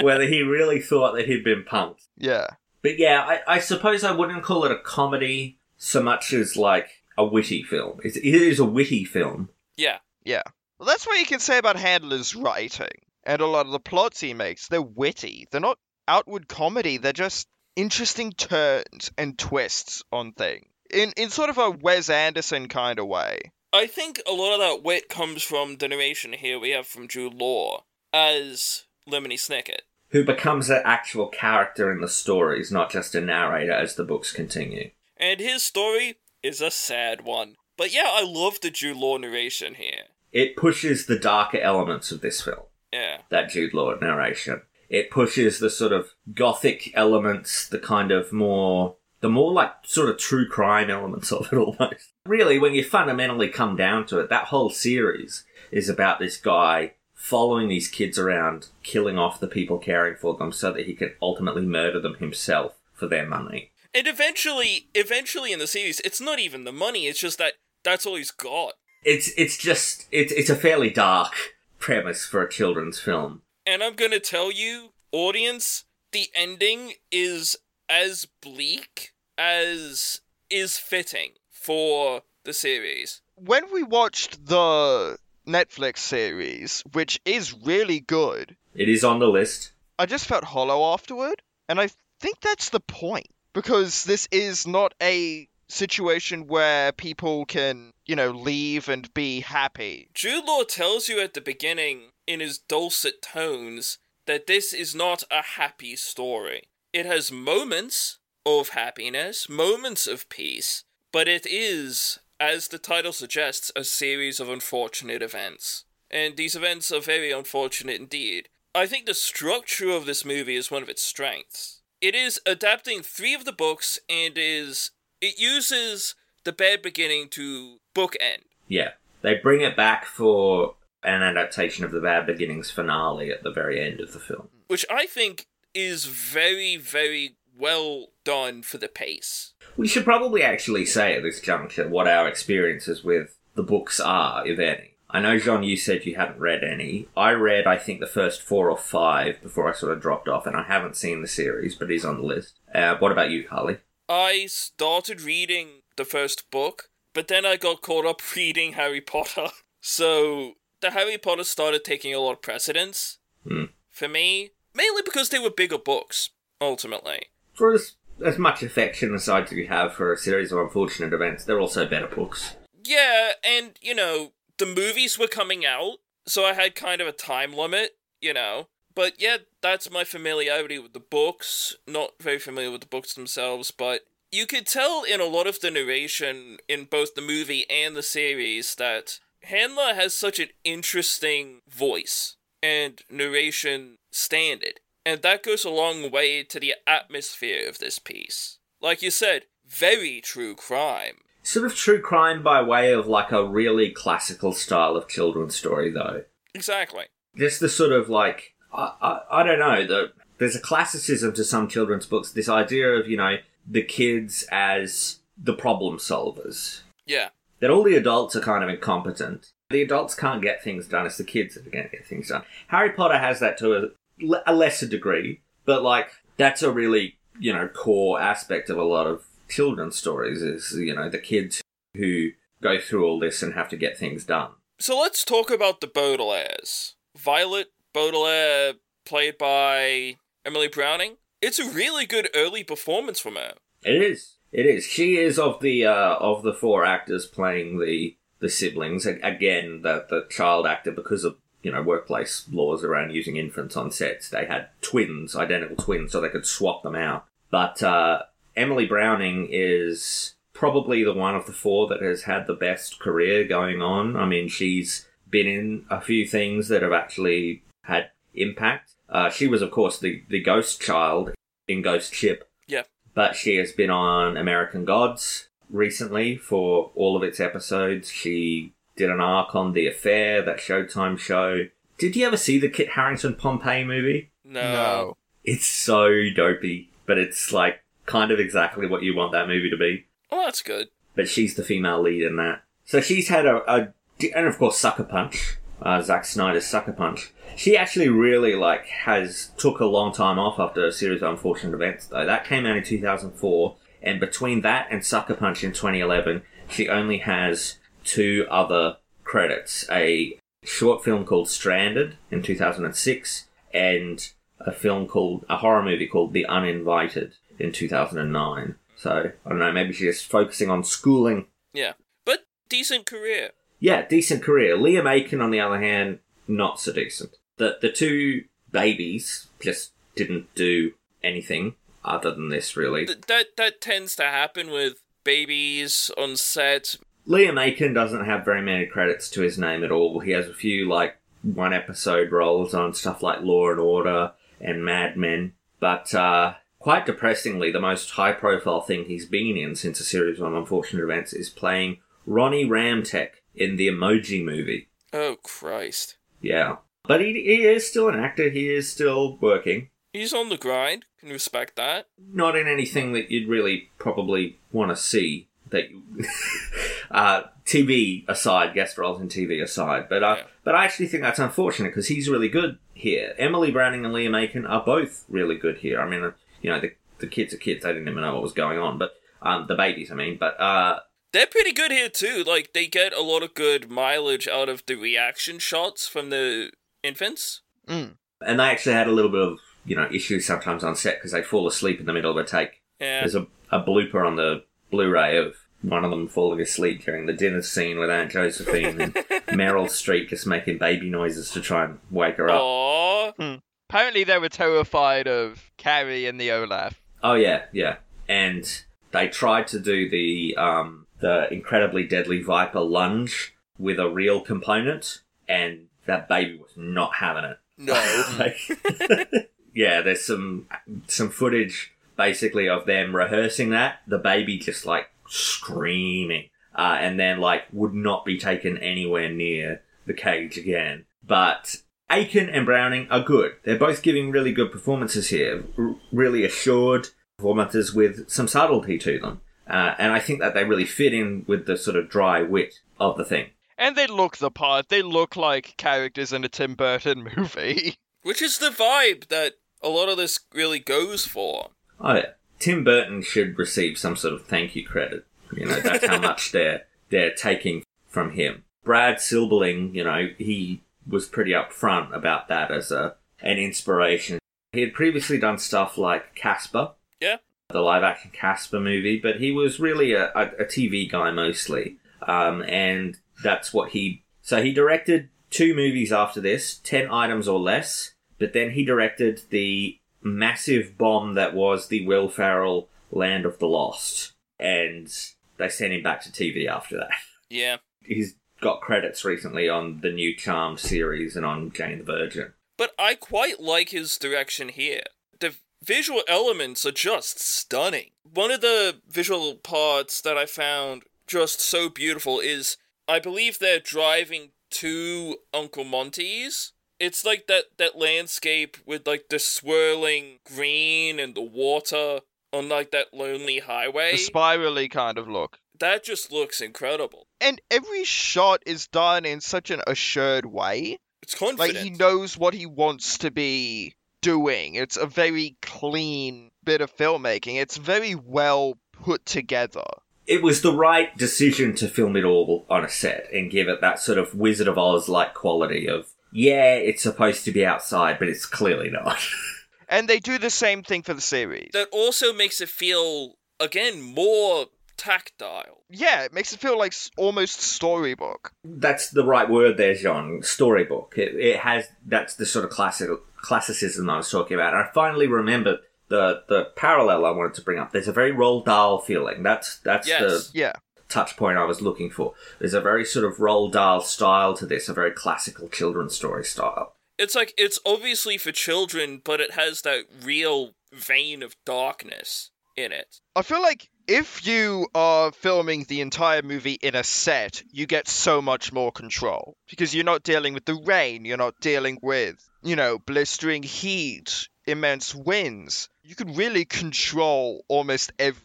Whether 0.02 0.26
he 0.26 0.42
really 0.42 0.80
thought 0.80 1.14
that 1.14 1.26
he'd 1.26 1.44
been 1.44 1.64
punked. 1.64 2.06
Yeah. 2.16 2.46
But 2.82 2.98
yeah, 2.98 3.20
I, 3.20 3.56
I 3.56 3.58
suppose 3.60 4.04
I 4.04 4.12
wouldn't 4.12 4.42
call 4.42 4.64
it 4.64 4.72
a 4.72 4.78
comedy 4.78 5.60
so 5.76 6.02
much 6.02 6.32
as 6.32 6.56
like 6.56 6.88
a 7.16 7.24
witty 7.24 7.62
film. 7.62 8.00
It, 8.04 8.16
it 8.16 8.24
is 8.24 8.58
a 8.58 8.64
witty 8.64 9.04
film. 9.04 9.50
Yeah. 9.76 9.98
Yeah. 10.24 10.42
Well, 10.78 10.88
that's 10.88 11.06
what 11.06 11.18
you 11.18 11.26
can 11.26 11.40
say 11.40 11.58
about 11.58 11.76
Handler's 11.76 12.34
writing. 12.34 12.88
And 13.24 13.40
a 13.40 13.46
lot 13.46 13.66
of 13.66 13.72
the 13.72 13.80
plots 13.80 14.20
he 14.20 14.34
makes, 14.34 14.68
they're 14.68 14.82
witty. 14.82 15.46
They're 15.50 15.60
not 15.60 15.78
outward 16.08 16.48
comedy, 16.48 16.96
they're 16.96 17.12
just 17.12 17.46
interesting 17.76 18.32
turns 18.32 19.10
and 19.16 19.38
twists 19.38 20.02
on 20.12 20.32
things. 20.32 20.66
In, 20.92 21.12
in 21.16 21.30
sort 21.30 21.48
of 21.48 21.58
a 21.58 21.70
Wes 21.70 22.10
Anderson 22.10 22.68
kind 22.68 22.98
of 22.98 23.06
way. 23.06 23.52
I 23.72 23.86
think 23.86 24.20
a 24.28 24.32
lot 24.32 24.52
of 24.52 24.60
that 24.60 24.82
wit 24.84 25.08
comes 25.08 25.42
from 25.42 25.76
the 25.78 25.88
narration 25.88 26.34
here 26.34 26.58
we 26.58 26.70
have 26.70 26.86
from 26.86 27.08
Jude 27.08 27.34
Law 27.34 27.84
as 28.12 28.84
Lemony 29.08 29.34
Snicket. 29.34 29.80
Who 30.10 30.24
becomes 30.24 30.68
an 30.68 30.82
actual 30.84 31.28
character 31.28 31.90
in 31.90 32.00
the 32.02 32.08
stories, 32.08 32.70
not 32.70 32.90
just 32.90 33.14
a 33.14 33.20
narrator 33.20 33.72
as 33.72 33.94
the 33.94 34.04
books 34.04 34.30
continue. 34.30 34.90
And 35.16 35.40
his 35.40 35.62
story 35.62 36.16
is 36.42 36.60
a 36.60 36.70
sad 36.70 37.24
one. 37.24 37.56
But 37.78 37.94
yeah, 37.94 38.10
I 38.12 38.22
love 38.22 38.60
the 38.60 38.70
Jude 38.70 38.98
Law 38.98 39.16
narration 39.16 39.76
here. 39.76 40.04
It 40.32 40.56
pushes 40.56 41.06
the 41.06 41.18
darker 41.18 41.58
elements 41.58 42.12
of 42.12 42.20
this 42.20 42.42
film, 42.42 42.66
Yeah. 42.92 43.18
that 43.30 43.48
Jude 43.50 43.72
Law 43.72 43.94
narration. 43.94 44.62
It 44.90 45.10
pushes 45.10 45.58
the 45.58 45.70
sort 45.70 45.92
of 45.92 46.10
gothic 46.34 46.90
elements, 46.94 47.66
the 47.66 47.78
kind 47.78 48.10
of 48.12 48.32
more, 48.34 48.96
the 49.20 49.30
more 49.30 49.52
like 49.52 49.72
sort 49.84 50.10
of 50.10 50.18
true 50.18 50.46
crime 50.46 50.90
elements 50.90 51.32
of 51.32 51.50
it 51.50 51.56
almost. 51.56 52.11
Really, 52.26 52.58
when 52.58 52.72
you 52.72 52.84
fundamentally 52.84 53.48
come 53.48 53.74
down 53.74 54.06
to 54.06 54.20
it, 54.20 54.28
that 54.30 54.46
whole 54.46 54.70
series 54.70 55.44
is 55.72 55.88
about 55.88 56.20
this 56.20 56.36
guy 56.36 56.92
following 57.14 57.68
these 57.68 57.88
kids 57.88 58.16
around, 58.16 58.68
killing 58.84 59.18
off 59.18 59.40
the 59.40 59.48
people 59.48 59.78
caring 59.78 60.14
for 60.14 60.34
them 60.36 60.52
so 60.52 60.72
that 60.72 60.86
he 60.86 60.94
can 60.94 61.12
ultimately 61.20 61.66
murder 61.66 62.00
them 62.00 62.14
himself 62.14 62.74
for 62.94 63.08
their 63.08 63.26
money. 63.26 63.72
And 63.92 64.06
eventually, 64.06 64.86
eventually 64.94 65.52
in 65.52 65.58
the 65.58 65.66
series, 65.66 66.00
it's 66.00 66.20
not 66.20 66.38
even 66.38 66.64
the 66.64 66.72
money, 66.72 67.06
it's 67.06 67.20
just 67.20 67.38
that 67.38 67.54
that's 67.84 68.06
all 68.06 68.14
he's 68.14 68.30
got. 68.30 68.74
It's 69.04 69.32
it's 69.36 69.58
just 69.58 70.06
it's 70.12 70.32
it's 70.32 70.50
a 70.50 70.56
fairly 70.56 70.90
dark 70.90 71.34
premise 71.80 72.24
for 72.24 72.40
a 72.42 72.50
children's 72.50 73.00
film. 73.00 73.42
And 73.66 73.82
I'm 73.82 73.94
gonna 73.94 74.20
tell 74.20 74.52
you, 74.52 74.90
audience, 75.10 75.84
the 76.12 76.28
ending 76.36 76.94
is 77.10 77.56
as 77.88 78.26
bleak 78.40 79.12
as 79.36 80.20
is 80.48 80.78
fitting 80.78 81.32
for 81.62 82.22
the 82.44 82.52
series. 82.52 83.22
When 83.36 83.72
we 83.72 83.82
watched 83.82 84.46
the 84.46 85.16
Netflix 85.46 85.98
series, 85.98 86.82
which 86.92 87.20
is 87.24 87.52
really 87.52 88.00
good, 88.00 88.56
It 88.74 88.88
is 88.88 89.04
on 89.04 89.18
the 89.18 89.28
list. 89.28 89.72
I 89.98 90.06
just 90.06 90.26
felt 90.26 90.44
hollow 90.44 90.92
afterward. 90.92 91.42
And 91.68 91.80
I 91.80 91.88
think 92.20 92.40
that's 92.40 92.70
the 92.70 92.80
point. 92.80 93.28
Because 93.52 94.04
this 94.04 94.28
is 94.32 94.66
not 94.66 94.94
a 95.02 95.46
situation 95.68 96.46
where 96.46 96.92
people 96.92 97.44
can, 97.44 97.92
you 98.06 98.16
know, 98.16 98.30
leave 98.30 98.88
and 98.88 99.12
be 99.14 99.40
happy. 99.40 100.08
Jude 100.14 100.44
Law 100.46 100.62
tells 100.64 101.08
you 101.08 101.20
at 101.20 101.34
the 101.34 101.40
beginning, 101.40 102.12
in 102.26 102.40
his 102.40 102.58
dulcet 102.58 103.20
tones, 103.22 103.98
that 104.26 104.46
this 104.46 104.72
is 104.72 104.94
not 104.94 105.22
a 105.30 105.42
happy 105.42 105.96
story. 105.96 106.62
It 106.92 107.06
has 107.06 107.30
moments 107.30 108.18
of 108.46 108.70
happiness, 108.70 109.48
moments 109.48 110.06
of 110.06 110.28
peace, 110.28 110.84
but 111.12 111.28
it 111.28 111.46
is, 111.46 112.18
as 112.40 112.68
the 112.68 112.78
title 112.78 113.12
suggests, 113.12 113.70
a 113.76 113.84
series 113.84 114.40
of 114.40 114.48
unfortunate 114.48 115.22
events. 115.22 115.84
And 116.10 116.36
these 116.36 116.56
events 116.56 116.90
are 116.90 117.00
very 117.00 117.30
unfortunate 117.30 118.00
indeed. 118.00 118.48
I 118.74 118.86
think 118.86 119.06
the 119.06 119.14
structure 119.14 119.90
of 119.90 120.06
this 120.06 120.24
movie 120.24 120.56
is 120.56 120.70
one 120.70 120.82
of 120.82 120.88
its 120.88 121.02
strengths. 121.02 121.82
It 122.00 122.14
is 122.14 122.40
adapting 122.46 123.02
three 123.02 123.34
of 123.34 123.44
the 123.44 123.52
books 123.52 123.98
and 124.08 124.34
is 124.36 124.90
it 125.20 125.38
uses 125.38 126.14
the 126.44 126.52
bad 126.52 126.82
beginning 126.82 127.28
to 127.28 127.78
bookend. 127.94 128.42
Yeah. 128.66 128.92
They 129.20 129.34
bring 129.34 129.60
it 129.60 129.76
back 129.76 130.04
for 130.04 130.74
an 131.04 131.22
adaptation 131.22 131.84
of 131.84 131.92
the 131.92 132.00
Bad 132.00 132.26
Beginnings 132.26 132.70
finale 132.70 133.30
at 133.30 133.42
the 133.42 133.52
very 133.52 133.80
end 133.80 134.00
of 134.00 134.12
the 134.12 134.18
film. 134.18 134.48
which 134.66 134.84
I 134.90 135.06
think 135.06 135.46
is 135.74 136.06
very, 136.06 136.76
very 136.76 137.36
well 137.56 138.08
done 138.24 138.62
for 138.62 138.78
the 138.78 138.88
pace. 138.88 139.51
We 139.76 139.88
should 139.88 140.04
probably 140.04 140.42
actually 140.42 140.84
say 140.84 141.16
at 141.16 141.22
this 141.22 141.40
juncture 141.40 141.88
what 141.88 142.06
our 142.08 142.28
experiences 142.28 143.02
with 143.02 143.36
the 143.54 143.62
books 143.62 144.00
are, 144.00 144.46
if 144.46 144.58
any. 144.58 144.90
I 145.10 145.20
know, 145.20 145.36
Jeaun, 145.38 145.66
you 145.66 145.76
said 145.76 146.06
you 146.06 146.16
hadn't 146.16 146.38
read 146.40 146.64
any. 146.64 147.06
I 147.16 147.32
read, 147.32 147.66
I 147.66 147.76
think, 147.76 148.00
the 148.00 148.06
first 148.06 148.40
four 148.40 148.70
or 148.70 148.78
five 148.78 149.42
before 149.42 149.68
I 149.68 149.74
sort 149.74 149.92
of 149.92 150.00
dropped 150.00 150.26
off, 150.28 150.46
and 150.46 150.56
I 150.56 150.62
haven't 150.62 150.96
seen 150.96 151.20
the 151.20 151.28
series, 151.28 151.74
but 151.74 151.90
it 151.90 151.94
is 151.94 152.04
on 152.04 152.16
the 152.16 152.22
list. 152.26 152.58
Uh, 152.74 152.96
what 152.98 153.12
about 153.12 153.30
you, 153.30 153.46
Harlly? 153.50 153.76
I 154.08 154.46
started 154.46 155.20
reading 155.20 155.82
the 155.96 156.06
first 156.06 156.50
book, 156.50 156.88
but 157.12 157.28
then 157.28 157.44
I 157.44 157.56
got 157.56 157.82
caught 157.82 158.06
up 158.06 158.22
reading 158.36 158.72
Harry 158.72 159.02
Potter. 159.02 159.48
So 159.82 160.54
the 160.80 160.92
Harry 160.92 161.18
Potter 161.18 161.44
started 161.44 161.84
taking 161.84 162.14
a 162.14 162.18
lot 162.20 162.32
of 162.32 162.42
precedence 162.42 163.18
Hmm. 163.46 163.64
for 163.90 164.08
me, 164.08 164.52
mainly 164.74 165.02
because 165.02 165.28
they 165.28 165.38
were 165.38 165.50
bigger 165.50 165.76
books, 165.78 166.30
ultimately. 166.60 167.26
For 167.54 167.74
as 167.74 167.96
as 168.24 168.38
much 168.38 168.62
affection 168.62 169.14
as 169.14 169.28
I 169.28 169.42
do 169.42 169.64
have 169.68 169.94
for 169.94 170.12
a 170.12 170.16
series 170.16 170.52
of 170.52 170.58
unfortunate 170.58 171.12
events, 171.12 171.44
they're 171.44 171.60
also 171.60 171.86
better 171.86 172.06
books. 172.06 172.56
Yeah, 172.84 173.32
and 173.44 173.78
you 173.80 173.94
know, 173.94 174.32
the 174.58 174.66
movies 174.66 175.18
were 175.18 175.26
coming 175.26 175.64
out, 175.64 175.98
so 176.26 176.44
I 176.44 176.54
had 176.54 176.74
kind 176.74 177.00
of 177.00 177.06
a 177.06 177.12
time 177.12 177.52
limit, 177.52 177.96
you 178.20 178.32
know. 178.32 178.68
But 178.94 179.14
yeah, 179.18 179.38
that's 179.60 179.90
my 179.90 180.04
familiarity 180.04 180.78
with 180.78 180.92
the 180.92 181.00
books. 181.00 181.76
Not 181.86 182.12
very 182.20 182.38
familiar 182.38 182.70
with 182.70 182.82
the 182.82 182.86
books 182.86 183.14
themselves, 183.14 183.70
but 183.70 184.02
you 184.30 184.46
could 184.46 184.66
tell 184.66 185.02
in 185.02 185.20
a 185.20 185.26
lot 185.26 185.46
of 185.46 185.60
the 185.60 185.70
narration 185.70 186.58
in 186.68 186.84
both 186.84 187.14
the 187.14 187.20
movie 187.20 187.64
and 187.70 187.94
the 187.96 188.02
series 188.02 188.74
that 188.76 189.18
Handler 189.44 189.94
has 189.94 190.14
such 190.14 190.38
an 190.38 190.48
interesting 190.64 191.60
voice 191.68 192.36
and 192.62 193.02
narration 193.10 193.98
standard. 194.10 194.80
And 195.04 195.22
that 195.22 195.42
goes 195.42 195.64
a 195.64 195.70
long 195.70 196.10
way 196.10 196.42
to 196.44 196.60
the 196.60 196.74
atmosphere 196.86 197.68
of 197.68 197.78
this 197.78 197.98
piece. 197.98 198.58
Like 198.80 199.02
you 199.02 199.10
said, 199.10 199.42
very 199.66 200.20
true 200.20 200.54
crime. 200.54 201.16
Sort 201.42 201.66
of 201.66 201.74
true 201.74 202.00
crime 202.00 202.42
by 202.42 202.62
way 202.62 202.92
of 202.92 203.08
like 203.08 203.32
a 203.32 203.44
really 203.44 203.90
classical 203.90 204.52
style 204.52 204.96
of 204.96 205.08
children's 205.08 205.56
story, 205.56 205.90
though. 205.90 206.24
Exactly. 206.54 207.06
Just 207.36 207.60
the 207.60 207.68
sort 207.68 207.92
of 207.92 208.08
like, 208.08 208.54
I, 208.72 208.92
I, 209.00 209.40
I 209.40 209.42
don't 209.42 209.58
know, 209.58 209.86
the, 209.86 210.12
there's 210.38 210.56
a 210.56 210.60
classicism 210.60 211.32
to 211.34 211.44
some 211.44 211.68
children's 211.68 212.06
books, 212.06 212.30
this 212.30 212.48
idea 212.48 212.90
of, 212.90 213.08
you 213.08 213.16
know, 213.16 213.36
the 213.66 213.82
kids 213.82 214.46
as 214.52 215.18
the 215.36 215.54
problem 215.54 215.98
solvers. 215.98 216.82
Yeah. 217.06 217.30
That 217.60 217.70
all 217.70 217.82
the 217.82 217.96
adults 217.96 218.36
are 218.36 218.40
kind 218.40 218.62
of 218.62 218.70
incompetent. 218.70 219.52
The 219.70 219.82
adults 219.82 220.14
can't 220.14 220.42
get 220.42 220.62
things 220.62 220.86
done, 220.86 221.06
it's 221.06 221.16
the 221.16 221.24
kids 221.24 221.54
that 221.54 221.66
are 221.66 221.70
going 221.70 221.84
to 221.84 221.96
get 221.96 222.06
things 222.06 222.28
done. 222.28 222.42
Harry 222.68 222.90
Potter 222.90 223.18
has 223.18 223.40
that 223.40 223.58
to 223.58 223.92
a, 224.22 224.52
a 224.52 224.54
lesser 224.54 224.86
degree, 224.86 225.40
but 225.64 225.82
like, 225.82 226.10
that's 226.36 226.62
a 226.62 226.72
really, 226.72 227.18
you 227.38 227.52
know, 227.52 227.68
core 227.68 228.20
aspect 228.20 228.70
of 228.70 228.78
a 228.78 228.84
lot 228.84 229.06
of 229.06 229.24
children's 229.48 229.96
stories 229.96 230.42
is, 230.42 230.72
you 230.72 230.94
know, 230.94 231.08
the 231.08 231.18
kids 231.18 231.62
who 231.94 232.30
go 232.62 232.80
through 232.80 233.04
all 233.04 233.18
this 233.18 233.42
and 233.42 233.54
have 233.54 233.68
to 233.68 233.76
get 233.76 233.98
things 233.98 234.24
done. 234.24 234.50
So 234.78 234.98
let's 234.98 235.24
talk 235.24 235.50
about 235.50 235.80
the 235.80 235.86
Baudelaires. 235.86 236.94
Violet 237.16 237.68
Baudelaire, 237.92 238.74
played 239.04 239.38
by 239.38 240.16
Emily 240.44 240.68
Browning. 240.68 241.16
It's 241.40 241.58
a 241.58 241.70
really 241.70 242.06
good 242.06 242.28
early 242.34 242.64
performance 242.64 243.20
from 243.20 243.34
her. 243.34 243.54
It 243.84 244.00
is. 244.00 244.36
It 244.52 244.66
is. 244.66 244.84
She 244.84 245.16
is 245.16 245.38
of 245.38 245.60
the 245.60 245.86
uh, 245.86 246.16
of 246.16 246.42
the 246.42 246.52
four 246.52 246.84
actors 246.84 247.26
playing 247.26 247.78
the 247.78 248.16
the 248.38 248.48
siblings. 248.48 249.06
Again, 249.06 249.82
the 249.82 250.06
the 250.08 250.26
child 250.30 250.66
actor 250.66 250.92
because 250.92 251.24
of 251.24 251.36
you 251.62 251.72
know 251.72 251.82
workplace 251.82 252.46
laws 252.50 252.84
around 252.84 253.12
using 253.12 253.36
infants 253.36 253.76
on 253.76 253.90
sets. 253.90 254.28
They 254.28 254.46
had 254.46 254.68
twins, 254.80 255.36
identical 255.36 255.76
twins, 255.76 256.12
so 256.12 256.20
they 256.20 256.28
could 256.28 256.46
swap 256.46 256.82
them 256.82 256.94
out. 256.94 257.26
But 257.50 257.82
uh, 257.82 258.22
Emily 258.56 258.86
Browning 258.86 259.48
is 259.50 260.34
probably 260.52 261.04
the 261.04 261.14
one 261.14 261.34
of 261.34 261.46
the 261.46 261.52
four 261.52 261.88
that 261.88 262.02
has 262.02 262.24
had 262.24 262.46
the 262.46 262.54
best 262.54 263.00
career 263.00 263.44
going 263.44 263.82
on. 263.82 264.16
I 264.16 264.26
mean, 264.26 264.48
she's 264.48 265.08
been 265.30 265.46
in 265.46 265.84
a 265.90 266.00
few 266.00 266.26
things 266.26 266.68
that 266.68 266.82
have 266.82 266.92
actually 266.92 267.62
had 267.84 268.10
impact. 268.34 268.94
Uh, 269.08 269.30
she 269.30 269.46
was, 269.46 269.62
of 269.62 269.70
course, 269.70 269.98
the, 269.98 270.22
the 270.28 270.40
ghost 270.40 270.80
child 270.80 271.32
in 271.68 271.82
Ghost 271.82 272.14
Ship. 272.14 272.48
Yeah. 272.66 272.82
But 273.14 273.36
she 273.36 273.56
has 273.56 273.72
been 273.72 273.90
on 273.90 274.36
American 274.36 274.84
Gods 274.84 275.48
recently 275.68 276.36
for 276.36 276.90
all 276.94 277.16
of 277.16 277.22
its 277.22 277.40
episodes. 277.40 278.10
She 278.10 278.72
did 278.96 279.10
an 279.10 279.20
arc 279.20 279.54
on 279.54 279.72
The 279.72 279.86
Affair, 279.86 280.42
that 280.42 280.58
Showtime 280.58 281.18
show. 281.18 281.66
Did 281.98 282.16
you 282.16 282.26
ever 282.26 282.36
see 282.36 282.58
the 282.58 282.68
Kit 282.68 282.90
Harington 282.90 283.36
Pompeii 283.36 283.84
movie? 283.84 284.30
No. 284.44 284.60
No. 284.60 285.16
It's 285.44 285.66
so 285.66 286.10
dopey, 286.34 286.90
but 287.06 287.18
it's 287.18 287.52
like 287.52 287.82
kind 288.06 288.30
of 288.30 288.38
exactly 288.38 288.86
what 288.86 289.02
you 289.02 289.14
want 289.16 289.32
that 289.32 289.48
movie 289.48 289.70
to 289.70 289.76
be. 289.76 290.06
Oh, 290.30 290.44
that's 290.44 290.62
good. 290.62 290.88
But 291.14 291.28
she's 291.28 291.54
the 291.54 291.64
female 291.64 292.02
lead 292.02 292.22
in 292.22 292.36
that. 292.36 292.62
So 292.84 293.00
she's 293.00 293.28
had 293.28 293.46
a, 293.46 293.62
a 293.72 293.92
and 294.34 294.46
of 294.46 294.58
course 294.58 294.78
Sucker 294.78 295.04
Punch, 295.04 295.58
uh, 295.80 296.00
Zack 296.02 296.24
Snyder's 296.24 296.66
Sucker 296.66 296.92
Punch. 296.92 297.32
She 297.56 297.76
actually 297.76 298.08
really 298.08 298.54
like 298.54 298.86
has 298.86 299.50
took 299.56 299.80
a 299.80 299.84
long 299.84 300.12
time 300.12 300.38
off 300.38 300.58
after 300.58 300.84
a 300.84 300.92
series 300.92 301.22
of 301.22 301.30
unfortunate 301.30 301.74
events 301.74 302.06
though. 302.06 302.24
That 302.24 302.44
came 302.44 302.66
out 302.66 302.76
in 302.76 302.84
2004 302.84 303.76
and 304.02 304.18
between 304.18 304.62
that 304.62 304.88
and 304.90 305.04
Sucker 305.04 305.34
Punch 305.34 305.62
in 305.62 305.72
2011, 305.72 306.42
she 306.68 306.88
only 306.88 307.18
has 307.18 307.78
two 308.04 308.46
other 308.50 308.96
credits. 309.24 309.86
A 309.90 310.38
short 310.64 311.04
film 311.04 311.24
called 311.24 311.48
Stranded 311.48 312.16
in 312.30 312.42
2006 312.42 313.46
and 313.72 314.30
a 314.60 314.72
film 314.72 315.06
called 315.06 315.44
a 315.48 315.58
horror 315.58 315.82
movie 315.82 316.06
called 316.06 316.32
The 316.32 316.46
Uninvited 316.46 317.34
in 317.58 317.72
2009. 317.72 318.76
So, 318.96 319.32
I 319.44 319.48
don't 319.48 319.58
know, 319.58 319.72
maybe 319.72 319.92
she's 319.92 320.18
just 320.18 320.30
focusing 320.30 320.70
on 320.70 320.84
schooling. 320.84 321.46
Yeah. 321.72 321.94
But 322.24 322.46
decent 322.68 323.06
career. 323.06 323.50
Yeah, 323.80 324.06
decent 324.06 324.42
career. 324.42 324.76
Liam 324.76 325.10
Aiken, 325.10 325.40
on 325.40 325.50
the 325.50 325.58
other 325.58 325.80
hand, 325.80 326.20
not 326.46 326.78
so 326.78 326.92
decent. 326.92 327.36
The 327.56 327.78
the 327.80 327.90
two 327.90 328.44
babies 328.70 329.48
just 329.60 329.92
didn't 330.14 330.54
do 330.54 330.92
anything 331.22 331.74
other 332.04 332.32
than 332.32 332.48
this, 332.48 332.76
really. 332.76 333.06
Th- 333.06 333.20
that 333.26 333.56
that 333.56 333.80
tends 333.80 334.14
to 334.16 334.24
happen 334.24 334.70
with 334.70 335.02
babies 335.24 336.10
on 336.16 336.36
set. 336.36 336.96
Liam 337.26 337.60
Aiken 337.60 337.94
doesn't 337.94 338.24
have 338.24 338.44
very 338.44 338.62
many 338.62 338.86
credits 338.86 339.30
to 339.30 339.42
his 339.42 339.58
name 339.58 339.84
at 339.84 339.92
all. 339.92 340.20
He 340.20 340.32
has 340.32 340.48
a 340.48 340.54
few 340.54 340.88
like 340.88 341.16
one 341.42 341.72
episode 341.72 342.32
roles 342.32 342.74
on 342.74 342.94
stuff 342.94 343.22
like 343.22 343.42
Law 343.42 343.70
and 343.70 343.80
Order 343.80 344.32
and 344.60 344.84
Mad 344.84 345.16
Men, 345.16 345.52
but 345.80 346.14
uh, 346.14 346.54
quite 346.78 347.06
depressingly, 347.06 347.70
the 347.70 347.80
most 347.80 348.10
high 348.10 348.32
profile 348.32 348.80
thing 348.80 349.04
he's 349.04 349.26
been 349.26 349.56
in 349.56 349.74
since 349.76 350.00
a 350.00 350.04
series 350.04 350.40
of 350.40 350.52
unfortunate 350.52 351.02
events 351.02 351.32
is 351.32 351.50
playing 351.50 351.98
Ronnie 352.26 352.66
Ramtech 352.66 353.30
in 353.54 353.76
the 353.76 353.88
Emoji 353.88 354.44
Movie. 354.44 354.88
Oh 355.12 355.36
Christ! 355.42 356.16
Yeah, 356.40 356.76
but 357.04 357.20
he 357.20 357.32
he 357.32 357.64
is 357.64 357.86
still 357.86 358.08
an 358.08 358.18
actor. 358.18 358.48
He 358.50 358.72
is 358.72 358.90
still 358.90 359.36
working. 359.40 359.88
He's 360.12 360.32
on 360.32 360.48
the 360.48 360.58
grind. 360.58 361.06
Can 361.20 361.30
respect 361.30 361.76
that. 361.76 362.08
Not 362.18 362.56
in 362.56 362.68
anything 362.68 363.12
that 363.12 363.30
you'd 363.30 363.48
really 363.48 363.90
probably 363.98 364.58
want 364.70 364.90
to 364.90 364.96
see. 364.96 365.48
That 365.72 365.90
you, 365.90 366.02
uh, 367.10 367.42
TV 367.66 368.24
aside, 368.28 368.74
guest 368.74 368.96
roles 368.98 369.20
in 369.20 369.28
TV 369.28 369.62
aside, 369.62 370.06
but 370.08 370.22
uh, 370.22 370.36
Yeah. 370.38 370.44
but 370.64 370.74
I 370.74 370.84
actually 370.84 371.06
think 371.08 371.22
that's 371.22 371.38
unfortunate 371.38 371.88
because 371.90 372.08
he's 372.08 372.28
really 372.28 372.48
good 372.48 372.78
here. 372.94 373.34
Emily 373.38 373.70
Browning 373.70 374.04
and 374.04 374.14
Liam 374.14 374.40
Aiken 374.40 374.66
are 374.66 374.84
both 374.84 375.24
really 375.28 375.56
good 375.56 375.78
here. 375.78 376.00
I 376.00 376.08
mean, 376.08 376.22
uh, 376.22 376.32
you 376.60 376.70
know, 376.70 376.80
the 376.80 376.92
the 377.18 377.26
kids 377.26 377.52
are 377.54 377.58
kids; 377.58 377.82
they 377.82 377.92
didn't 377.92 378.08
even 378.08 378.22
know 378.22 378.34
what 378.34 378.42
was 378.42 378.52
going 378.52 378.78
on, 378.78 378.98
but 378.98 379.12
um, 379.42 379.66
the 379.68 379.74
babies, 379.74 380.10
I 380.10 380.14
mean, 380.14 380.36
but 380.38 380.58
uh, 380.60 381.00
They're 381.32 381.46
pretty 381.46 381.72
good 381.72 381.90
here 381.90 382.08
too. 382.08 382.44
Like 382.46 382.72
they 382.72 382.86
get 382.86 383.12
a 383.12 383.22
lot 383.22 383.42
of 383.42 383.54
good 383.54 383.90
mileage 383.90 384.46
out 384.48 384.68
of 384.68 384.84
the 384.86 384.94
reaction 384.96 385.58
shots 385.58 386.06
from 386.06 386.30
the 386.30 386.70
infants. 387.02 387.60
Mm. 387.88 388.14
and 388.46 388.60
they 388.60 388.64
actually 388.64 388.92
had 388.94 389.08
a 389.08 389.12
little 389.12 389.30
bit 389.30 389.40
of 389.42 389.58
you 389.84 389.96
know 389.96 390.08
issues 390.12 390.46
sometimes 390.46 390.84
on 390.84 390.94
set 390.94 391.16
because 391.16 391.32
they 391.32 391.42
fall 391.42 391.66
asleep 391.66 391.98
in 391.98 392.06
the 392.06 392.12
middle 392.12 392.30
of 392.30 392.36
a 392.36 392.44
take. 392.44 392.80
Yeah. 393.00 393.20
There's 393.20 393.34
a, 393.34 393.46
a 393.72 393.80
blooper 393.82 394.24
on 394.26 394.36
the 394.36 394.62
Blu-ray 394.92 395.36
of 395.38 395.54
one 395.82 396.04
of 396.04 396.10
them 396.10 396.28
falling 396.28 396.60
asleep 396.60 397.04
during 397.04 397.26
the 397.26 397.32
dinner 397.32 397.62
scene 397.62 397.98
with 397.98 398.10
Aunt 398.10 398.30
Josephine 398.30 399.00
and 399.00 399.14
Meryl 399.48 399.86
Streep 399.86 400.28
just 400.28 400.46
making 400.46 400.78
baby 400.78 401.10
noises 401.10 401.50
to 401.50 401.60
try 401.60 401.84
and 401.84 401.98
wake 402.10 402.36
her 402.36 402.48
up. 402.48 402.60
Aww. 402.60 403.34
Hmm. 403.36 403.54
Apparently, 403.88 404.24
they 404.24 404.38
were 404.38 404.48
terrified 404.48 405.28
of 405.28 405.70
Carrey 405.78 406.28
and 406.28 406.40
the 406.40 406.50
Olaf. 406.50 407.00
Oh 407.22 407.34
yeah, 407.34 407.64
yeah. 407.72 407.96
And 408.28 408.66
they 409.10 409.28
tried 409.28 409.66
to 409.68 409.78
do 409.78 410.08
the 410.08 410.56
um, 410.56 411.06
the 411.20 411.52
incredibly 411.52 412.04
deadly 412.06 412.42
Viper 412.42 412.80
lunge 412.80 413.54
with 413.78 413.98
a 413.98 414.08
real 414.08 414.40
component, 414.40 415.20
and 415.48 415.86
that 416.06 416.28
baby 416.28 416.56
was 416.56 416.72
not 416.76 417.16
having 417.16 417.44
it. 417.44 417.58
No. 417.76 418.24
Like- 418.38 419.50
yeah, 419.74 420.00
there's 420.00 420.24
some 420.24 420.68
some 421.06 421.28
footage 421.30 421.92
basically 422.16 422.68
of 422.68 422.86
them 422.86 423.14
rehearsing 423.14 423.70
that. 423.70 424.00
The 424.06 424.18
baby 424.18 424.58
just 424.58 424.86
like 424.86 425.10
screaming, 425.32 426.48
uh, 426.76 426.98
and 427.00 427.18
then 427.18 427.40
like 427.40 427.64
would 427.72 427.94
not 427.94 428.24
be 428.24 428.38
taken 428.38 428.76
anywhere 428.78 429.30
near 429.30 429.82
the 430.06 430.14
cage 430.14 430.58
again. 430.58 431.06
But 431.26 431.76
Aiken 432.10 432.48
and 432.50 432.66
Browning 432.66 433.06
are 433.10 433.22
good. 433.22 433.52
They're 433.64 433.78
both 433.78 434.02
giving 434.02 434.30
really 434.30 434.52
good 434.52 434.70
performances 434.70 435.28
here, 435.30 435.64
r- 435.78 435.96
really 436.12 436.44
assured 436.44 437.08
performances 437.38 437.94
with 437.94 438.28
some 438.28 438.48
subtlety 438.48 438.98
to 438.98 439.18
them. 439.18 439.40
Uh, 439.66 439.94
and 439.98 440.12
I 440.12 440.18
think 440.18 440.40
that 440.40 440.54
they 440.54 440.64
really 440.64 440.84
fit 440.84 441.14
in 441.14 441.44
with 441.46 441.66
the 441.66 441.76
sort 441.76 441.96
of 441.96 442.10
dry 442.10 442.42
wit 442.42 442.80
of 443.00 443.16
the 443.16 443.24
thing. 443.24 443.50
And 443.78 443.96
they 443.96 444.06
look 444.06 444.36
the 444.36 444.50
part. 444.50 444.90
They 444.90 445.02
look 445.02 445.36
like 445.36 445.76
characters 445.76 446.32
in 446.32 446.44
a 446.44 446.48
Tim 446.48 446.74
Burton 446.74 447.28
movie. 447.36 447.96
Which 448.22 448.42
is 448.42 448.58
the 448.58 448.68
vibe 448.68 449.28
that 449.28 449.54
a 449.82 449.88
lot 449.88 450.08
of 450.08 450.16
this 450.16 450.38
really 450.52 450.78
goes 450.78 451.24
for. 451.26 451.70
Oh 452.00 452.14
yeah, 452.14 452.32
Tim 452.62 452.84
Burton 452.84 453.22
should 453.22 453.58
receive 453.58 453.98
some 453.98 454.14
sort 454.16 454.34
of 454.34 454.46
thank 454.46 454.76
you 454.76 454.86
credit. 454.86 455.26
You 455.52 455.66
know, 455.66 455.80
that's 455.80 456.06
how 456.06 456.20
much 456.30 456.52
they're 456.52 456.84
they're 457.10 457.34
taking 457.34 457.82
from 458.08 458.30
him. 458.32 458.62
Brad 458.84 459.16
Silberling, 459.16 459.92
you 459.94 460.04
know, 460.04 460.28
he 460.38 460.82
was 461.06 461.26
pretty 461.26 461.50
upfront 461.50 462.14
about 462.14 462.46
that 462.48 462.70
as 462.70 462.92
a 462.92 463.16
an 463.40 463.58
inspiration. 463.58 464.38
He 464.72 464.80
had 464.80 464.94
previously 464.94 465.38
done 465.38 465.58
stuff 465.58 465.98
like 465.98 466.34
Casper, 466.36 466.92
Yeah. 467.20 467.38
the 467.70 467.80
live 467.80 468.04
action 468.04 468.30
Casper 468.32 468.78
movie, 468.80 469.18
but 469.20 469.36
he 469.40 469.50
was 469.50 469.80
really 469.80 470.12
a, 470.12 470.26
a, 470.34 470.42
a 470.60 470.64
TV 470.64 471.10
guy 471.10 471.30
mostly. 471.32 471.96
Um, 472.26 472.62
and 472.62 473.18
that's 473.42 473.74
what 473.74 473.90
he. 473.90 474.22
So 474.40 474.62
he 474.62 474.72
directed 474.72 475.28
two 475.50 475.74
movies 475.74 476.12
after 476.12 476.40
this, 476.40 476.78
10 476.78 477.10
items 477.10 477.48
or 477.48 477.58
less, 477.58 478.14
but 478.38 478.52
then 478.52 478.70
he 478.70 478.84
directed 478.84 479.42
the 479.50 479.98
massive 480.22 480.96
bomb 480.98 481.34
that 481.34 481.54
was 481.54 481.88
the 481.88 482.06
Will 482.06 482.28
Ferrell 482.28 482.88
Land 483.10 483.44
of 483.44 483.58
the 483.58 483.66
Lost. 483.66 484.32
And 484.58 485.12
they 485.58 485.68
sent 485.68 485.92
him 485.92 486.02
back 486.02 486.22
to 486.22 486.30
TV 486.30 486.66
after 486.66 486.96
that. 486.96 487.10
Yeah. 487.50 487.78
He's 488.02 488.36
got 488.60 488.80
credits 488.80 489.24
recently 489.24 489.68
on 489.68 490.00
the 490.00 490.12
new 490.12 490.34
Charmed 490.34 490.80
series 490.80 491.36
and 491.36 491.44
on 491.44 491.72
Jane 491.72 491.98
the 491.98 492.04
Virgin. 492.04 492.52
But 492.78 492.92
I 492.98 493.14
quite 493.14 493.60
like 493.60 493.90
his 493.90 494.16
direction 494.16 494.70
here. 494.70 495.02
The 495.38 495.56
visual 495.82 496.22
elements 496.28 496.86
are 496.86 496.92
just 496.92 497.40
stunning. 497.40 498.10
One 498.22 498.50
of 498.50 498.60
the 498.60 499.00
visual 499.08 499.56
parts 499.56 500.20
that 500.22 500.38
I 500.38 500.46
found 500.46 501.02
just 501.26 501.60
so 501.60 501.88
beautiful 501.88 502.40
is 502.40 502.76
I 503.08 503.18
believe 503.18 503.58
they're 503.58 503.80
driving 503.80 504.50
to 504.70 505.36
Uncle 505.52 505.84
Monty's. 505.84 506.71
It's 507.02 507.24
like 507.24 507.48
that, 507.48 507.64
that 507.78 507.98
landscape 507.98 508.76
with 508.86 509.08
like 509.08 509.24
the 509.28 509.40
swirling 509.40 510.38
green 510.44 511.18
and 511.18 511.34
the 511.34 511.42
water 511.42 512.20
on 512.52 512.68
like 512.68 512.92
that 512.92 513.12
lonely 513.12 513.58
highway. 513.58 514.12
The 514.12 514.18
spirally 514.18 514.88
kind 514.88 515.18
of 515.18 515.26
look. 515.26 515.58
That 515.80 516.04
just 516.04 516.30
looks 516.30 516.60
incredible. 516.60 517.26
And 517.40 517.60
every 517.72 518.04
shot 518.04 518.62
is 518.66 518.86
done 518.86 519.24
in 519.24 519.40
such 519.40 519.72
an 519.72 519.80
assured 519.84 520.46
way. 520.46 521.00
It's 521.22 521.34
confident. 521.34 521.74
Like 521.74 521.82
he 521.82 521.90
knows 521.90 522.38
what 522.38 522.54
he 522.54 522.66
wants 522.66 523.18
to 523.18 523.32
be 523.32 523.94
doing. 524.20 524.76
It's 524.76 524.96
a 524.96 525.06
very 525.06 525.56
clean 525.60 526.52
bit 526.62 526.82
of 526.82 526.96
filmmaking. 526.96 527.60
It's 527.60 527.78
very 527.78 528.14
well 528.14 528.78
put 528.92 529.26
together. 529.26 529.82
It 530.28 530.40
was 530.40 530.62
the 530.62 530.72
right 530.72 531.18
decision 531.18 531.74
to 531.76 531.88
film 531.88 532.14
it 532.14 532.24
all 532.24 532.64
on 532.70 532.84
a 532.84 532.88
set 532.88 533.26
and 533.32 533.50
give 533.50 533.66
it 533.66 533.80
that 533.80 533.98
sort 533.98 534.18
of 534.18 534.36
Wizard 534.36 534.68
of 534.68 534.78
Oz 534.78 535.08
like 535.08 535.34
quality 535.34 535.88
of, 535.88 536.14
yeah, 536.32 536.74
it's 536.74 537.02
supposed 537.02 537.44
to 537.44 537.52
be 537.52 537.64
outside, 537.64 538.18
but 538.18 538.28
it's 538.28 538.46
clearly 538.46 538.90
not. 538.90 539.18
and 539.88 540.08
they 540.08 540.18
do 540.18 540.38
the 540.38 540.50
same 540.50 540.82
thing 540.82 541.02
for 541.02 541.14
the 541.14 541.20
series. 541.20 541.70
That 541.72 541.88
also 541.92 542.32
makes 542.32 542.60
it 542.60 542.68
feel, 542.68 543.34
again, 543.60 544.02
more 544.02 544.66
tactile. 544.96 545.84
Yeah, 545.90 546.22
it 546.22 546.32
makes 546.32 546.52
it 546.52 546.60
feel 546.60 546.78
like 546.78 546.94
almost 547.16 547.60
storybook. 547.60 548.52
That's 548.64 549.10
the 549.10 549.24
right 549.24 549.48
word 549.48 549.76
there, 549.76 549.94
Jeaun. 549.94 550.42
Storybook. 550.44 551.14
It, 551.16 551.34
it 551.34 551.58
has, 551.60 551.88
that's 552.06 552.36
the 552.36 552.46
sort 552.46 552.64
of 552.64 552.70
classic, 552.70 553.10
classicism 553.36 554.08
I 554.08 554.16
was 554.16 554.30
talking 554.30 554.54
about. 554.54 554.72
And 554.72 554.82
I 554.82 554.90
finally 554.94 555.26
remembered 555.26 555.80
the, 556.08 556.44
the 556.48 556.70
parallel 556.76 557.26
I 557.26 557.30
wanted 557.30 557.54
to 557.54 557.62
bring 557.62 557.78
up. 557.78 557.92
There's 557.92 558.08
a 558.08 558.12
very 558.12 558.32
Roald 558.32 558.64
Dahl 558.64 559.00
feeling. 559.00 559.42
That's, 559.42 559.78
that's 559.78 560.08
yes. 560.08 560.20
the 560.20 560.58
yeah. 560.58 560.72
Touch 561.12 561.36
point 561.36 561.58
I 561.58 561.64
was 561.64 561.80
looking 561.80 562.10
for. 562.10 562.34
There's 562.58 562.74
a 562.74 562.80
very 562.80 563.04
sort 563.04 563.24
of 563.24 563.36
Roald 563.38 563.72
Dahl 563.72 564.00
style 564.00 564.54
to 564.54 564.66
this, 564.66 564.88
a 564.88 564.94
very 564.94 565.12
classical 565.12 565.68
children's 565.68 566.14
story 566.14 566.44
style. 566.44 566.94
It's 567.18 567.34
like, 567.34 567.54
it's 567.56 567.78
obviously 567.84 568.38
for 568.38 568.52
children, 568.52 569.20
but 569.24 569.40
it 569.40 569.52
has 569.52 569.82
that 569.82 570.04
real 570.22 570.70
vein 570.92 571.42
of 571.42 571.54
darkness 571.64 572.50
in 572.76 572.92
it. 572.92 573.20
I 573.36 573.42
feel 573.42 573.62
like 573.62 573.88
if 574.08 574.46
you 574.46 574.88
are 574.94 575.30
filming 575.32 575.84
the 575.84 576.00
entire 576.00 576.42
movie 576.42 576.78
in 576.82 576.94
a 576.94 577.04
set, 577.04 577.62
you 577.70 577.86
get 577.86 578.08
so 578.08 578.42
much 578.42 578.72
more 578.72 578.90
control 578.90 579.56
because 579.68 579.94
you're 579.94 580.04
not 580.04 580.22
dealing 580.22 580.54
with 580.54 580.64
the 580.64 580.80
rain, 580.84 581.24
you're 581.24 581.36
not 581.36 581.60
dealing 581.60 581.98
with, 582.02 582.36
you 582.62 582.76
know, 582.76 582.98
blistering 582.98 583.62
heat, 583.62 584.48
immense 584.66 585.14
winds. 585.14 585.88
You 586.02 586.14
can 586.14 586.34
really 586.34 586.64
control 586.64 587.64
almost 587.68 588.12
every 588.18 588.42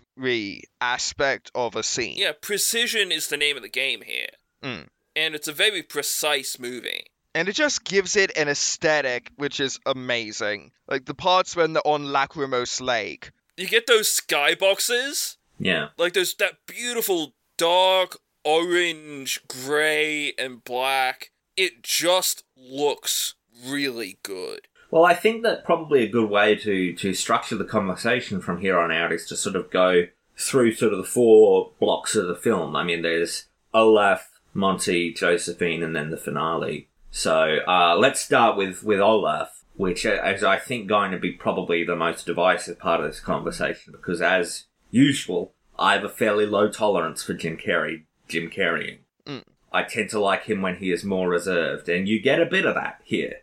aspect 0.82 1.52
of 1.56 1.76
a 1.76 1.84
scene. 1.84 2.18
Yeah, 2.18 2.32
precision 2.40 3.12
is 3.12 3.28
the 3.28 3.38
name 3.38 3.56
of 3.56 3.64
the 3.64 3.70
game 3.70 4.02
here. 4.02 4.30
Mm. 4.64 4.88
And 5.16 5.36
it's 5.36 5.48
a 5.48 5.54
very 5.54 5.84
precise 5.84 6.60
movie. 6.60 7.06
And 7.34 7.48
it 7.48 7.54
just 7.54 7.84
gives 7.84 8.16
it 8.16 8.36
an 8.36 8.48
aesthetic 8.48 9.32
which 9.36 9.60
is 9.60 9.80
amazing. 9.86 10.72
Like 10.88 11.06
the 11.06 11.14
parts 11.14 11.56
when 11.56 11.74
they're 11.74 11.88
on 11.88 12.06
Lachrymose 12.06 12.82
Lake. 12.82 13.32
You 13.58 13.68
get 13.68 13.88
those 13.88 14.20
skyboxes 14.20 15.38
yeah. 15.60 15.90
Like 15.98 16.14
there's 16.14 16.36
that 16.36 16.60
beautiful 16.68 17.34
dark 17.58 18.18
orange, 18.44 19.42
grey, 19.48 20.34
and 20.38 20.64
black. 20.64 21.32
It 21.56 21.84
just 21.84 22.44
looks 22.56 23.36
really 23.66 24.20
good. 24.24 24.68
Well, 24.90 25.04
I 25.04 25.14
think 25.14 25.44
that 25.44 25.66
probably 25.66 26.04
a 26.04 26.10
good 26.10 26.30
way 26.30 26.56
to, 26.56 26.94
to 26.94 27.14
structure 27.14 27.56
the 27.56 27.66
conversation 27.66 28.40
from 28.42 28.62
here 28.62 28.80
on 28.80 28.92
out 28.92 29.12
is 29.12 29.26
to 29.28 29.36
sort 29.36 29.56
of 29.56 29.70
go 29.70 30.08
through 30.38 30.74
sort 30.74 30.94
of 30.94 31.00
the 31.00 31.04
four 31.04 31.72
blocks 31.80 32.16
of 32.16 32.28
the 32.28 32.36
film. 32.36 32.76
I 32.76 32.84
mean, 32.84 33.02
there's 33.02 33.46
Olaf, 33.74 34.40
Monty, 34.54 35.14
Josephine, 35.14 35.84
and 35.84 35.96
then 35.96 36.10
the 36.10 36.18
finale. 36.18 36.88
So 37.12 37.60
uh, 37.68 37.98
let's 37.98 38.22
start 38.22 38.58
with, 38.58 38.84
with 38.84 39.00
Olaf, 39.00 39.64
which 39.76 40.06
is, 40.06 40.44
I 40.44 40.58
think, 40.58 40.88
going 40.88 41.12
to 41.12 41.20
be 41.20 41.32
probably 41.32 41.84
the 41.84 41.96
most 41.96 42.26
divisive 42.26 42.80
part 42.80 43.02
of 43.02 43.08
this 43.08 43.20
conversation 43.20 43.92
because, 43.92 44.22
as 44.22 44.66
usual, 44.92 45.54
I 45.78 45.94
have 45.94 46.04
a 46.04 46.10
fairly 46.10 46.46
low 46.46 46.70
tolerance 46.70 47.24
for 47.24 47.34
Jim 47.34 47.58
Carrey, 47.58 48.04
Jim 48.28 48.50
Carreying. 48.50 49.00
Mm. 49.26 49.44
I 49.72 49.84
tend 49.84 50.10
to 50.12 50.20
like 50.20 50.44
him 50.44 50.62
when 50.62 50.78
he 50.78 50.92
is 50.92 51.04
more 51.04 51.30
reserved, 51.30 51.90
and 51.90 52.08
you 52.08 52.22
get 52.22 52.42
a 52.42 52.46
bit 52.46 52.66
of 52.66 52.76
that 52.76 53.02
here. 53.04 53.42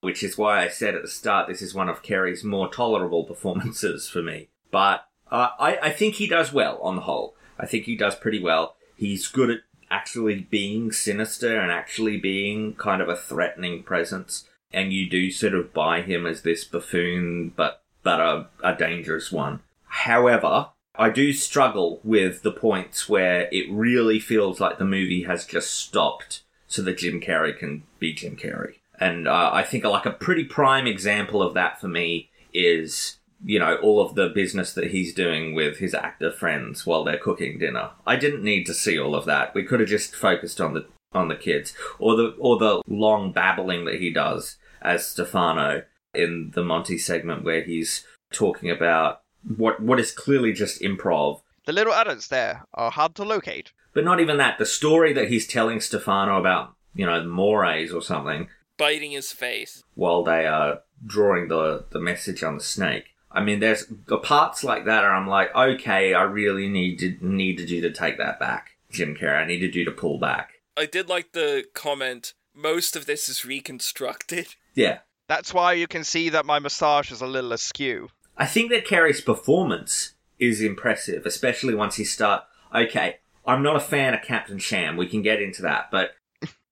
Which 0.00 0.22
is 0.22 0.38
why 0.38 0.62
I 0.62 0.68
said 0.68 0.94
at 0.94 1.02
the 1.02 1.08
start 1.08 1.48
this 1.48 1.62
is 1.62 1.74
one 1.74 1.88
of 1.88 2.02
Carrey's 2.02 2.44
more 2.44 2.68
tolerable 2.68 3.24
performances 3.24 4.08
for 4.08 4.22
me. 4.22 4.48
But 4.70 5.06
uh, 5.30 5.50
I, 5.58 5.78
I 5.82 5.90
think 5.90 6.14
he 6.14 6.26
does 6.26 6.52
well 6.52 6.78
on 6.82 6.96
the 6.96 7.02
whole. 7.02 7.34
I 7.58 7.66
think 7.66 7.84
he 7.84 7.96
does 7.96 8.14
pretty 8.14 8.40
well. 8.40 8.76
He's 8.96 9.26
good 9.26 9.50
at 9.50 9.60
actually 9.90 10.40
being 10.50 10.92
sinister 10.92 11.58
and 11.58 11.72
actually 11.72 12.18
being 12.18 12.74
kind 12.74 13.02
of 13.02 13.08
a 13.08 13.16
threatening 13.16 13.82
presence. 13.82 14.48
And 14.72 14.92
you 14.92 15.08
do 15.08 15.30
sort 15.30 15.54
of 15.54 15.72
buy 15.72 16.02
him 16.02 16.26
as 16.26 16.42
this 16.42 16.64
buffoon, 16.64 17.52
but 17.56 17.82
but 18.02 18.20
a, 18.20 18.46
a 18.62 18.74
dangerous 18.74 19.32
one. 19.32 19.60
However, 19.86 20.68
I 20.94 21.10
do 21.10 21.32
struggle 21.32 22.00
with 22.04 22.42
the 22.42 22.52
points 22.52 23.08
where 23.08 23.48
it 23.52 23.70
really 23.70 24.20
feels 24.20 24.60
like 24.60 24.78
the 24.78 24.84
movie 24.84 25.22
has 25.24 25.46
just 25.46 25.72
stopped 25.74 26.42
so 26.66 26.82
that 26.82 26.98
Jim 26.98 27.20
Carrey 27.20 27.56
can 27.56 27.84
be 27.98 28.12
Jim 28.12 28.36
Carrey. 28.36 28.76
And 28.98 29.28
uh, 29.28 29.50
I 29.52 29.62
think 29.62 29.84
like 29.84 30.06
a 30.06 30.10
pretty 30.10 30.44
prime 30.44 30.86
example 30.86 31.42
of 31.42 31.54
that 31.54 31.80
for 31.80 31.88
me 31.88 32.30
is, 32.52 33.18
you 33.44 33.58
know, 33.58 33.76
all 33.76 34.00
of 34.00 34.14
the 34.14 34.28
business 34.28 34.72
that 34.74 34.90
he's 34.90 35.14
doing 35.14 35.54
with 35.54 35.78
his 35.78 35.94
actor 35.94 36.32
friends 36.32 36.84
while 36.84 37.04
they're 37.04 37.18
cooking 37.18 37.58
dinner. 37.58 37.90
I 38.06 38.16
didn't 38.16 38.42
need 38.42 38.64
to 38.66 38.74
see 38.74 38.98
all 38.98 39.14
of 39.14 39.24
that. 39.26 39.54
We 39.54 39.64
could 39.64 39.80
have 39.80 39.88
just 39.88 40.14
focused 40.14 40.60
on 40.60 40.74
the 40.74 40.86
on 41.12 41.28
the 41.28 41.36
kids 41.36 41.74
or 41.98 42.16
the 42.16 42.34
or 42.38 42.58
the 42.58 42.82
long 42.86 43.32
babbling 43.32 43.84
that 43.86 44.00
he 44.00 44.10
does 44.10 44.56
as 44.82 45.06
Stefano 45.06 45.82
in 46.14 46.52
the 46.54 46.64
Monty 46.64 46.98
segment 46.98 47.44
where 47.44 47.62
he's 47.62 48.04
talking 48.32 48.70
about 48.70 49.22
what 49.56 49.80
what 49.80 50.00
is 50.00 50.12
clearly 50.12 50.52
just 50.52 50.80
improv. 50.82 51.40
The 51.66 51.72
little 51.72 51.94
adults 51.94 52.28
there 52.28 52.64
are 52.74 52.90
hard 52.90 53.14
to 53.16 53.24
locate. 53.24 53.72
But 53.94 54.04
not 54.04 54.20
even 54.20 54.36
that. 54.38 54.58
The 54.58 54.66
story 54.66 55.12
that 55.14 55.28
he's 55.28 55.46
telling 55.46 55.80
Stefano 55.80 56.38
about, 56.38 56.74
you 56.94 57.06
know, 57.06 57.20
the 57.20 57.28
mores 57.28 57.92
or 57.92 58.02
something, 58.02 58.48
biting 58.78 59.10
his 59.10 59.32
face 59.32 59.84
while 59.94 60.24
they 60.24 60.46
are 60.46 60.80
drawing 61.04 61.48
the 61.48 61.84
the 61.90 62.00
message 62.00 62.42
on 62.42 62.56
the 62.56 62.64
snake. 62.64 63.04
I 63.30 63.42
mean, 63.42 63.60
there's 63.60 63.86
the 64.06 64.16
parts 64.16 64.64
like 64.64 64.86
that, 64.86 65.04
are 65.04 65.14
I'm 65.14 65.28
like, 65.28 65.54
okay, 65.54 66.14
I 66.14 66.22
really 66.22 66.68
need 66.68 66.98
to 67.00 67.18
needed 67.20 67.68
you 67.68 67.82
to 67.82 67.92
take 67.92 68.16
that 68.16 68.40
back, 68.40 68.70
Jim 68.90 69.14
Carrey. 69.14 69.42
I 69.42 69.46
needed 69.46 69.74
you 69.74 69.84
to 69.84 69.90
pull 69.90 70.18
back. 70.18 70.52
I 70.76 70.86
did 70.86 71.08
like 71.08 71.32
the 71.32 71.66
comment. 71.74 72.32
Most 72.54 72.96
of 72.96 73.06
this 73.06 73.28
is 73.28 73.44
reconstructed. 73.44 74.54
Yeah, 74.74 74.98
that's 75.26 75.52
why 75.52 75.72
you 75.72 75.88
can 75.88 76.04
see 76.04 76.28
that 76.28 76.46
my 76.46 76.60
moustache 76.60 77.10
is 77.10 77.20
a 77.20 77.26
little 77.26 77.52
askew. 77.52 78.10
I 78.36 78.46
think 78.46 78.70
that 78.70 78.86
Carrey's 78.86 79.20
performance 79.20 80.12
is 80.38 80.62
impressive, 80.62 81.26
especially 81.26 81.74
once 81.74 81.96
he 81.96 82.04
start. 82.04 82.44
Okay, 82.72 83.16
I'm 83.44 83.64
not 83.64 83.74
a 83.74 83.80
fan 83.80 84.14
of 84.14 84.22
Captain 84.22 84.58
Sham. 84.58 84.96
We 84.96 85.08
can 85.08 85.22
get 85.22 85.42
into 85.42 85.62
that, 85.62 85.90
but 85.90 86.12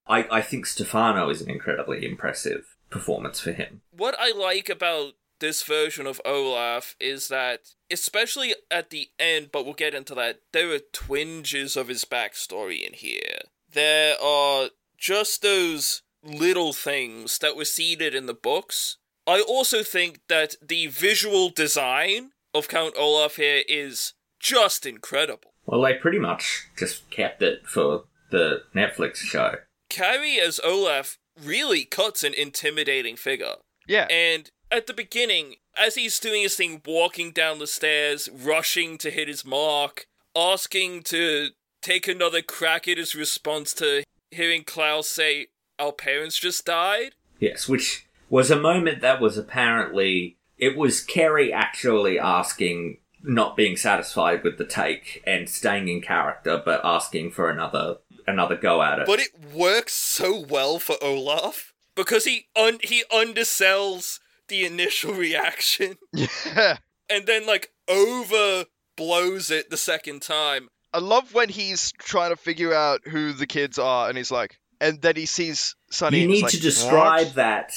I, 0.09 0.27
I 0.31 0.41
think 0.43 0.67
Stefano 0.67 1.29
is 1.31 1.41
an 1.41 1.51
incredibly 1.51 2.05
impressive 2.07 2.77
performance 2.91 3.41
for 3.41 3.53
him. 3.53 3.83
What 3.91 4.15
I 4.19 4.33
like 4.33 4.69
about 4.69 5.15
this 5.39 5.63
version 5.63 6.07
of 6.07 6.21
Olaf 6.25 6.97
is 6.99 7.29
that, 7.29 7.73
especially 7.91 8.55
at 8.71 8.91
the 8.91 9.11
end, 9.19 9.51
but 9.53 9.65
we'll 9.65 9.75
get 9.75 9.95
into 9.95 10.15
that, 10.15 10.41
there 10.53 10.73
are 10.73 10.81
twinges 10.93 11.77
of 11.77 11.89
his 11.89 12.05
backstory 12.05 12.87
in 12.87 12.95
here. 12.95 13.41
There 13.73 14.15
are 14.23 14.71
just 14.97 15.43
those 15.43 16.03
little 16.23 16.73
things 16.73 17.39
that 17.39 17.57
were 17.57 17.65
seeded 17.65 18.15
in 18.15 18.27
the 18.27 18.35
books 18.35 18.97
I 19.27 19.41
also 19.41 19.83
think 19.83 20.21
that 20.29 20.55
the 20.63 20.87
visual 20.87 21.51
design 21.51 22.31
of 22.55 22.69
Count 22.69 22.95
Olaf 22.97 23.37
here 23.37 23.63
is 23.69 24.15
just 24.39 24.87
incredible. 24.87 25.53
Well, 25.67 25.83
they 25.83 25.95
pretty 25.95 26.21
much 26.21 26.69
just 26.79 27.11
kept 27.11 27.43
it 27.43 27.67
for 27.67 28.05
the 28.31 28.63
Netflix 28.75 29.17
show. 29.17 29.57
Carrey 29.91 30.39
as 30.39 30.61
Olaf 30.65 31.19
really 31.43 31.85
cuts 31.85 32.25
an 32.25 32.35
intimidating 32.35 33.17
figure. 33.17 33.57
Yeah. 33.87 34.07
And 34.11 34.51
at 34.71 34.87
the 34.87 34.95
beginning, 34.95 35.57
as 35.79 35.95
he's 35.95 36.19
doing 36.19 36.43
his 36.43 36.57
thing, 36.57 36.83
walking 36.87 37.31
down 37.31 37.59
the 37.59 37.67
stairs, 37.67 38.29
rushing 38.33 38.99
to 38.99 39.11
hit 39.11 39.29
his 39.29 39.45
mark, 39.45 40.07
asking 40.37 41.03
to 41.05 41.51
take 41.83 42.09
another 42.09 42.43
crack 42.43 42.89
at 42.89 42.99
his 42.99 43.15
response 43.15 43.73
to 43.75 44.03
hearing 44.31 44.65
Klaus 44.65 45.09
say, 45.09 45.49
Our 45.79 45.93
parents 45.93 46.39
just 46.39 46.65
died. 46.65 47.13
Yes, 47.39 47.69
which 47.69 48.07
was 48.29 48.51
a 48.51 48.59
moment 48.59 49.01
that 49.03 49.21
was 49.21 49.39
apparently 49.39 50.37
it 50.59 50.77
was 50.77 51.05
Carrey 51.05 51.53
actually 51.53 52.19
asking, 52.19 52.99
not 53.23 53.57
being 53.57 53.77
satisfied 53.77 54.43
with 54.43 54.59
the 54.59 54.65
take 54.65 55.23
and 55.27 55.49
staying 55.49 55.89
in 55.89 56.01
character, 56.01 56.61
but 56.65 56.81
asking 56.83 57.33
for 57.33 57.51
another 57.51 57.99
another 58.27 58.57
go 58.57 58.83
at 58.83 58.99
it. 59.01 59.07
But 59.07 59.21
it 59.21 59.31
works 59.55 59.93
so 59.93 60.39
well 60.39 60.79
for 60.79 60.97
Olaf 61.03 61.73
because 61.95 62.25
he 62.25 62.47
un- 62.57 62.81
he 62.83 63.05
undersells 63.13 64.19
the 64.49 64.65
initial 64.65 65.13
reaction 65.13 65.97
Yeah. 66.13 66.77
and 67.11 67.27
then 67.27 67.47
like 67.47 67.73
overblows 67.89 69.51
it 69.51 69.71
the 69.71 69.77
second 69.77 70.23
time. 70.23 70.69
I 70.93 70.99
love 70.99 71.35
when 71.35 71.49
he's 71.49 71.93
trying 71.99 72.31
to 72.31 72.37
figure 72.37 72.73
out 72.73 73.01
who 73.07 73.33
the 73.33 73.47
kids 73.47 73.79
are, 73.79 74.09
and 74.09 74.17
he's 74.17 74.31
like, 74.31 74.59
and 74.81 75.01
then 75.03 75.17
he 75.17 75.27
sees 75.27 75.75
Sonny. 75.89 76.21
you 76.23 76.29
need 76.29 76.43
like, 76.43 76.51
to 76.53 76.61
describe 76.61 77.27
"What?" 77.29 77.35
that, 77.37 77.73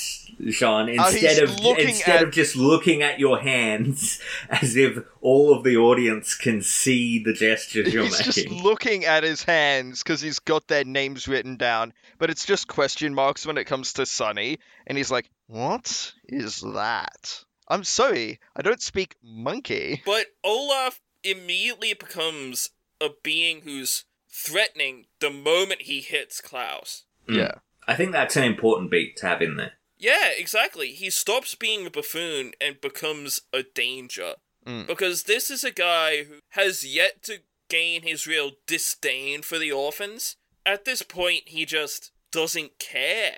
Sean, 0.51 0.89
Oh, 0.89 1.07
instead 1.09 1.43
of 1.43 1.49
instead 1.77 2.15
at- 2.17 2.23
of 2.23 2.31
just 2.31 2.55
looking 2.55 3.01
at 3.03 3.19
your 3.19 3.39
hands 3.39 4.19
as 4.49 4.75
if 4.75 4.97
all 5.21 5.53
of 5.53 5.63
the 5.63 5.77
audience 5.77 6.35
can 6.35 6.61
see 6.63 7.21
the 7.23 7.33
gestures 7.33 7.93
you're 7.93 8.03
He's 8.05 8.17
just 8.19 8.37
making. 8.37 8.63
looking 8.63 9.05
at 9.05 9.23
his 9.23 9.43
hands 9.43 10.01
because 10.01 10.21
he's 10.21 10.39
got 10.39 10.67
their 10.67 10.83
names 10.83 11.27
written 11.27 11.55
down, 11.55 11.93
but 12.17 12.29
it's 12.29 12.45
just 12.45 12.67
question 12.67 13.13
marks 13.13 13.45
when 13.45 13.57
it 13.57 13.65
comes 13.65 13.93
to 13.93 14.05
Sonny, 14.05 14.57
and 14.87 14.97
he's 14.97 15.11
like, 15.11 15.29
"What 15.47 16.13
is 16.27 16.61
that?" 16.73 17.43
I'm 17.67 17.83
sorry, 17.83 18.39
I 18.55 18.63
don't 18.63 18.81
speak 18.81 19.15
monkey. 19.23 20.01
But 20.03 20.25
Olaf 20.43 20.99
immediately 21.23 21.93
becomes 21.93 22.71
a 22.99 23.09
being 23.21 23.61
who's 23.61 24.05
threatening 24.31 25.05
the 25.19 25.29
moment 25.29 25.83
he 25.83 25.99
hits 26.01 26.41
Klaus. 26.41 27.03
Yeah. 27.27 27.51
I 27.89 27.95
think 27.95 28.11
that's 28.11 28.37
an 28.37 28.43
important 28.43 28.91
beat 28.91 29.17
to 29.17 29.25
have 29.25 29.41
in 29.41 29.55
there. 29.55 29.71
Yeah, 29.97 30.29
exactly. 30.37 30.89
He 30.89 31.09
stops 31.09 31.55
being 31.55 31.87
a 31.87 31.89
buffoon 31.89 32.51
and 32.61 32.79
becomes 32.79 33.41
a 33.51 33.63
danger. 33.63 34.33
Mm. 34.63 34.85
Because 34.85 35.23
this 35.23 35.49
is 35.49 35.63
a 35.63 35.71
guy 35.71 36.23
who 36.25 36.35
has 36.49 36.85
yet 36.85 37.23
to 37.23 37.39
gain 37.67 38.03
his 38.03 38.27
real 38.27 38.51
disdain 38.67 39.41
for 39.41 39.57
the 39.57 39.71
orphans. 39.71 40.35
At 40.67 40.85
this 40.85 41.01
point, 41.01 41.43
he 41.47 41.65
just 41.65 42.11
doesn't 42.31 42.77
care 42.77 43.37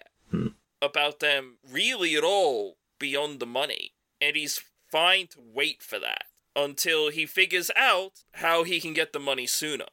about 0.82 1.22
them 1.22 1.60
really 1.66 2.16
at 2.16 2.24
all 2.26 2.76
beyond 3.00 3.40
the 3.40 3.46
money. 3.46 3.94
And 4.20 4.36
he's 4.36 4.60
fine 4.92 5.28
to 5.28 5.38
wait 5.40 5.82
for 5.82 5.98
that 6.00 6.26
until 6.58 7.10
he 7.10 7.26
figures 7.26 7.72
out 7.78 8.24
how 8.34 8.66
he 8.66 8.82
can 8.82 8.94
get 8.94 9.14
the 9.14 9.20
money 9.20 9.48
sooner. 9.48 9.86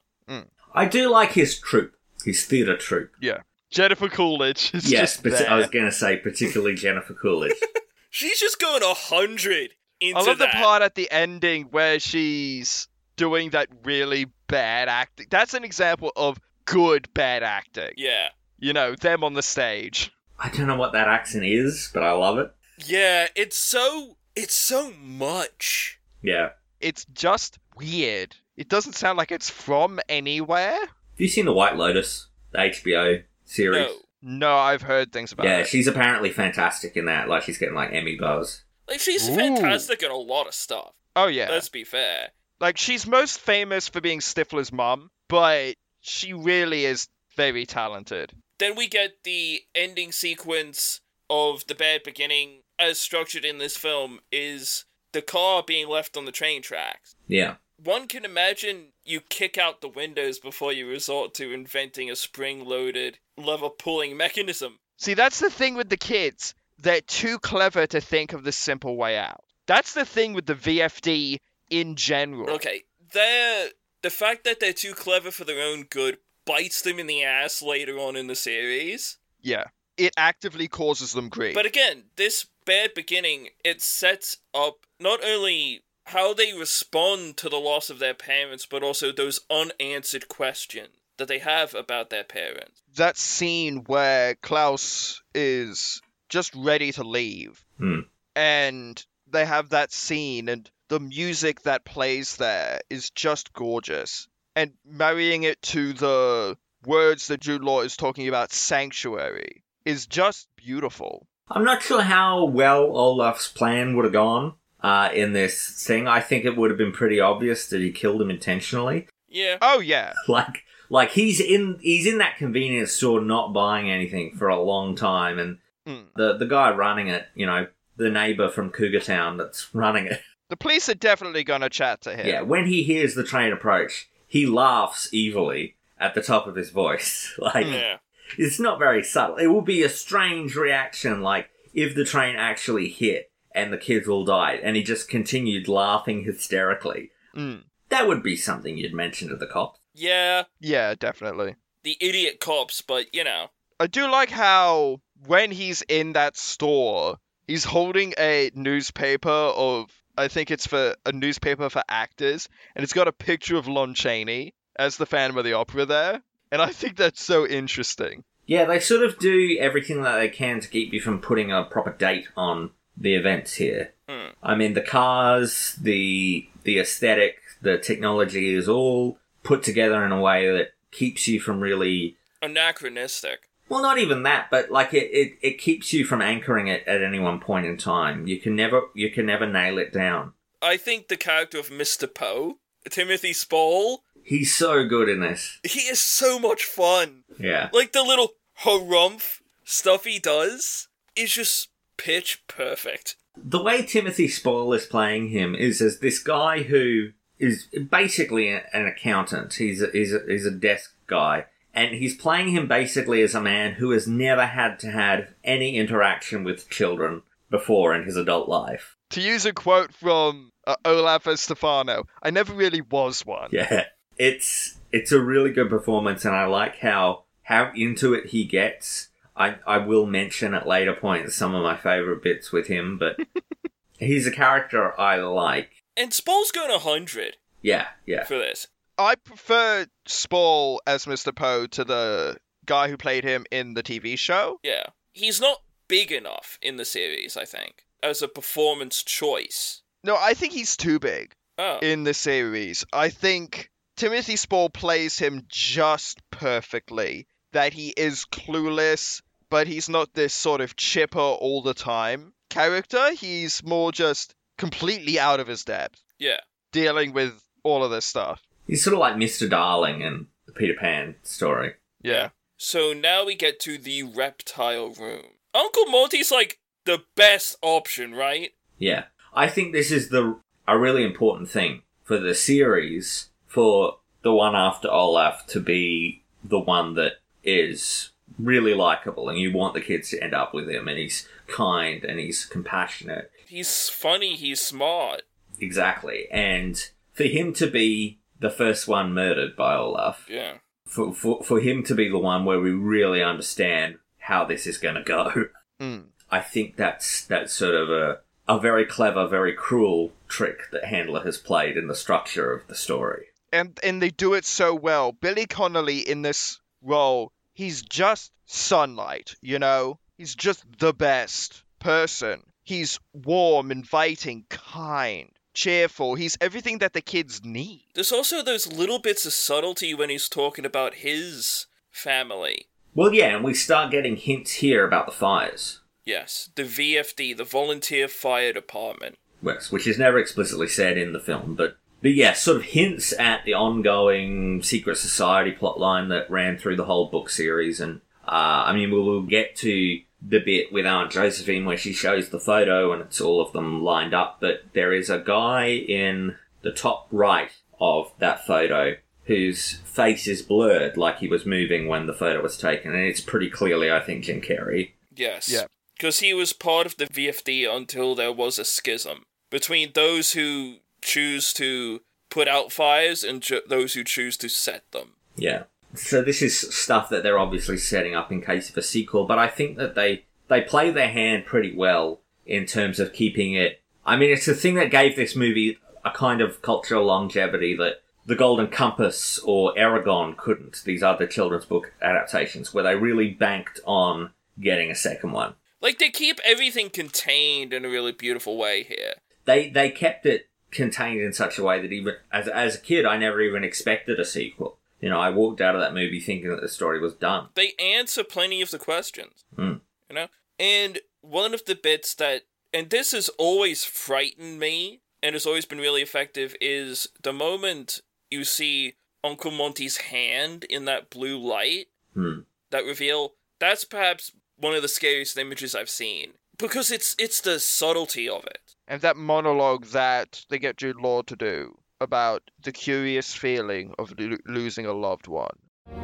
I 0.74 0.86
do 0.86 1.08
like 1.08 1.34
his 1.34 1.60
troupe, 1.60 1.94
his 2.24 2.44
theatre 2.44 2.76
troupe. 2.76 3.12
Yeah. 3.22 3.42
Jennifer 3.70 4.08
Coolidge 4.08 4.74
is 4.74 4.90
yes, 4.90 5.12
just 5.12 5.22
but 5.22 5.32
there. 5.32 5.50
I 5.50 5.56
was 5.56 5.68
going 5.68 5.84
to 5.84 5.92
say 5.92 6.16
particularly 6.16 6.74
Jennifer 6.74 7.14
Coolidge. 7.14 7.54
She's 8.10 8.40
just 8.40 8.58
going 8.58 8.82
a 8.82 8.94
hundred 8.94 9.70
I 10.02 10.12
love 10.14 10.38
that. 10.38 10.52
the 10.52 10.58
part 10.58 10.82
at 10.82 10.94
the 10.94 11.10
ending 11.10 11.64
where 11.64 11.98
she's 11.98 12.88
doing 13.16 13.50
that 13.50 13.68
really 13.84 14.26
bad 14.46 14.88
acting. 14.88 15.26
That's 15.30 15.54
an 15.54 15.64
example 15.64 16.12
of 16.16 16.38
good 16.64 17.08
bad 17.14 17.42
acting. 17.42 17.92
Yeah. 17.96 18.28
You 18.58 18.72
know, 18.72 18.94
them 18.94 19.24
on 19.24 19.34
the 19.34 19.42
stage. 19.42 20.12
I 20.38 20.50
don't 20.50 20.68
know 20.68 20.76
what 20.76 20.92
that 20.92 21.08
accent 21.08 21.44
is, 21.44 21.90
but 21.92 22.02
I 22.02 22.12
love 22.12 22.38
it. 22.38 22.52
Yeah, 22.86 23.26
it's 23.34 23.56
so 23.56 24.16
it's 24.36 24.54
so 24.54 24.92
much. 24.92 26.00
Yeah. 26.22 26.50
It's 26.80 27.04
just 27.06 27.58
weird. 27.76 28.36
It 28.56 28.68
doesn't 28.68 28.94
sound 28.94 29.18
like 29.18 29.32
it's 29.32 29.50
from 29.50 29.98
anywhere. 30.08 30.78
Have 30.78 30.90
you 31.16 31.28
seen 31.28 31.46
The 31.46 31.52
White 31.52 31.76
Lotus, 31.76 32.28
the 32.52 32.58
HBO 32.58 33.24
series? 33.48 33.86
No. 33.86 33.96
No, 34.20 34.56
I've 34.56 34.82
heard 34.82 35.12
things 35.12 35.30
about 35.32 35.46
Yeah, 35.46 35.58
it. 35.58 35.68
she's 35.68 35.86
apparently 35.86 36.30
fantastic 36.30 36.96
in 36.96 37.04
that. 37.04 37.28
Like, 37.28 37.44
she's 37.44 37.56
getting, 37.58 37.76
like, 37.76 37.92
Emmy 37.92 38.16
buzz. 38.16 38.64
Like 38.88 39.00
she's 39.00 39.28
Ooh. 39.28 39.34
fantastic 39.34 40.02
in 40.02 40.10
a 40.10 40.16
lot 40.16 40.46
of 40.46 40.54
stuff. 40.54 40.92
Oh 41.14 41.26
yeah. 41.26 41.48
Let's 41.50 41.68
be 41.68 41.84
fair. 41.84 42.30
Like 42.60 42.78
she's 42.78 43.06
most 43.06 43.38
famous 43.38 43.88
for 43.88 44.00
being 44.00 44.20
Stifler's 44.20 44.72
mom, 44.72 45.10
but 45.28 45.74
she 46.00 46.32
really 46.32 46.84
is 46.84 47.08
very 47.36 47.66
talented. 47.66 48.32
Then 48.58 48.74
we 48.76 48.88
get 48.88 49.24
the 49.24 49.60
ending 49.74 50.10
sequence 50.12 51.00
of 51.30 51.66
the 51.66 51.74
bad 51.74 52.02
beginning 52.02 52.62
as 52.78 52.98
structured 52.98 53.44
in 53.44 53.58
this 53.58 53.76
film 53.76 54.20
is 54.32 54.86
the 55.12 55.22
car 55.22 55.62
being 55.66 55.88
left 55.88 56.16
on 56.16 56.24
the 56.24 56.32
train 56.32 56.62
tracks. 56.62 57.14
Yeah. 57.26 57.56
One 57.82 58.08
can 58.08 58.24
imagine 58.24 58.88
you 59.04 59.20
kick 59.20 59.56
out 59.56 59.80
the 59.80 59.88
windows 59.88 60.38
before 60.38 60.72
you 60.72 60.88
resort 60.88 61.34
to 61.34 61.52
inventing 61.52 62.10
a 62.10 62.16
spring 62.16 62.64
loaded 62.64 63.18
lever 63.36 63.70
pulling 63.70 64.16
mechanism. 64.16 64.78
See, 64.96 65.14
that's 65.14 65.38
the 65.38 65.50
thing 65.50 65.76
with 65.76 65.88
the 65.88 65.96
kids. 65.96 66.54
They're 66.78 67.00
too 67.00 67.38
clever 67.38 67.86
to 67.86 68.00
think 68.00 68.32
of 68.32 68.44
the 68.44 68.52
simple 68.52 68.96
way 68.96 69.16
out. 69.16 69.44
That's 69.66 69.94
the 69.94 70.04
thing 70.04 70.34
with 70.34 70.46
the 70.46 70.54
VFD 70.54 71.38
in 71.70 71.94
general. 71.96 72.50
Okay, 72.50 72.82
they're 73.12 73.68
the 74.02 74.10
fact 74.10 74.44
that 74.44 74.60
they're 74.60 74.72
too 74.72 74.94
clever 74.94 75.30
for 75.30 75.44
their 75.44 75.62
own 75.62 75.84
good 75.84 76.18
bites 76.44 76.82
them 76.82 76.98
in 76.98 77.06
the 77.06 77.22
ass 77.22 77.62
later 77.62 77.98
on 77.98 78.16
in 78.16 78.26
the 78.26 78.34
series. 78.34 79.18
Yeah. 79.40 79.64
It 79.96 80.14
actively 80.16 80.68
causes 80.68 81.12
them 81.12 81.28
grief. 81.28 81.54
But 81.54 81.66
again, 81.66 82.04
this 82.16 82.46
bad 82.64 82.94
beginning, 82.94 83.48
it 83.64 83.82
sets 83.82 84.38
up 84.54 84.86
not 85.00 85.24
only 85.24 85.82
how 86.08 86.32
they 86.34 86.52
respond 86.52 87.36
to 87.38 87.48
the 87.48 87.56
loss 87.56 87.90
of 87.90 87.98
their 87.98 88.14
parents, 88.14 88.66
but 88.66 88.82
also 88.82 89.12
those 89.12 89.40
unanswered 89.50 90.28
questions 90.28 90.88
that 91.16 91.28
they 91.28 91.38
have 91.40 91.74
about 91.74 92.10
their 92.10 92.24
parents. 92.24 92.80
that 92.96 93.16
scene 93.16 93.84
where 93.86 94.34
Klaus 94.36 95.22
is 95.34 96.00
just 96.28 96.54
ready 96.54 96.90
to 96.92 97.04
leave, 97.04 97.64
Hmm. 97.78 98.00
and 98.34 99.04
they 99.26 99.44
have 99.44 99.68
that 99.70 99.92
scene, 99.92 100.48
and 100.48 100.70
the 100.88 100.98
music 101.00 101.62
that 101.62 101.84
plays 101.84 102.36
there 102.36 102.80
is 102.90 103.10
just 103.10 103.52
gorgeous. 103.52 104.26
And 104.56 104.72
marrying 104.84 105.42
it 105.44 105.60
to 105.62 105.92
the 105.92 106.56
words 106.84 107.26
that 107.28 107.40
Jude 107.40 107.62
Law 107.62 107.82
is 107.82 107.96
talking 107.96 108.26
about, 108.28 108.52
sanctuary, 108.52 109.62
is 109.84 110.06
just 110.06 110.48
beautiful. 110.56 111.26
I'm 111.50 111.64
not 111.64 111.82
sure 111.82 112.02
how 112.02 112.44
well 112.44 112.84
Olaf's 112.96 113.48
plan 113.48 113.94
would 113.96 114.04
have 114.04 114.12
gone 114.12 114.54
uh, 114.82 115.10
in 115.14 115.32
this 115.32 115.84
thing. 115.86 116.06
I 116.08 116.20
think 116.20 116.44
it 116.44 116.56
would 116.56 116.70
have 116.70 116.78
been 116.78 116.92
pretty 116.92 117.20
obvious 117.20 117.66
that 117.68 117.80
he 117.80 117.90
killed 117.92 118.20
him 118.22 118.30
intentionally. 118.30 119.08
Yeah. 119.28 119.58
Oh 119.62 119.80
yeah. 119.80 120.12
Like, 120.28 120.64
like 120.90 121.10
he's 121.10 121.40
in 121.40 121.78
he's 121.80 122.06
in 122.06 122.18
that 122.18 122.36
convenience 122.38 122.92
store 122.92 123.20
not 123.20 123.52
buying 123.52 123.90
anything 123.90 124.34
for 124.36 124.48
a 124.48 124.60
long 124.60 124.94
time, 124.96 125.38
and 125.38 125.58
Mm. 125.86 126.04
the 126.16 126.36
the 126.36 126.44
guy 126.46 126.70
running 126.70 127.08
it, 127.08 127.26
you 127.34 127.46
know, 127.46 127.66
the 127.96 128.10
neighbor 128.10 128.50
from 128.50 128.68
Cougar 128.70 129.00
Town 129.00 129.36
that's 129.38 129.74
running 129.74 130.06
it. 130.06 130.20
The 130.50 130.56
police 130.56 130.88
are 130.88 130.94
definitely 130.94 131.44
gonna 131.44 131.68
chat 131.68 132.00
to 132.02 132.16
him. 132.16 132.26
Yeah, 132.26 132.40
when 132.40 132.66
he 132.66 132.82
hears 132.82 133.14
the 133.14 133.22
train 133.24 133.52
approach, 133.52 134.08
he 134.26 134.46
laughs 134.46 135.08
evilly 135.14 135.76
at 136.00 136.14
the 136.14 136.22
top 136.22 136.46
of 136.46 136.56
his 136.56 136.70
voice. 136.70 137.34
Like, 137.38 137.66
Yeah. 137.66 137.98
it's 138.38 138.58
not 138.58 138.78
very 138.78 139.02
subtle. 139.02 139.36
It 139.36 139.48
will 139.48 139.60
be 139.62 139.82
a 139.82 139.88
strange 139.90 140.56
reaction, 140.56 141.20
like 141.22 141.50
if 141.74 141.94
the 141.94 142.04
train 142.06 142.36
actually 142.36 142.88
hit 142.88 143.27
and 143.58 143.72
the 143.72 143.78
kids 143.78 144.08
all 144.08 144.24
died, 144.24 144.60
and 144.62 144.76
he 144.76 144.82
just 144.82 145.08
continued 145.08 145.68
laughing 145.68 146.24
hysterically. 146.24 147.10
Mm. 147.36 147.64
That 147.90 148.06
would 148.06 148.22
be 148.22 148.36
something 148.36 148.76
you'd 148.76 148.94
mention 148.94 149.28
to 149.28 149.36
the 149.36 149.46
cops. 149.46 149.78
Yeah, 149.94 150.44
Yeah, 150.60 150.94
definitely. 150.98 151.56
the 151.84 151.96
idiot 152.00 152.38
cops, 152.40 152.82
but 152.82 153.06
you 153.14 153.24
know. 153.24 153.46
I 153.80 153.86
do 153.86 154.10
like 154.10 154.30
how 154.30 155.00
when 155.26 155.50
he's 155.50 155.82
in 155.82 156.12
that 156.14 156.36
store, 156.36 157.16
he's 157.46 157.64
holding 157.64 158.14
a 158.18 158.50
newspaper 158.54 159.28
of 159.30 159.86
I 160.16 160.26
think 160.28 160.50
it's 160.50 160.66
for 160.66 160.96
a 161.06 161.12
newspaper 161.12 161.68
for 161.70 161.82
actors, 161.88 162.48
and 162.74 162.82
it's 162.82 162.92
got 162.92 163.06
a 163.08 163.12
picture 163.12 163.56
of 163.56 163.68
Lon 163.68 163.94
Chaney 163.94 164.52
as 164.76 164.96
the 164.96 165.06
Phantom 165.06 165.36
of 165.38 165.44
the 165.44 165.52
Opera 165.54 165.86
there, 165.86 166.22
and 166.52 166.60
I 166.60 166.70
think 166.70 166.96
that's 166.96 167.22
so 167.22 167.46
interesting. 167.46 168.24
Yeah, 168.46 168.64
they 168.64 168.80
sort 168.80 169.04
of 169.04 169.18
do 169.18 169.58
everything 169.60 170.02
that 170.02 170.16
they 170.18 170.28
can 170.28 170.60
to 170.60 170.68
keep 170.68 170.92
you 170.92 171.00
from 171.00 171.20
putting 171.20 171.52
a 171.52 171.64
proper 171.64 171.92
date 171.92 172.26
on 172.36 172.70
the 173.00 173.14
events 173.14 173.54
here. 173.54 173.92
Hmm. 174.08 174.28
I 174.42 174.54
mean, 174.54 174.74
the 174.74 174.80
cars, 174.82 175.76
the 175.80 176.48
the 176.64 176.78
aesthetic, 176.78 177.36
the 177.62 177.78
technology 177.78 178.54
is 178.54 178.68
all 178.68 179.18
put 179.42 179.62
together 179.62 180.04
in 180.04 180.12
a 180.12 180.20
way 180.20 180.50
that 180.50 180.72
keeps 180.90 181.28
you 181.28 181.40
from 181.40 181.60
really 181.60 182.16
Anachronistic. 182.42 183.48
Well, 183.68 183.82
not 183.82 183.98
even 183.98 184.22
that, 184.22 184.48
but 184.50 184.70
like 184.70 184.94
it, 184.94 185.10
it, 185.12 185.38
it 185.42 185.58
keeps 185.58 185.92
you 185.92 186.04
from 186.04 186.22
anchoring 186.22 186.68
it 186.68 186.86
at 186.86 187.02
any 187.02 187.18
one 187.18 187.38
point 187.40 187.66
in 187.66 187.76
time. 187.76 188.26
You 188.26 188.38
can 188.40 188.56
never 188.56 188.82
you 188.94 189.10
can 189.10 189.26
never 189.26 189.46
nail 189.46 189.78
it 189.78 189.92
down. 189.92 190.32
I 190.60 190.76
think 190.76 191.08
the 191.08 191.16
character 191.16 191.58
of 191.58 191.68
Mr. 191.68 192.12
Poe, 192.12 192.58
Timothy 192.88 193.32
Spall, 193.32 194.02
He's 194.22 194.54
so 194.54 194.86
good 194.86 195.08
in 195.08 195.20
this. 195.20 195.58
he 195.62 195.80
is 195.80 196.00
so 196.00 196.38
much 196.38 196.64
fun. 196.64 197.24
Yeah. 197.38 197.70
Like 197.72 197.92
the 197.92 198.02
little 198.02 198.32
harumph 198.60 199.40
stuff 199.64 200.04
he 200.04 200.18
does 200.18 200.88
is 201.16 201.32
just 201.32 201.68
pitch 201.98 202.42
perfect. 202.46 203.16
The 203.36 203.62
way 203.62 203.82
Timothy 203.82 204.28
Spall 204.28 204.72
is 204.72 204.86
playing 204.86 205.28
him 205.28 205.54
is 205.54 205.82
as 205.82 205.98
this 205.98 206.18
guy 206.18 206.62
who 206.62 207.10
is 207.38 207.66
basically 207.90 208.48
an 208.48 208.86
accountant. 208.86 209.54
He's 209.54 209.82
a, 209.82 209.90
he's 209.92 210.14
a, 210.14 210.20
he's 210.26 210.46
a 210.46 210.50
desk 210.50 210.94
guy. 211.06 211.44
And 211.74 211.94
he's 211.94 212.16
playing 212.16 212.48
him 212.48 212.66
basically 212.66 213.22
as 213.22 213.34
a 213.34 213.40
man 213.40 213.74
who 213.74 213.90
has 213.90 214.08
never 214.08 214.46
had 214.46 214.78
to 214.80 214.90
have 214.90 215.34
any 215.44 215.76
interaction 215.76 216.42
with 216.42 216.68
children 216.70 217.22
before 217.50 217.94
in 217.94 218.04
his 218.04 218.16
adult 218.16 218.48
life. 218.48 218.96
To 219.10 219.20
use 219.20 219.46
a 219.46 219.52
quote 219.52 219.94
from 219.94 220.50
uh, 220.66 220.76
Olaf 220.84 221.26
Estefano, 221.26 222.04
I 222.22 222.30
never 222.30 222.52
really 222.52 222.80
was 222.80 223.24
one. 223.24 223.50
Yeah, 223.52 223.84
it's 224.16 224.78
it's 224.92 225.12
a 225.12 225.20
really 225.20 225.52
good 225.52 225.70
performance, 225.70 226.24
and 226.24 226.34
I 226.34 226.46
like 226.46 226.78
how 226.78 227.24
how 227.42 227.72
into 227.74 228.12
it 228.12 228.26
he 228.26 228.44
gets. 228.44 229.08
I 229.38 229.56
I 229.66 229.78
will 229.78 230.06
mention 230.06 230.52
at 230.54 230.66
later 230.66 230.92
points 230.94 231.34
some 231.36 231.54
of 231.54 231.62
my 231.62 231.76
favorite 231.76 232.22
bits 232.22 232.50
with 232.52 232.66
him, 232.66 232.98
but 232.98 233.16
he's 233.98 234.26
a 234.26 234.32
character 234.32 234.98
I 235.00 235.16
like. 235.16 235.70
And 235.96 236.12
Spall's 236.12 236.50
going 236.52 236.70
100 236.70 237.36
Yeah, 237.62 237.86
yeah. 238.06 238.24
for 238.24 238.38
this. 238.38 238.66
I 238.98 239.14
prefer 239.14 239.86
Spall 240.06 240.80
as 240.86 241.04
Mr. 241.06 241.34
Poe 241.34 241.66
to 241.68 241.84
the 241.84 242.36
guy 242.66 242.88
who 242.88 242.96
played 242.96 243.24
him 243.24 243.46
in 243.50 243.74
the 243.74 243.82
TV 243.82 244.18
show. 244.18 244.58
Yeah. 244.62 244.86
He's 245.12 245.40
not 245.40 245.62
big 245.88 246.12
enough 246.12 246.58
in 246.62 246.76
the 246.76 246.84
series, 246.84 247.36
I 247.36 247.44
think, 247.44 247.84
as 248.02 248.22
a 248.22 248.28
performance 248.28 249.02
choice. 249.02 249.82
No, 250.04 250.16
I 250.18 250.34
think 250.34 250.52
he's 250.52 250.76
too 250.76 250.98
big 250.98 251.32
Oh. 251.58 251.78
in 251.82 252.04
the 252.04 252.14
series. 252.14 252.84
I 252.92 253.08
think 253.08 253.70
Timothy 253.96 254.36
Spall 254.36 254.68
plays 254.70 255.18
him 255.18 255.44
just 255.48 256.20
perfectly. 256.30 257.26
That 257.52 257.72
he 257.72 257.94
is 257.96 258.24
clueless, 258.30 259.22
but 259.50 259.66
he's 259.66 259.88
not 259.88 260.14
this 260.14 260.34
sort 260.34 260.60
of 260.60 260.76
chipper 260.76 261.18
all 261.18 261.62
the 261.62 261.74
time 261.74 262.32
character. 262.50 263.12
He's 263.12 263.62
more 263.64 263.92
just 263.92 264.34
completely 264.56 265.18
out 265.18 265.40
of 265.40 265.46
his 265.46 265.64
depth, 265.64 266.02
Yeah. 266.18 266.40
dealing 266.72 267.12
with 267.12 267.40
all 267.62 267.84
of 267.84 267.90
this 267.90 268.04
stuff. 268.06 268.42
He's 268.66 268.82
sort 268.84 268.94
of 268.94 269.00
like 269.00 269.14
Mr. 269.14 269.48
Darling 269.48 270.00
in 270.02 270.26
the 270.46 270.52
Peter 270.52 270.74
Pan 270.78 271.16
story. 271.22 271.74
Yeah. 272.02 272.30
So 272.56 272.92
now 272.92 273.24
we 273.24 273.34
get 273.34 273.60
to 273.60 273.78
the 273.78 274.02
reptile 274.02 274.90
room. 274.90 275.26
Uncle 275.54 275.86
Monty's 275.86 276.30
like 276.30 276.58
the 276.84 277.02
best 277.14 277.56
option, 277.62 278.14
right? 278.14 278.52
Yeah. 278.78 279.04
I 279.34 279.48
think 279.48 279.72
this 279.72 279.90
is 279.90 280.08
the 280.08 280.38
a 280.66 280.78
really 280.78 281.04
important 281.04 281.48
thing 281.48 281.82
for 282.04 282.18
the 282.18 282.34
series 282.34 283.28
for 283.46 283.98
the 284.22 284.32
one 284.32 284.54
after 284.54 284.90
Olaf 284.90 285.46
to 285.48 285.60
be 285.60 286.22
the 286.44 286.58
one 286.58 286.94
that 286.94 287.12
is 287.42 288.10
really 288.38 288.74
likable 288.74 289.28
and 289.28 289.38
you 289.38 289.52
want 289.52 289.74
the 289.74 289.80
kids 289.80 290.10
to 290.10 290.22
end 290.22 290.34
up 290.34 290.54
with 290.54 290.68
him 290.68 290.88
and 290.88 290.98
he's 290.98 291.26
kind 291.46 292.04
and 292.04 292.18
he's 292.18 292.44
compassionate. 292.44 293.30
He's 293.46 293.88
funny, 293.88 294.36
he's 294.36 294.60
smart. 294.60 295.22
Exactly. 295.60 296.28
And 296.30 296.80
for 297.12 297.24
him 297.24 297.52
to 297.54 297.66
be 297.68 298.18
the 298.38 298.50
first 298.50 298.86
one 298.86 299.12
murdered 299.12 299.56
by 299.56 299.74
Olaf, 299.74 300.26
Yeah. 300.28 300.58
for, 300.86 301.12
for, 301.12 301.42
for 301.42 301.60
him 301.60 301.82
to 301.84 301.94
be 301.94 302.08
the 302.08 302.18
one 302.18 302.44
where 302.44 302.60
we 302.60 302.70
really 302.70 303.22
understand 303.22 303.96
how 304.18 304.44
this 304.44 304.66
is 304.66 304.78
going 304.78 304.94
to 304.96 305.02
go, 305.02 305.46
Mm. 305.80 306.06
I 306.30 306.40
think 306.40 306.74
that's 306.76 307.24
that's 307.24 307.52
sort 307.52 307.74
of 307.74 307.88
a 307.88 308.18
a 308.48 308.58
very 308.58 308.84
clever, 308.84 309.28
very 309.28 309.52
cruel 309.54 310.12
trick 310.26 310.70
that 310.72 310.86
Handler 310.86 311.22
has 311.22 311.38
played 311.38 311.76
in 311.76 311.86
the 311.86 311.94
structure 311.94 312.52
of 312.52 312.66
the 312.66 312.74
story. 312.74 313.26
and 313.52 313.78
and 313.84 314.02
they 314.02 314.10
do 314.10 314.34
it 314.34 314.44
so 314.44 314.74
well. 314.74 315.12
Billy 315.12 315.46
Connolly 315.46 315.98
in 316.00 316.22
this 316.22 316.60
role, 316.82 317.30
he's 317.58 317.82
just 317.82 318.30
sunlight, 318.46 319.34
you 319.42 319.58
know? 319.58 319.98
He's 320.16 320.36
just 320.36 320.64
the 320.78 320.94
best 320.94 321.64
person. 321.80 322.44
He's 322.62 323.00
warm, 323.12 323.72
inviting, 323.72 324.44
kind, 324.48 325.30
cheerful. 325.54 326.14
He's 326.14 326.38
everything 326.40 326.78
that 326.78 326.92
the 326.92 327.00
kids 327.00 327.44
need. 327.44 327.82
There's 327.94 328.12
also 328.12 328.42
those 328.42 328.72
little 328.72 329.00
bits 329.00 329.26
of 329.26 329.32
subtlety 329.32 329.92
when 329.92 330.08
he's 330.08 330.28
talking 330.28 330.64
about 330.64 330.94
his 331.06 331.66
family. 331.90 332.66
Well, 332.94 333.12
yeah, 333.12 333.34
and 333.34 333.44
we 333.44 333.54
start 333.54 333.90
getting 333.90 334.16
hints 334.16 334.52
here 334.54 334.86
about 334.86 335.06
the 335.06 335.12
fires, 335.12 335.80
Yes, 336.04 336.48
the 336.54 336.62
VFD, 336.62 337.36
the 337.36 337.44
Volunteer 337.44 338.06
Fire 338.08 338.52
Department. 338.52 339.18
which 339.40 339.70
which 339.70 339.86
is 339.86 339.98
never 339.98 340.18
explicitly 340.18 340.68
said 340.68 340.96
in 340.96 341.12
the 341.12 341.20
film, 341.20 341.54
but 341.56 341.76
but 342.00 342.14
yeah, 342.14 342.32
sort 342.32 342.58
of 342.58 342.64
hints 342.64 343.12
at 343.18 343.44
the 343.44 343.54
ongoing 343.54 344.62
secret 344.62 344.96
society 344.96 345.52
plotline 345.52 346.08
that 346.10 346.30
ran 346.30 346.58
through 346.58 346.76
the 346.76 346.84
whole 346.84 347.06
book 347.10 347.30
series, 347.30 347.80
and 347.80 348.00
uh, 348.26 348.64
I 348.66 348.74
mean, 348.74 348.90
we'll, 348.90 349.04
we'll 349.04 349.22
get 349.22 349.56
to 349.56 350.00
the 350.20 350.40
bit 350.40 350.72
with 350.72 350.86
Aunt 350.86 351.12
Josephine 351.12 351.64
where 351.64 351.76
she 351.76 351.92
shows 351.92 352.28
the 352.28 352.40
photo 352.40 352.92
and 352.92 353.00
it's 353.02 353.20
all 353.20 353.40
of 353.40 353.52
them 353.52 353.82
lined 353.82 354.14
up, 354.14 354.38
but 354.40 354.64
there 354.72 354.92
is 354.92 355.08
a 355.10 355.18
guy 355.20 355.68
in 355.68 356.36
the 356.62 356.72
top 356.72 357.06
right 357.12 357.52
of 357.80 358.12
that 358.18 358.44
photo 358.44 358.96
whose 359.24 359.74
face 359.84 360.26
is 360.26 360.42
blurred 360.42 360.96
like 360.96 361.18
he 361.18 361.28
was 361.28 361.46
moving 361.46 361.86
when 361.86 362.06
the 362.06 362.14
photo 362.14 362.42
was 362.42 362.56
taken, 362.56 362.94
and 362.94 363.04
it's 363.04 363.20
pretty 363.20 363.50
clearly, 363.50 363.92
I 363.92 364.00
think, 364.00 364.24
Jim 364.24 364.40
Carrey. 364.40 364.92
Yes. 365.14 365.50
Yeah. 365.50 365.66
Because 365.96 366.20
he 366.20 366.32
was 366.32 366.52
part 366.52 366.86
of 366.86 366.96
the 366.96 367.06
VFD 367.06 367.68
until 367.70 368.14
there 368.14 368.32
was 368.32 368.58
a 368.58 368.64
schism 368.64 369.24
between 369.50 369.92
those 369.94 370.32
who 370.32 370.76
choose 371.08 371.52
to 371.54 372.02
put 372.30 372.46
out 372.46 372.70
fires 372.70 373.24
and 373.24 373.40
ju- 373.40 373.62
those 373.66 373.94
who 373.94 374.04
choose 374.04 374.36
to 374.36 374.48
set 374.48 374.90
them. 374.92 375.14
Yeah. 375.36 375.64
So 375.94 376.20
this 376.20 376.42
is 376.42 376.58
stuff 376.58 377.08
that 377.08 377.22
they're 377.22 377.38
obviously 377.38 377.78
setting 377.78 378.14
up 378.14 378.30
in 378.30 378.42
case 378.42 378.68
of 378.68 378.76
a 378.76 378.82
sequel, 378.82 379.24
but 379.24 379.38
I 379.38 379.48
think 379.48 379.78
that 379.78 379.94
they 379.94 380.24
they 380.48 380.60
play 380.60 380.90
their 380.90 381.08
hand 381.08 381.46
pretty 381.46 381.74
well 381.74 382.20
in 382.46 382.66
terms 382.66 383.00
of 383.00 383.12
keeping 383.12 383.54
it. 383.54 383.80
I 384.04 384.16
mean, 384.16 384.30
it's 384.30 384.46
the 384.46 384.54
thing 384.54 384.74
that 384.74 384.90
gave 384.90 385.16
this 385.16 385.34
movie 385.34 385.78
a 386.04 386.10
kind 386.10 386.40
of 386.40 386.62
cultural 386.62 387.04
longevity 387.04 387.74
that 387.76 388.02
the 388.26 388.34
Golden 388.34 388.68
Compass 388.68 389.38
or 389.38 389.74
Eragon 389.74 390.36
couldn't. 390.36 390.82
These 390.84 391.02
other 391.02 391.26
children's 391.26 391.64
book 391.64 391.92
adaptations, 392.02 392.74
where 392.74 392.84
they 392.84 392.94
really 392.94 393.30
banked 393.30 393.80
on 393.86 394.30
getting 394.60 394.90
a 394.90 394.94
second 394.94 395.32
one. 395.32 395.54
Like, 395.80 395.98
they 395.98 396.10
keep 396.10 396.38
everything 396.44 396.90
contained 396.90 397.72
in 397.72 397.84
a 397.84 397.88
really 397.88 398.12
beautiful 398.12 398.58
way 398.58 398.82
here. 398.82 399.14
They 399.46 399.70
they 399.70 399.90
kept 399.90 400.26
it 400.26 400.47
contained 400.70 401.20
in 401.20 401.32
such 401.32 401.58
a 401.58 401.62
way 401.62 401.80
that 401.80 401.92
even 401.92 402.14
as 402.32 402.48
as 402.48 402.76
a 402.76 402.80
kid, 402.80 403.04
I 403.06 403.16
never 403.16 403.40
even 403.40 403.64
expected 403.64 404.18
a 404.20 404.24
sequel. 404.24 404.78
You 405.00 405.08
know, 405.08 405.20
I 405.20 405.30
walked 405.30 405.60
out 405.60 405.74
of 405.76 405.80
that 405.80 405.94
movie 405.94 406.20
thinking 406.20 406.50
that 406.50 406.60
the 406.60 406.68
story 406.68 406.98
was 407.00 407.14
done. 407.14 407.48
They 407.54 407.72
answer 407.78 408.24
plenty 408.24 408.60
of 408.62 408.70
the 408.70 408.78
questions. 408.78 409.44
Hmm. 409.54 409.74
you 410.08 410.14
know 410.14 410.26
and 410.58 410.98
one 411.20 411.54
of 411.54 411.64
the 411.66 411.74
bits 411.76 412.14
that 412.14 412.42
and 412.72 412.90
this 412.90 413.12
has 413.12 413.28
always 413.38 413.84
frightened 413.84 414.58
me 414.58 415.00
and 415.22 415.34
has 415.34 415.46
always 415.46 415.66
been 415.66 415.78
really 415.78 416.02
effective 416.02 416.56
is 416.60 417.06
the 417.22 417.32
moment 417.32 418.00
you 418.30 418.42
see 418.44 418.94
uncle 419.22 419.50
monty's 419.52 419.98
hand 419.98 420.64
in 420.64 420.84
that 420.86 421.10
blue 421.10 421.38
light 421.38 421.86
Hmm. 422.14 422.40
that 422.70 422.84
reveal 422.84 423.34
that's 423.60 423.84
perhaps 423.84 424.32
one 424.56 424.74
of 424.74 424.82
the 424.82 424.88
scariest 424.88 425.36
images 425.38 425.74
i've 425.74 425.90
seen 425.90 426.32
because 426.58 426.90
it's 426.90 427.14
it's 427.18 427.40
the 427.40 427.58
subtlety 427.58 428.28
of 428.28 428.44
it 428.44 428.74
And 428.86 429.00
that 429.00 429.16
monologue 429.16 429.86
that 429.86 430.44
they 430.48 430.58
get 430.58 430.76
Jude 430.76 431.00
Law 431.00 431.22
to 431.22 431.36
do 431.36 431.78
about 432.00 432.50
the 432.62 432.72
curious 432.72 433.34
feeling 433.34 433.94
of 433.98 434.14
lo- 434.18 434.36
losing 434.46 434.86
a 434.86 434.92
loved 434.92 435.26
one. 435.26 435.56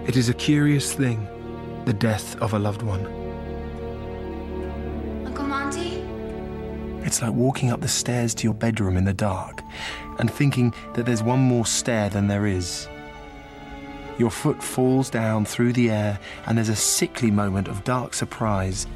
It 0.07 0.17
is 0.17 0.29
a 0.29 0.35
curious 0.35 0.93
thing, 0.93 1.29
the 1.85 1.93
death 1.93 2.37
of 2.41 2.53
a 2.55 2.59
loved 2.59 2.83
one. 2.83 3.07
Uncle 5.27 5.47
Monty? 5.47 6.03
It's 7.07 7.23
like 7.23 7.33
walking 7.33 7.71
up 7.71 7.81
the 7.81 7.89
stairs 7.89 8.35
to 8.37 8.45
your 8.45 8.55
bedroom 8.55 8.97
in 8.97 9.05
the 9.05 9.15
dark 9.15 9.63
and 10.19 10.33
thinking 10.33 10.75
that 10.95 11.07
there's 11.07 11.23
one 11.23 11.41
more 11.41 11.67
stair 11.67 12.09
than 12.09 12.27
there 12.29 12.47
is. 12.47 12.89
Your 14.19 14.31
foot 14.31 14.63
falls 14.63 15.11
down 15.11 15.45
through 15.45 15.73
the 15.73 15.91
air, 15.91 16.19
and 16.47 16.57
there's 16.57 16.69
a 16.69 16.77
sickly 16.77 17.31
moment 17.31 17.67
of 17.67 17.83
dark 17.83 18.15
surprise. 18.15 18.87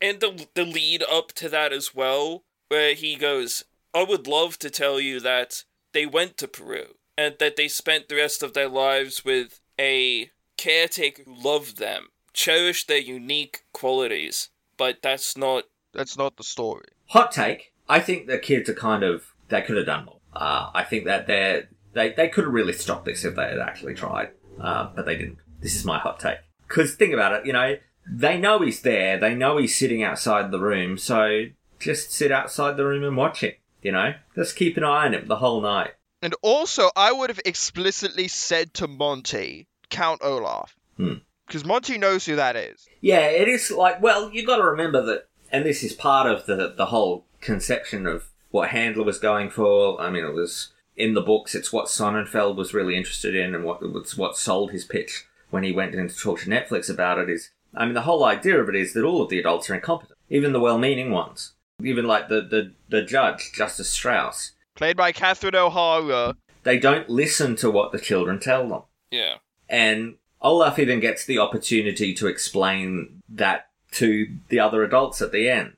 And 0.00 0.20
the 0.20 0.46
the 0.54 0.64
lead 0.64 1.02
up 1.10 1.32
to 1.34 1.48
that 1.48 1.72
as 1.72 1.94
well, 1.94 2.44
where 2.68 2.94
he 2.94 3.16
goes, 3.16 3.64
"I 3.94 4.02
would 4.04 4.26
love 4.26 4.58
to 4.60 4.70
tell 4.70 5.00
you 5.00 5.20
that 5.20 5.64
they 5.92 6.06
went 6.06 6.36
to 6.38 6.48
Peru 6.48 6.96
and 7.16 7.36
that 7.38 7.56
they 7.56 7.68
spent 7.68 8.08
the 8.08 8.16
rest 8.16 8.42
of 8.42 8.52
their 8.52 8.68
lives 8.68 9.24
with 9.24 9.60
a 9.78 10.30
caretaker 10.56 11.22
who 11.24 11.34
loved 11.34 11.78
them, 11.78 12.08
cherished 12.32 12.88
their 12.88 12.98
unique 12.98 13.64
qualities, 13.72 14.50
but 14.76 14.98
that's 15.02 15.36
not." 15.36 15.64
That's 15.92 16.18
not 16.18 16.36
the 16.36 16.44
story. 16.44 16.88
Hot 17.06 17.32
take. 17.32 17.72
I 17.88 18.00
think 18.00 18.26
the 18.26 18.38
kids 18.38 18.68
are 18.68 18.74
kind 18.74 19.02
of 19.02 19.32
they 19.48 19.62
could 19.62 19.76
have 19.76 19.86
done 19.86 20.04
more. 20.04 20.20
Uh, 20.34 20.70
I 20.74 20.84
think 20.84 21.06
that 21.06 21.26
they 21.26 21.64
they 21.94 22.12
they 22.12 22.28
could 22.28 22.44
have 22.44 22.52
really 22.52 22.74
stopped 22.74 23.06
this 23.06 23.24
if 23.24 23.34
they 23.34 23.48
had 23.48 23.60
actually 23.60 23.94
tried, 23.94 24.30
uh, 24.60 24.90
but 24.94 25.06
they 25.06 25.16
didn't. 25.16 25.38
This 25.60 25.74
is 25.74 25.84
my 25.84 25.98
hot 25.98 26.20
take. 26.20 26.38
Because 26.68 26.94
think 26.94 27.14
about 27.14 27.32
it, 27.32 27.46
you 27.46 27.52
know, 27.52 27.76
they 28.08 28.38
know 28.38 28.60
he's 28.60 28.82
there. 28.82 29.18
They 29.18 29.34
know 29.34 29.58
he's 29.58 29.76
sitting 29.76 30.02
outside 30.02 30.50
the 30.50 30.60
room. 30.60 30.98
So 30.98 31.46
just 31.78 32.12
sit 32.12 32.32
outside 32.32 32.76
the 32.76 32.86
room 32.86 33.04
and 33.04 33.16
watch 33.16 33.40
him. 33.40 33.52
You 33.82 33.92
know, 33.92 34.14
just 34.34 34.56
keep 34.56 34.76
an 34.76 34.84
eye 34.84 35.06
on 35.06 35.14
him 35.14 35.28
the 35.28 35.36
whole 35.36 35.60
night. 35.60 35.92
And 36.22 36.34
also, 36.42 36.90
I 36.96 37.12
would 37.12 37.30
have 37.30 37.40
explicitly 37.44 38.26
said 38.26 38.74
to 38.74 38.88
Monty, 38.88 39.68
Count 39.90 40.22
Olaf. 40.24 40.74
Hmm. 40.96 41.14
Because 41.46 41.64
Monty 41.64 41.96
knows 41.98 42.26
who 42.26 42.34
that 42.36 42.56
is. 42.56 42.88
Yeah, 43.00 43.26
it 43.26 43.46
is 43.46 43.70
like 43.70 44.02
well, 44.02 44.30
you 44.32 44.44
got 44.44 44.56
to 44.56 44.64
remember 44.64 45.02
that, 45.02 45.28
and 45.52 45.64
this 45.64 45.84
is 45.84 45.92
part 45.92 46.28
of 46.28 46.46
the 46.46 46.74
the 46.76 46.86
whole 46.86 47.26
conception 47.40 48.06
of 48.06 48.24
what 48.50 48.70
Handler 48.70 49.04
was 49.04 49.18
going 49.18 49.50
for. 49.50 50.00
I 50.00 50.10
mean, 50.10 50.24
it 50.24 50.34
was 50.34 50.72
in 50.96 51.14
the 51.14 51.20
books. 51.20 51.54
It's 51.54 51.72
what 51.72 51.86
Sonnenfeld 51.86 52.56
was 52.56 52.74
really 52.74 52.96
interested 52.96 53.36
in, 53.36 53.54
and 53.54 53.62
what 53.64 53.80
what 54.16 54.36
sold 54.36 54.72
his 54.72 54.84
pitch 54.84 55.26
when 55.50 55.62
he 55.62 55.70
went 55.70 55.94
in 55.94 56.08
to 56.08 56.16
talk 56.16 56.40
to 56.40 56.50
Netflix 56.50 56.90
about 56.90 57.18
it. 57.18 57.30
Is 57.30 57.50
I 57.76 57.84
mean, 57.84 57.94
the 57.94 58.02
whole 58.02 58.24
idea 58.24 58.60
of 58.60 58.68
it 58.68 58.74
is 58.74 58.94
that 58.94 59.04
all 59.04 59.20
of 59.20 59.28
the 59.28 59.38
adults 59.38 59.68
are 59.68 59.74
incompetent, 59.74 60.18
even 60.30 60.52
the 60.52 60.60
well-meaning 60.60 61.10
ones, 61.10 61.52
even 61.82 62.06
like 62.06 62.28
the 62.28 62.40
the, 62.40 62.72
the 62.88 63.02
judge, 63.02 63.52
Justice 63.52 63.90
Strauss. 63.90 64.52
Played 64.74 64.96
by 64.96 65.12
Catherine 65.12 65.54
O'Hara. 65.54 66.36
They 66.62 66.78
don't 66.78 67.08
listen 67.08 67.54
to 67.56 67.70
what 67.70 67.92
the 67.92 67.98
children 67.98 68.40
tell 68.40 68.68
them. 68.68 68.82
Yeah. 69.10 69.36
And 69.68 70.16
Olaf 70.40 70.78
even 70.78 71.00
gets 71.00 71.24
the 71.24 71.38
opportunity 71.38 72.14
to 72.14 72.26
explain 72.26 73.22
that 73.28 73.68
to 73.92 74.26
the 74.48 74.58
other 74.58 74.82
adults 74.82 75.22
at 75.22 75.32
the 75.32 75.48
end. 75.48 75.74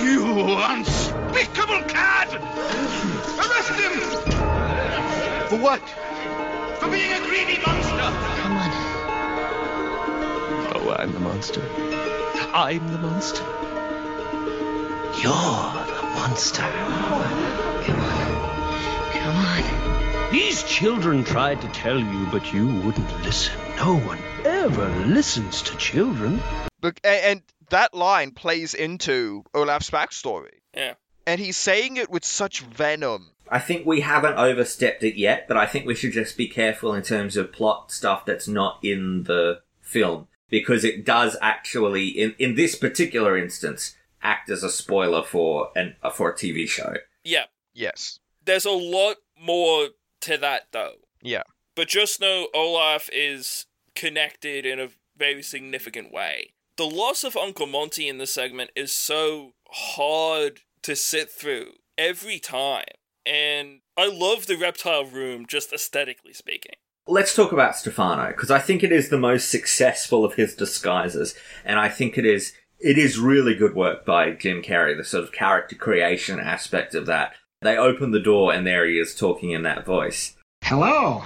You 0.00 0.24
unspeakable 0.56 1.82
cad! 1.88 2.34
Arrest 3.38 3.72
him! 3.72 4.00
For 5.48 5.58
what? 5.58 5.80
For 6.80 6.90
being 6.90 7.12
a 7.12 7.20
greedy 7.26 7.58
monster! 7.66 8.39
Come 11.12 11.26
on. 11.26 11.32
I'm 11.32 11.40
the 11.40 11.48
monster. 11.48 11.62
I'm 12.52 12.92
the 12.92 12.98
monster. 12.98 13.42
You're 15.20 15.32
the 15.32 16.02
monster. 16.14 16.62
Come 16.62 18.00
on. 18.00 19.12
Come 19.12 19.36
on. 19.36 20.30
These 20.30 20.62
children 20.62 21.24
tried 21.24 21.60
to 21.62 21.68
tell 21.68 21.98
you, 21.98 22.26
but 22.26 22.52
you 22.52 22.66
wouldn't 22.66 23.22
listen. 23.22 23.54
No 23.76 23.96
one 23.96 24.20
ever 24.44 24.88
listens 25.06 25.62
to 25.62 25.76
children. 25.78 26.40
Look, 26.80 27.00
and, 27.02 27.24
and 27.24 27.42
that 27.70 27.92
line 27.92 28.30
plays 28.30 28.74
into 28.74 29.44
Olaf's 29.52 29.90
backstory. 29.90 30.60
Yeah. 30.76 30.94
And 31.26 31.40
he's 31.40 31.56
saying 31.56 31.96
it 31.96 32.08
with 32.08 32.24
such 32.24 32.60
venom. 32.60 33.32
I 33.48 33.58
think 33.58 33.84
we 33.84 34.02
haven't 34.02 34.38
overstepped 34.38 35.02
it 35.02 35.16
yet, 35.16 35.48
but 35.48 35.56
I 35.56 35.66
think 35.66 35.86
we 35.86 35.96
should 35.96 36.12
just 36.12 36.36
be 36.36 36.46
careful 36.46 36.94
in 36.94 37.02
terms 37.02 37.36
of 37.36 37.52
plot 37.52 37.90
stuff 37.90 38.24
that's 38.24 38.46
not 38.46 38.78
in 38.84 39.24
the 39.24 39.62
film 39.80 40.28
because 40.50 40.84
it 40.84 41.04
does 41.04 41.36
actually, 41.40 42.08
in, 42.08 42.34
in 42.38 42.56
this 42.56 42.74
particular 42.74 43.38
instance, 43.38 43.96
act 44.22 44.50
as 44.50 44.62
a 44.62 44.70
spoiler 44.70 45.22
for 45.22 45.70
an 45.74 45.96
uh, 46.02 46.10
for 46.10 46.30
a 46.30 46.34
TV 46.34 46.68
show. 46.68 46.94
Yeah. 47.24 47.44
Yes. 47.72 48.18
There's 48.44 48.66
a 48.66 48.70
lot 48.70 49.16
more 49.40 49.88
to 50.22 50.36
that 50.36 50.68
though. 50.72 50.96
Yeah. 51.22 51.44
But 51.74 51.88
just 51.88 52.20
know 52.20 52.48
Olaf 52.54 53.08
is 53.12 53.66
connected 53.94 54.66
in 54.66 54.80
a 54.80 54.88
very 55.16 55.42
significant 55.42 56.12
way. 56.12 56.52
The 56.76 56.86
loss 56.86 57.24
of 57.24 57.36
Uncle 57.36 57.66
Monty 57.66 58.08
in 58.08 58.18
this 58.18 58.32
segment 58.32 58.70
is 58.74 58.92
so 58.92 59.52
hard 59.70 60.60
to 60.82 60.96
sit 60.96 61.30
through 61.30 61.72
every 61.96 62.38
time. 62.38 62.84
And 63.26 63.80
I 63.96 64.08
love 64.08 64.46
the 64.46 64.56
reptile 64.56 65.04
room 65.04 65.46
just 65.46 65.72
aesthetically 65.72 66.32
speaking. 66.32 66.76
Let's 67.10 67.34
talk 67.34 67.50
about 67.50 67.76
Stefano 67.76 68.28
because 68.28 68.52
I 68.52 68.60
think 68.60 68.84
it 68.84 68.92
is 68.92 69.08
the 69.08 69.18
most 69.18 69.50
successful 69.50 70.24
of 70.24 70.34
his 70.34 70.54
disguises, 70.54 71.34
and 71.64 71.80
I 71.80 71.88
think 71.88 72.16
it 72.16 72.24
is 72.24 72.52
it 72.78 72.96
is 72.96 73.18
really 73.18 73.56
good 73.56 73.74
work 73.74 74.06
by 74.06 74.30
Jim 74.30 74.62
Carrey. 74.62 74.96
The 74.96 75.02
sort 75.02 75.24
of 75.24 75.32
character 75.32 75.74
creation 75.74 76.38
aspect 76.38 76.94
of 76.94 77.06
that. 77.06 77.32
They 77.62 77.76
open 77.76 78.12
the 78.12 78.20
door, 78.20 78.54
and 78.54 78.64
there 78.64 78.86
he 78.86 78.96
is 78.96 79.16
talking 79.16 79.50
in 79.50 79.64
that 79.64 79.84
voice. 79.84 80.36
Hello. 80.62 81.24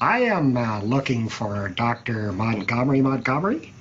I 0.00 0.20
am 0.20 0.56
uh, 0.56 0.80
looking 0.80 1.28
for 1.28 1.68
Dr. 1.68 2.32
Montgomery 2.32 3.02
Montgomery. 3.02 3.73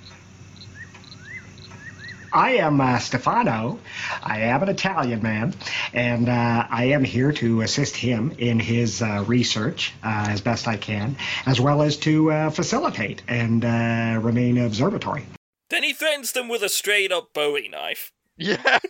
I 2.33 2.53
am 2.53 2.81
uh, 2.81 2.97
Stefano. 2.97 3.79
I 4.23 4.41
am 4.41 4.63
an 4.63 4.69
Italian 4.69 5.21
man, 5.21 5.53
and 5.93 6.27
uh, 6.27 6.65
I 6.67 6.85
am 6.85 7.03
here 7.03 7.31
to 7.33 7.61
assist 7.61 7.95
him 7.95 8.33
in 8.39 8.59
his 8.59 9.03
uh, 9.03 9.23
research 9.27 9.93
uh, 10.03 10.25
as 10.29 10.41
best 10.41 10.67
I 10.67 10.77
can, 10.77 11.15
as 11.45 11.61
well 11.61 11.83
as 11.83 11.95
to 11.97 12.31
uh, 12.31 12.49
facilitate 12.49 13.21
and 13.27 13.63
uh, 13.63 14.19
remain 14.19 14.57
observatory. 14.57 15.27
Then 15.69 15.83
he 15.83 15.93
threatens 15.93 16.31
them 16.31 16.49
with 16.49 16.63
a 16.63 16.69
straight 16.69 17.11
up 17.11 17.33
Bowie 17.33 17.69
knife. 17.69 18.11
Yeah. 18.37 18.79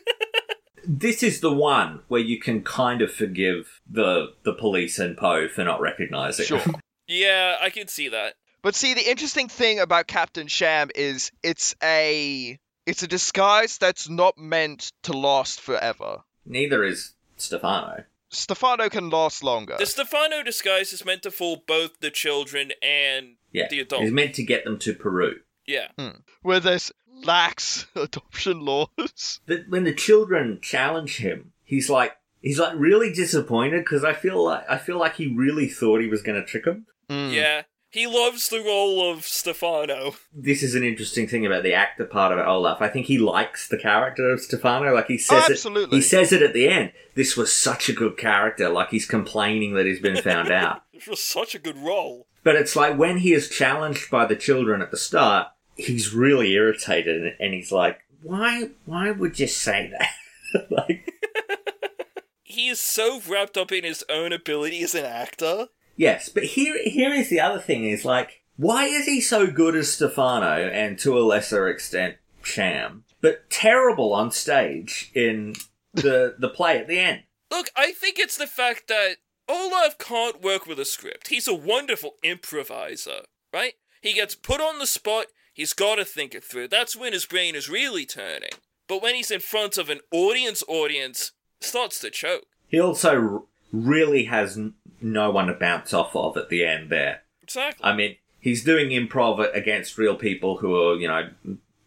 This 0.86 1.24
is 1.24 1.40
the 1.40 1.54
one 1.54 2.02
where 2.10 2.20
you 2.20 2.42
can 2.42 2.62
kind 2.62 3.02
of 3.02 3.10
forgive 3.10 3.80
the 3.90 4.34
the 4.44 4.52
police 4.52 5.00
and 5.00 5.16
Poe 5.16 5.48
for 5.48 5.64
not 5.64 5.80
recognizing. 5.80 6.46
Sure. 6.46 6.62
Yeah, 7.08 7.58
I 7.62 7.70
can 7.70 7.88
see 7.88 8.10
that. 8.10 8.36
But 8.62 8.76
see, 8.76 8.94
the 8.94 9.10
interesting 9.10 9.50
thing 9.50 9.80
about 9.80 10.08
Captain 10.08 10.48
Sham 10.48 10.90
is 10.96 11.32
it's 11.42 11.76
a 11.82 12.58
it's 12.86 13.04
a 13.04 13.08
disguise 13.08 13.78
that's 13.78 14.10
not 14.10 14.38
meant 14.38 14.92
to 15.04 15.14
last 15.14 15.60
forever. 15.62 16.24
Neither 16.46 16.84
is 16.84 17.14
Stefano. 17.38 18.04
Stefano 18.30 18.90
can 18.90 19.10
last 19.10 19.44
longer. 19.44 19.76
The 19.78 19.86
Stefano 19.86 20.42
disguise 20.44 20.92
is 20.92 21.06
meant 21.06 21.22
to 21.24 21.32
fool 21.32 21.64
both 21.68 22.00
the 22.00 22.10
children 22.10 22.72
and 22.82 23.36
Yeah, 23.52 23.68
the 23.70 23.80
adults. 23.82 24.04
he's 24.06 24.12
meant 24.12 24.36
to 24.36 24.44
get 24.44 24.64
them 24.66 24.80
to 24.80 24.94
Peru. 24.94 25.36
Yeah. 25.68 25.90
Hmm. 26.00 26.22
Where 26.42 26.60
there's 26.60 26.92
lax 27.24 27.86
adoption 27.96 28.62
laws. 28.62 29.40
But 29.46 29.66
when 29.70 29.84
the 29.84 29.94
children 29.94 30.60
challenge 30.62 31.18
him, 31.18 31.54
he's 31.64 31.90
like 31.90 32.18
he's 32.42 32.60
like 32.60 32.74
really 32.76 33.14
disappointed 33.14 33.84
because 33.84 34.04
I 34.04 34.14
feel 34.14 34.44
like 34.44 34.66
I 34.70 34.78
feel 34.80 34.98
like 34.98 35.16
he 35.16 35.28
really 35.28 35.68
thought 35.68 36.02
he 36.02 36.08
was 36.08 36.24
going 36.24 36.40
to 36.42 36.46
trick 36.46 36.66
him. 36.66 36.88
Hmm. 37.10 37.30
Yeah. 37.30 37.62
He 37.94 38.08
loves 38.08 38.50
the 38.50 38.60
role 38.60 39.12
of 39.12 39.24
Stefano. 39.24 40.16
This 40.34 40.64
is 40.64 40.74
an 40.74 40.84
interesting 40.84 41.28
thing 41.28 41.46
about 41.46 41.62
the 41.62 41.76
actor 41.76 42.06
part 42.06 42.32
of 42.32 42.40
it, 42.40 42.48
Olaf. 42.48 42.82
I 42.82 42.88
think 42.88 43.06
he 43.06 43.20
likes 43.20 43.68
the 43.68 43.78
character 43.78 44.32
of 44.32 44.42
Stefano. 44.42 44.92
Like 44.96 45.06
he 45.06 45.20
says 45.20 45.64
Oh, 45.68 45.76
it. 45.76 45.92
He 45.92 46.02
says 46.02 46.32
it 46.32 46.42
at 46.42 46.56
the 46.56 46.68
end. 46.68 46.92
This 47.14 47.38
was 47.38 47.54
such 47.54 47.90
a 47.90 47.94
good 47.94 48.18
character. 48.18 48.68
Like 48.68 48.90
he's 48.90 49.06
complaining 49.06 49.76
that 49.76 49.86
he's 49.86 50.00
been 50.00 50.18
found 50.24 50.50
out. 50.52 50.82
It 50.92 51.08
was 51.08 51.22
such 51.22 51.54
a 51.54 51.60
good 51.60 51.78
role. 51.78 52.26
But 52.44 52.56
it's 52.56 52.76
like 52.76 52.98
when 52.98 53.20
he 53.20 53.32
is 53.32 53.48
challenged 53.48 54.10
by 54.10 54.26
the 54.26 54.36
children 54.36 54.82
at 54.82 54.90
the 54.90 54.98
start, 54.98 55.50
he's 55.76 56.16
really 56.16 56.52
irritated 56.54 57.22
and- 57.22 57.36
and 57.40 57.54
he's 57.54 57.72
like, 57.72 58.00
"Why? 58.24 58.70
Why 58.86 59.12
would 59.12 59.40
you 59.40 59.46
say 59.48 59.92
that?" 59.96 60.66
like, 60.72 61.08
He 62.44 62.70
is 62.70 62.80
so 62.80 63.22
wrapped 63.28 63.56
up 63.56 63.72
in 63.72 63.84
his 63.84 64.04
own 64.10 64.34
ability 64.34 64.82
as 64.82 64.96
an 64.96 65.06
actor. 65.06 65.68
Yes. 65.96 66.30
But 66.30 66.44
here, 66.44 66.78
here 66.84 67.14
is 67.14 67.30
the 67.30 67.40
other 67.40 67.60
thing: 67.60 67.86
is 67.86 68.06
like, 68.06 68.42
why 68.58 68.86
is 68.86 69.06
he 69.06 69.22
so 69.22 69.48
good 69.48 69.76
as 69.76 69.92
Stefano 69.92 70.68
and 70.68 70.98
to 71.00 71.18
a 71.18 71.22
lesser 71.22 71.68
extent 71.68 72.18
Sham, 72.42 73.04
but 73.22 73.50
terrible 73.50 74.14
on 74.14 74.32
stage 74.32 75.12
in 75.14 75.56
the 75.94 76.36
the 76.38 76.50
play 76.50 76.78
at 76.78 76.88
the 76.88 77.00
end? 77.00 77.24
Look, 77.52 77.70
I 77.76 77.92
think 77.92 78.18
it's 78.20 78.38
the 78.38 78.48
fact 78.48 78.88
that 78.88 79.18
Olaf 79.48 79.98
can't 79.98 80.42
work 80.42 80.66
with 80.66 80.80
a 80.80 80.86
script. 80.86 81.28
He's 81.28 81.48
a 81.48 81.54
wonderful 81.54 82.16
improviser, 82.24 83.22
right? 83.54 83.74
He 84.02 84.14
gets 84.14 84.36
put 84.36 84.60
on 84.60 84.80
the 84.80 84.88
spot, 84.88 85.28
he's 85.54 85.74
got 85.74 85.96
to 85.96 86.06
think 86.06 86.34
it 86.34 86.44
through. 86.44 86.70
That's 86.70 86.96
when 86.96 87.14
his 87.14 87.26
brain 87.26 87.56
is 87.56 87.70
really 87.70 88.06
turning. 88.06 88.52
But 88.88 89.02
when 89.02 89.16
he's 89.16 89.32
in 89.32 89.40
front 89.40 89.78
of 89.78 89.90
an 89.90 90.02
audience 90.12 90.64
audience, 90.68 91.32
starts 91.62 92.00
to 92.00 92.10
choke. 92.10 92.46
He 92.68 92.80
also 92.80 93.48
really 93.74 94.26
has 94.26 94.58
n- 94.58 94.76
no 95.02 95.32
one 95.32 95.48
to 95.48 95.54
bounce 95.54 95.94
off 95.94 96.16
of 96.16 96.38
at 96.38 96.48
the 96.48 96.66
end 96.66 96.90
there. 96.90 97.24
Exactly. 97.42 97.84
I 97.84 97.94
mean, 97.94 98.16
he's 98.40 98.64
doing 98.64 98.90
improv 98.90 99.54
against 99.54 99.98
real 99.98 100.16
people 100.16 100.58
who 100.58 100.76
are, 100.76 100.96
you 100.96 101.08
know, 101.08 101.30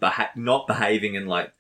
beha- 0.01 0.33
not 0.35 0.67
behaving 0.67 1.15
in 1.15 1.27
like 1.27 1.53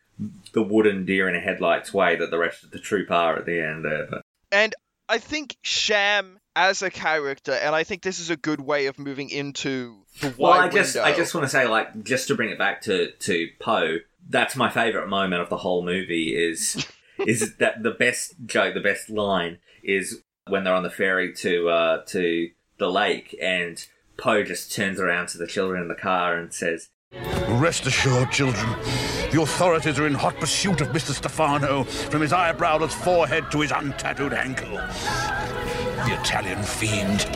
the 0.52 0.62
wooden 0.62 1.06
deer 1.06 1.28
in 1.28 1.34
a 1.36 1.40
headlights 1.40 1.94
way 1.94 2.16
that 2.16 2.30
the 2.30 2.38
rest 2.38 2.64
of 2.64 2.70
the 2.72 2.78
troupe 2.78 3.10
are 3.10 3.36
at 3.36 3.46
the 3.46 3.60
end 3.60 3.84
there. 3.84 4.06
But 4.10 4.22
And 4.50 4.74
I 5.08 5.18
think 5.18 5.56
Sham 5.62 6.40
as 6.56 6.82
a 6.82 6.90
character, 6.90 7.52
and 7.52 7.74
I 7.74 7.84
think 7.84 8.02
this 8.02 8.18
is 8.18 8.30
a 8.30 8.36
good 8.36 8.60
way 8.60 8.86
of 8.86 8.98
moving 8.98 9.28
into 9.30 10.04
the 10.20 10.34
well, 10.38 10.52
wide 10.52 10.64
I 10.64 10.68
just, 10.70 10.94
window. 10.94 11.08
I 11.08 11.14
just 11.14 11.34
want 11.34 11.44
to 11.44 11.50
say, 11.50 11.66
like, 11.66 12.02
just 12.02 12.28
to 12.28 12.34
bring 12.34 12.50
it 12.50 12.58
back 12.58 12.80
to 12.82 13.12
to 13.12 13.48
Poe, 13.60 13.98
that's 14.28 14.56
my 14.56 14.70
favorite 14.70 15.08
moment 15.08 15.42
of 15.42 15.50
the 15.50 15.58
whole 15.58 15.84
movie. 15.84 16.34
Is 16.34 16.86
is 17.18 17.56
that 17.56 17.82
the 17.82 17.90
best 17.90 18.34
joke, 18.46 18.74
the 18.74 18.80
best 18.80 19.10
line 19.10 19.58
is 19.86 20.22
when 20.48 20.64
they're 20.64 20.74
on 20.74 20.82
the 20.82 20.90
ferry 20.90 21.32
to 21.32 21.68
uh 21.68 22.04
to 22.04 22.50
the 22.78 22.90
lake 22.90 23.34
and 23.40 23.86
Poe 24.18 24.42
just 24.42 24.74
turns 24.74 24.98
around 24.98 25.28
to 25.28 25.38
the 25.38 25.46
children 25.46 25.82
in 25.82 25.88
the 25.88 25.94
car 25.94 26.36
and 26.36 26.52
says, 26.52 26.88
Rest 27.48 27.86
assured, 27.86 28.30
children, 28.30 28.66
the 29.30 29.40
authorities 29.42 29.98
are 29.98 30.06
in 30.06 30.14
hot 30.14 30.36
pursuit 30.38 30.80
of 30.80 30.88
Mr. 30.88 31.12
Stefano 31.12 31.84
from 31.84 32.22
his 32.22 32.32
eyebrowless 32.32 32.92
forehead 32.92 33.50
to 33.50 33.60
his 33.60 33.70
untattooed 33.70 34.32
ankle. 34.32 34.76
The 36.06 36.18
Italian 36.20 36.62
fiend. 36.62 37.26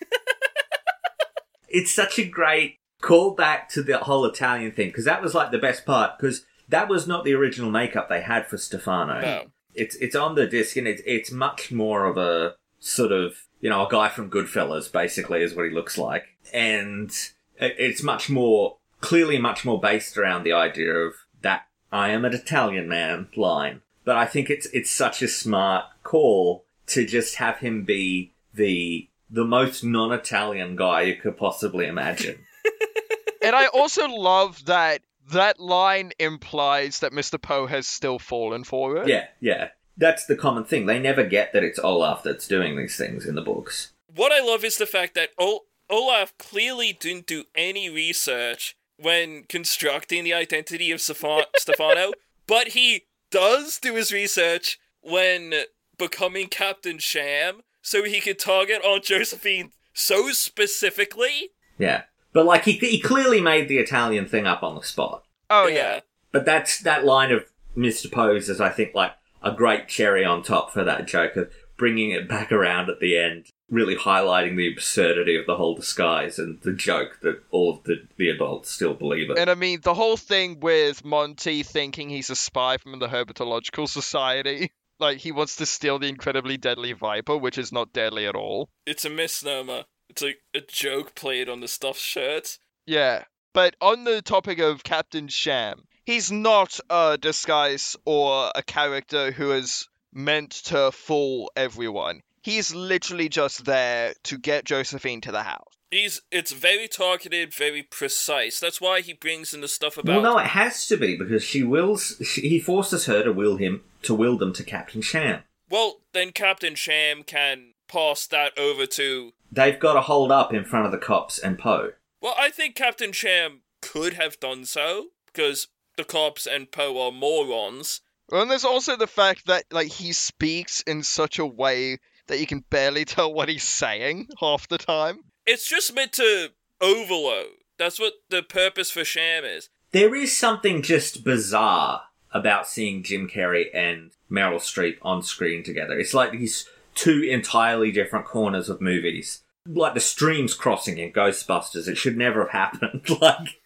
it's 1.68 1.92
such 1.92 2.18
a 2.18 2.24
great 2.24 2.76
callback 3.02 3.68
to 3.68 3.82
the 3.82 3.98
whole 3.98 4.24
Italian 4.24 4.72
thing 4.72 4.88
because 4.88 5.04
that 5.04 5.22
was 5.22 5.34
like 5.34 5.50
the 5.50 5.58
best 5.58 5.84
part 5.84 6.18
because 6.18 6.44
that 6.68 6.88
was 6.88 7.06
not 7.06 7.24
the 7.24 7.34
original 7.34 7.70
makeup 7.70 8.08
they 8.08 8.20
had 8.20 8.46
for 8.46 8.56
Stefano. 8.58 9.20
No. 9.20 9.44
It's 9.76 9.96
it's 9.96 10.16
on 10.16 10.34
the 10.34 10.46
disc 10.46 10.76
and 10.76 10.88
it's 10.88 11.02
it's 11.06 11.30
much 11.30 11.70
more 11.70 12.04
of 12.04 12.16
a 12.16 12.54
sort 12.78 13.12
of 13.12 13.34
you 13.60 13.70
know 13.70 13.86
a 13.86 13.90
guy 13.90 14.08
from 14.08 14.30
Goodfellas 14.30 14.90
basically 14.90 15.42
is 15.42 15.54
what 15.54 15.66
he 15.66 15.70
looks 15.72 15.98
like, 15.98 16.36
and 16.52 17.10
it's 17.58 18.02
much 18.02 18.28
more 18.28 18.78
clearly 19.00 19.38
much 19.38 19.64
more 19.64 19.80
based 19.80 20.16
around 20.16 20.44
the 20.44 20.52
idea 20.52 20.92
of 20.92 21.14
that 21.42 21.66
I 21.92 22.10
am 22.10 22.24
an 22.24 22.34
Italian 22.34 22.88
man 22.88 23.28
line 23.36 23.82
but 24.06 24.16
I 24.16 24.24
think 24.24 24.48
it's 24.48 24.66
it's 24.72 24.90
such 24.90 25.20
a 25.20 25.28
smart 25.28 25.84
call 26.02 26.64
to 26.86 27.04
just 27.04 27.34
have 27.34 27.58
him 27.58 27.84
be 27.84 28.32
the 28.54 29.10
the 29.28 29.44
most 29.44 29.84
non-Italian 29.84 30.76
guy 30.76 31.02
you 31.02 31.16
could 31.16 31.36
possibly 31.36 31.86
imagine. 31.86 32.38
and 33.42 33.56
I 33.56 33.66
also 33.66 34.06
love 34.06 34.64
that 34.66 35.02
that 35.30 35.58
line 35.60 36.12
implies 36.18 37.00
that 37.00 37.12
Mr. 37.12 37.40
Poe 37.40 37.66
has 37.66 37.86
still 37.86 38.18
fallen 38.18 38.64
for 38.64 38.96
it. 38.98 39.08
yeah, 39.08 39.26
yeah. 39.40 39.68
That's 39.98 40.26
the 40.26 40.36
common 40.36 40.64
thing. 40.64 40.84
They 40.86 40.98
never 40.98 41.24
get 41.24 41.52
that 41.54 41.64
it's 41.64 41.78
Olaf 41.78 42.22
that's 42.22 42.46
doing 42.46 42.76
these 42.76 42.96
things 42.98 43.24
in 43.26 43.34
the 43.34 43.40
books. 43.42 43.92
What 44.14 44.30
I 44.30 44.40
love 44.44 44.62
is 44.62 44.76
the 44.76 44.84
fact 44.86 45.14
that 45.14 45.30
Ol- 45.38 45.64
Olaf 45.88 46.36
clearly 46.38 46.92
didn't 46.92 47.26
do 47.26 47.44
any 47.54 47.88
research 47.88 48.76
when 48.98 49.44
constructing 49.48 50.22
the 50.24 50.34
identity 50.34 50.90
of 50.90 51.00
Stefan- 51.00 51.44
Stefano, 51.56 52.12
but 52.46 52.68
he 52.68 53.04
does 53.30 53.78
do 53.78 53.94
his 53.94 54.12
research 54.12 54.78
when 55.00 55.54
becoming 55.98 56.48
Captain 56.48 56.98
Sham 56.98 57.62
so 57.80 58.04
he 58.04 58.20
could 58.20 58.38
target 58.38 58.82
Aunt 58.84 59.04
Josephine 59.04 59.70
so 59.94 60.30
specifically. 60.30 61.50
Yeah. 61.78 62.02
But 62.36 62.44
like 62.44 62.64
he 62.66 62.72
he 62.72 63.00
clearly 63.00 63.40
made 63.40 63.66
the 63.66 63.78
Italian 63.78 64.26
thing 64.26 64.46
up 64.46 64.62
on 64.62 64.74
the 64.74 64.82
spot. 64.82 65.24
Oh 65.48 65.68
yeah. 65.68 66.00
But 66.32 66.44
that's 66.44 66.78
that 66.80 67.02
line 67.02 67.32
of 67.32 67.46
Mr. 67.74 68.12
Poe's 68.12 68.50
is 68.50 68.60
I 68.60 68.68
think 68.68 68.94
like 68.94 69.12
a 69.42 69.52
great 69.52 69.88
cherry 69.88 70.22
on 70.22 70.42
top 70.42 70.70
for 70.70 70.84
that 70.84 71.06
joke 71.06 71.36
of 71.36 71.50
bringing 71.78 72.10
it 72.10 72.28
back 72.28 72.52
around 72.52 72.90
at 72.90 73.00
the 73.00 73.16
end, 73.16 73.46
really 73.70 73.96
highlighting 73.96 74.54
the 74.54 74.70
absurdity 74.70 75.34
of 75.34 75.46
the 75.46 75.56
whole 75.56 75.76
disguise 75.76 76.38
and 76.38 76.60
the 76.60 76.74
joke 76.74 77.20
that 77.22 77.42
all 77.50 77.78
of 77.78 77.84
the, 77.84 78.06
the 78.18 78.28
adults 78.28 78.70
still 78.70 78.92
believe 78.92 79.30
it. 79.30 79.38
And 79.38 79.48
I 79.48 79.54
mean, 79.54 79.80
the 79.82 79.94
whole 79.94 80.18
thing 80.18 80.60
with 80.60 81.06
Monty 81.06 81.62
thinking 81.62 82.10
he's 82.10 82.28
a 82.28 82.36
spy 82.36 82.76
from 82.76 82.98
the 82.98 83.08
Herpetological 83.08 83.88
Society. 83.88 84.70
Like, 84.98 85.18
he 85.18 85.30
wants 85.30 85.56
to 85.56 85.66
steal 85.66 85.98
the 85.98 86.08
incredibly 86.08 86.56
deadly 86.56 86.94
Viper, 86.94 87.36
which 87.36 87.58
is 87.58 87.70
not 87.70 87.92
deadly 87.92 88.26
at 88.26 88.34
all. 88.34 88.70
It's 88.86 89.04
a 89.04 89.10
misnomer. 89.10 89.84
It's 90.16 90.22
like 90.22 90.38
a 90.54 90.60
joke 90.66 91.14
played 91.14 91.46
on 91.50 91.60
the 91.60 91.68
stuffed 91.68 92.00
shirt. 92.00 92.56
Yeah. 92.86 93.24
But 93.52 93.76
on 93.82 94.04
the 94.04 94.22
topic 94.22 94.60
of 94.60 94.82
Captain 94.82 95.28
Sham, 95.28 95.82
he's 96.04 96.32
not 96.32 96.80
a 96.88 97.18
disguise 97.20 97.96
or 98.06 98.50
a 98.54 98.62
character 98.62 99.30
who 99.30 99.52
is 99.52 99.88
meant 100.14 100.52
to 100.52 100.90
fool 100.90 101.50
everyone. 101.54 102.22
He's 102.42 102.74
literally 102.74 103.28
just 103.28 103.66
there 103.66 104.14
to 104.24 104.38
get 104.38 104.64
Josephine 104.64 105.20
to 105.22 105.32
the 105.32 105.42
house. 105.42 105.74
He's 105.90 106.22
it's 106.30 106.52
very 106.52 106.88
targeted, 106.88 107.52
very 107.52 107.82
precise. 107.82 108.58
That's 108.58 108.80
why 108.80 109.02
he 109.02 109.12
brings 109.12 109.52
in 109.52 109.60
the 109.60 109.68
stuff 109.68 109.98
about 109.98 110.22
Well, 110.22 110.34
no, 110.34 110.38
it 110.38 110.46
has 110.46 110.86
to 110.86 110.96
be 110.96 111.14
because 111.14 111.42
she 111.42 111.62
wills. 111.62 112.16
She, 112.24 112.48
he 112.48 112.58
forces 112.58 113.04
her 113.04 113.22
to 113.22 113.32
will 113.34 113.56
him 113.56 113.82
to 114.02 114.14
will 114.14 114.38
them 114.38 114.54
to 114.54 114.64
Captain 114.64 115.02
Sham. 115.02 115.42
Well, 115.68 116.00
then 116.14 116.32
Captain 116.32 116.74
Sham 116.74 117.22
can 117.22 117.74
pass 117.86 118.26
that 118.26 118.56
over 118.58 118.86
to. 118.86 119.32
They've 119.50 119.78
got 119.78 119.94
to 119.94 120.00
hold 120.00 120.32
up 120.32 120.52
in 120.52 120.64
front 120.64 120.86
of 120.86 120.92
the 120.92 120.98
cops 120.98 121.38
and 121.38 121.58
Poe. 121.58 121.92
Well, 122.20 122.34
I 122.38 122.50
think 122.50 122.74
Captain 122.74 123.12
Sham 123.12 123.62
could 123.80 124.14
have 124.14 124.40
done 124.40 124.64
so 124.64 125.08
because 125.26 125.68
the 125.96 126.04
cops 126.04 126.46
and 126.46 126.70
Poe 126.70 127.00
are 127.06 127.12
morons. 127.12 128.00
Well, 128.30 128.42
and 128.42 128.50
there's 128.50 128.64
also 128.64 128.96
the 128.96 129.06
fact 129.06 129.46
that 129.46 129.64
like 129.70 129.88
he 129.88 130.12
speaks 130.12 130.82
in 130.82 131.02
such 131.02 131.38
a 131.38 131.46
way 131.46 131.98
that 132.26 132.40
you 132.40 132.46
can 132.46 132.64
barely 132.70 133.04
tell 133.06 133.32
what 133.32 133.48
he's 133.48 133.64
saying 133.64 134.28
half 134.40 134.68
the 134.68 134.78
time. 134.78 135.20
It's 135.46 135.68
just 135.68 135.94
meant 135.94 136.12
to 136.14 136.50
overload. 136.80 137.46
That's 137.78 138.00
what 138.00 138.14
the 138.30 138.42
purpose 138.42 138.90
for 138.90 139.04
Sham 139.04 139.44
is. 139.44 139.68
There 139.92 140.14
is 140.14 140.36
something 140.36 140.82
just 140.82 141.24
bizarre 141.24 142.02
about 142.32 142.66
seeing 142.66 143.02
Jim 143.02 143.28
Carrey 143.28 143.66
and 143.72 144.10
Meryl 144.30 144.56
Streep 144.56 144.96
on 145.02 145.22
screen 145.22 145.62
together. 145.62 145.98
It's 145.98 146.14
like 146.14 146.32
these 146.32 146.68
two 146.96 147.22
entirely 147.22 147.92
different 147.92 148.26
corners 148.26 148.68
of 148.68 148.80
movies. 148.80 149.42
Like 149.68 149.94
the 149.94 150.00
streams 150.00 150.54
crossing 150.54 150.98
in 150.98 151.12
Ghostbusters. 151.12 151.88
It 151.88 151.96
should 151.96 152.16
never 152.16 152.46
have 152.46 152.72
happened. 152.72 153.08
like, 153.20 153.60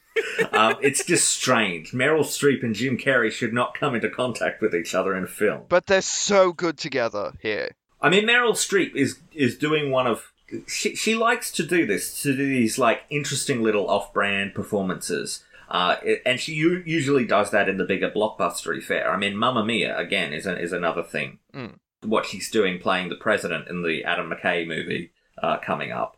um, 0.53 0.77
it's 0.83 1.05
just 1.05 1.29
strange. 1.29 1.93
Meryl 1.93 2.21
Streep 2.21 2.63
and 2.63 2.75
Jim 2.75 2.99
Carrey 2.99 3.31
should 3.31 3.53
not 3.53 3.75
come 3.75 3.95
into 3.95 4.09
contact 4.11 4.61
with 4.61 4.75
each 4.75 4.95
other 4.95 5.17
in 5.17 5.25
a 5.25 5.29
film. 5.29 5.63
But 5.69 5.87
they're 5.87 6.03
so 6.03 6.53
good 6.53 6.79
together 6.79 7.33
here. 7.41 7.71
I 8.01 8.09
mean, 8.09 8.27
Meryl 8.27 8.53
Streep 8.53 8.95
is 8.95 9.21
is 9.33 9.57
doing 9.57 9.91
one 9.91 10.07
of 10.07 10.33
she 10.67 10.97
she 10.97 11.15
likes 11.15 11.53
to 11.53 11.67
do 11.67 11.87
this 11.87 12.23
to 12.23 12.37
do 12.37 12.47
these 12.47 12.79
like 12.79 13.03
interesting 13.11 13.63
little 13.63 13.89
off-brand 13.89 14.55
performances. 14.55 15.45
Uh, 15.69 15.97
and 16.27 16.41
she 16.41 16.53
u- 16.55 16.83
usually 16.85 17.25
does 17.25 17.53
that 17.53 17.69
in 17.69 17.77
the 17.77 17.85
bigger 17.85 18.11
blockbustery 18.11 18.83
fare. 18.83 19.09
I 19.13 19.17
mean, 19.17 19.37
Mamma 19.37 19.65
Mia 19.65 19.97
again 19.97 20.33
is 20.33 20.45
a, 20.45 20.61
is 20.61 20.73
another 20.73 21.05
thing. 21.05 21.39
Mm. 21.55 21.75
What 22.05 22.27
she's 22.27 22.51
doing, 22.51 22.79
playing 22.79 23.09
the 23.11 23.17
president 23.17 23.69
in 23.69 23.83
the 23.83 24.05
Adam 24.05 24.31
McKay 24.31 24.67
movie 24.67 25.13
uh, 25.43 25.59
coming 25.59 25.93
up. 25.93 26.17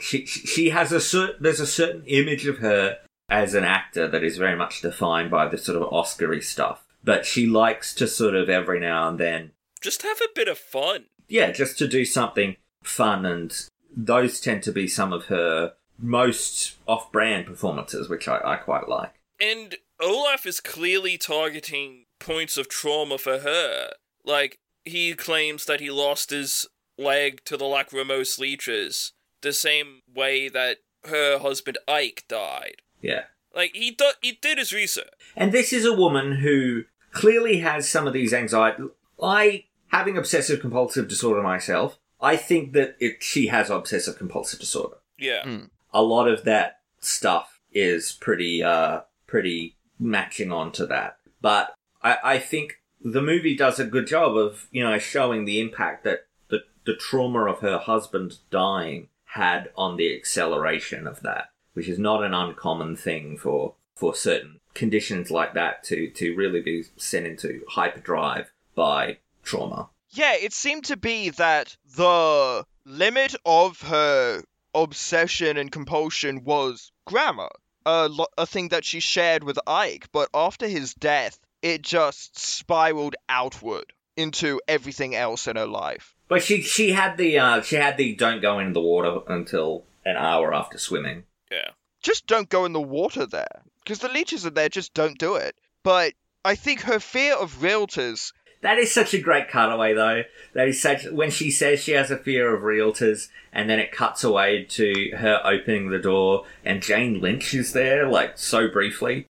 She 0.00 0.24
she 0.26 0.46
she 0.46 0.70
has 0.70 0.92
a 0.92 1.00
certain 1.00 1.36
there's 1.42 1.58
a 1.58 1.66
certain 1.66 2.04
image 2.06 2.46
of 2.46 2.58
her 2.58 2.98
as 3.28 3.54
an 3.54 3.64
actor 3.64 4.06
that 4.06 4.22
is 4.22 4.36
very 4.38 4.54
much 4.56 4.80
defined 4.80 5.28
by 5.30 5.48
the 5.48 5.58
sort 5.58 5.80
of 5.82 5.90
Oscary 5.90 6.42
stuff. 6.42 6.84
But 7.02 7.26
she 7.26 7.46
likes 7.46 7.92
to 7.94 8.06
sort 8.06 8.36
of 8.36 8.48
every 8.48 8.78
now 8.78 9.08
and 9.08 9.18
then 9.18 9.50
Just 9.80 10.02
have 10.02 10.20
a 10.20 10.28
bit 10.34 10.46
of 10.46 10.56
fun. 10.56 11.06
yeah, 11.28 11.50
just 11.50 11.78
to 11.78 11.88
do 11.88 12.04
something 12.04 12.56
fun, 12.84 13.26
and 13.26 13.52
those 13.96 14.40
tend 14.40 14.62
to 14.64 14.72
be 14.72 14.86
some 14.86 15.12
of 15.12 15.26
her 15.26 15.72
most 15.98 16.76
off-brand 16.86 17.46
performances, 17.46 18.08
which 18.08 18.28
I, 18.28 18.40
I 18.44 18.56
quite 18.56 18.88
like. 18.88 19.14
And 19.40 19.76
Olaf 20.00 20.46
is 20.46 20.60
clearly 20.60 21.18
targeting 21.18 22.04
points 22.20 22.56
of 22.56 22.68
trauma 22.68 23.18
for 23.18 23.40
her. 23.40 23.90
Like, 24.24 24.58
he 24.88 25.14
claims 25.14 25.64
that 25.66 25.80
he 25.80 25.90
lost 25.90 26.30
his 26.30 26.66
leg 26.96 27.42
to 27.44 27.56
the 27.56 27.64
lachrymose 27.64 28.38
leeches 28.38 29.12
the 29.40 29.52
same 29.52 30.02
way 30.12 30.48
that 30.48 30.78
her 31.04 31.38
husband 31.38 31.78
Ike 31.86 32.24
died. 32.28 32.82
Yeah, 33.00 33.24
Like, 33.54 33.70
he, 33.74 33.92
do- 33.92 34.12
he 34.20 34.32
did 34.32 34.58
his 34.58 34.72
research. 34.72 35.06
and 35.36 35.52
this 35.52 35.72
is 35.72 35.84
a 35.84 35.92
woman 35.96 36.32
who 36.36 36.84
clearly 37.12 37.58
has 37.58 37.88
some 37.88 38.06
of 38.08 38.12
these 38.12 38.32
anxiety. 38.34 38.82
I, 39.22 39.64
having 39.88 40.18
obsessive 40.18 40.60
compulsive 40.60 41.06
disorder 41.08 41.42
myself, 41.42 41.98
I 42.20 42.36
think 42.36 42.72
that 42.72 42.96
it, 42.98 43.22
she 43.22 43.46
has 43.46 43.70
obsessive 43.70 44.18
compulsive 44.18 44.58
disorder. 44.58 44.96
Yeah. 45.18 45.60
a 45.94 46.02
lot 46.02 46.26
of 46.28 46.44
that 46.44 46.80
stuff 47.00 47.60
is 47.72 48.12
pretty 48.12 48.62
uh 48.62 49.00
pretty 49.26 49.76
matching 50.00 50.50
on 50.52 50.72
to 50.72 50.86
that. 50.86 51.18
But 51.40 51.74
I, 52.02 52.16
I 52.24 52.38
think 52.38 52.80
the 53.00 53.22
movie 53.22 53.56
does 53.56 53.78
a 53.78 53.84
good 53.84 54.06
job 54.06 54.36
of, 54.36 54.68
you 54.70 54.82
know, 54.82 54.98
showing 54.98 55.44
the 55.44 55.60
impact 55.60 56.04
that 56.04 56.26
the 56.48 56.64
the 56.84 56.94
trauma 56.96 57.44
of 57.44 57.60
her 57.60 57.78
husband 57.78 58.38
dying 58.50 59.08
had 59.24 59.70
on 59.76 59.96
the 59.96 60.14
acceleration 60.16 61.06
of 61.06 61.20
that, 61.22 61.50
which 61.74 61.88
is 61.88 61.98
not 61.98 62.24
an 62.24 62.34
uncommon 62.34 62.96
thing 62.96 63.36
for 63.36 63.74
for 63.94 64.14
certain 64.14 64.60
conditions 64.74 65.30
like 65.30 65.54
that 65.54 65.82
to 65.84 66.10
to 66.10 66.34
really 66.34 66.60
be 66.60 66.84
sent 66.96 67.26
into 67.26 67.62
hyperdrive 67.68 68.50
by 68.74 69.18
trauma. 69.42 69.88
Yeah, 70.10 70.34
it 70.34 70.52
seemed 70.52 70.84
to 70.84 70.96
be 70.96 71.30
that 71.30 71.76
the 71.96 72.64
limit 72.84 73.34
of 73.44 73.82
her 73.82 74.42
obsession 74.74 75.56
and 75.56 75.70
compulsion 75.70 76.44
was 76.44 76.92
grammar, 77.06 77.50
a, 77.84 78.08
lo- 78.08 78.26
a 78.38 78.46
thing 78.46 78.68
that 78.68 78.84
she 78.84 79.00
shared 79.00 79.44
with 79.44 79.58
Ike, 79.66 80.08
but 80.12 80.28
after 80.32 80.66
his 80.66 80.94
death, 80.94 81.38
it 81.62 81.82
just 81.82 82.38
spiraled 82.38 83.16
outward 83.28 83.92
into 84.16 84.60
everything 84.66 85.14
else 85.14 85.46
in 85.46 85.56
her 85.56 85.66
life. 85.66 86.14
But 86.28 86.42
she 86.42 86.62
she 86.62 86.90
had 86.92 87.16
the 87.16 87.38
uh 87.38 87.62
she 87.62 87.76
had 87.76 87.96
the 87.96 88.14
don't 88.14 88.42
go 88.42 88.58
in 88.58 88.72
the 88.72 88.80
water 88.80 89.20
until 89.28 89.84
an 90.04 90.16
hour 90.16 90.52
after 90.52 90.78
swimming. 90.78 91.24
Yeah. 91.50 91.70
Just 92.02 92.26
don't 92.26 92.48
go 92.48 92.64
in 92.64 92.72
the 92.72 92.80
water 92.80 93.26
there, 93.26 93.62
because 93.82 93.98
the 93.98 94.08
leeches 94.08 94.46
are 94.46 94.50
there, 94.50 94.68
just 94.68 94.94
don't 94.94 95.18
do 95.18 95.36
it. 95.36 95.56
But 95.82 96.14
I 96.44 96.54
think 96.54 96.82
her 96.82 97.00
fear 97.00 97.34
of 97.34 97.58
realtors 97.60 98.32
That 98.60 98.78
is 98.78 98.92
such 98.92 99.14
a 99.14 99.20
great 99.20 99.48
cutaway, 99.48 99.94
though. 99.94 100.22
That 100.52 100.68
is 100.68 100.82
such 100.82 101.04
when 101.06 101.30
she 101.30 101.50
says 101.50 101.80
she 101.80 101.92
has 101.92 102.10
a 102.10 102.16
fear 102.16 102.54
of 102.54 102.62
realtors, 102.62 103.28
and 103.52 103.70
then 103.70 103.78
it 103.78 103.92
cuts 103.92 104.24
away 104.24 104.64
to 104.70 105.12
her 105.16 105.40
opening 105.44 105.90
the 105.90 105.98
door, 105.98 106.44
and 106.64 106.82
Jane 106.82 107.20
Lynch 107.20 107.54
is 107.54 107.72
there, 107.72 108.08
like 108.08 108.36
so 108.36 108.68
briefly. 108.68 109.26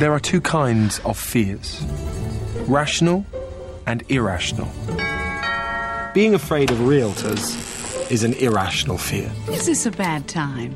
There 0.00 0.12
are 0.14 0.18
two 0.18 0.40
kinds 0.40 0.98
of 1.00 1.18
fears 1.18 1.84
rational 2.66 3.26
and 3.86 4.02
irrational. 4.10 4.70
Being 6.14 6.32
afraid 6.34 6.70
of 6.70 6.78
realtors 6.78 8.10
is 8.10 8.24
an 8.24 8.32
irrational 8.32 8.96
fear. 8.96 9.30
Is 9.50 9.66
this 9.66 9.84
a 9.84 9.90
bad 9.90 10.26
time? 10.26 10.74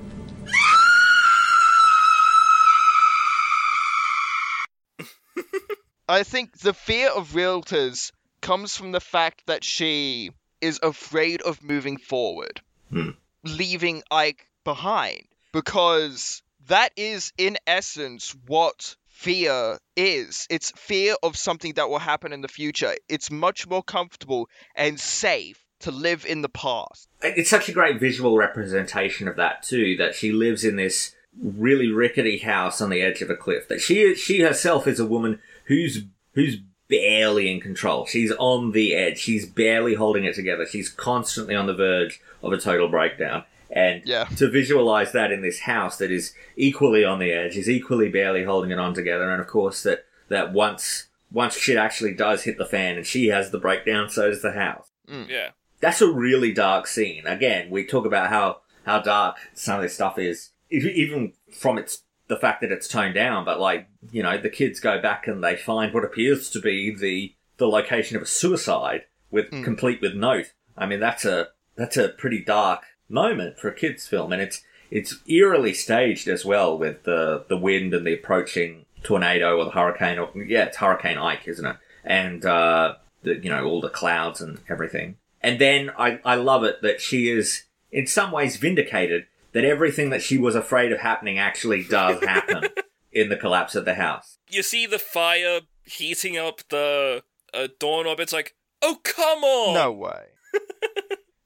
I 6.09 6.23
think 6.23 6.59
the 6.59 6.75
fear 6.75 7.09
of 7.11 7.31
realtors 7.33 8.13
comes 8.43 8.77
from 8.77 8.93
the 8.93 9.01
fact 9.01 9.47
that 9.47 9.65
she 9.65 10.33
is 10.61 10.81
afraid 10.83 11.41
of 11.41 11.63
moving 11.63 11.97
forward, 11.97 12.61
Hmm. 12.91 13.11
leaving 13.43 14.03
Ike 14.11 14.47
behind, 14.65 15.23
because 15.53 16.43
that 16.67 16.93
is, 16.97 17.33
in 17.39 17.57
essence, 17.67 18.35
what 18.47 18.97
fear 19.15 19.79
is. 19.97 20.47
It's 20.51 20.73
fear 20.77 21.15
of 21.23 21.37
something 21.37 21.75
that 21.75 21.89
will 21.89 22.01
happen 22.01 22.33
in 22.33 22.41
the 22.41 22.49
future. 22.49 22.95
It's 23.09 23.31
much 23.31 23.67
more 23.67 23.83
comfortable 23.83 24.49
and 24.75 24.99
safe 24.99 25.65
to 25.81 25.91
live 25.91 26.27
in 26.27 26.43
the 26.43 26.49
past. 26.49 27.09
It's 27.23 27.49
such 27.49 27.69
a 27.69 27.73
great 27.73 28.01
visual 28.01 28.37
representation 28.37 29.29
of 29.29 29.37
that 29.37 29.63
too. 29.63 29.97
That 29.97 30.15
she 30.15 30.33
lives 30.33 30.65
in 30.65 30.77
this 30.77 31.15
really 31.41 31.91
rickety 31.91 32.39
house 32.39 32.81
on 32.81 32.91
the 32.91 33.03
edge 33.03 33.23
of 33.23 33.31
a 33.31 33.37
cliff. 33.37 33.69
That 33.69 33.81
she 33.81 34.15
she 34.17 34.41
herself 34.41 34.87
is 34.87 34.99
a 34.99 35.07
woman 35.07 35.41
who's 35.67 36.05
who's 36.33 36.59
barely 36.89 37.51
in 37.51 37.61
control. 37.61 38.07
She's 38.07 38.33
on 38.33 38.73
the 38.73 38.95
edge. 38.95 39.19
She's 39.19 39.47
barely 39.47 39.95
holding 39.95 40.25
it 40.25 40.35
together. 40.35 40.67
She's 40.67 40.89
constantly 40.89 41.55
on 41.55 41.67
the 41.67 41.75
verge 41.75 42.21
of 42.43 42.53
a 42.53 42.59
total 42.59 42.89
breakdown. 42.89 43.45
And 43.71 44.03
Yeah. 44.05 44.25
to 44.37 44.49
visualize 44.49 45.13
that 45.13 45.33
in 45.33 45.43
this 45.43 45.61
house 45.61 45.99
that 45.99 46.11
is 46.11 46.35
equally 46.57 47.05
on 47.05 47.19
the 47.19 47.33
edge, 47.33 47.57
is 47.57 47.69
equally 47.69 48.09
barely 48.09 48.45
holding 48.45 48.71
it 48.71 48.79
on 48.79 48.95
together, 48.95 49.31
and 49.31 49.41
of 49.41 49.47
course 49.47 49.83
that 49.83 50.05
that 50.29 50.53
once 50.53 51.09
once 51.33 51.59
shit 51.59 51.77
actually 51.77 52.15
does 52.15 52.45
hit 52.45 52.59
the 52.59 52.67
fan 52.67 52.97
and 52.97 53.07
she 53.07 53.27
has 53.27 53.51
the 53.51 53.59
breakdown, 53.59 54.09
so 54.09 54.31
does 54.31 54.43
the 54.43 54.53
house. 54.53 54.89
Mm. 55.09 55.29
Yeah. 55.29 55.51
That's 55.81 56.01
a 56.01 56.11
really 56.11 56.53
dark 56.53 56.87
scene. 56.87 57.27
Again, 57.27 57.69
we 57.71 57.85
talk 57.85 58.07
about 58.07 58.31
how 58.31 58.61
how 58.85 59.01
dark 59.01 59.37
some 59.55 59.77
of 59.77 59.83
this 59.83 59.95
stuff 59.95 60.19
is, 60.19 60.51
even 60.71 61.33
from 61.51 61.79
its 61.79 62.05
the 62.29 62.37
fact 62.37 62.61
that 62.63 62.73
it's 62.73 62.89
toned 62.89 63.15
down. 63.15 63.45
But 63.45 63.61
like 63.61 63.89
you 64.11 64.23
know, 64.23 64.39
the 64.39 64.51
kids 64.51 64.81
go 64.81 65.01
back 65.01 65.27
and 65.27 65.43
they 65.43 65.57
find 65.57 65.93
what 65.93 66.05
appears 66.05 66.49
to 66.51 66.61
be 66.61 66.95
the 66.95 67.35
the 67.57 67.69
location 67.69 68.17
of 68.17 68.23
a 68.23 68.27
suicide 68.27 69.03
with 69.31 69.51
mm. 69.51 69.65
complete 69.65 70.01
with 70.01 70.15
note. 70.15 70.53
I 70.77 70.87
mean, 70.87 71.01
that's 71.01 71.25
a 71.25 71.49
that's 71.77 71.97
a 71.97 72.09
pretty 72.09 72.43
dark 72.43 72.83
moment 73.09 73.59
for 73.59 73.69
a 73.69 73.75
kids 73.75 74.07
film, 74.07 74.33
and 74.33 74.41
it's 74.43 74.63
it's 74.91 75.17
eerily 75.27 75.75
staged 75.75 76.29
as 76.29 76.45
well 76.45 76.77
with 76.77 77.05
the 77.05 77.45
the 77.49 77.57
wind 77.57 77.95
and 77.95 78.07
the 78.07 78.15
approaching 78.15 78.87
tornado 79.03 79.59
or 79.59 79.65
the 79.65 79.71
hurricane. 79.71 80.19
Or 80.19 80.31
yeah, 80.45 80.65
it's 80.65 80.79
Hurricane 80.79 81.19
Ike, 81.19 81.47
isn't 81.47 81.67
it? 81.67 81.77
And 82.05 82.45
uh, 82.45 82.95
the, 83.23 83.37
you 83.37 83.51
know 83.51 83.65
all 83.65 83.81
the 83.81 83.91
clouds 83.91 84.41
and 84.41 84.61
everything. 84.69 85.17
And 85.41 85.61
then 85.61 85.91
I 85.99 86.21
I 86.25 86.37
love 86.37 86.65
it 86.65 86.83
that 86.83 87.01
she 87.01 87.29
is 87.29 87.65
in 87.91 88.07
some 88.07 88.33
ways 88.33 88.57
vindicated 88.57 89.27
that 89.53 89.65
everything 89.65 90.11
that 90.11 90.23
she 90.23 90.37
was 90.37 90.55
afraid 90.55 90.93
of 90.93 91.01
happening 91.01 91.39
actually 91.39 91.85
does 91.85 92.23
happen 92.25 92.65
in 93.13 93.29
the 93.29 93.37
collapse 93.37 93.75
of 93.75 93.85
the 93.85 93.95
house. 93.95 94.39
You 94.51 94.63
see 94.63 94.87
the 94.87 94.99
fire 94.99 95.61
heating 95.85 96.37
up 96.37 96.63
the 96.71 97.23
uh, 97.53 97.69
doorknob. 97.79 98.21
It's 98.21 98.33
like, 98.33 98.55
oh 98.83 98.99
come 99.05 99.45
on! 99.45 99.75
No 99.75 99.93
way. 99.93 100.34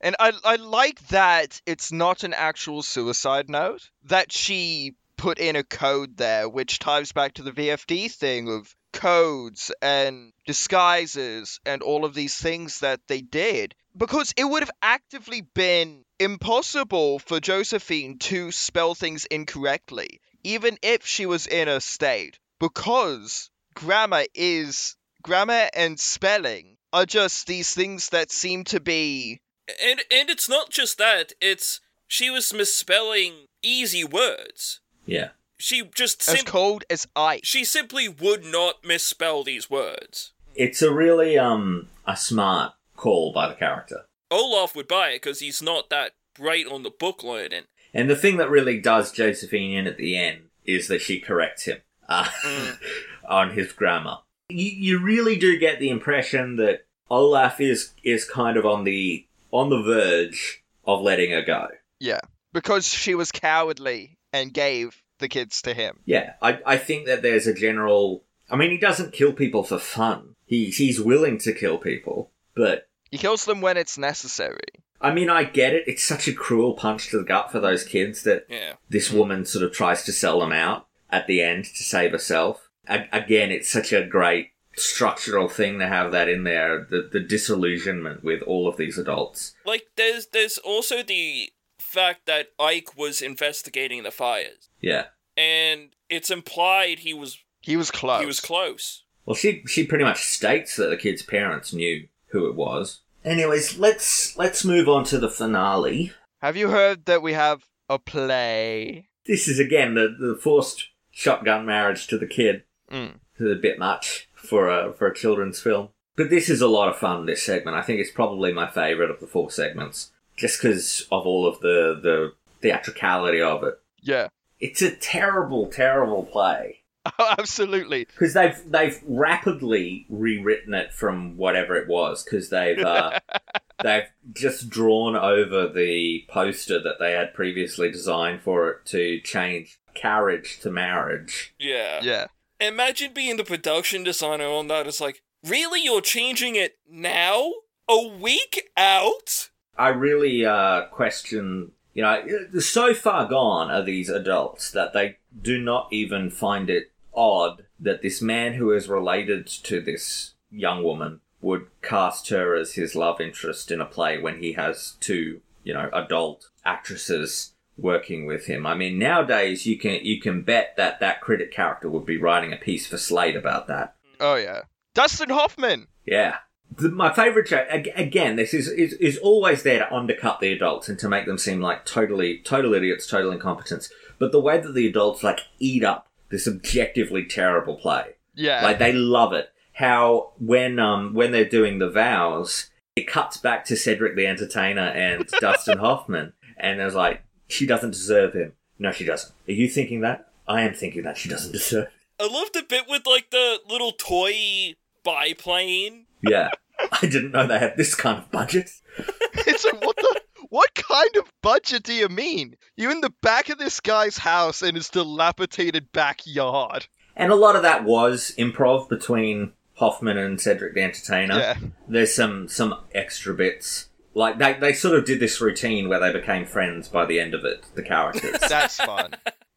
And 0.00 0.14
I 0.20 0.32
I 0.44 0.56
like 0.56 1.00
that 1.08 1.60
it's 1.66 1.90
not 1.90 2.22
an 2.24 2.34
actual 2.34 2.82
suicide 2.82 3.50
note. 3.50 3.90
That 4.04 4.32
she 4.32 4.94
put 5.16 5.38
in 5.38 5.56
a 5.56 5.64
code 5.64 6.16
there, 6.16 6.48
which 6.48 6.78
ties 6.78 7.12
back 7.12 7.34
to 7.34 7.42
the 7.42 7.52
VFD 7.52 8.10
thing 8.10 8.48
of 8.48 8.74
codes 8.92 9.72
and 9.82 10.32
disguises 10.46 11.60
and 11.66 11.82
all 11.82 12.04
of 12.04 12.14
these 12.14 12.36
things 12.36 12.80
that 12.80 13.00
they 13.08 13.20
did. 13.20 13.74
Because 13.96 14.32
it 14.36 14.44
would 14.44 14.62
have 14.62 14.70
actively 14.80 15.40
been 15.40 16.04
impossible 16.20 17.18
for 17.18 17.40
Josephine 17.40 18.18
to 18.18 18.52
spell 18.52 18.94
things 18.94 19.24
incorrectly, 19.24 20.20
even 20.44 20.78
if 20.82 21.04
she 21.04 21.26
was 21.26 21.46
in 21.46 21.68
a 21.68 21.80
state. 21.80 22.38
Because 22.60 23.50
grammar 23.74 24.24
is 24.34 24.96
grammar 25.22 25.68
and 25.74 25.98
spelling 25.98 26.76
are 26.92 27.06
just 27.06 27.46
these 27.46 27.74
things 27.74 28.10
that 28.10 28.30
seem 28.30 28.64
to 28.64 28.80
be 28.80 29.40
And 29.82 30.00
and 30.10 30.30
it's 30.30 30.48
not 30.48 30.70
just 30.70 30.98
that. 30.98 31.32
It's 31.40 31.80
she 32.06 32.30
was 32.30 32.52
misspelling 32.52 33.46
easy 33.62 34.04
words. 34.04 34.80
Yeah. 35.06 35.30
She 35.58 35.82
just 35.94 36.28
as 36.28 36.42
cold 36.42 36.84
as 36.88 37.08
ice. 37.16 37.40
she 37.42 37.64
simply 37.64 38.08
would 38.08 38.44
not 38.44 38.84
misspell 38.84 39.42
these 39.42 39.68
words. 39.68 40.32
It's 40.54 40.82
a 40.82 40.92
really 40.92 41.36
um 41.38 41.88
a 42.06 42.16
smart 42.16 42.74
call 42.96 43.32
by 43.32 43.48
the 43.48 43.54
character. 43.54 44.06
Olaf 44.30 44.76
would 44.76 44.88
buy 44.88 45.10
it 45.10 45.22
because 45.22 45.40
he's 45.40 45.62
not 45.62 45.90
that 45.90 46.12
bright 46.34 46.66
on 46.66 46.82
the 46.82 46.90
book 46.90 47.22
learning. 47.22 47.64
And 47.94 48.08
the 48.08 48.16
thing 48.16 48.36
that 48.36 48.50
really 48.50 48.78
does 48.80 49.12
Josephine 49.12 49.76
in 49.76 49.86
at 49.86 49.96
the 49.96 50.16
end 50.16 50.42
is 50.64 50.88
that 50.88 51.00
she 51.00 51.18
corrects 51.18 51.64
him 51.64 51.78
uh, 52.08 52.28
on 53.28 53.52
his 53.52 53.72
grammar. 53.72 54.18
You, 54.50 54.70
you 54.70 54.98
really 54.98 55.36
do 55.36 55.58
get 55.58 55.78
the 55.78 55.90
impression 55.90 56.56
that 56.56 56.86
Olaf 57.10 57.60
is 57.60 57.94
is 58.02 58.24
kind 58.28 58.56
of 58.56 58.66
on 58.66 58.84
the 58.84 59.26
on 59.50 59.70
the 59.70 59.82
verge 59.82 60.62
of 60.84 61.00
letting 61.02 61.30
her 61.32 61.42
go. 61.42 61.68
yeah 62.00 62.20
because 62.52 62.86
she 62.86 63.14
was 63.14 63.30
cowardly 63.30 64.18
and 64.32 64.52
gave 64.52 65.02
the 65.18 65.28
kids 65.28 65.62
to 65.62 65.74
him. 65.74 65.98
Yeah, 66.04 66.34
I, 66.40 66.58
I 66.64 66.76
think 66.78 67.06
that 67.06 67.22
there's 67.22 67.46
a 67.46 67.54
general. 67.54 68.24
I 68.50 68.56
mean, 68.56 68.70
he 68.70 68.78
doesn't 68.78 69.12
kill 69.12 69.32
people 69.32 69.62
for 69.64 69.78
fun. 69.78 70.34
He 70.46 70.66
he's 70.66 71.00
willing 71.00 71.38
to 71.38 71.52
kill 71.52 71.76
people, 71.78 72.30
but 72.54 72.88
He 73.10 73.18
kills 73.18 73.44
them 73.44 73.60
when 73.60 73.76
it's 73.76 73.98
necessary. 73.98 74.68
I 75.00 75.12
mean, 75.12 75.28
I 75.30 75.44
get 75.44 75.74
it. 75.74 75.84
It's 75.86 76.02
such 76.02 76.26
a 76.26 76.32
cruel 76.32 76.74
punch 76.74 77.08
to 77.10 77.18
the 77.18 77.24
gut 77.24 77.52
for 77.52 77.60
those 77.60 77.84
kids 77.84 78.22
that 78.22 78.46
Yeah. 78.48 78.74
this 78.88 79.10
mm. 79.10 79.18
woman 79.18 79.44
sort 79.44 79.64
of 79.64 79.72
tries 79.72 80.02
to 80.04 80.12
sell 80.12 80.40
them 80.40 80.52
out 80.52 80.86
at 81.10 81.26
the 81.26 81.42
end 81.42 81.64
to 81.66 81.82
save 81.84 82.12
herself. 82.12 82.68
A- 82.88 83.08
again, 83.12 83.50
it's 83.50 83.68
such 83.70 83.92
a 83.92 84.06
great 84.06 84.50
structural 84.78 85.48
thing 85.48 85.78
to 85.78 85.86
have 85.88 86.12
that 86.12 86.28
in 86.28 86.44
there. 86.44 86.86
The 86.90 87.08
the 87.12 87.20
disillusionment 87.20 88.22
with 88.24 88.42
all 88.42 88.68
of 88.68 88.76
these 88.76 88.98
adults. 88.98 89.54
Like 89.64 89.86
there's 89.96 90.26
there's 90.28 90.58
also 90.58 91.02
the 91.02 91.50
fact 91.78 92.26
that 92.26 92.48
Ike 92.58 92.96
was 92.96 93.20
investigating 93.22 94.02
the 94.02 94.10
fires. 94.10 94.68
Yeah. 94.80 95.06
And 95.36 95.90
it's 96.08 96.30
implied 96.30 97.00
he 97.00 97.14
was 97.14 97.38
He 97.60 97.76
was 97.76 97.90
close. 97.90 98.20
he 98.20 98.26
was 98.26 98.40
close. 98.40 99.04
Well, 99.24 99.36
she 99.36 99.62
she 99.66 99.84
pretty 99.84 100.04
much 100.04 100.22
states 100.22 100.76
that 100.76 100.88
the 100.88 100.96
kid's 100.96 101.22
parents 101.22 101.72
knew 101.72 102.08
who 102.28 102.46
it 102.48 102.54
was. 102.54 103.00
Anyways, 103.24 103.78
let's 103.78 104.36
let's 104.36 104.64
move 104.64 104.88
on 104.88 105.04
to 105.04 105.18
the 105.18 105.30
finale. 105.30 106.12
Have 106.40 106.56
you 106.56 106.68
heard 106.70 107.04
that 107.06 107.22
we 107.22 107.32
have 107.32 107.64
a 107.88 107.98
play? 107.98 109.08
This 109.26 109.48
is 109.48 109.58
again 109.58 109.94
the, 109.94 110.08
the 110.18 110.38
forced 110.40 110.88
shotgun 111.10 111.66
marriage 111.66 112.06
to 112.08 112.18
the 112.18 112.26
kid. 112.26 112.62
Mm. 112.90 113.16
It's 113.32 113.40
a 113.40 113.60
bit 113.60 113.78
much 113.78 114.27
for 114.38 114.68
a 114.68 114.92
for 114.92 115.06
a 115.06 115.14
children's 115.14 115.60
film, 115.60 115.88
but 116.16 116.30
this 116.30 116.48
is 116.48 116.60
a 116.60 116.68
lot 116.68 116.88
of 116.88 116.96
fun. 116.96 117.26
This 117.26 117.42
segment, 117.42 117.76
I 117.76 117.82
think, 117.82 118.00
it's 118.00 118.10
probably 118.10 118.52
my 118.52 118.68
favorite 118.68 119.10
of 119.10 119.20
the 119.20 119.26
four 119.26 119.50
segments, 119.50 120.12
just 120.36 120.60
because 120.60 121.06
of 121.12 121.26
all 121.26 121.46
of 121.46 121.60
the 121.60 121.98
the 122.02 122.32
theatricality 122.60 123.40
of 123.40 123.62
it. 123.64 123.80
Yeah. 124.00 124.28
It's 124.60 124.82
a 124.82 124.90
terrible, 124.90 125.66
terrible 125.66 126.24
play 126.24 126.80
Absolutely. 127.38 128.06
because 128.06 128.34
they've 128.34 128.58
they've 128.66 129.00
rapidly 129.06 130.06
rewritten 130.08 130.74
it 130.74 130.92
from 130.92 131.36
whatever 131.36 131.76
it 131.76 131.88
was 131.88 132.24
because 132.24 132.50
they've 132.50 132.78
uh, 132.78 133.18
they've 133.82 134.08
just 134.32 134.68
drawn 134.68 135.16
over 135.16 135.68
the 135.68 136.24
poster 136.28 136.80
that 136.82 136.98
they 136.98 137.12
had 137.12 137.34
previously 137.34 137.90
designed 137.90 138.42
for 138.42 138.68
it 138.70 138.84
to 138.86 139.20
change 139.20 139.78
carriage 139.94 140.60
to 140.60 140.70
marriage. 140.70 141.54
Yeah. 141.58 142.00
Yeah. 142.02 142.26
Imagine 142.60 143.12
being 143.12 143.36
the 143.36 143.44
production 143.44 144.02
designer 144.02 144.48
on 144.48 144.66
that. 144.68 144.86
It's 144.86 145.00
like, 145.00 145.22
really, 145.44 145.82
you're 145.82 146.00
changing 146.00 146.56
it 146.56 146.78
now? 146.90 147.52
A 147.88 148.06
week 148.06 148.70
out? 148.76 149.50
I 149.76 149.88
really 149.88 150.44
uh, 150.44 150.86
question. 150.86 151.72
You 151.94 152.02
know, 152.02 152.22
so 152.58 152.94
far 152.94 153.26
gone 153.26 153.70
are 153.70 153.82
these 153.82 154.08
adults 154.08 154.70
that 154.72 154.92
they 154.92 155.18
do 155.40 155.60
not 155.60 155.88
even 155.92 156.30
find 156.30 156.68
it 156.68 156.90
odd 157.14 157.64
that 157.80 158.02
this 158.02 158.20
man 158.20 158.54
who 158.54 158.72
is 158.72 158.88
related 158.88 159.46
to 159.46 159.80
this 159.80 160.34
young 160.50 160.82
woman 160.82 161.20
would 161.40 161.66
cast 161.82 162.28
her 162.30 162.54
as 162.54 162.74
his 162.74 162.94
love 162.94 163.20
interest 163.20 163.70
in 163.70 163.80
a 163.80 163.86
play 163.86 164.20
when 164.20 164.38
he 164.38 164.52
has 164.52 164.96
two, 165.00 165.40
you 165.62 165.72
know, 165.72 165.88
adult 165.92 166.50
actresses 166.64 167.52
working 167.78 168.26
with 168.26 168.46
him. 168.46 168.66
I 168.66 168.74
mean, 168.74 168.98
nowadays 168.98 169.64
you 169.66 169.78
can 169.78 170.00
you 170.04 170.20
can 170.20 170.42
bet 170.42 170.74
that 170.76 171.00
that 171.00 171.20
critic 171.20 171.52
character 171.52 171.88
would 171.88 172.04
be 172.04 172.18
writing 172.18 172.52
a 172.52 172.56
piece 172.56 172.86
for 172.86 172.98
Slate 172.98 173.36
about 173.36 173.68
that. 173.68 173.94
Oh 174.20 174.34
yeah. 174.34 174.62
Dustin 174.94 175.30
Hoffman. 175.30 175.86
Yeah. 176.04 176.36
The, 176.76 176.90
my 176.90 177.12
favorite 177.14 177.46
joke 177.46 177.68
again. 177.94 178.36
This 178.36 178.52
is, 178.52 178.68
is 178.68 178.92
is 178.94 179.16
always 179.18 179.62
there 179.62 179.78
to 179.78 179.94
undercut 179.94 180.40
the 180.40 180.52
adults 180.52 180.88
and 180.88 180.98
to 180.98 181.08
make 181.08 181.24
them 181.26 181.38
seem 181.38 181.60
like 181.60 181.84
totally 181.86 182.38
total 182.44 182.74
idiots, 182.74 183.06
total 183.06 183.30
incompetents. 183.32 183.90
But 184.18 184.32
the 184.32 184.40
way 184.40 184.60
that 184.60 184.74
the 184.74 184.86
adults 184.86 185.22
like 185.22 185.40
eat 185.58 185.84
up 185.84 186.08
this 186.30 186.46
objectively 186.48 187.24
terrible 187.24 187.76
play, 187.76 188.16
Yeah. 188.34 188.62
like 188.62 188.78
they 188.78 188.92
love 188.92 189.32
it. 189.32 189.50
How 189.74 190.32
when 190.38 190.78
um 190.78 191.14
when 191.14 191.30
they're 191.32 191.48
doing 191.48 191.78
the 191.78 191.88
vows, 191.88 192.68
it 192.96 193.06
cuts 193.06 193.36
back 193.38 193.64
to 193.66 193.76
Cedric 193.76 194.16
the 194.16 194.26
Entertainer 194.26 194.88
and 194.88 195.26
Dustin 195.40 195.78
Hoffman, 195.78 196.32
and 196.58 196.80
there's 196.80 196.94
like 196.96 197.22
she 197.48 197.66
doesn't 197.66 197.90
deserve 197.90 198.34
him. 198.34 198.52
No, 198.78 198.92
she 198.92 199.04
doesn't. 199.04 199.32
Are 199.48 199.52
you 199.52 199.68
thinking 199.68 200.00
that? 200.02 200.28
I 200.46 200.62
am 200.62 200.74
thinking 200.74 201.02
that 201.02 201.18
she 201.18 201.28
doesn't 201.28 201.52
deserve. 201.52 201.88
I 202.20 202.26
love 202.26 202.50
the 202.52 202.62
bit 202.62 202.84
with 202.88 203.06
like 203.06 203.30
the 203.30 203.60
little 203.68 203.92
toy 203.92 204.74
biplane. 205.04 206.06
Yeah, 206.22 206.50
I 206.92 207.00
didn't 207.02 207.32
know 207.32 207.46
they 207.46 207.58
had 207.58 207.76
this 207.76 207.94
kind 207.94 208.18
of 208.18 208.30
budget. 208.30 208.70
it's 209.34 209.64
like 209.64 209.84
what 209.84 209.96
the 209.96 210.20
what 210.50 210.74
kind 210.74 211.16
of 211.16 211.30
budget 211.42 211.82
do 211.82 211.92
you 211.92 212.08
mean? 212.08 212.56
You're 212.76 212.90
in 212.90 213.00
the 213.00 213.12
back 213.22 213.50
of 213.50 213.58
this 213.58 213.80
guy's 213.80 214.16
house 214.16 214.62
in 214.62 214.74
his 214.74 214.88
dilapidated 214.88 215.92
backyard. 215.92 216.86
And 217.16 217.32
a 217.32 217.36
lot 217.36 217.56
of 217.56 217.62
that 217.62 217.84
was 217.84 218.32
improv 218.38 218.88
between 218.88 219.52
Hoffman 219.74 220.16
and 220.16 220.40
Cedric 220.40 220.74
the 220.74 220.82
Entertainer. 220.82 221.38
Yeah. 221.38 221.56
There's 221.88 222.14
some 222.14 222.48
some 222.48 222.80
extra 222.94 223.34
bits. 223.34 223.87
Like 224.18 224.38
they 224.38 224.54
they 224.54 224.72
sort 224.72 224.98
of 224.98 225.04
did 225.04 225.20
this 225.20 225.40
routine 225.40 225.88
where 225.88 226.00
they 226.00 226.12
became 226.12 226.44
friends 226.44 226.88
by 226.88 227.06
the 227.06 227.20
end 227.20 227.34
of 227.34 227.44
it, 227.44 227.64
the 227.76 227.84
characters. 227.84 228.40
That's 228.48 228.76
fun. 228.76 229.12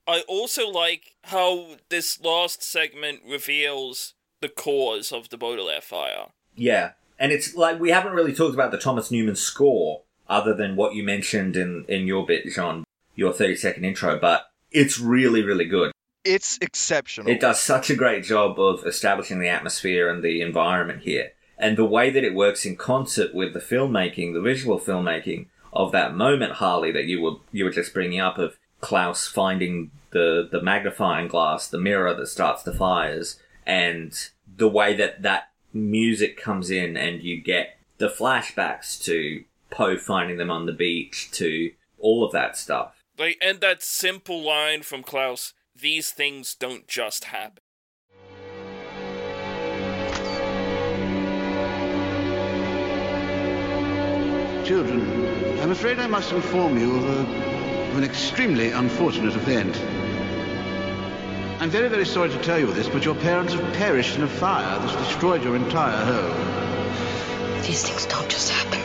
I 0.08 0.22
also 0.28 0.70
like 0.70 1.16
how 1.24 1.78
this 1.90 2.22
last 2.22 2.62
segment 2.62 3.22
reveals 3.28 4.14
the 4.40 4.50
cause 4.50 5.12
of 5.12 5.30
the 5.30 5.38
Baudelaire 5.38 5.82
fire. 5.82 6.28
Yeah, 6.56 6.92
and 7.18 7.32
it's 7.32 7.56
like 7.56 7.80
we 7.80 7.90
haven't 7.90 8.14
really 8.14 8.36
talked 8.36 8.54
about 8.54 8.70
the 8.70 8.78
Thomas 8.78 9.10
Newman 9.10 9.36
score, 9.36 10.04
other 10.30 10.54
than 10.54 10.76
what 10.76 10.94
you 10.94 11.02
mentioned 11.02 11.58
in 11.58 11.84
in 11.88 12.06
your 12.06 12.24
bit, 12.24 12.46
Jeaun, 12.46 12.84
your 13.16 13.34
thirty 13.34 13.56
second 13.56 13.84
intro. 13.84 14.20
But 14.20 14.52
it's 14.70 15.00
really, 15.00 15.42
really 15.44 15.66
good. 15.66 15.92
It's 16.24 16.60
exceptional. 16.62 17.32
It 17.32 17.40
does 17.40 17.60
such 17.60 17.90
a 17.90 17.96
great 17.96 18.24
job 18.26 18.60
of 18.60 18.86
establishing 18.86 19.40
the 19.40 19.50
atmosphere 19.50 20.08
and 20.08 20.24
the 20.24 20.42
environment 20.42 21.02
here, 21.02 21.32
and 21.62 21.78
the 21.78 21.86
way 21.86 22.10
that 22.10 22.24
it 22.24 22.34
works 22.34 22.66
in 22.66 22.76
concert 22.76 23.34
with 23.34 23.54
the 23.54 23.60
filmmaking, 23.60 24.34
the 24.34 24.42
visual 24.42 24.80
filmmaking 24.80 25.46
of 25.72 25.92
that 25.92 26.16
moment, 26.16 26.54
Harlly, 26.54 26.92
that 26.92 27.06
you 27.06 27.22
were 27.22 27.36
you 27.52 27.64
were 27.64 27.72
just 27.72 27.94
bringing 27.94 28.20
up 28.20 28.38
of 28.38 28.58
Klaus 28.82 29.28
finding 29.28 29.92
the 30.10 30.50
the 30.52 30.62
magnifying 30.62 31.28
glass, 31.28 31.68
the 31.68 31.78
mirror 31.78 32.14
that 32.16 32.28
starts 32.28 32.64
the 32.64 32.74
fires, 32.74 33.40
and 33.66 34.30
the 34.58 34.68
way 34.68 34.96
that 34.96 35.22
that 35.22 35.52
music 35.72 36.36
comes 36.36 36.70
in 36.70 36.98
and 36.98 37.22
you 37.22 37.42
get 37.42 37.78
the 38.00 38.10
flashbacks 38.10 39.02
to 39.04 39.46
Poe 39.70 39.98
finding 39.98 40.38
them 40.38 40.52
on 40.52 40.66
the 40.66 40.74
beach 40.74 41.30
to 41.32 41.72
all 41.98 42.26
of 42.26 42.34
that 42.34 42.58
stuff. 42.58 43.04
Like, 43.18 43.38
and 43.42 43.62
that 43.62 43.84
simple 43.84 44.42
line 44.42 44.82
from 44.82 45.04
Klaus: 45.04 45.54
"These 45.76 46.10
things 46.10 46.56
don't 46.56 46.88
just 46.88 47.26
happen." 47.26 47.62
Children, 54.72 55.60
I'm 55.60 55.72
afraid 55.72 56.00
I 56.00 56.08
must 56.08 56.32
inform 56.32 56.78
you 56.78 56.96
of, 56.96 57.04
a, 57.04 57.90
of 57.90 57.98
an 57.98 58.06
extremely 58.06 58.72
unfortunate 58.72 59.36
event. 59.36 59.78
I'm 61.62 61.70
very, 61.70 61.90
very 61.90 62.06
sorry 62.06 62.30
to 62.30 62.38
tell 62.42 62.58
you 62.58 62.72
this, 62.72 62.88
but 62.88 63.04
your 63.04 63.16
parents 63.16 63.52
have 63.52 63.74
perished 63.74 64.16
in 64.16 64.24
a 64.24 64.30
fire 64.30 64.80
that's 64.80 64.96
destroyed 64.96 65.44
your 65.44 65.58
entire 65.58 66.06
home. 66.06 67.64
These 67.64 67.84
things 67.86 68.06
don't 68.06 68.30
just 68.30 68.50
happen. 68.50 68.80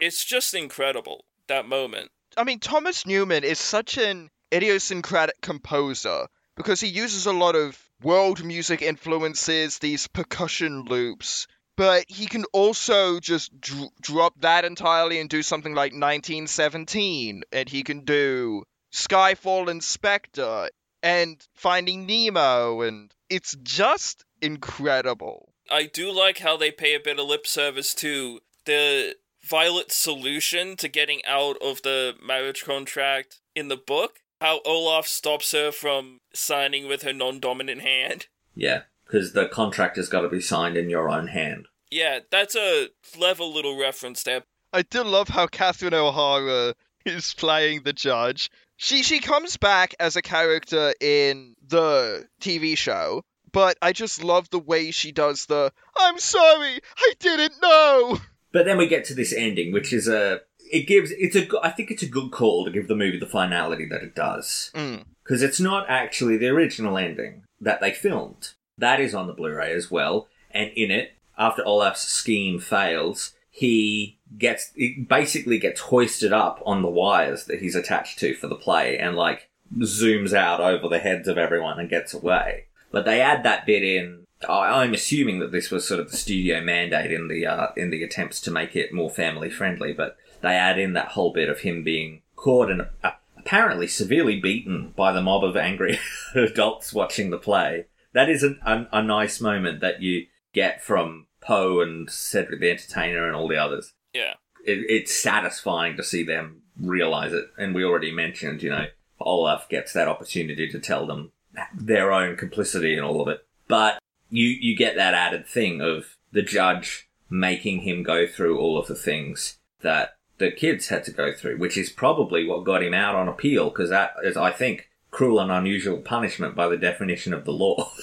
It's 0.00 0.24
just 0.24 0.54
incredible 0.54 1.26
that 1.46 1.68
moment. 1.68 2.10
I 2.38 2.44
mean, 2.44 2.58
Thomas 2.58 3.04
Newman 3.04 3.44
is 3.44 3.58
such 3.58 3.98
an 3.98 4.30
idiosyncratic 4.50 5.42
composer 5.42 6.26
because 6.56 6.80
he 6.80 6.88
uses 6.88 7.26
a 7.26 7.34
lot 7.34 7.54
of 7.54 7.78
world 8.02 8.42
music 8.42 8.80
influences, 8.80 9.78
these 9.78 10.06
percussion 10.06 10.84
loops, 10.86 11.46
but 11.80 12.04
he 12.08 12.26
can 12.26 12.44
also 12.52 13.20
just 13.20 13.58
dr- 13.58 13.88
drop 14.02 14.38
that 14.42 14.66
entirely 14.66 15.18
and 15.18 15.30
do 15.30 15.42
something 15.42 15.74
like 15.74 15.92
1917, 15.92 17.42
and 17.50 17.68
he 17.70 17.82
can 17.82 18.04
do 18.04 18.64
Skyfall 18.92 19.70
and 19.70 19.82
Spectre 19.82 20.68
and 21.02 21.42
Finding 21.54 22.04
Nemo, 22.04 22.82
and 22.82 23.14
it's 23.30 23.56
just 23.62 24.26
incredible. 24.42 25.54
I 25.70 25.84
do 25.84 26.12
like 26.12 26.40
how 26.40 26.58
they 26.58 26.70
pay 26.70 26.94
a 26.94 27.00
bit 27.00 27.18
of 27.18 27.26
lip 27.26 27.46
service 27.46 27.94
to 27.94 28.40
the 28.66 29.16
Violet's 29.42 29.96
solution 29.96 30.76
to 30.76 30.86
getting 30.86 31.24
out 31.24 31.56
of 31.62 31.80
the 31.80 32.14
marriage 32.22 32.62
contract 32.62 33.40
in 33.54 33.68
the 33.68 33.78
book. 33.78 34.18
How 34.42 34.60
Olaf 34.66 35.06
stops 35.06 35.52
her 35.52 35.72
from 35.72 36.20
signing 36.34 36.86
with 36.86 37.04
her 37.04 37.14
non 37.14 37.40
dominant 37.40 37.80
hand. 37.80 38.26
Yeah, 38.54 38.82
because 39.10 39.32
the 39.32 39.48
contract 39.48 39.96
has 39.96 40.08
got 40.08 40.20
to 40.20 40.28
be 40.28 40.40
signed 40.40 40.76
in 40.76 40.90
your 40.90 41.08
own 41.08 41.28
hand. 41.28 41.66
Yeah, 41.90 42.20
that's 42.30 42.54
a 42.56 42.88
clever 43.14 43.44
little 43.44 43.78
reference 43.78 44.22
there. 44.22 44.42
I 44.72 44.82
do 44.82 45.02
love 45.02 45.28
how 45.28 45.46
Catherine 45.46 45.94
O'Hara 45.94 46.74
is 47.04 47.34
playing 47.34 47.82
the 47.82 47.92
judge. 47.92 48.50
She 48.76 49.02
she 49.02 49.20
comes 49.20 49.56
back 49.56 49.94
as 50.00 50.16
a 50.16 50.22
character 50.22 50.94
in 51.00 51.54
the 51.66 52.26
TV 52.40 52.76
show, 52.78 53.22
but 53.52 53.76
I 53.82 53.92
just 53.92 54.22
love 54.24 54.48
the 54.50 54.58
way 54.58 54.90
she 54.90 55.12
does 55.12 55.46
the 55.46 55.72
I'm 55.96 56.18
sorry, 56.18 56.78
I 56.98 57.12
didn't 57.18 57.54
know. 57.60 58.18
But 58.52 58.64
then 58.64 58.78
we 58.78 58.88
get 58.88 59.04
to 59.06 59.14
this 59.14 59.32
ending, 59.32 59.72
which 59.72 59.92
is 59.92 60.08
a 60.08 60.40
it 60.72 60.86
gives 60.86 61.10
it's 61.10 61.36
a 61.36 61.46
I 61.62 61.70
think 61.70 61.90
it's 61.90 62.02
a 62.02 62.08
good 62.08 62.30
call 62.30 62.64
to 62.64 62.70
give 62.70 62.88
the 62.88 62.96
movie 62.96 63.18
the 63.18 63.26
finality 63.26 63.86
that 63.90 64.02
it 64.02 64.14
does 64.14 64.70
Mm. 64.74 65.04
because 65.24 65.42
it's 65.42 65.60
not 65.60 65.86
actually 65.88 66.36
the 66.36 66.48
original 66.48 66.96
ending 66.96 67.42
that 67.60 67.80
they 67.80 67.92
filmed. 67.92 68.54
That 68.78 68.98
is 69.00 69.14
on 69.14 69.26
the 69.26 69.34
Blu-ray 69.34 69.72
as 69.74 69.90
well, 69.90 70.28
and 70.52 70.70
in 70.74 70.90
it, 70.90 71.12
after 71.38 71.64
Olaf's 71.64 72.02
scheme 72.02 72.58
fails, 72.58 73.32
he 73.50 74.18
gets 74.38 74.72
he 74.74 75.04
basically 75.08 75.58
gets 75.58 75.80
hoisted 75.80 76.32
up 76.32 76.62
on 76.64 76.82
the 76.82 76.88
wires 76.88 77.44
that 77.46 77.60
he's 77.60 77.74
attached 77.74 78.18
to 78.20 78.34
for 78.34 78.46
the 78.46 78.54
play, 78.56 78.98
and 78.98 79.16
like 79.16 79.48
zooms 79.78 80.32
out 80.32 80.60
over 80.60 80.88
the 80.88 80.98
heads 80.98 81.28
of 81.28 81.38
everyone 81.38 81.78
and 81.78 81.88
gets 81.88 82.14
away. 82.14 82.66
But 82.90 83.04
they 83.04 83.20
add 83.20 83.42
that 83.44 83.66
bit 83.66 83.82
in. 83.82 84.26
I- 84.48 84.82
I'm 84.82 84.94
assuming 84.94 85.38
that 85.40 85.52
this 85.52 85.70
was 85.70 85.86
sort 85.86 86.00
of 86.00 86.10
the 86.10 86.16
studio 86.16 86.60
mandate 86.60 87.12
in 87.12 87.28
the 87.28 87.46
uh, 87.46 87.68
in 87.76 87.90
the 87.90 88.02
attempts 88.02 88.40
to 88.42 88.50
make 88.50 88.74
it 88.74 88.92
more 88.92 89.10
family 89.10 89.50
friendly, 89.50 89.92
but 89.92 90.16
they 90.40 90.54
add 90.54 90.78
in 90.78 90.94
that 90.94 91.08
whole 91.08 91.32
bit 91.32 91.48
of 91.48 91.60
him 91.60 91.82
being 91.84 92.22
caught 92.36 92.70
and 92.70 92.86
uh, 93.04 93.10
apparently 93.36 93.86
severely 93.86 94.40
beaten 94.40 94.92
by 94.96 95.12
the 95.12 95.20
mob 95.20 95.44
of 95.44 95.56
angry 95.56 95.98
adults 96.34 96.92
watching 96.92 97.30
the 97.30 97.38
play. 97.38 97.86
That 98.12 98.28
is 98.28 98.42
a, 98.42 98.56
a, 98.64 98.88
a 98.98 99.02
nice 99.02 99.40
moment 99.40 99.80
that 99.80 100.00
you 100.02 100.26
get 100.52 100.82
from 100.82 101.26
Poe 101.40 101.80
and 101.80 102.10
Cedric 102.10 102.60
the 102.60 102.70
Entertainer 102.70 103.26
and 103.26 103.36
all 103.36 103.48
the 103.48 103.56
others. 103.56 103.92
Yeah. 104.12 104.34
It, 104.64 104.84
it's 104.88 105.14
satisfying 105.14 105.96
to 105.96 106.04
see 106.04 106.22
them 106.22 106.62
realize 106.78 107.32
it. 107.32 107.46
And 107.58 107.74
we 107.74 107.84
already 107.84 108.12
mentioned, 108.12 108.62
you 108.62 108.70
know, 108.70 108.86
Olaf 109.20 109.68
gets 109.68 109.92
that 109.92 110.08
opportunity 110.08 110.68
to 110.70 110.78
tell 110.78 111.06
them 111.06 111.32
their 111.74 112.12
own 112.12 112.36
complicity 112.36 112.96
in 112.96 113.04
all 113.04 113.20
of 113.20 113.28
it. 113.28 113.44
But 113.68 113.98
you, 114.28 114.46
you 114.46 114.76
get 114.76 114.96
that 114.96 115.14
added 115.14 115.46
thing 115.46 115.80
of 115.80 116.16
the 116.32 116.42
judge 116.42 117.08
making 117.28 117.80
him 117.80 118.02
go 118.02 118.26
through 118.26 118.58
all 118.58 118.78
of 118.78 118.86
the 118.86 118.94
things 118.94 119.58
that 119.82 120.16
the 120.38 120.50
kids 120.50 120.88
had 120.88 121.04
to 121.04 121.12
go 121.12 121.32
through, 121.32 121.58
which 121.58 121.76
is 121.76 121.90
probably 121.90 122.46
what 122.46 122.64
got 122.64 122.82
him 122.82 122.94
out 122.94 123.14
on 123.14 123.28
appeal, 123.28 123.70
because 123.70 123.90
that 123.90 124.12
is, 124.24 124.36
I 124.36 124.50
think, 124.50 124.88
cruel 125.10 125.40
and 125.40 125.50
unusual 125.50 125.98
punishment 125.98 126.56
by 126.56 126.68
the 126.68 126.76
definition 126.76 127.32
of 127.32 127.44
the 127.44 127.52
law. 127.52 127.90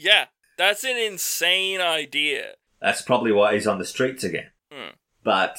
Yeah, 0.00 0.26
that's 0.58 0.84
an 0.84 0.96
insane 0.98 1.80
idea. 1.80 2.52
That's 2.80 3.02
probably 3.02 3.32
why 3.32 3.54
he's 3.54 3.66
on 3.66 3.78
the 3.78 3.84
streets 3.86 4.22
again. 4.24 4.50
Hmm. 4.70 4.90
But 5.24 5.58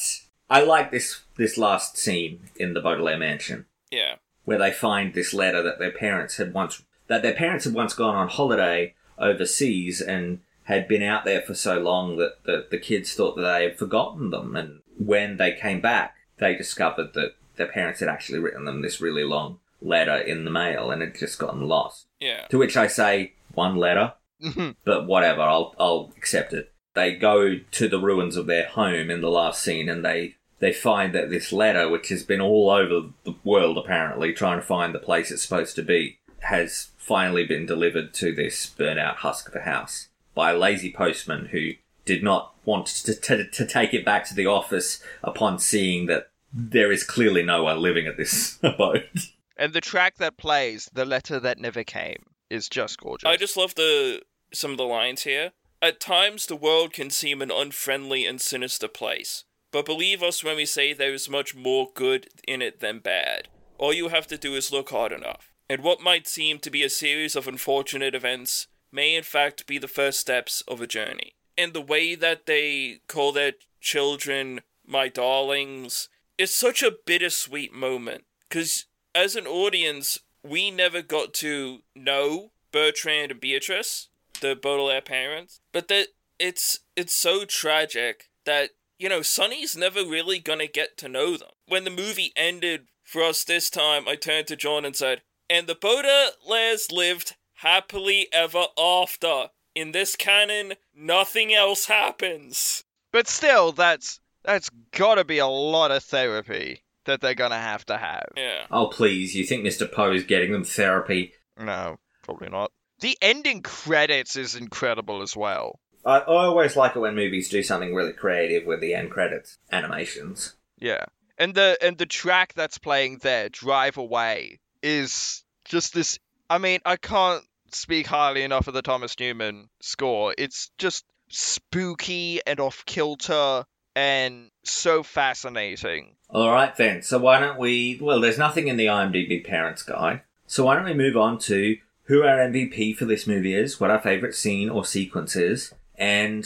I 0.50 0.62
like 0.64 0.92
this 0.92 1.22
this 1.38 1.58
last 1.58 1.98
scene 1.98 2.50
in 2.58 2.74
the 2.74 2.82
Baudelaire 2.82 3.18
mansion 3.18 3.66
Yeah. 3.92 4.16
where 4.46 4.58
they 4.60 4.72
find 4.72 5.14
this 5.14 5.34
letter 5.34 5.62
that 5.64 5.80
their 5.80 5.92
parents 5.92 6.38
had 6.38 6.54
once 6.54 6.84
that 7.08 7.22
their 7.24 7.34
parents 7.34 7.66
had 7.66 7.74
once 7.74 7.94
gone 7.94 8.16
on 8.16 8.28
holiday 8.28 8.94
overseas 9.18 10.02
and 10.02 10.40
had 10.64 10.88
been 10.88 11.02
out 11.02 11.26
there 11.26 11.42
for 11.42 11.56
so 11.56 11.80
long 11.80 12.18
that 12.18 12.44
the, 12.46 12.68
the 12.70 12.78
kids 12.78 13.14
thought 13.14 13.36
that 13.36 13.42
they 13.42 13.64
had 13.64 13.78
forgotten 13.80 14.30
them 14.30 14.56
and 14.56 14.82
when 14.98 15.38
they 15.38 15.52
came 15.52 15.82
back 15.82 16.16
they 16.38 16.56
discovered 16.56 17.14
that 17.14 17.34
their 17.56 17.68
parents 17.68 18.00
had 18.00 18.10
actually 18.10 18.40
written 18.40 18.66
them 18.66 18.82
this 18.82 19.02
really 19.02 19.24
long 19.24 19.60
letter 19.82 20.16
in 20.18 20.46
the 20.46 20.52
mail 20.52 20.92
and 20.92 21.02
had 21.02 21.16
just 21.16 21.38
gotten 21.40 21.62
lost. 21.68 22.08
Yeah. 22.20 22.46
To 22.50 22.58
which 22.58 22.78
I 22.78 22.88
say, 22.88 23.34
one 23.54 23.76
letter, 23.76 24.14
Mm-hmm. 24.44 24.72
but 24.86 25.06
whatever, 25.06 25.42
I'll 25.42 25.76
I'll 25.80 26.14
accept 26.18 26.54
it. 26.54 26.72
They 26.94 27.16
go 27.16 27.58
to 27.58 27.88
the 27.88 28.00
ruins 28.00 28.36
of 28.36 28.48
their 28.48 28.68
home 28.68 29.10
in 29.10 29.22
the 29.22 29.30
last 29.30 29.62
scene, 29.62 29.90
and 29.90 30.04
they 30.04 30.36
they 30.60 30.74
find 30.74 31.14
that 31.16 31.30
this 31.30 31.52
letter, 31.52 31.90
which 31.90 32.10
has 32.10 32.24
been 32.24 32.42
all 32.42 32.70
over 32.70 33.10
the 33.24 33.36
world 33.44 33.78
apparently, 33.78 34.34
trying 34.34 34.60
to 34.60 34.66
find 34.66 34.94
the 34.94 35.00
place 35.00 35.32
it's 35.32 35.44
supposed 35.44 35.76
to 35.76 35.84
be, 35.84 36.20
has 36.42 36.90
finally 36.98 37.46
been 37.46 37.66
delivered 37.66 38.14
to 38.14 38.34
this 38.34 38.74
burnout 38.78 39.18
husk 39.18 39.48
of 39.50 39.56
a 39.56 39.62
house 39.62 40.10
by 40.36 40.52
a 40.52 40.58
lazy 40.58 40.92
postman 40.92 41.48
who 41.48 41.72
did 42.06 42.24
not 42.24 42.56
want 42.66 42.88
to, 42.88 43.14
to, 43.14 43.48
to 43.50 43.66
take 43.66 43.94
it 43.94 44.06
back 44.06 44.28
to 44.28 44.34
the 44.34 44.46
office 44.46 45.04
upon 45.24 45.60
seeing 45.60 46.06
that 46.08 46.30
there 46.54 46.92
is 46.92 47.04
clearly 47.04 47.44
no 47.44 47.64
one 47.64 47.82
living 47.82 48.08
at 48.08 48.18
this 48.18 48.58
abode. 48.64 49.10
And 49.58 49.74
the 49.74 49.82
track 49.82 50.18
that 50.18 50.38
plays, 50.38 50.90
The 50.94 51.06
Letter 51.06 51.40
That 51.40 51.60
Never 51.60 51.84
Came, 51.84 52.24
is 52.50 52.70
just 52.70 53.00
gorgeous. 53.00 53.28
I 53.28 53.36
just 53.36 53.58
love 53.58 53.76
the 53.76 54.22
some 54.54 54.72
of 54.72 54.78
the 54.78 54.84
lines 54.84 55.24
here. 55.24 55.52
At 55.82 56.00
times, 56.00 56.46
the 56.46 56.56
world 56.56 56.94
can 56.94 57.10
seem 57.10 57.42
an 57.42 57.52
unfriendly 57.52 58.26
and 58.26 58.42
sinister 58.42 58.88
place, 58.88 59.46
but 59.72 59.86
believe 59.86 60.22
us 60.22 60.44
when 60.44 60.58
we 60.58 60.66
say 60.66 60.94
there 60.94 61.14
is 61.14 61.30
much 61.30 61.56
more 61.56 61.90
good 61.94 62.28
in 62.48 62.62
it 62.62 62.80
than 62.80 63.00
bad. 63.00 63.48
All 63.78 63.94
you 63.94 64.10
have 64.10 64.28
to 64.28 64.38
do 64.38 64.56
is 64.56 64.72
look 64.72 64.90
hard 64.90 65.12
enough. 65.12 65.54
And 65.70 65.82
what 65.82 66.02
might 66.02 66.28
seem 66.28 66.60
to 66.60 66.72
be 66.72 66.84
a 66.84 66.90
series 66.90 67.36
of 67.36 67.48
unfortunate 67.48 68.16
events 68.16 68.68
may 68.92 69.16
in 69.16 69.24
fact 69.24 69.68
be 69.68 69.78
the 69.78 69.88
first 69.88 70.20
steps 70.20 70.62
of 70.68 70.82
a 70.82 70.88
journey. 70.88 71.36
And 71.58 71.74
the 71.74 71.82
way 71.82 72.16
that 72.16 72.46
they 72.46 73.02
call 73.08 73.32
their 73.32 73.54
children 73.80 74.62
my 74.86 75.08
darlings 75.08 76.10
is 76.38 76.54
such 76.54 76.82
a 76.82 76.96
bittersweet 77.06 77.72
moment. 77.74 78.24
Because 78.48 78.86
as 79.14 79.36
an 79.36 79.46
audience, 79.46 80.18
we 80.44 80.72
never 80.72 81.02
got 81.02 81.34
to 81.36 81.80
know 81.96 82.52
Bertrand 82.72 83.32
and 83.32 83.40
Beatrice, 83.40 84.10
the 84.40 84.56
Baudelaire 84.56 85.02
parents, 85.02 85.62
but 85.72 85.88
that 85.88 86.08
it's 86.40 86.80
it's 86.96 87.16
so 87.16 87.46
tragic 87.46 88.30
that 88.46 88.72
you 88.98 89.10
know 89.10 89.22
Sunny's 89.22 89.76
never 89.76 90.00
really 90.00 90.40
gonna 90.40 90.68
get 90.68 90.98
to 90.98 91.10
know 91.10 91.38
them. 91.38 91.50
When 91.68 91.84
the 91.84 91.90
movie 91.90 92.32
ended 92.36 92.88
for 93.04 93.24
us 93.24 93.44
this 93.44 93.70
time, 93.70 94.08
I 94.08 94.16
turned 94.16 94.48
to 94.48 94.58
Jeaun 94.58 94.86
and 94.86 94.96
said, 94.96 95.22
"And 95.50 95.68
the 95.68 95.76
Baudelaires 95.76 96.92
lived 96.92 97.36
happily 97.56 98.28
ever 98.32 98.68
after." 98.78 99.50
In 99.76 99.92
this 99.92 100.16
canon, 100.16 100.74
nothing 100.94 101.54
else 101.54 101.86
happens. 101.86 102.84
But 103.12 103.28
still, 103.28 103.72
that's 103.72 104.20
that's 104.44 104.70
gotta 104.92 105.24
be 105.24 105.38
a 105.38 105.48
lot 105.48 105.92
of 105.92 106.04
therapy 106.04 106.84
that 107.06 107.22
they're 107.22 107.34
gonna 107.34 107.60
have 107.60 107.86
to 107.86 107.98
have. 107.98 108.28
Yeah. 108.36 108.66
Oh, 108.72 108.88
please, 108.88 109.36
you 109.36 109.46
think 109.46 109.66
Mr. 109.66 109.92
Poe 109.92 110.12
is 110.12 110.24
getting 110.24 110.52
them 110.52 110.64
therapy? 110.64 111.34
No, 111.58 111.98
probably 112.24 112.50
not. 112.50 112.72
The 113.00 113.18
ending 113.22 113.62
credits 113.62 114.36
is 114.36 114.56
incredible 114.56 115.22
as 115.22 115.36
well. 115.36 115.80
I, 116.06 116.20
I 116.20 116.46
always 116.46 116.76
like 116.76 116.96
it 116.96 117.00
when 117.00 117.16
movies 117.16 117.50
do 117.50 117.64
something 117.64 117.94
really 117.94 118.14
creative 118.14 118.66
with 118.66 118.82
the 118.82 118.94
end 118.94 119.12
credits 119.12 119.58
animations. 119.72 120.56
Yeah. 120.78 121.06
And 121.38 121.56
the 121.56 121.78
and 121.82 121.98
the 121.98 122.06
track 122.06 122.54
that's 122.54 122.78
playing 122.78 123.20
there, 123.22 123.50
Drive 123.50 123.98
Away, 123.98 124.60
is 124.82 125.44
just 125.66 125.94
this 125.94 126.20
I 126.50 126.58
mean, 126.58 126.80
I 126.86 126.96
can't 126.96 127.44
speak 127.72 128.08
highly 128.08 128.44
enough 128.44 128.68
of 128.68 128.74
the 128.74 128.82
Thomas 128.82 129.18
Newman 129.20 129.70
score. 129.82 130.34
It's 130.38 130.72
just 130.78 131.06
spooky 131.30 132.42
and 132.46 132.60
off 132.60 132.86
kilter 132.86 133.66
and 133.96 134.50
so 134.64 135.04
fascinating. 135.04 136.16
All 136.30 136.50
right 136.50 136.76
then. 136.76 137.02
So 137.04 137.20
why 137.20 137.40
don't 137.40 137.60
we? 137.60 138.00
Well, 138.02 138.20
there's 138.20 138.38
nothing 138.38 138.68
in 138.68 138.78
the 138.78 138.88
IMDb 138.88 139.46
Parents 139.46 139.84
Guide. 139.84 140.22
So 140.48 140.66
why 140.66 140.76
don't 140.76 140.86
we 140.86 140.94
move 140.94 141.16
on 141.16 141.38
to 141.40 141.78
who 142.10 142.24
our 142.24 142.40
MVP 142.40 142.96
for 142.96 143.06
this 143.06 143.28
movie 143.28 143.54
is, 143.54 143.80
what 143.80 143.92
our 143.92 144.02
favorite 144.02 144.34
scene 144.34 144.68
or 144.68 144.84
sequence 144.84 145.36
is, 145.36 145.76
and 145.96 146.44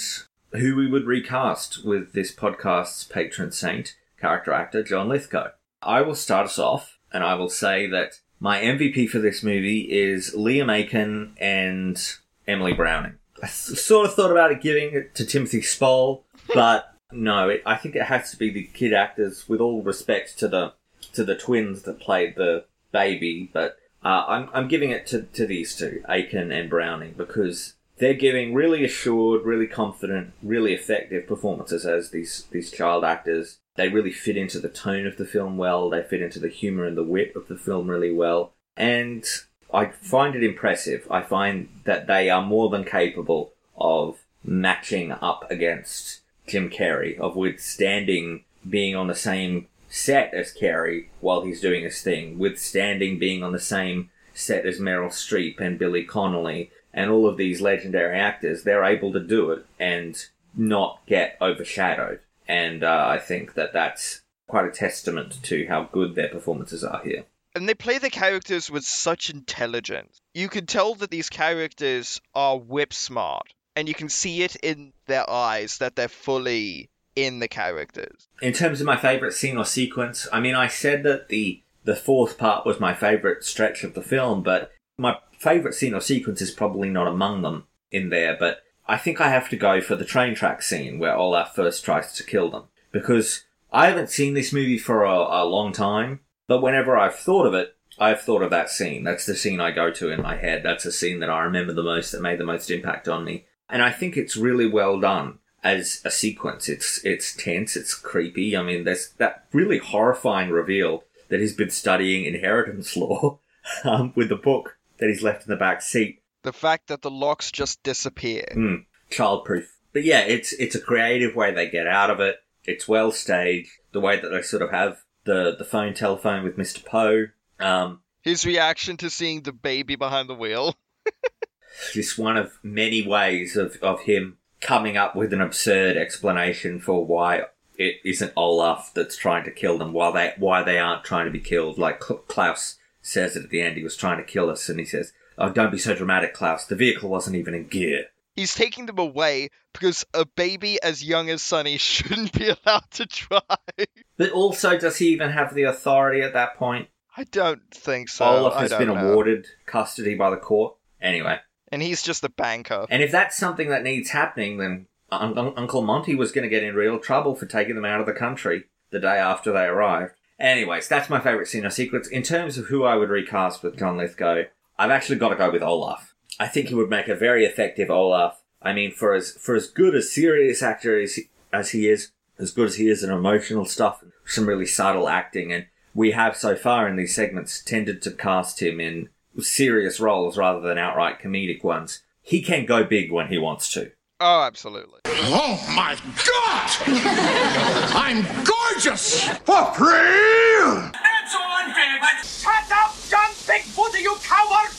who 0.51 0.75
we 0.75 0.87
would 0.87 1.05
recast 1.05 1.85
with 1.85 2.11
this 2.11 2.35
podcast's 2.35 3.05
patron 3.05 3.49
saint, 3.49 3.95
character 4.19 4.51
actor 4.51 4.83
John 4.83 5.07
Lithgow. 5.07 5.51
I 5.81 6.01
will 6.01 6.15
start 6.15 6.47
us 6.47 6.59
off, 6.59 6.99
and 7.13 7.23
I 7.23 7.35
will 7.35 7.49
say 7.49 7.87
that 7.87 8.19
my 8.41 8.59
MVP 8.59 9.07
for 9.07 9.19
this 9.19 9.41
movie 9.41 9.89
is 9.89 10.35
Liam 10.35 10.69
Aiken 10.69 11.33
and 11.37 11.97
Emily 12.45 12.73
Browning. 12.73 13.15
I 13.41 13.47
sort 13.47 14.05
of 14.05 14.15
thought 14.15 14.31
about 14.31 14.51
it 14.51 14.61
giving 14.61 14.93
it 14.93 15.15
to 15.15 15.25
Timothy 15.25 15.61
Spall, 15.61 16.25
but 16.53 16.93
no, 17.09 17.47
it, 17.47 17.63
I 17.65 17.77
think 17.77 17.95
it 17.95 18.03
has 18.03 18.31
to 18.31 18.37
be 18.37 18.49
the 18.49 18.63
kid 18.63 18.91
actors. 18.91 19.47
With 19.47 19.61
all 19.61 19.81
respect 19.81 20.37
to 20.39 20.49
the 20.49 20.73
to 21.13 21.23
the 21.23 21.37
twins 21.37 21.83
that 21.83 22.01
played 22.01 22.35
the 22.35 22.65
baby, 22.91 23.49
but 23.53 23.77
uh, 24.03 24.25
I'm 24.27 24.49
I'm 24.53 24.67
giving 24.67 24.91
it 24.91 25.07
to, 25.07 25.23
to 25.23 25.45
these 25.45 25.75
two, 25.75 26.03
Aiken 26.09 26.51
and 26.51 26.69
Browning, 26.69 27.13
because 27.15 27.73
they're 27.97 28.13
giving 28.13 28.53
really 28.53 28.83
assured, 28.83 29.45
really 29.45 29.67
confident, 29.67 30.33
really 30.41 30.73
effective 30.73 31.27
performances 31.27 31.85
as 31.85 32.11
these 32.11 32.45
these 32.51 32.71
child 32.71 33.03
actors. 33.03 33.59
They 33.75 33.89
really 33.89 34.11
fit 34.11 34.37
into 34.37 34.59
the 34.59 34.69
tone 34.69 35.07
of 35.07 35.17
the 35.17 35.25
film 35.25 35.57
well. 35.57 35.89
They 35.89 36.03
fit 36.03 36.21
into 36.21 36.39
the 36.39 36.49
humor 36.49 36.85
and 36.85 36.97
the 36.97 37.03
wit 37.03 37.33
of 37.35 37.47
the 37.47 37.57
film 37.57 37.89
really 37.89 38.11
well, 38.11 38.53
and 38.75 39.25
I 39.73 39.87
find 39.87 40.35
it 40.35 40.43
impressive. 40.43 41.07
I 41.09 41.21
find 41.21 41.69
that 41.85 42.07
they 42.07 42.29
are 42.29 42.43
more 42.43 42.69
than 42.69 42.83
capable 42.83 43.53
of 43.77 44.19
matching 44.43 45.11
up 45.11 45.49
against 45.49 46.21
Jim 46.45 46.69
Carrey, 46.69 47.17
of 47.17 47.35
withstanding 47.35 48.43
being 48.69 48.95
on 48.95 49.07
the 49.07 49.15
same 49.15 49.67
set 49.93 50.33
as 50.33 50.51
Carrey 50.51 51.05
while 51.19 51.43
he's 51.43 51.61
doing 51.61 51.83
his 51.83 52.01
thing, 52.01 52.39
withstanding 52.39 53.19
being 53.19 53.43
on 53.43 53.51
the 53.51 53.59
same 53.59 54.09
set 54.33 54.65
as 54.65 54.79
Meryl 54.79 55.09
Streep 55.09 55.59
and 55.59 55.77
Billy 55.77 56.03
Connolly 56.03 56.71
and 56.91 57.11
all 57.11 57.27
of 57.27 57.37
these 57.37 57.61
legendary 57.61 58.19
actors. 58.19 58.63
They're 58.63 58.83
able 58.83 59.13
to 59.13 59.19
do 59.19 59.51
it 59.51 59.67
and 59.79 60.17
not 60.55 61.01
get 61.05 61.37
overshadowed. 61.39 62.21
And 62.47 62.83
uh, 62.83 63.05
I 63.07 63.19
think 63.19 63.53
that 63.53 63.71
that's 63.71 64.21
quite 64.47 64.65
a 64.65 64.71
testament 64.71 65.41
to 65.43 65.67
how 65.67 65.83
good 65.83 66.15
their 66.15 66.29
performances 66.29 66.83
are 66.83 67.03
here. 67.03 67.25
And 67.53 67.69
they 67.69 67.75
play 67.75 67.99
the 67.99 68.09
characters 68.09 68.71
with 68.71 68.83
such 68.83 69.29
intelligence. 69.29 70.19
You 70.33 70.49
can 70.49 70.65
tell 70.65 70.95
that 70.95 71.11
these 71.11 71.29
characters 71.29 72.19
are 72.33 72.57
whip 72.57 72.93
smart, 72.93 73.53
and 73.75 73.87
you 73.87 73.93
can 73.93 74.09
see 74.09 74.41
it 74.41 74.55
in 74.55 74.91
their 75.05 75.29
eyes 75.29 75.77
that 75.77 75.95
they're 75.95 76.07
fully 76.07 76.89
in 77.15 77.39
the 77.39 77.47
characters. 77.47 78.27
In 78.41 78.53
terms 78.53 78.81
of 78.81 78.87
my 78.87 78.97
favorite 78.97 79.33
scene 79.33 79.57
or 79.57 79.65
sequence, 79.65 80.27
I 80.31 80.39
mean, 80.39 80.55
I 80.55 80.67
said 80.67 81.03
that 81.03 81.29
the 81.29 81.61
the 81.85 81.95
fourth 81.95 82.37
part 82.37 82.65
was 82.65 82.79
my 82.79 82.93
favorite 82.93 83.43
stretch 83.43 83.83
of 83.83 83.93
the 83.93 84.01
film, 84.01 84.41
but 84.41 84.71
my 84.97 85.17
favorite 85.37 85.73
scene 85.73 85.93
or 85.93 85.99
sequence 85.99 86.41
is 86.41 86.51
probably 86.51 86.89
not 86.89 87.07
among 87.07 87.41
them 87.41 87.65
in 87.91 88.09
there. 88.09 88.37
But 88.39 88.63
I 88.87 88.97
think 88.97 89.19
I 89.19 89.29
have 89.29 89.49
to 89.49 89.57
go 89.57 89.81
for 89.81 89.95
the 89.95 90.05
train 90.05 90.33
track 90.33 90.61
scene 90.61 90.97
where 90.97 91.15
Olaf 91.15 91.55
first 91.55 91.83
tries 91.83 92.13
to 92.13 92.23
kill 92.23 92.49
them 92.49 92.63
because 92.91 93.43
I 93.71 93.87
haven't 93.87 94.09
seen 94.09 94.33
this 94.33 94.53
movie 94.53 94.77
for 94.77 95.03
a, 95.03 95.13
a 95.13 95.45
long 95.45 95.73
time. 95.73 96.21
But 96.47 96.61
whenever 96.61 96.97
I've 96.97 97.15
thought 97.15 97.45
of 97.45 97.53
it, 97.53 97.75
I've 97.99 98.21
thought 98.21 98.41
of 98.41 98.49
that 98.51 98.69
scene. 98.69 99.03
That's 99.03 99.25
the 99.25 99.35
scene 99.35 99.59
I 99.59 99.71
go 99.71 99.91
to 99.91 100.09
in 100.09 100.21
my 100.21 100.35
head. 100.35 100.61
That's 100.63 100.83
the 100.83 100.91
scene 100.91 101.19
that 101.19 101.29
I 101.29 101.43
remember 101.43 101.73
the 101.73 101.83
most, 101.83 102.11
that 102.11 102.21
made 102.21 102.39
the 102.39 102.45
most 102.45 102.69
impact 102.69 103.07
on 103.07 103.23
me. 103.23 103.45
And 103.69 103.81
I 103.81 103.91
think 103.91 104.17
it's 104.17 104.35
really 104.35 104.67
well 104.67 104.99
done 104.99 105.39
as 105.63 106.01
a 106.03 106.11
sequence. 106.11 106.67
It's 106.69 107.03
it's 107.03 107.35
tense, 107.35 107.75
it's 107.75 107.95
creepy. 107.95 108.55
I 108.55 108.61
mean, 108.61 108.83
there's 108.83 109.11
that 109.17 109.45
really 109.53 109.77
horrifying 109.77 110.49
reveal 110.49 111.03
that 111.29 111.39
he's 111.39 111.55
been 111.55 111.69
studying 111.69 112.25
inheritance 112.25 112.95
law 112.97 113.39
um, 113.83 114.13
with 114.15 114.29
the 114.29 114.35
book 114.35 114.77
that 114.97 115.09
he's 115.09 115.23
left 115.23 115.47
in 115.47 115.49
the 115.49 115.57
back 115.57 115.81
seat. 115.81 116.21
The 116.43 116.53
fact 116.53 116.87
that 116.87 117.01
the 117.01 117.11
locks 117.11 117.51
just 117.51 117.81
disappear. 117.83 118.45
Mm, 118.55 118.85
childproof. 119.09 119.65
But 119.93 120.03
yeah, 120.03 120.21
it's 120.21 120.53
it's 120.53 120.75
a 120.75 120.81
creative 120.81 121.35
way 121.35 121.53
they 121.53 121.69
get 121.69 121.87
out 121.87 122.09
of 122.09 122.19
it. 122.19 122.37
It's 122.65 122.87
well 122.87 123.11
staged. 123.11 123.71
The 123.91 124.01
way 124.01 124.19
that 124.19 124.29
they 124.29 124.41
sort 124.41 124.61
of 124.61 124.71
have 124.71 125.03
the 125.23 125.55
the 125.57 125.65
phone 125.65 125.93
telephone 125.93 126.43
with 126.43 126.57
Mr. 126.57 126.83
Poe. 126.83 127.27
Um, 127.59 128.01
His 128.21 128.45
reaction 128.45 128.97
to 128.97 129.09
seeing 129.09 129.43
the 129.43 129.53
baby 129.53 129.95
behind 129.95 130.27
the 130.27 130.35
wheel. 130.35 130.75
just 131.93 132.17
one 132.17 132.37
of 132.37 132.53
many 132.63 133.05
ways 133.05 133.55
of, 133.55 133.77
of 133.81 134.01
him 134.01 134.37
coming 134.63 134.97
up 134.97 135.15
with 135.15 135.33
an 135.33 135.41
absurd 135.41 135.97
explanation 135.97 136.79
for 136.79 137.05
why 137.05 137.43
it 137.77 137.97
isn't 138.03 138.33
Olaf 138.35 138.91
that's 138.95 139.17
trying 139.17 139.43
to 139.43 139.51
kill 139.51 139.77
them, 139.77 139.93
why 139.93 140.11
they 140.11 140.33
why 140.37 140.63
they 140.63 140.79
aren't 140.79 141.03
trying 141.03 141.25
to 141.25 141.31
be 141.31 141.39
killed. 141.39 141.77
Like 141.77 141.99
Klaus 141.99 142.77
says 143.01 143.35
it 143.35 143.43
at 143.43 143.49
the 143.49 143.61
end, 143.61 143.77
he 143.77 143.83
was 143.83 143.97
trying 143.97 144.17
to 144.17 144.23
kill 144.23 144.49
us, 144.49 144.69
and 144.69 144.79
he 144.79 144.85
says, 144.85 145.13
"Oh, 145.37 145.49
don't 145.49 145.71
be 145.71 145.77
so 145.77 145.93
dramatic, 145.93 146.33
Klaus. 146.33 146.65
The 146.65 146.75
vehicle 146.75 147.09
wasn't 147.09 147.35
even 147.35 147.53
in 147.53 147.67
gear." 147.67 148.05
He's 148.35 148.55
taking 148.55 148.87
them 148.87 148.97
away 148.97 149.49
because 149.73 150.05
a 150.13 150.25
baby 150.25 150.81
as 150.81 151.03
young 151.03 151.29
as 151.29 151.43
Sunny 151.43 151.77
shouldn't 151.77 152.33
be 152.33 152.49
allowed 152.49 152.89
to 152.91 153.05
drive. 153.05 153.87
But 154.17 154.31
also, 154.31 154.77
does 154.77 154.97
he 154.97 155.09
even 155.09 155.29
have 155.29 155.53
the 155.53 155.63
authority 155.63 156.21
at 156.21 156.33
that 156.33 156.55
point? 156.55 156.87
I 157.15 157.25
don't 157.25 157.61
think 157.71 158.09
so. 158.09 158.25
Olaf 158.25 158.55
has 158.55 158.73
been 158.73 158.87
know. 158.87 158.95
awarded 158.95 159.47
custody 159.67 160.15
by 160.15 160.31
the 160.31 160.37
court. 160.37 160.75
Anyway, 160.99 161.39
and 161.73 161.81
he's 161.81 162.01
just 162.01 162.23
a 162.23 162.29
banker. 162.29 162.85
and 162.89 163.01
if 163.01 163.11
that's 163.11 163.35
something 163.35 163.69
that 163.69 163.83
needs 163.83 164.11
happening, 164.11 164.57
then 164.57 164.87
Un- 165.11 165.37
Un- 165.37 165.53
Uncle 165.57 165.81
Monty 165.81 166.15
was 166.15 166.31
going 166.31 166.43
to 166.43 166.49
get 166.49 166.63
in 166.63 166.75
real 166.75 166.99
trouble 166.99 167.35
for 167.35 167.45
taking 167.45 167.75
them 167.75 167.85
out 167.85 167.99
of 167.99 168.05
the 168.05 168.13
country 168.13 168.65
the 168.91 168.99
day 168.99 169.17
after 169.17 169.51
they 169.51 169.65
arrived. 169.65 170.13
Anyways, 170.39 170.87
that's 170.87 171.09
my 171.09 171.19
favourite 171.19 171.47
scene 171.47 171.65
or 171.65 171.69
sequence. 171.69 172.07
In 172.07 172.23
terms 172.23 172.57
of 172.57 172.67
who 172.67 172.83
I 172.83 172.95
would 172.95 173.09
recast 173.09 173.63
with 173.63 173.77
John 173.77 173.97
Lithgow, 173.97 174.43
I've 174.77 174.91
actually 174.91 175.17
got 175.17 175.29
to 175.29 175.35
go 175.35 175.51
with 175.51 175.61
Olaf. 175.63 176.13
I 176.39 176.47
think 176.47 176.69
he 176.69 176.75
would 176.75 176.89
make 176.89 177.07
a 177.07 177.15
very 177.15 177.45
effective 177.45 177.89
Olaf. 177.89 178.41
I 178.61 178.73
mean, 178.73 178.91
for 178.91 179.13
as 179.13 179.31
for 179.31 179.55
as 179.55 179.67
good 179.67 179.93
a 179.93 180.01
serious 180.01 180.63
actor 180.63 180.99
as 180.99 181.15
he, 181.15 181.29
as 181.51 181.71
he 181.71 181.87
is, 181.87 182.11
as 182.39 182.51
good 182.51 182.67
as 182.69 182.75
he 182.75 182.87
is 182.87 183.03
in 183.03 183.11
emotional 183.11 183.65
stuff, 183.65 184.03
some 184.25 184.47
really 184.47 184.65
subtle 184.65 185.07
acting, 185.07 185.53
and 185.53 185.67
we 185.93 186.11
have 186.11 186.35
so 186.35 186.55
far 186.55 186.87
in 186.87 186.95
these 186.95 187.13
segments 187.13 187.61
tended 187.61 188.01
to 188.01 188.11
cast 188.11 188.61
him 188.61 188.79
in 188.79 189.09
serious 189.41 189.99
roles 189.99 190.37
rather 190.37 190.59
than 190.61 190.77
outright 190.77 191.19
comedic 191.19 191.63
ones. 191.63 192.01
He 192.21 192.41
can 192.41 192.65
go 192.65 192.83
big 192.83 193.11
when 193.11 193.27
he 193.27 193.37
wants 193.37 193.71
to. 193.73 193.91
Oh, 194.19 194.43
absolutely. 194.43 195.01
Oh 195.05 195.73
my 195.75 195.95
god! 196.25 196.69
I'm 197.93 198.23
gorgeous! 198.45 199.27
For 199.27 199.65
free! 199.73 200.91
That's 200.93 201.35
all, 201.35 201.65
David! 201.67 202.25
Shut 202.25 202.71
up, 202.71 202.95
John 203.09 203.31
Bigfoot, 203.43 204.01
you 204.01 204.15
coward! 204.23 204.71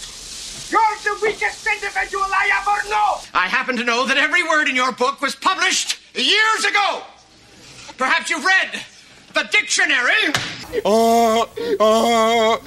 You're 0.71 0.81
the 1.05 1.21
weakest 1.23 1.67
individual 1.67 2.25
I 2.25 2.51
ever 2.61 2.89
know! 2.89 3.21
I 3.35 3.49
happen 3.49 3.77
to 3.77 3.85
know 3.85 4.07
that 4.07 4.17
every 4.17 4.43
word 4.43 4.69
in 4.69 4.75
your 4.77 4.93
book 4.93 5.21
was 5.21 5.35
published 5.35 5.99
years 6.15 6.65
ago! 6.65 7.03
Perhaps 7.99 8.31
you've 8.31 8.45
read 8.45 8.83
the 9.35 9.47
dictionary? 9.51 10.33
Uh, 10.85 11.43
uh. 11.81 12.59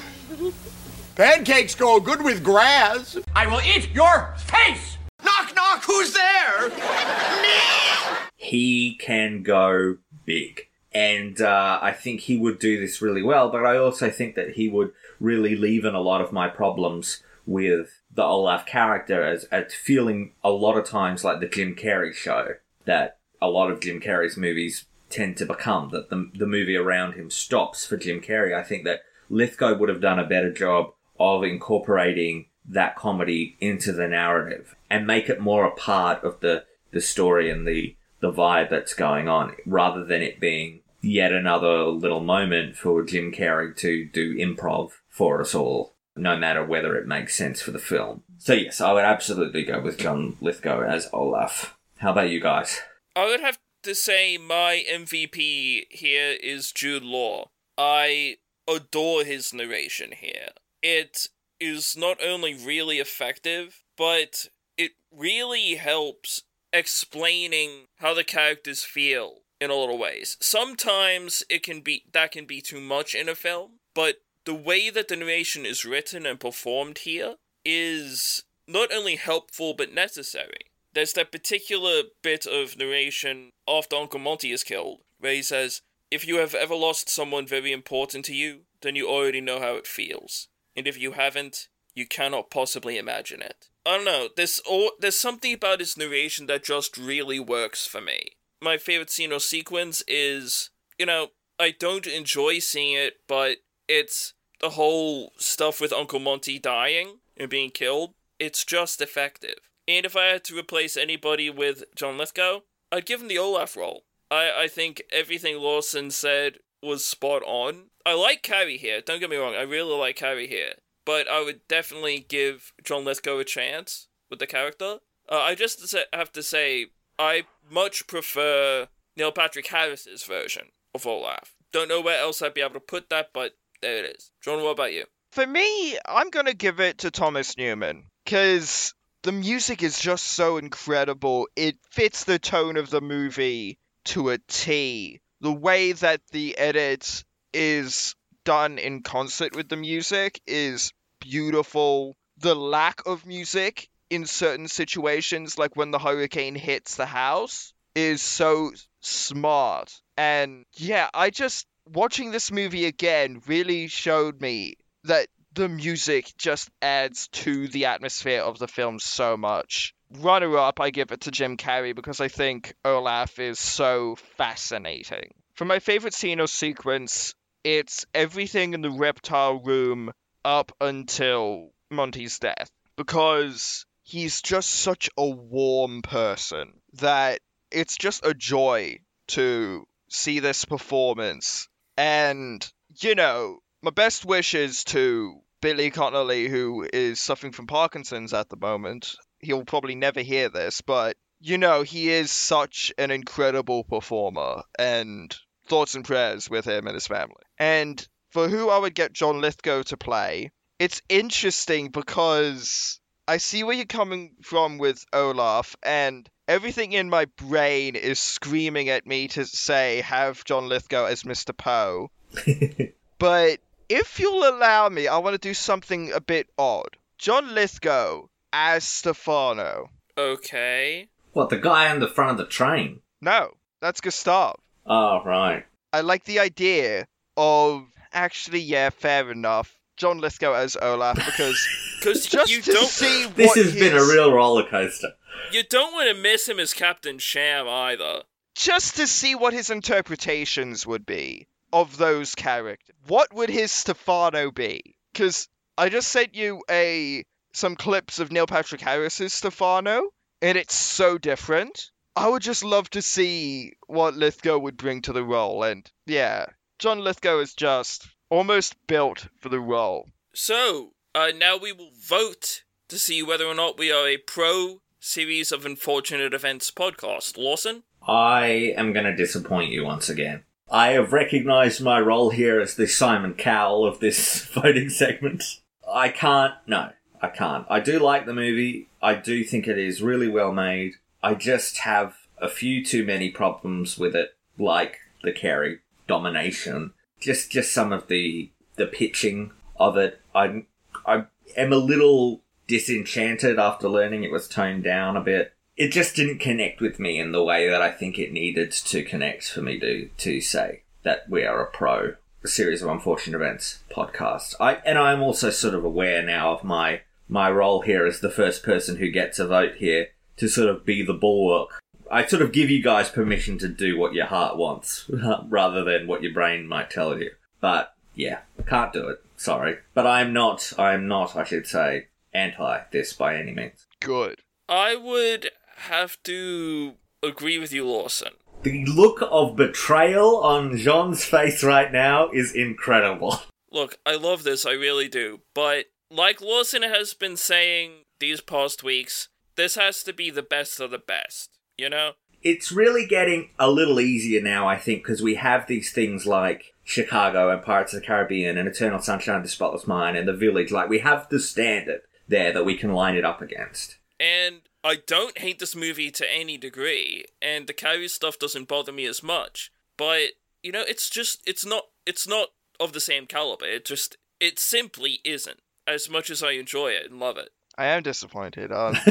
Pancakes 1.17 1.73
go 1.73 1.99
good 1.99 2.23
with 2.23 2.43
grass. 2.43 3.17
I 3.35 3.47
will 3.47 3.61
eat 3.61 3.89
your 3.91 4.35
face! 4.37 4.99
Knock, 5.25 5.51
knock, 5.55 5.83
who's 5.83 6.13
there? 6.13 6.69
Me! 6.69 8.27
He 8.35 8.93
can 8.93 9.41
go 9.41 9.97
big. 10.25 10.67
And 10.93 11.41
uh, 11.41 11.79
I 11.81 11.91
think 11.91 12.19
he 12.19 12.37
would 12.37 12.59
do 12.59 12.79
this 12.79 13.01
really 13.01 13.23
well, 13.23 13.49
but 13.49 13.65
I 13.65 13.77
also 13.77 14.11
think 14.11 14.35
that 14.35 14.51
he 14.51 14.69
would 14.69 14.91
really 15.19 15.55
leave 15.55 15.85
in 15.85 15.95
a 15.95 16.01
lot 16.01 16.21
of 16.21 16.31
my 16.31 16.47
problems 16.47 17.23
with 17.47 18.03
the 18.13 18.23
Olaf 18.23 18.67
character 18.67 19.23
as, 19.23 19.45
as 19.45 19.73
feeling 19.73 20.33
a 20.43 20.51
lot 20.51 20.77
of 20.77 20.85
times 20.85 21.23
like 21.23 21.39
the 21.39 21.47
Jim 21.47 21.73
Carrey 21.73 22.13
show 22.13 22.49
that 22.85 23.17
a 23.41 23.47
lot 23.47 23.71
of 23.71 23.79
Jim 23.79 23.99
Carrey's 23.99 24.37
movies 24.37 24.85
tend 25.09 25.35
to 25.37 25.47
become, 25.47 25.89
that 25.89 26.11
the, 26.11 26.29
the 26.35 26.45
movie 26.45 26.75
around 26.75 27.13
him 27.13 27.31
stops 27.31 27.87
for 27.87 27.97
Jim 27.97 28.21
Carrey. 28.21 28.53
I 28.53 28.61
think 28.61 28.83
that 28.83 29.01
Lithgow 29.31 29.75
would 29.79 29.89
have 29.89 29.99
done 29.99 30.19
a 30.19 30.23
better 30.23 30.53
job 30.53 30.93
of 31.19 31.43
incorporating 31.43 32.47
that 32.67 32.95
comedy 32.95 33.55
into 33.59 33.91
the 33.91 34.07
narrative 34.07 34.75
and 34.89 35.07
make 35.07 35.29
it 35.29 35.39
more 35.39 35.65
a 35.65 35.71
part 35.71 36.23
of 36.23 36.39
the, 36.41 36.65
the 36.91 37.01
story 37.01 37.49
and 37.49 37.67
the, 37.67 37.95
the 38.19 38.31
vibe 38.31 38.69
that's 38.69 38.93
going 38.93 39.27
on 39.27 39.55
rather 39.65 40.03
than 40.03 40.21
it 40.21 40.39
being 40.39 40.81
yet 41.01 41.31
another 41.31 41.85
little 41.85 42.19
moment 42.19 42.75
for 42.75 43.03
Jim 43.03 43.31
Carrey 43.31 43.75
to 43.77 44.05
do 44.05 44.35
improv 44.35 44.91
for 45.09 45.41
us 45.41 45.55
all, 45.55 45.95
no 46.15 46.37
matter 46.37 46.65
whether 46.65 46.95
it 46.95 47.07
makes 47.07 47.35
sense 47.35 47.61
for 47.61 47.71
the 47.71 47.79
film. 47.79 48.23
So 48.37 48.53
yes, 48.53 48.81
I 48.81 48.93
would 48.93 49.05
absolutely 49.05 49.63
go 49.63 49.79
with 49.79 49.97
John 49.97 50.37
Lithgow 50.41 50.81
as 50.81 51.09
Olaf. 51.13 51.77
How 51.97 52.11
about 52.11 52.29
you 52.29 52.41
guys? 52.41 52.81
I 53.15 53.25
would 53.25 53.39
have 53.39 53.57
to 53.83 53.95
say 53.95 54.37
my 54.37 54.83
MVP 54.91 55.85
here 55.89 56.35
is 56.41 56.71
Jude 56.71 57.03
Law. 57.03 57.49
I 57.77 58.37
adore 58.67 59.23
his 59.23 59.53
narration 59.53 60.11
here. 60.11 60.49
It 60.89 61.27
is 61.59 61.97
not 61.97 62.23
only 62.23 62.53
really 62.53 62.99
effective, 62.99 63.83
but 63.97 64.47
it 64.77 64.93
really 65.11 65.75
helps 65.75 66.43
explaining 66.71 67.87
how 67.97 68.13
the 68.13 68.23
characters 68.23 68.83
feel 68.83 69.41
in 69.59 69.69
a 69.69 69.73
lot 69.73 69.93
of 69.93 69.99
ways. 69.99 70.37
Sometimes 70.39 71.43
it 71.49 71.61
can 71.61 71.81
be 71.81 72.05
that 72.13 72.31
can 72.31 72.45
be 72.45 72.61
too 72.61 72.79
much 72.79 73.13
in 73.13 73.27
a 73.27 73.35
film, 73.35 73.79
but 73.93 74.21
the 74.45 74.53
way 74.53 74.89
that 74.89 75.09
the 75.09 75.17
narration 75.17 75.65
is 75.65 75.83
written 75.83 76.25
and 76.25 76.39
performed 76.39 76.99
here 76.99 77.35
is 77.65 78.43
not 78.65 78.89
only 78.93 79.17
helpful 79.17 79.73
but 79.73 79.93
necessary. 79.93 80.71
There's 80.93 81.11
that 81.13 81.33
particular 81.33 82.03
bit 82.23 82.45
of 82.45 82.77
narration 82.77 83.51
after 83.67 83.97
Uncle 83.97 84.21
Monty 84.21 84.53
is 84.53 84.63
killed, 84.63 85.01
where 85.19 85.33
he 85.33 85.41
says, 85.41 85.81
If 86.09 86.25
you 86.25 86.37
have 86.37 86.55
ever 86.55 86.75
lost 86.75 87.09
someone 87.09 87.45
very 87.45 87.73
important 87.73 88.23
to 88.27 88.33
you, 88.33 88.61
then 88.79 88.95
you 88.95 89.09
already 89.09 89.41
know 89.41 89.59
how 89.59 89.75
it 89.75 89.85
feels. 89.85 90.47
And 90.77 90.87
if 90.87 90.97
you 90.97 91.13
haven't, 91.13 91.67
you 91.95 92.05
cannot 92.05 92.51
possibly 92.51 92.97
imagine 92.97 93.41
it. 93.41 93.67
I 93.85 93.97
don't 93.97 94.05
know, 94.05 94.29
there's, 94.37 94.59
all, 94.59 94.91
there's 94.99 95.19
something 95.19 95.53
about 95.53 95.79
his 95.79 95.97
narration 95.97 96.45
that 96.45 96.63
just 96.63 96.97
really 96.97 97.39
works 97.39 97.87
for 97.87 97.99
me. 97.99 98.33
My 98.61 98.77
favorite 98.77 99.09
scene 99.09 99.33
or 99.33 99.39
sequence 99.39 100.03
is, 100.07 100.69
you 100.99 101.05
know, 101.05 101.29
I 101.59 101.71
don't 101.71 102.05
enjoy 102.05 102.59
seeing 102.59 102.93
it, 102.93 103.15
but 103.27 103.57
it's 103.87 104.33
the 104.59 104.71
whole 104.71 105.31
stuff 105.37 105.81
with 105.81 105.93
Uncle 105.93 106.19
Monty 106.19 106.59
dying 106.59 107.19
and 107.35 107.49
being 107.49 107.71
killed. 107.71 108.13
It's 108.39 108.63
just 108.63 109.01
effective. 109.01 109.55
And 109.87 110.05
if 110.05 110.15
I 110.15 110.25
had 110.25 110.43
to 110.45 110.57
replace 110.57 110.97
anybody 110.97 111.49
with 111.49 111.83
John 111.95 112.17
Lithgow, 112.17 112.61
I'd 112.91 113.05
give 113.05 113.21
him 113.21 113.27
the 113.27 113.37
Olaf 113.39 113.75
role. 113.75 114.03
I, 114.29 114.51
I 114.63 114.67
think 114.67 115.01
everything 115.11 115.57
Lawson 115.57 116.11
said 116.11 116.57
was 116.83 117.05
spot 117.05 117.41
on. 117.45 117.85
I 118.07 118.13
like 118.13 118.41
Carrey 118.41 118.77
here, 118.77 119.01
don't 119.01 119.19
get 119.19 119.29
me 119.29 119.35
wrong, 119.35 119.53
I 119.53 119.63
really 119.63 119.93
like 119.93 120.15
Carrey 120.15 120.47
here. 120.47 120.75
But 121.03 121.27
I 121.27 121.43
would 121.43 121.67
definitely 121.67 122.25
give 122.29 122.71
John 122.81 123.03
Lithgow 123.03 123.39
a 123.39 123.43
chance 123.43 124.07
with 124.29 124.39
the 124.39 124.47
character. 124.47 124.99
Uh, 125.29 125.39
I 125.39 125.55
just 125.55 125.93
have 126.13 126.31
to 126.31 126.41
say, 126.41 126.85
I 127.19 127.43
much 127.69 128.07
prefer 128.07 128.87
Neil 129.17 129.33
Patrick 129.33 129.67
Harris's 129.67 130.23
version 130.23 130.67
of 130.95 131.05
Olaf. 131.05 131.53
Don't 131.73 131.89
know 131.89 131.99
where 131.99 132.21
else 132.21 132.41
I'd 132.41 132.53
be 132.53 132.61
able 132.61 132.75
to 132.75 132.79
put 132.79 133.09
that, 133.09 133.31
but 133.33 133.57
there 133.81 134.05
it 134.05 134.15
is. 134.15 134.31
Jeaun, 134.41 134.63
what 134.63 134.71
about 134.71 134.93
you? 134.93 135.03
For 135.33 135.45
me, 135.45 135.97
I'm 136.05 136.29
gonna 136.29 136.53
give 136.53 136.79
it 136.79 136.99
to 136.99 137.11
Thomas 137.11 137.57
Newman 137.57 138.05
because 138.23 138.93
the 139.23 139.33
music 139.33 139.83
is 139.83 139.99
just 139.99 140.23
so 140.23 140.55
incredible. 140.55 141.49
It 141.57 141.75
fits 141.91 142.23
the 142.23 142.39
tone 142.39 142.77
of 142.77 142.89
the 142.89 143.01
movie 143.01 143.79
to 144.05 144.29
a 144.29 144.37
T. 144.47 145.19
The 145.41 145.51
way 145.51 145.91
that 145.91 146.21
the 146.31 146.57
edit 146.57 147.25
is 147.53 148.15
done 148.43 148.77
in 148.77 149.03
concert 149.03 149.55
with 149.55 149.69
the 149.69 149.75
music 149.75 150.39
is 150.47 150.91
beautiful. 151.19 152.15
The 152.37 152.55
lack 152.55 153.01
of 153.05 153.25
music 153.25 153.89
in 154.09 154.25
certain 154.25 154.67
situations, 154.67 155.57
like 155.57 155.75
when 155.75 155.91
the 155.91 155.99
hurricane 155.99 156.55
hits 156.55 156.95
the 156.95 157.05
house, 157.05 157.73
is 157.95 158.21
so 158.21 158.71
smart. 159.01 159.93
And 160.15 160.65
yeah, 160.75 161.09
I 161.13 161.29
just 161.29 161.67
watching 161.85 162.31
this 162.31 162.51
movie 162.51 162.85
again 162.85 163.41
really 163.47 163.87
showed 163.87 164.39
me 164.41 164.75
that 165.03 165.27
the 165.53 165.67
music 165.67 166.31
just 166.37 166.69
adds 166.81 167.27
to 167.29 167.67
the 167.67 167.85
atmosphere 167.85 168.41
of 168.41 168.59
the 168.59 168.67
film 168.67 168.99
so 168.99 169.35
much. 169.35 169.93
Runner 170.19 170.57
up, 170.57 170.79
I 170.79 170.91
give 170.91 171.11
it 171.11 171.21
to 171.21 171.31
Jim 171.31 171.57
Carrey 171.57 171.95
because 171.95 172.21
I 172.21 172.27
think 172.27 172.75
Olaf 172.85 173.39
is 173.39 173.59
so 173.59 174.15
fascinating. 174.37 175.33
For 175.55 175.65
my 175.65 175.79
favorite 175.79 176.13
scene 176.13 176.39
or 176.39 176.47
sequence, 176.47 177.33
it's 177.67 178.05
everything 178.13 178.73
in 178.73 178.81
the 178.81 178.89
reptile 178.89 179.59
room 179.59 180.13
up 180.45 180.71
until 180.79 181.73
Monty's 181.89 182.39
death. 182.39 182.69
Because 182.95 183.85
he's 184.03 184.41
just 184.41 184.69
such 184.69 185.09
a 185.17 185.27
warm 185.27 186.01
person 186.01 186.71
that 186.93 187.41
it's 187.69 187.97
just 187.97 188.25
a 188.25 188.33
joy 188.33 188.99
to 189.27 189.85
see 190.09 190.39
this 190.39 190.63
performance. 190.63 191.67
And, 191.97 192.65
you 193.01 193.15
know, 193.15 193.59
my 193.81 193.91
best 193.91 194.23
wishes 194.23 194.85
to 194.85 195.41
Billy 195.59 195.91
Connolly, 195.91 196.47
who 196.47 196.87
is 196.93 197.19
suffering 197.19 197.51
from 197.51 197.67
Parkinson's 197.67 198.33
at 198.33 198.47
the 198.47 198.55
moment, 198.55 199.13
he'll 199.39 199.65
probably 199.65 199.95
never 199.95 200.21
hear 200.21 200.47
this, 200.47 200.79
but 200.79 201.17
you 201.39 201.57
know, 201.57 201.83
he 201.83 202.09
is 202.09 202.31
such 202.31 202.91
an 202.97 203.11
incredible 203.11 203.83
performer, 203.83 204.63
and 204.79 205.37
thoughts 205.67 205.95
and 205.95 206.05
prayers 206.05 206.49
with 206.49 206.65
him 206.65 206.87
and 206.87 206.93
his 206.93 207.07
family. 207.07 207.43
And 207.57 208.05
for 208.31 208.47
who 208.47 208.69
I 208.69 208.77
would 208.77 208.95
get 208.95 209.13
John 209.13 209.41
Lithgow 209.41 209.83
to 209.83 209.97
play, 209.97 210.51
it's 210.79 211.01
interesting 211.09 211.89
because 211.89 212.99
I 213.27 213.37
see 213.37 213.63
where 213.63 213.75
you're 213.75 213.85
coming 213.85 214.35
from 214.41 214.77
with 214.77 215.03
Olaf, 215.11 215.75
and 215.83 216.29
everything 216.47 216.93
in 216.93 217.09
my 217.09 217.25
brain 217.25 217.95
is 217.95 218.19
screaming 218.19 218.89
at 218.89 219.05
me 219.05 219.27
to 219.29 219.45
say, 219.45 220.01
have 220.01 220.45
John 220.45 220.69
Lithgow 220.69 221.05
as 221.05 221.23
Mr. 221.23 221.55
Poe. 221.55 222.09
but 223.19 223.59
if 223.89 224.19
you'll 224.19 224.47
allow 224.47 224.87
me, 224.87 225.07
I 225.07 225.17
want 225.17 225.33
to 225.33 225.39
do 225.39 225.53
something 225.53 226.11
a 226.13 226.21
bit 226.21 226.47
odd. 226.57 226.95
John 227.17 227.53
Lithgow 227.53 228.27
as 228.53 228.83
Stefano. 228.85 229.89
Okay. 230.17 231.09
What, 231.33 231.49
the 231.49 231.57
guy 231.57 231.89
on 231.89 231.99
the 231.99 232.07
front 232.07 232.31
of 232.31 232.37
the 232.37 232.45
train? 232.45 233.01
No, 233.21 233.51
that's 233.81 234.01
Gustav. 234.01 234.55
Oh, 234.87 235.21
right. 235.23 235.65
I 235.93 236.01
like 236.01 236.23
the 236.25 236.39
idea 236.39 237.07
of 237.35 237.85
actually, 238.13 238.61
yeah, 238.61 238.89
fair 238.89 239.31
enough. 239.31 239.73
John 239.97 240.19
Lithgow 240.19 240.53
as 240.53 240.77
Olaf 240.79 241.15
because 241.15 241.67
Cause 242.03 242.25
just 242.27 242.51
you 242.51 242.61
to 242.61 242.71
don't, 242.71 242.87
see 242.87 243.25
This 243.35 243.47
what 243.47 243.57
has 243.57 243.73
been 243.73 243.97
a 243.97 244.03
real 244.05 244.31
roller 244.31 244.63
coaster. 244.63 245.13
You 245.51 245.63
don't 245.63 245.93
want 245.93 246.15
to 246.15 246.21
miss 246.21 246.47
him 246.47 246.59
as 246.59 246.73
Captain 246.73 247.17
Sham 247.17 247.67
either. 247.67 248.21
just 248.55 248.97
to 248.97 249.07
see 249.07 249.33
what 249.35 249.53
his 249.53 249.69
interpretations 249.71 250.85
would 250.85 251.05
be 251.05 251.47
of 251.73 251.97
those 251.97 252.35
characters. 252.35 252.95
What 253.07 253.33
would 253.33 253.49
his 253.49 253.71
Stefano 253.71 254.51
be? 254.51 254.95
Because 255.13 255.47
I 255.77 255.89
just 255.89 256.09
sent 256.09 256.35
you 256.35 256.61
a 256.69 257.23
some 257.53 257.75
clips 257.75 258.19
of 258.19 258.31
Neil 258.31 258.45
Patrick 258.45 258.81
Harris's 258.81 259.33
Stefano, 259.33 260.09
and 260.41 260.57
it's 260.57 260.75
so 260.75 261.17
different. 261.17 261.91
I 262.17 262.27
would 262.27 262.41
just 262.41 262.63
love 262.63 262.89
to 262.91 263.01
see 263.03 263.73
what 263.85 264.15
Lithgow 264.15 264.57
would 264.57 264.75
bring 264.75 265.03
to 265.03 265.13
the 265.13 265.23
role, 265.23 265.61
and 265.61 265.89
yeah, 266.07 266.47
John 266.79 266.99
Lithgow 266.99 267.37
is 267.37 267.53
just 267.53 268.07
almost 268.31 268.75
built 268.87 269.27
for 269.39 269.49
the 269.49 269.59
role. 269.59 270.09
So, 270.33 270.93
uh, 271.13 271.31
now 271.37 271.57
we 271.57 271.71
will 271.71 271.91
vote 271.95 272.63
to 272.87 272.97
see 272.97 273.21
whether 273.21 273.45
or 273.45 273.53
not 273.53 273.77
we 273.77 273.91
are 273.91 274.07
a 274.07 274.17
pro 274.17 274.81
series 274.99 275.51
of 275.51 275.63
unfortunate 275.63 276.33
events 276.33 276.71
podcast. 276.71 277.37
Lawson? 277.37 277.83
I 278.07 278.73
am 278.75 278.93
going 278.93 279.05
to 279.05 279.15
disappoint 279.15 279.69
you 279.69 279.85
once 279.85 280.09
again. 280.09 280.43
I 280.71 280.93
have 280.93 281.13
recognized 281.13 281.83
my 281.83 281.99
role 281.99 282.31
here 282.31 282.59
as 282.59 282.73
the 282.73 282.87
Simon 282.87 283.35
Cowell 283.35 283.85
of 283.85 283.99
this 283.99 284.43
voting 284.53 284.89
segment. 284.89 285.43
I 285.87 286.09
can't, 286.09 286.55
no, 286.65 286.93
I 287.21 287.27
can't. 287.27 287.67
I 287.69 287.79
do 287.79 287.99
like 287.99 288.25
the 288.25 288.33
movie. 288.33 288.89
I 289.03 289.13
do 289.13 289.43
think 289.43 289.67
it 289.67 289.77
is 289.77 290.01
really 290.01 290.27
well 290.27 290.51
made. 290.51 290.95
I 291.23 291.33
just 291.33 291.79
have 291.79 292.15
a 292.37 292.49
few 292.49 292.83
too 292.83 293.05
many 293.05 293.29
problems 293.29 293.97
with 293.97 294.15
it, 294.15 294.35
like 294.57 294.99
the 295.23 295.33
Carrey 295.33 295.79
domination. 296.07 296.93
Just, 297.19 297.51
just 297.51 297.73
some 297.73 297.91
of 297.91 298.07
the 298.07 298.51
the 298.75 298.85
pitching 298.87 299.51
of 299.77 299.97
it. 299.97 300.21
I, 300.35 300.65
I 301.05 301.25
am 301.55 301.73
a 301.73 301.77
little 301.77 302.41
disenchanted 302.67 303.57
after 303.57 303.89
learning 303.89 304.23
it 304.23 304.31
was 304.31 304.47
toned 304.47 304.83
down 304.83 305.17
a 305.17 305.21
bit. 305.21 305.53
It 305.75 305.91
just 305.91 306.15
didn't 306.15 306.39
connect 306.39 306.79
with 306.79 306.99
me 306.99 307.19
in 307.19 307.31
the 307.31 307.43
way 307.43 307.69
that 307.69 307.81
I 307.81 307.91
think 307.91 308.17
it 308.17 308.31
needed 308.31 308.71
to 308.71 309.03
connect 309.03 309.49
for 309.49 309.61
me 309.61 309.79
to 309.79 310.09
to 310.09 310.41
say. 310.41 310.83
that 311.03 311.29
we 311.29 311.43
are 311.45 311.61
a 311.61 311.71
pro 311.71 312.15
a 312.43 312.47
series 312.47 312.81
of 312.81 312.89
unfortunate 312.89 313.37
events 313.37 313.79
podcast. 313.89 314.53
I 314.59 314.75
and 314.85 314.97
I'm 314.97 315.21
also 315.21 315.49
sort 315.49 315.73
of 315.73 315.83
aware 315.83 316.21
now 316.21 316.53
of 316.53 316.63
my 316.63 317.01
my 317.27 317.49
role 317.49 317.81
here 317.81 318.05
as 318.05 318.19
the 318.19 318.29
first 318.29 318.63
person 318.63 318.97
who 318.97 319.09
gets 319.09 319.39
a 319.39 319.47
vote 319.47 319.75
here 319.77 320.09
to 320.37 320.47
sort 320.47 320.69
of 320.69 320.85
be 320.85 321.03
the 321.03 321.13
bulwark. 321.13 321.81
I 322.09 322.25
sort 322.25 322.41
of 322.41 322.51
give 322.53 322.69
you 322.69 322.81
guys 322.81 323.09
permission 323.09 323.57
to 323.59 323.67
do 323.67 323.97
what 323.97 324.13
your 324.13 324.27
heart 324.27 324.57
wants 324.57 325.09
rather 325.49 325.83
than 325.83 326.07
what 326.07 326.23
your 326.23 326.33
brain 326.33 326.67
might 326.67 326.89
tell 326.89 327.19
you. 327.19 327.31
But 327.59 327.93
yeah, 328.15 328.39
can't 328.65 328.93
do 328.93 329.07
it. 329.09 329.21
Sorry. 329.35 329.77
But 329.93 330.07
I'm 330.07 330.33
not 330.33 330.73
I'm 330.77 331.07
not, 331.07 331.35
I 331.35 331.43
should 331.43 331.67
say, 331.67 332.07
anti 332.33 332.81
this 332.91 333.13
by 333.13 333.35
any 333.35 333.53
means. 333.53 333.85
Good. 333.99 334.41
I 334.69 334.95
would 334.95 335.51
have 335.77 336.17
to 336.23 336.95
agree 337.23 337.57
with 337.57 337.71
you, 337.71 337.85
Lawson. 337.85 338.33
The 338.63 338.85
look 338.85 339.21
of 339.29 339.55
betrayal 339.55 340.37
on 340.37 340.77
Jeaun's 340.77 341.23
face 341.23 341.63
right 341.63 341.91
now 341.91 342.29
is 342.31 342.53
incredible. 342.53 343.41
Look, 343.71 343.99
I 344.05 344.15
love 344.15 344.43
this, 344.43 344.65
I 344.65 344.71
really 344.71 345.07
do. 345.07 345.41
But 345.53 345.85
like 346.09 346.41
Lawson 346.41 346.81
has 346.81 347.13
been 347.13 347.37
saying 347.37 347.91
these 348.19 348.41
past 348.41 348.83
weeks, 348.83 349.27
this 349.57 349.75
has 349.75 350.03
to 350.03 350.13
be 350.13 350.29
the 350.29 350.41
best 350.41 350.79
of 350.79 350.91
the 350.91 350.97
best, 350.97 351.57
you 351.77 351.89
know? 351.89 352.13
It's 352.41 352.71
really 352.71 353.05
getting 353.05 353.49
a 353.59 353.69
little 353.69 353.99
easier 353.99 354.41
now, 354.41 354.67
I 354.67 354.77
think, 354.77 355.03
because 355.03 355.21
we 355.21 355.35
have 355.35 355.67
these 355.67 355.91
things 355.91 356.25
like 356.25 356.73
Chicago 356.83 357.49
and 357.49 357.61
Pirates 357.61 357.93
of 357.93 358.01
the 358.01 358.07
Caribbean 358.07 358.57
and 358.57 358.67
Eternal 358.67 358.99
Sunshine 358.99 359.37
of 359.37 359.43
the 359.43 359.49
Spotless 359.49 359.87
Mind 359.87 360.15
and 360.15 360.27
The 360.27 360.33
Village. 360.33 360.71
Like, 360.71 360.87
we 360.87 360.99
have 360.99 361.27
the 361.29 361.39
standard 361.39 362.01
there 362.27 362.53
that 362.53 362.65
we 362.65 362.77
can 362.77 362.93
line 362.93 363.15
it 363.15 363.25
up 363.25 363.41
against. 363.41 363.97
And 364.19 364.61
I 364.83 364.97
don't 365.05 365.37
hate 365.37 365.59
this 365.59 365.75
movie 365.75 366.11
to 366.11 366.33
any 366.33 366.57
degree, 366.57 367.25
and 367.41 367.67
the 367.67 367.73
Carrey 367.73 368.09
stuff 368.09 368.39
doesn't 368.39 368.67
bother 368.67 368.91
me 368.91 369.05
as 369.05 369.21
much. 369.21 369.71
But 369.97 370.33
you 370.63 370.71
know, 370.71 370.83
it's 370.87 371.09
just 371.09 371.41
it's 371.45 371.65
not 371.65 371.85
it's 372.05 372.27
not 372.27 372.49
of 372.79 372.93
the 372.93 372.99
same 372.99 373.25
caliber. 373.25 373.65
It 373.65 373.85
just 373.85 374.17
it 374.39 374.59
simply 374.59 375.19
isn't. 375.23 375.59
As 375.87 376.09
much 376.09 376.29
as 376.29 376.43
I 376.43 376.51
enjoy 376.51 376.89
it 376.89 377.09
and 377.09 377.19
love 377.19 377.37
it, 377.37 377.49
I 377.77 377.87
am 377.87 378.03
disappointed. 378.03 378.71
Um, 378.71 378.95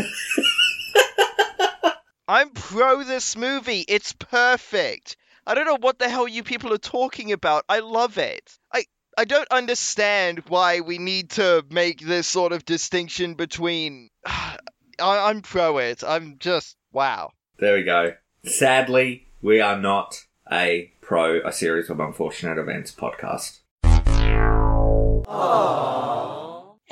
I'm 2.28 2.50
pro 2.50 3.04
this 3.04 3.36
movie. 3.36 3.84
It's 3.86 4.12
perfect. 4.12 5.16
I 5.46 5.54
don't 5.54 5.66
know 5.66 5.78
what 5.80 6.00
the 6.00 6.08
hell 6.08 6.26
you 6.26 6.42
people 6.42 6.72
are 6.72 6.78
talking 6.78 7.30
about. 7.30 7.64
I 7.68 7.78
love 7.78 8.18
it. 8.18 8.58
I 8.72 8.84
I 9.16 9.24
don't 9.24 9.46
understand 9.50 10.42
why 10.48 10.80
we 10.80 10.98
need 10.98 11.30
to 11.30 11.64
make 11.70 12.00
this 12.00 12.26
sort 12.26 12.52
of 12.52 12.64
distinction 12.64 13.34
between. 13.34 14.08
I, 14.26 14.58
I'm 14.98 15.42
pro 15.42 15.78
it. 15.78 16.02
I'm 16.04 16.38
just 16.38 16.76
wow. 16.92 17.30
There 17.58 17.76
we 17.76 17.84
go. 17.84 18.14
Sadly, 18.44 19.28
we 19.42 19.60
are 19.60 19.78
not 19.78 20.24
a 20.50 20.92
pro 21.00 21.46
a 21.46 21.52
series 21.52 21.90
of 21.90 22.00
unfortunate 22.00 22.58
events 22.58 22.92
podcast. 22.92 23.60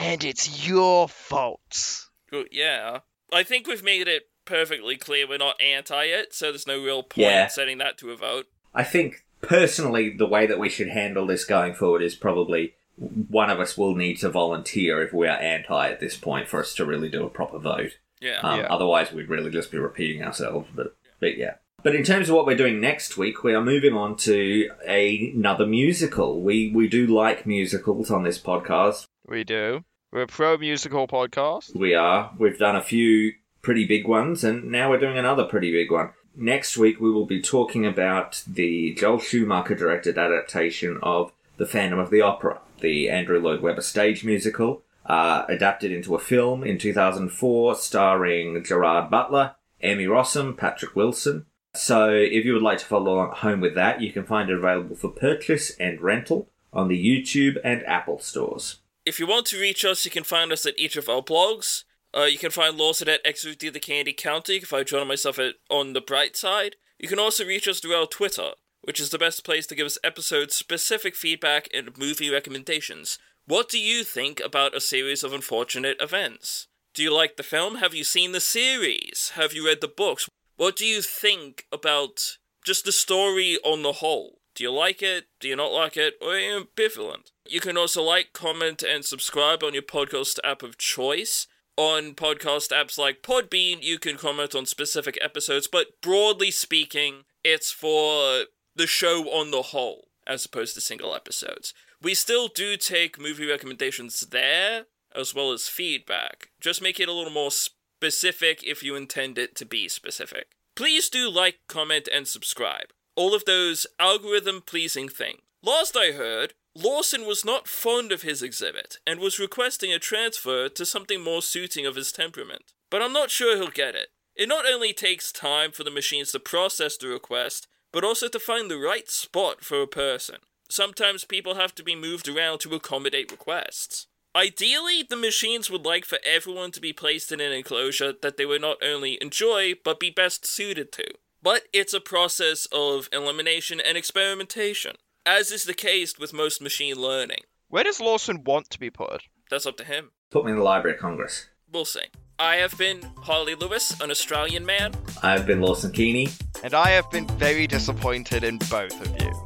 And 0.05 0.23
it's 0.23 0.69
your 0.69 1.09
fault. 1.09 2.07
Good, 2.31 2.49
yeah. 2.53 2.99
I 3.33 3.43
think 3.43 3.67
we've 3.67 3.83
made 3.83 4.07
it 4.07 4.25
perfectly 4.45 4.97
clear 4.97 5.27
we're 5.27 5.39
not 5.39 5.61
anti 5.63 6.05
it, 6.05 6.35
so 6.35 6.51
there's 6.51 6.67
no 6.67 6.83
real 6.83 7.03
point 7.03 7.27
Yeah. 7.27 7.45
in 7.45 7.51
setting 7.51 7.79
that 7.79 7.97
to 7.99 8.11
a 8.11 8.17
vote. 8.17 8.47
I 8.75 8.85
think 8.85 9.25
personally, 9.41 10.11
the 10.11 10.27
way 10.27 10.47
that 10.47 10.59
we 10.59 10.69
should 10.69 10.89
handle 10.89 11.27
this 11.27 11.45
going 11.45 11.75
forward 11.75 12.03
is 12.03 12.15
probably 12.15 12.75
one 12.97 13.49
of 13.51 13.59
us 13.61 13.79
will 13.79 13.95
need 13.95 14.19
to 14.19 14.29
volunteer 14.29 15.03
if 15.03 15.13
we 15.13 15.27
are 15.27 15.39
anti 15.39 15.89
at 15.89 16.01
this 16.01 16.17
point 16.17 16.49
for 16.49 16.61
us 16.61 16.75
to 16.75 16.85
really 16.85 17.09
do 17.09 17.25
a 17.25 17.31
proper 17.31 17.59
vote. 17.59 17.99
Yeah. 18.21 18.41
Um, 18.43 18.61
Yeah. 18.61 18.67
Otherwise, 18.67 19.11
we'd 19.13 19.29
really 19.31 19.51
just 19.51 19.73
be 19.73 19.79
repeating 19.79 20.23
ourselves. 20.23 20.69
But, 20.75 20.95
but 21.19 21.39
yeah. 21.39 21.55
But 21.83 21.95
in 21.95 22.03
terms 22.05 22.29
of 22.29 22.35
what 22.37 22.47
we're 22.47 22.57
doing 22.57 22.81
next 22.81 23.17
week, 23.17 23.43
we 23.43 23.55
are 23.55 23.61
moving 23.65 23.95
on 23.95 24.17
to 24.19 24.71
a- 24.87 25.33
another 25.35 25.67
musical. 25.67 26.41
We 26.43 26.71
we 26.75 26.89
do 26.89 27.07
like 27.07 27.47
musicals 27.47 28.11
on 28.11 28.23
this 28.23 28.39
podcast. 28.39 29.07
We 29.27 29.45
do. 29.45 29.85
We're 30.15 30.23
a 30.23 30.27
pro 30.29 30.57
musical 30.57 31.09
podcast. 31.09 31.75
We 31.75 31.93
are. 31.93 32.33
We've 32.39 32.57
done 32.57 32.77
a 32.77 32.85
few 32.85 33.33
pretty 33.63 33.85
big 33.85 34.07
ones, 34.07 34.45
and 34.45 34.71
now 34.71 34.89
we're 34.89 35.01
doing 35.01 35.19
another 35.19 35.43
pretty 35.43 35.73
big 35.73 35.91
one. 35.91 36.11
Next 36.37 36.77
week, 36.77 37.01
we 37.01 37.11
will 37.11 37.27
be 37.27 37.43
talking 37.43 37.85
about 37.85 38.45
the 38.47 38.95
Joel 38.95 39.19
Schumacher 39.19 39.75
directed 39.75 40.17
adaptation 40.17 41.01
of 41.03 41.33
The 41.57 41.67
Phantom 41.67 41.99
of 41.99 42.11
the 42.11 42.21
Opera, 42.21 42.61
the 42.81 43.11
Andrew 43.11 43.41
Lloyd 43.41 43.61
Webber 43.61 43.81
stage 43.81 44.25
musical, 44.25 44.85
uh, 45.05 45.47
adapted 45.49 45.91
into 45.91 46.15
a 46.15 46.21
film 46.21 46.63
in 46.63 46.79
2004, 46.79 47.75
starring 47.75 48.63
Gerard 48.63 49.11
Butler, 49.11 49.57
Emmy 49.81 50.07
Rossum, 50.07 50.57
Patrick 50.57 50.95
Wilson. 50.95 51.47
So, 51.75 52.11
if 52.11 52.45
you 52.45 52.53
would 52.53 52.63
like 52.63 52.79
to 52.79 52.87
follow 52.87 53.15
along 53.15 53.31
at 53.33 53.39
home 53.39 53.61
with 53.61 53.75
that, 53.75 54.01
you 54.01 54.13
can 54.13 54.23
find 54.23 54.49
it 54.49 54.59
available 54.59 54.95
for 54.95 55.09
purchase 55.09 55.71
and 55.81 56.01
rental 56.01 56.51
on 56.73 56.87
the 56.87 57.05
YouTube 57.05 57.57
and 57.65 57.83
Apple 57.85 58.21
stores. 58.21 58.79
If 59.07 59.21
you 59.21 59.27
want 59.27 59.45
to 59.47 59.61
reach 59.61 59.85
us, 59.85 60.07
you 60.07 60.11
can 60.11 60.25
find 60.25 60.51
us 60.51 60.65
at 60.65 60.79
each 60.79 60.97
of 60.97 61.11
our 61.11 61.21
blogs. 61.21 61.85
Uh, 62.17 62.23
you 62.23 62.39
can 62.39 62.51
find 62.51 62.79
Lawson 62.79 63.09
at 63.09 63.21
Exit 63.23 63.59
the 63.59 63.79
Candy 63.79 64.15
Counter. 64.15 64.55
You 64.55 64.61
can 64.61 64.87
find 64.87 65.09
myself 65.09 65.39
at 65.39 65.57
On 65.69 65.93
the 65.93 66.01
Bright 66.01 66.37
Side. 66.37 66.77
You 66.99 67.07
can 67.07 67.19
also 67.19 67.45
reach 67.45 67.69
us 67.69 67.81
through 67.81 67.95
our 67.95 68.07
Twitter, 68.07 68.53
which 68.81 68.99
is 68.99 69.11
the 69.11 69.19
best 69.19 69.45
place 69.45 69.67
to 69.67 69.75
give 69.75 69.85
us 69.85 69.99
episode 70.03 70.53
specific 70.53 71.15
feedback 71.17 71.69
and 71.75 71.99
movie 71.99 72.31
recommendations. 72.31 73.19
What 73.47 73.69
do 73.69 73.79
you 73.79 74.05
think 74.05 74.41
about 74.41 74.75
a 74.75 74.81
series 74.81 75.23
of 75.23 75.35
unfortunate 75.35 75.99
events? 76.01 76.69
Do 76.95 77.03
you 77.03 77.13
like 77.13 77.37
the 77.37 77.43
film? 77.43 77.77
Have 77.77 77.95
you 77.95 78.05
seen 78.05 78.33
the 78.33 78.41
series? 78.41 79.33
Have 79.35 79.53
you 79.53 79.67
read 79.67 79.83
the 79.83 79.89
books? 79.89 80.31
What 80.57 80.77
do 80.77 80.87
you 80.87 81.03
think 81.03 81.67
about 81.71 82.39
just 82.65 82.87
the 82.87 82.93
story 82.93 83.59
on 83.65 83.83
the 83.83 83.95
whole? 83.95 84.39
Do 84.55 84.63
you 84.63 84.73
like 84.73 85.03
it? 85.03 85.27
Do 85.41 85.49
you 85.49 85.57
not 85.57 85.73
like 85.73 85.97
it? 85.97 86.15
Or 86.23 86.35
are 86.35 86.39
you 86.39 86.65
ambivalent? 86.65 87.33
You 87.47 87.61
can 87.61 87.77
also 87.77 88.03
like, 88.03 88.33
comment, 88.33 88.83
and 88.83 89.05
subscribe 89.05 89.63
on 89.63 89.75
your 89.75 89.83
podcast 89.83 90.39
app 90.45 90.63
of 90.63 90.79
choice. 90.79 91.47
On 91.77 92.15
podcast 92.15 92.71
apps 92.71 92.97
like 92.97 93.23
Podbean, 93.23 93.83
you 93.83 93.99
can 93.99 94.17
comment 94.17 94.55
on 94.55 94.65
specific 94.65 95.19
episodes, 95.21 95.67
but 95.67 96.01
broadly 96.01 96.53
speaking, 96.53 97.25
it's 97.43 97.73
for 97.73 98.45
the 98.77 98.87
show 98.87 99.25
on 99.25 99.51
the 99.51 99.63
whole, 99.63 100.07
as 100.25 100.45
opposed 100.45 100.75
to 100.75 100.81
single 100.81 101.17
episodes. 101.17 101.75
We 102.01 102.15
still 102.15 102.47
do 102.47 102.77
take 102.77 103.21
movie 103.21 103.51
recommendations 103.51 104.21
there, 104.21 104.85
as 105.17 105.35
well 105.35 105.51
as 105.51 105.67
feedback. 105.67 106.51
Just 106.61 106.81
make 106.81 107.01
it 107.01 107.09
a 107.09 107.13
little 107.13 107.33
more 107.33 107.51
specific 107.51 108.63
if 108.63 108.85
you 108.85 108.95
intend 108.95 109.37
it 109.37 109.57
to 109.57 109.67
be 109.67 109.89
specific. 109.89 110.47
Please 110.77 111.09
do 111.09 111.29
like, 111.29 111.59
comment, 111.69 112.09
and 112.13 112.29
subscribe. 112.29 112.93
All 113.17 113.35
of 113.35 113.45
those 113.45 113.87
algorithm 114.01 114.61
pleasing 114.61 115.09
things. 115.09 115.41
Last 115.63 115.97
I 115.97 116.13
heard, 116.13 116.55
Lawson 116.77 117.27
was 117.27 117.45
not 117.45 117.69
fond 117.69 118.13
of 118.13 118.23
his 118.23 118.43
exhibit 118.43 118.99
and 119.07 119.21
was 119.21 119.39
requesting 119.39 119.93
a 119.93 119.99
transfer 119.99 120.69
to 120.69 120.85
something 120.85 121.23
more 121.23 121.41
suiting 121.41 121.87
of 121.87 121.95
his 121.95 122.13
temperament. 122.13 122.75
But 122.91 123.01
I'm 123.01 123.13
not 123.13 123.31
sure 123.31 123.57
he'll 123.57 123.69
get 123.69 123.95
it. 123.95 124.09
It 124.37 124.49
not 124.49 124.67
only 124.67 124.93
takes 124.93 125.33
time 125.33 125.71
for 125.71 125.85
the 125.85 125.91
machines 125.91 126.33
to 126.33 126.41
process 126.41 126.97
the 126.97 127.09
request, 127.09 127.69
but 127.93 128.03
also 128.05 128.29
to 128.29 128.41
find 128.41 128.69
the 128.69 128.79
right 128.79 129.09
spot 129.09 129.65
for 129.65 129.81
a 129.81 129.87
person. 129.87 130.39
Sometimes 130.69 131.25
people 131.25 131.55
have 131.55 131.75
to 131.77 131.85
be 131.85 131.95
moved 131.95 132.29
around 132.29 132.59
to 132.61 132.75
accommodate 132.75 133.31
requests. 133.31 134.09
Ideally, 134.35 135.05
the 135.09 135.17
machines 135.17 135.71
would 135.71 135.87
like 135.87 136.05
for 136.05 136.19
everyone 136.25 136.73
to 136.73 136.81
be 136.81 136.93
placed 136.93 137.31
in 137.31 137.41
an 137.41 137.53
enclosure 137.53 138.13
that 138.21 138.37
they 138.37 138.45
would 138.45 138.61
not 138.61 138.83
only 138.83 139.17
enjoy, 139.23 139.75
but 139.85 140.01
be 140.01 140.11
best 140.11 140.45
suited 140.45 140.91
to. 140.93 141.05
But 141.45 141.65
it's 141.75 141.93
a 141.93 142.01
process 142.01 142.67
of 142.73 143.11
elimination 143.13 143.79
and 143.79 143.99
experimentation, 143.99 144.93
as 145.27 145.51
is 145.51 145.65
the 145.65 145.75
case 145.75 146.19
with 146.19 146.33
most 146.33 146.63
machine 146.63 146.97
learning. 146.97 147.41
Where 147.69 147.85
does 147.85 148.01
Lawson 148.01 148.45
want 148.45 148.71
to 148.71 148.81
be 148.81 148.89
put? 148.89 149.25
That's 149.51 149.67
up 149.67 149.77
to 149.77 149.85
him. 149.85 150.13
Put 150.31 150.47
me 150.47 150.53
in 150.53 150.57
the 150.57 150.65
Library 150.65 150.97
of 150.97 151.03
Congress. 151.03 151.51
We'll 151.71 151.85
see. 151.85 152.07
I 152.39 152.57
have 152.57 152.79
been 152.79 153.03
Harlly 153.19 153.55
Lewis, 153.57 154.01
an 154.01 154.11
Australian 154.11 154.65
man. 154.65 154.95
I've 155.23 155.45
been 155.47 155.61
Lawson 155.61 155.93
Keeney. 155.93 156.29
And 156.63 156.73
I 156.73 156.89
have 156.89 157.11
been 157.11 157.27
very 157.27 157.67
disappointed 157.67 158.43
in 158.43 158.57
both 158.71 158.99
of 159.03 159.21
you. 159.21 159.44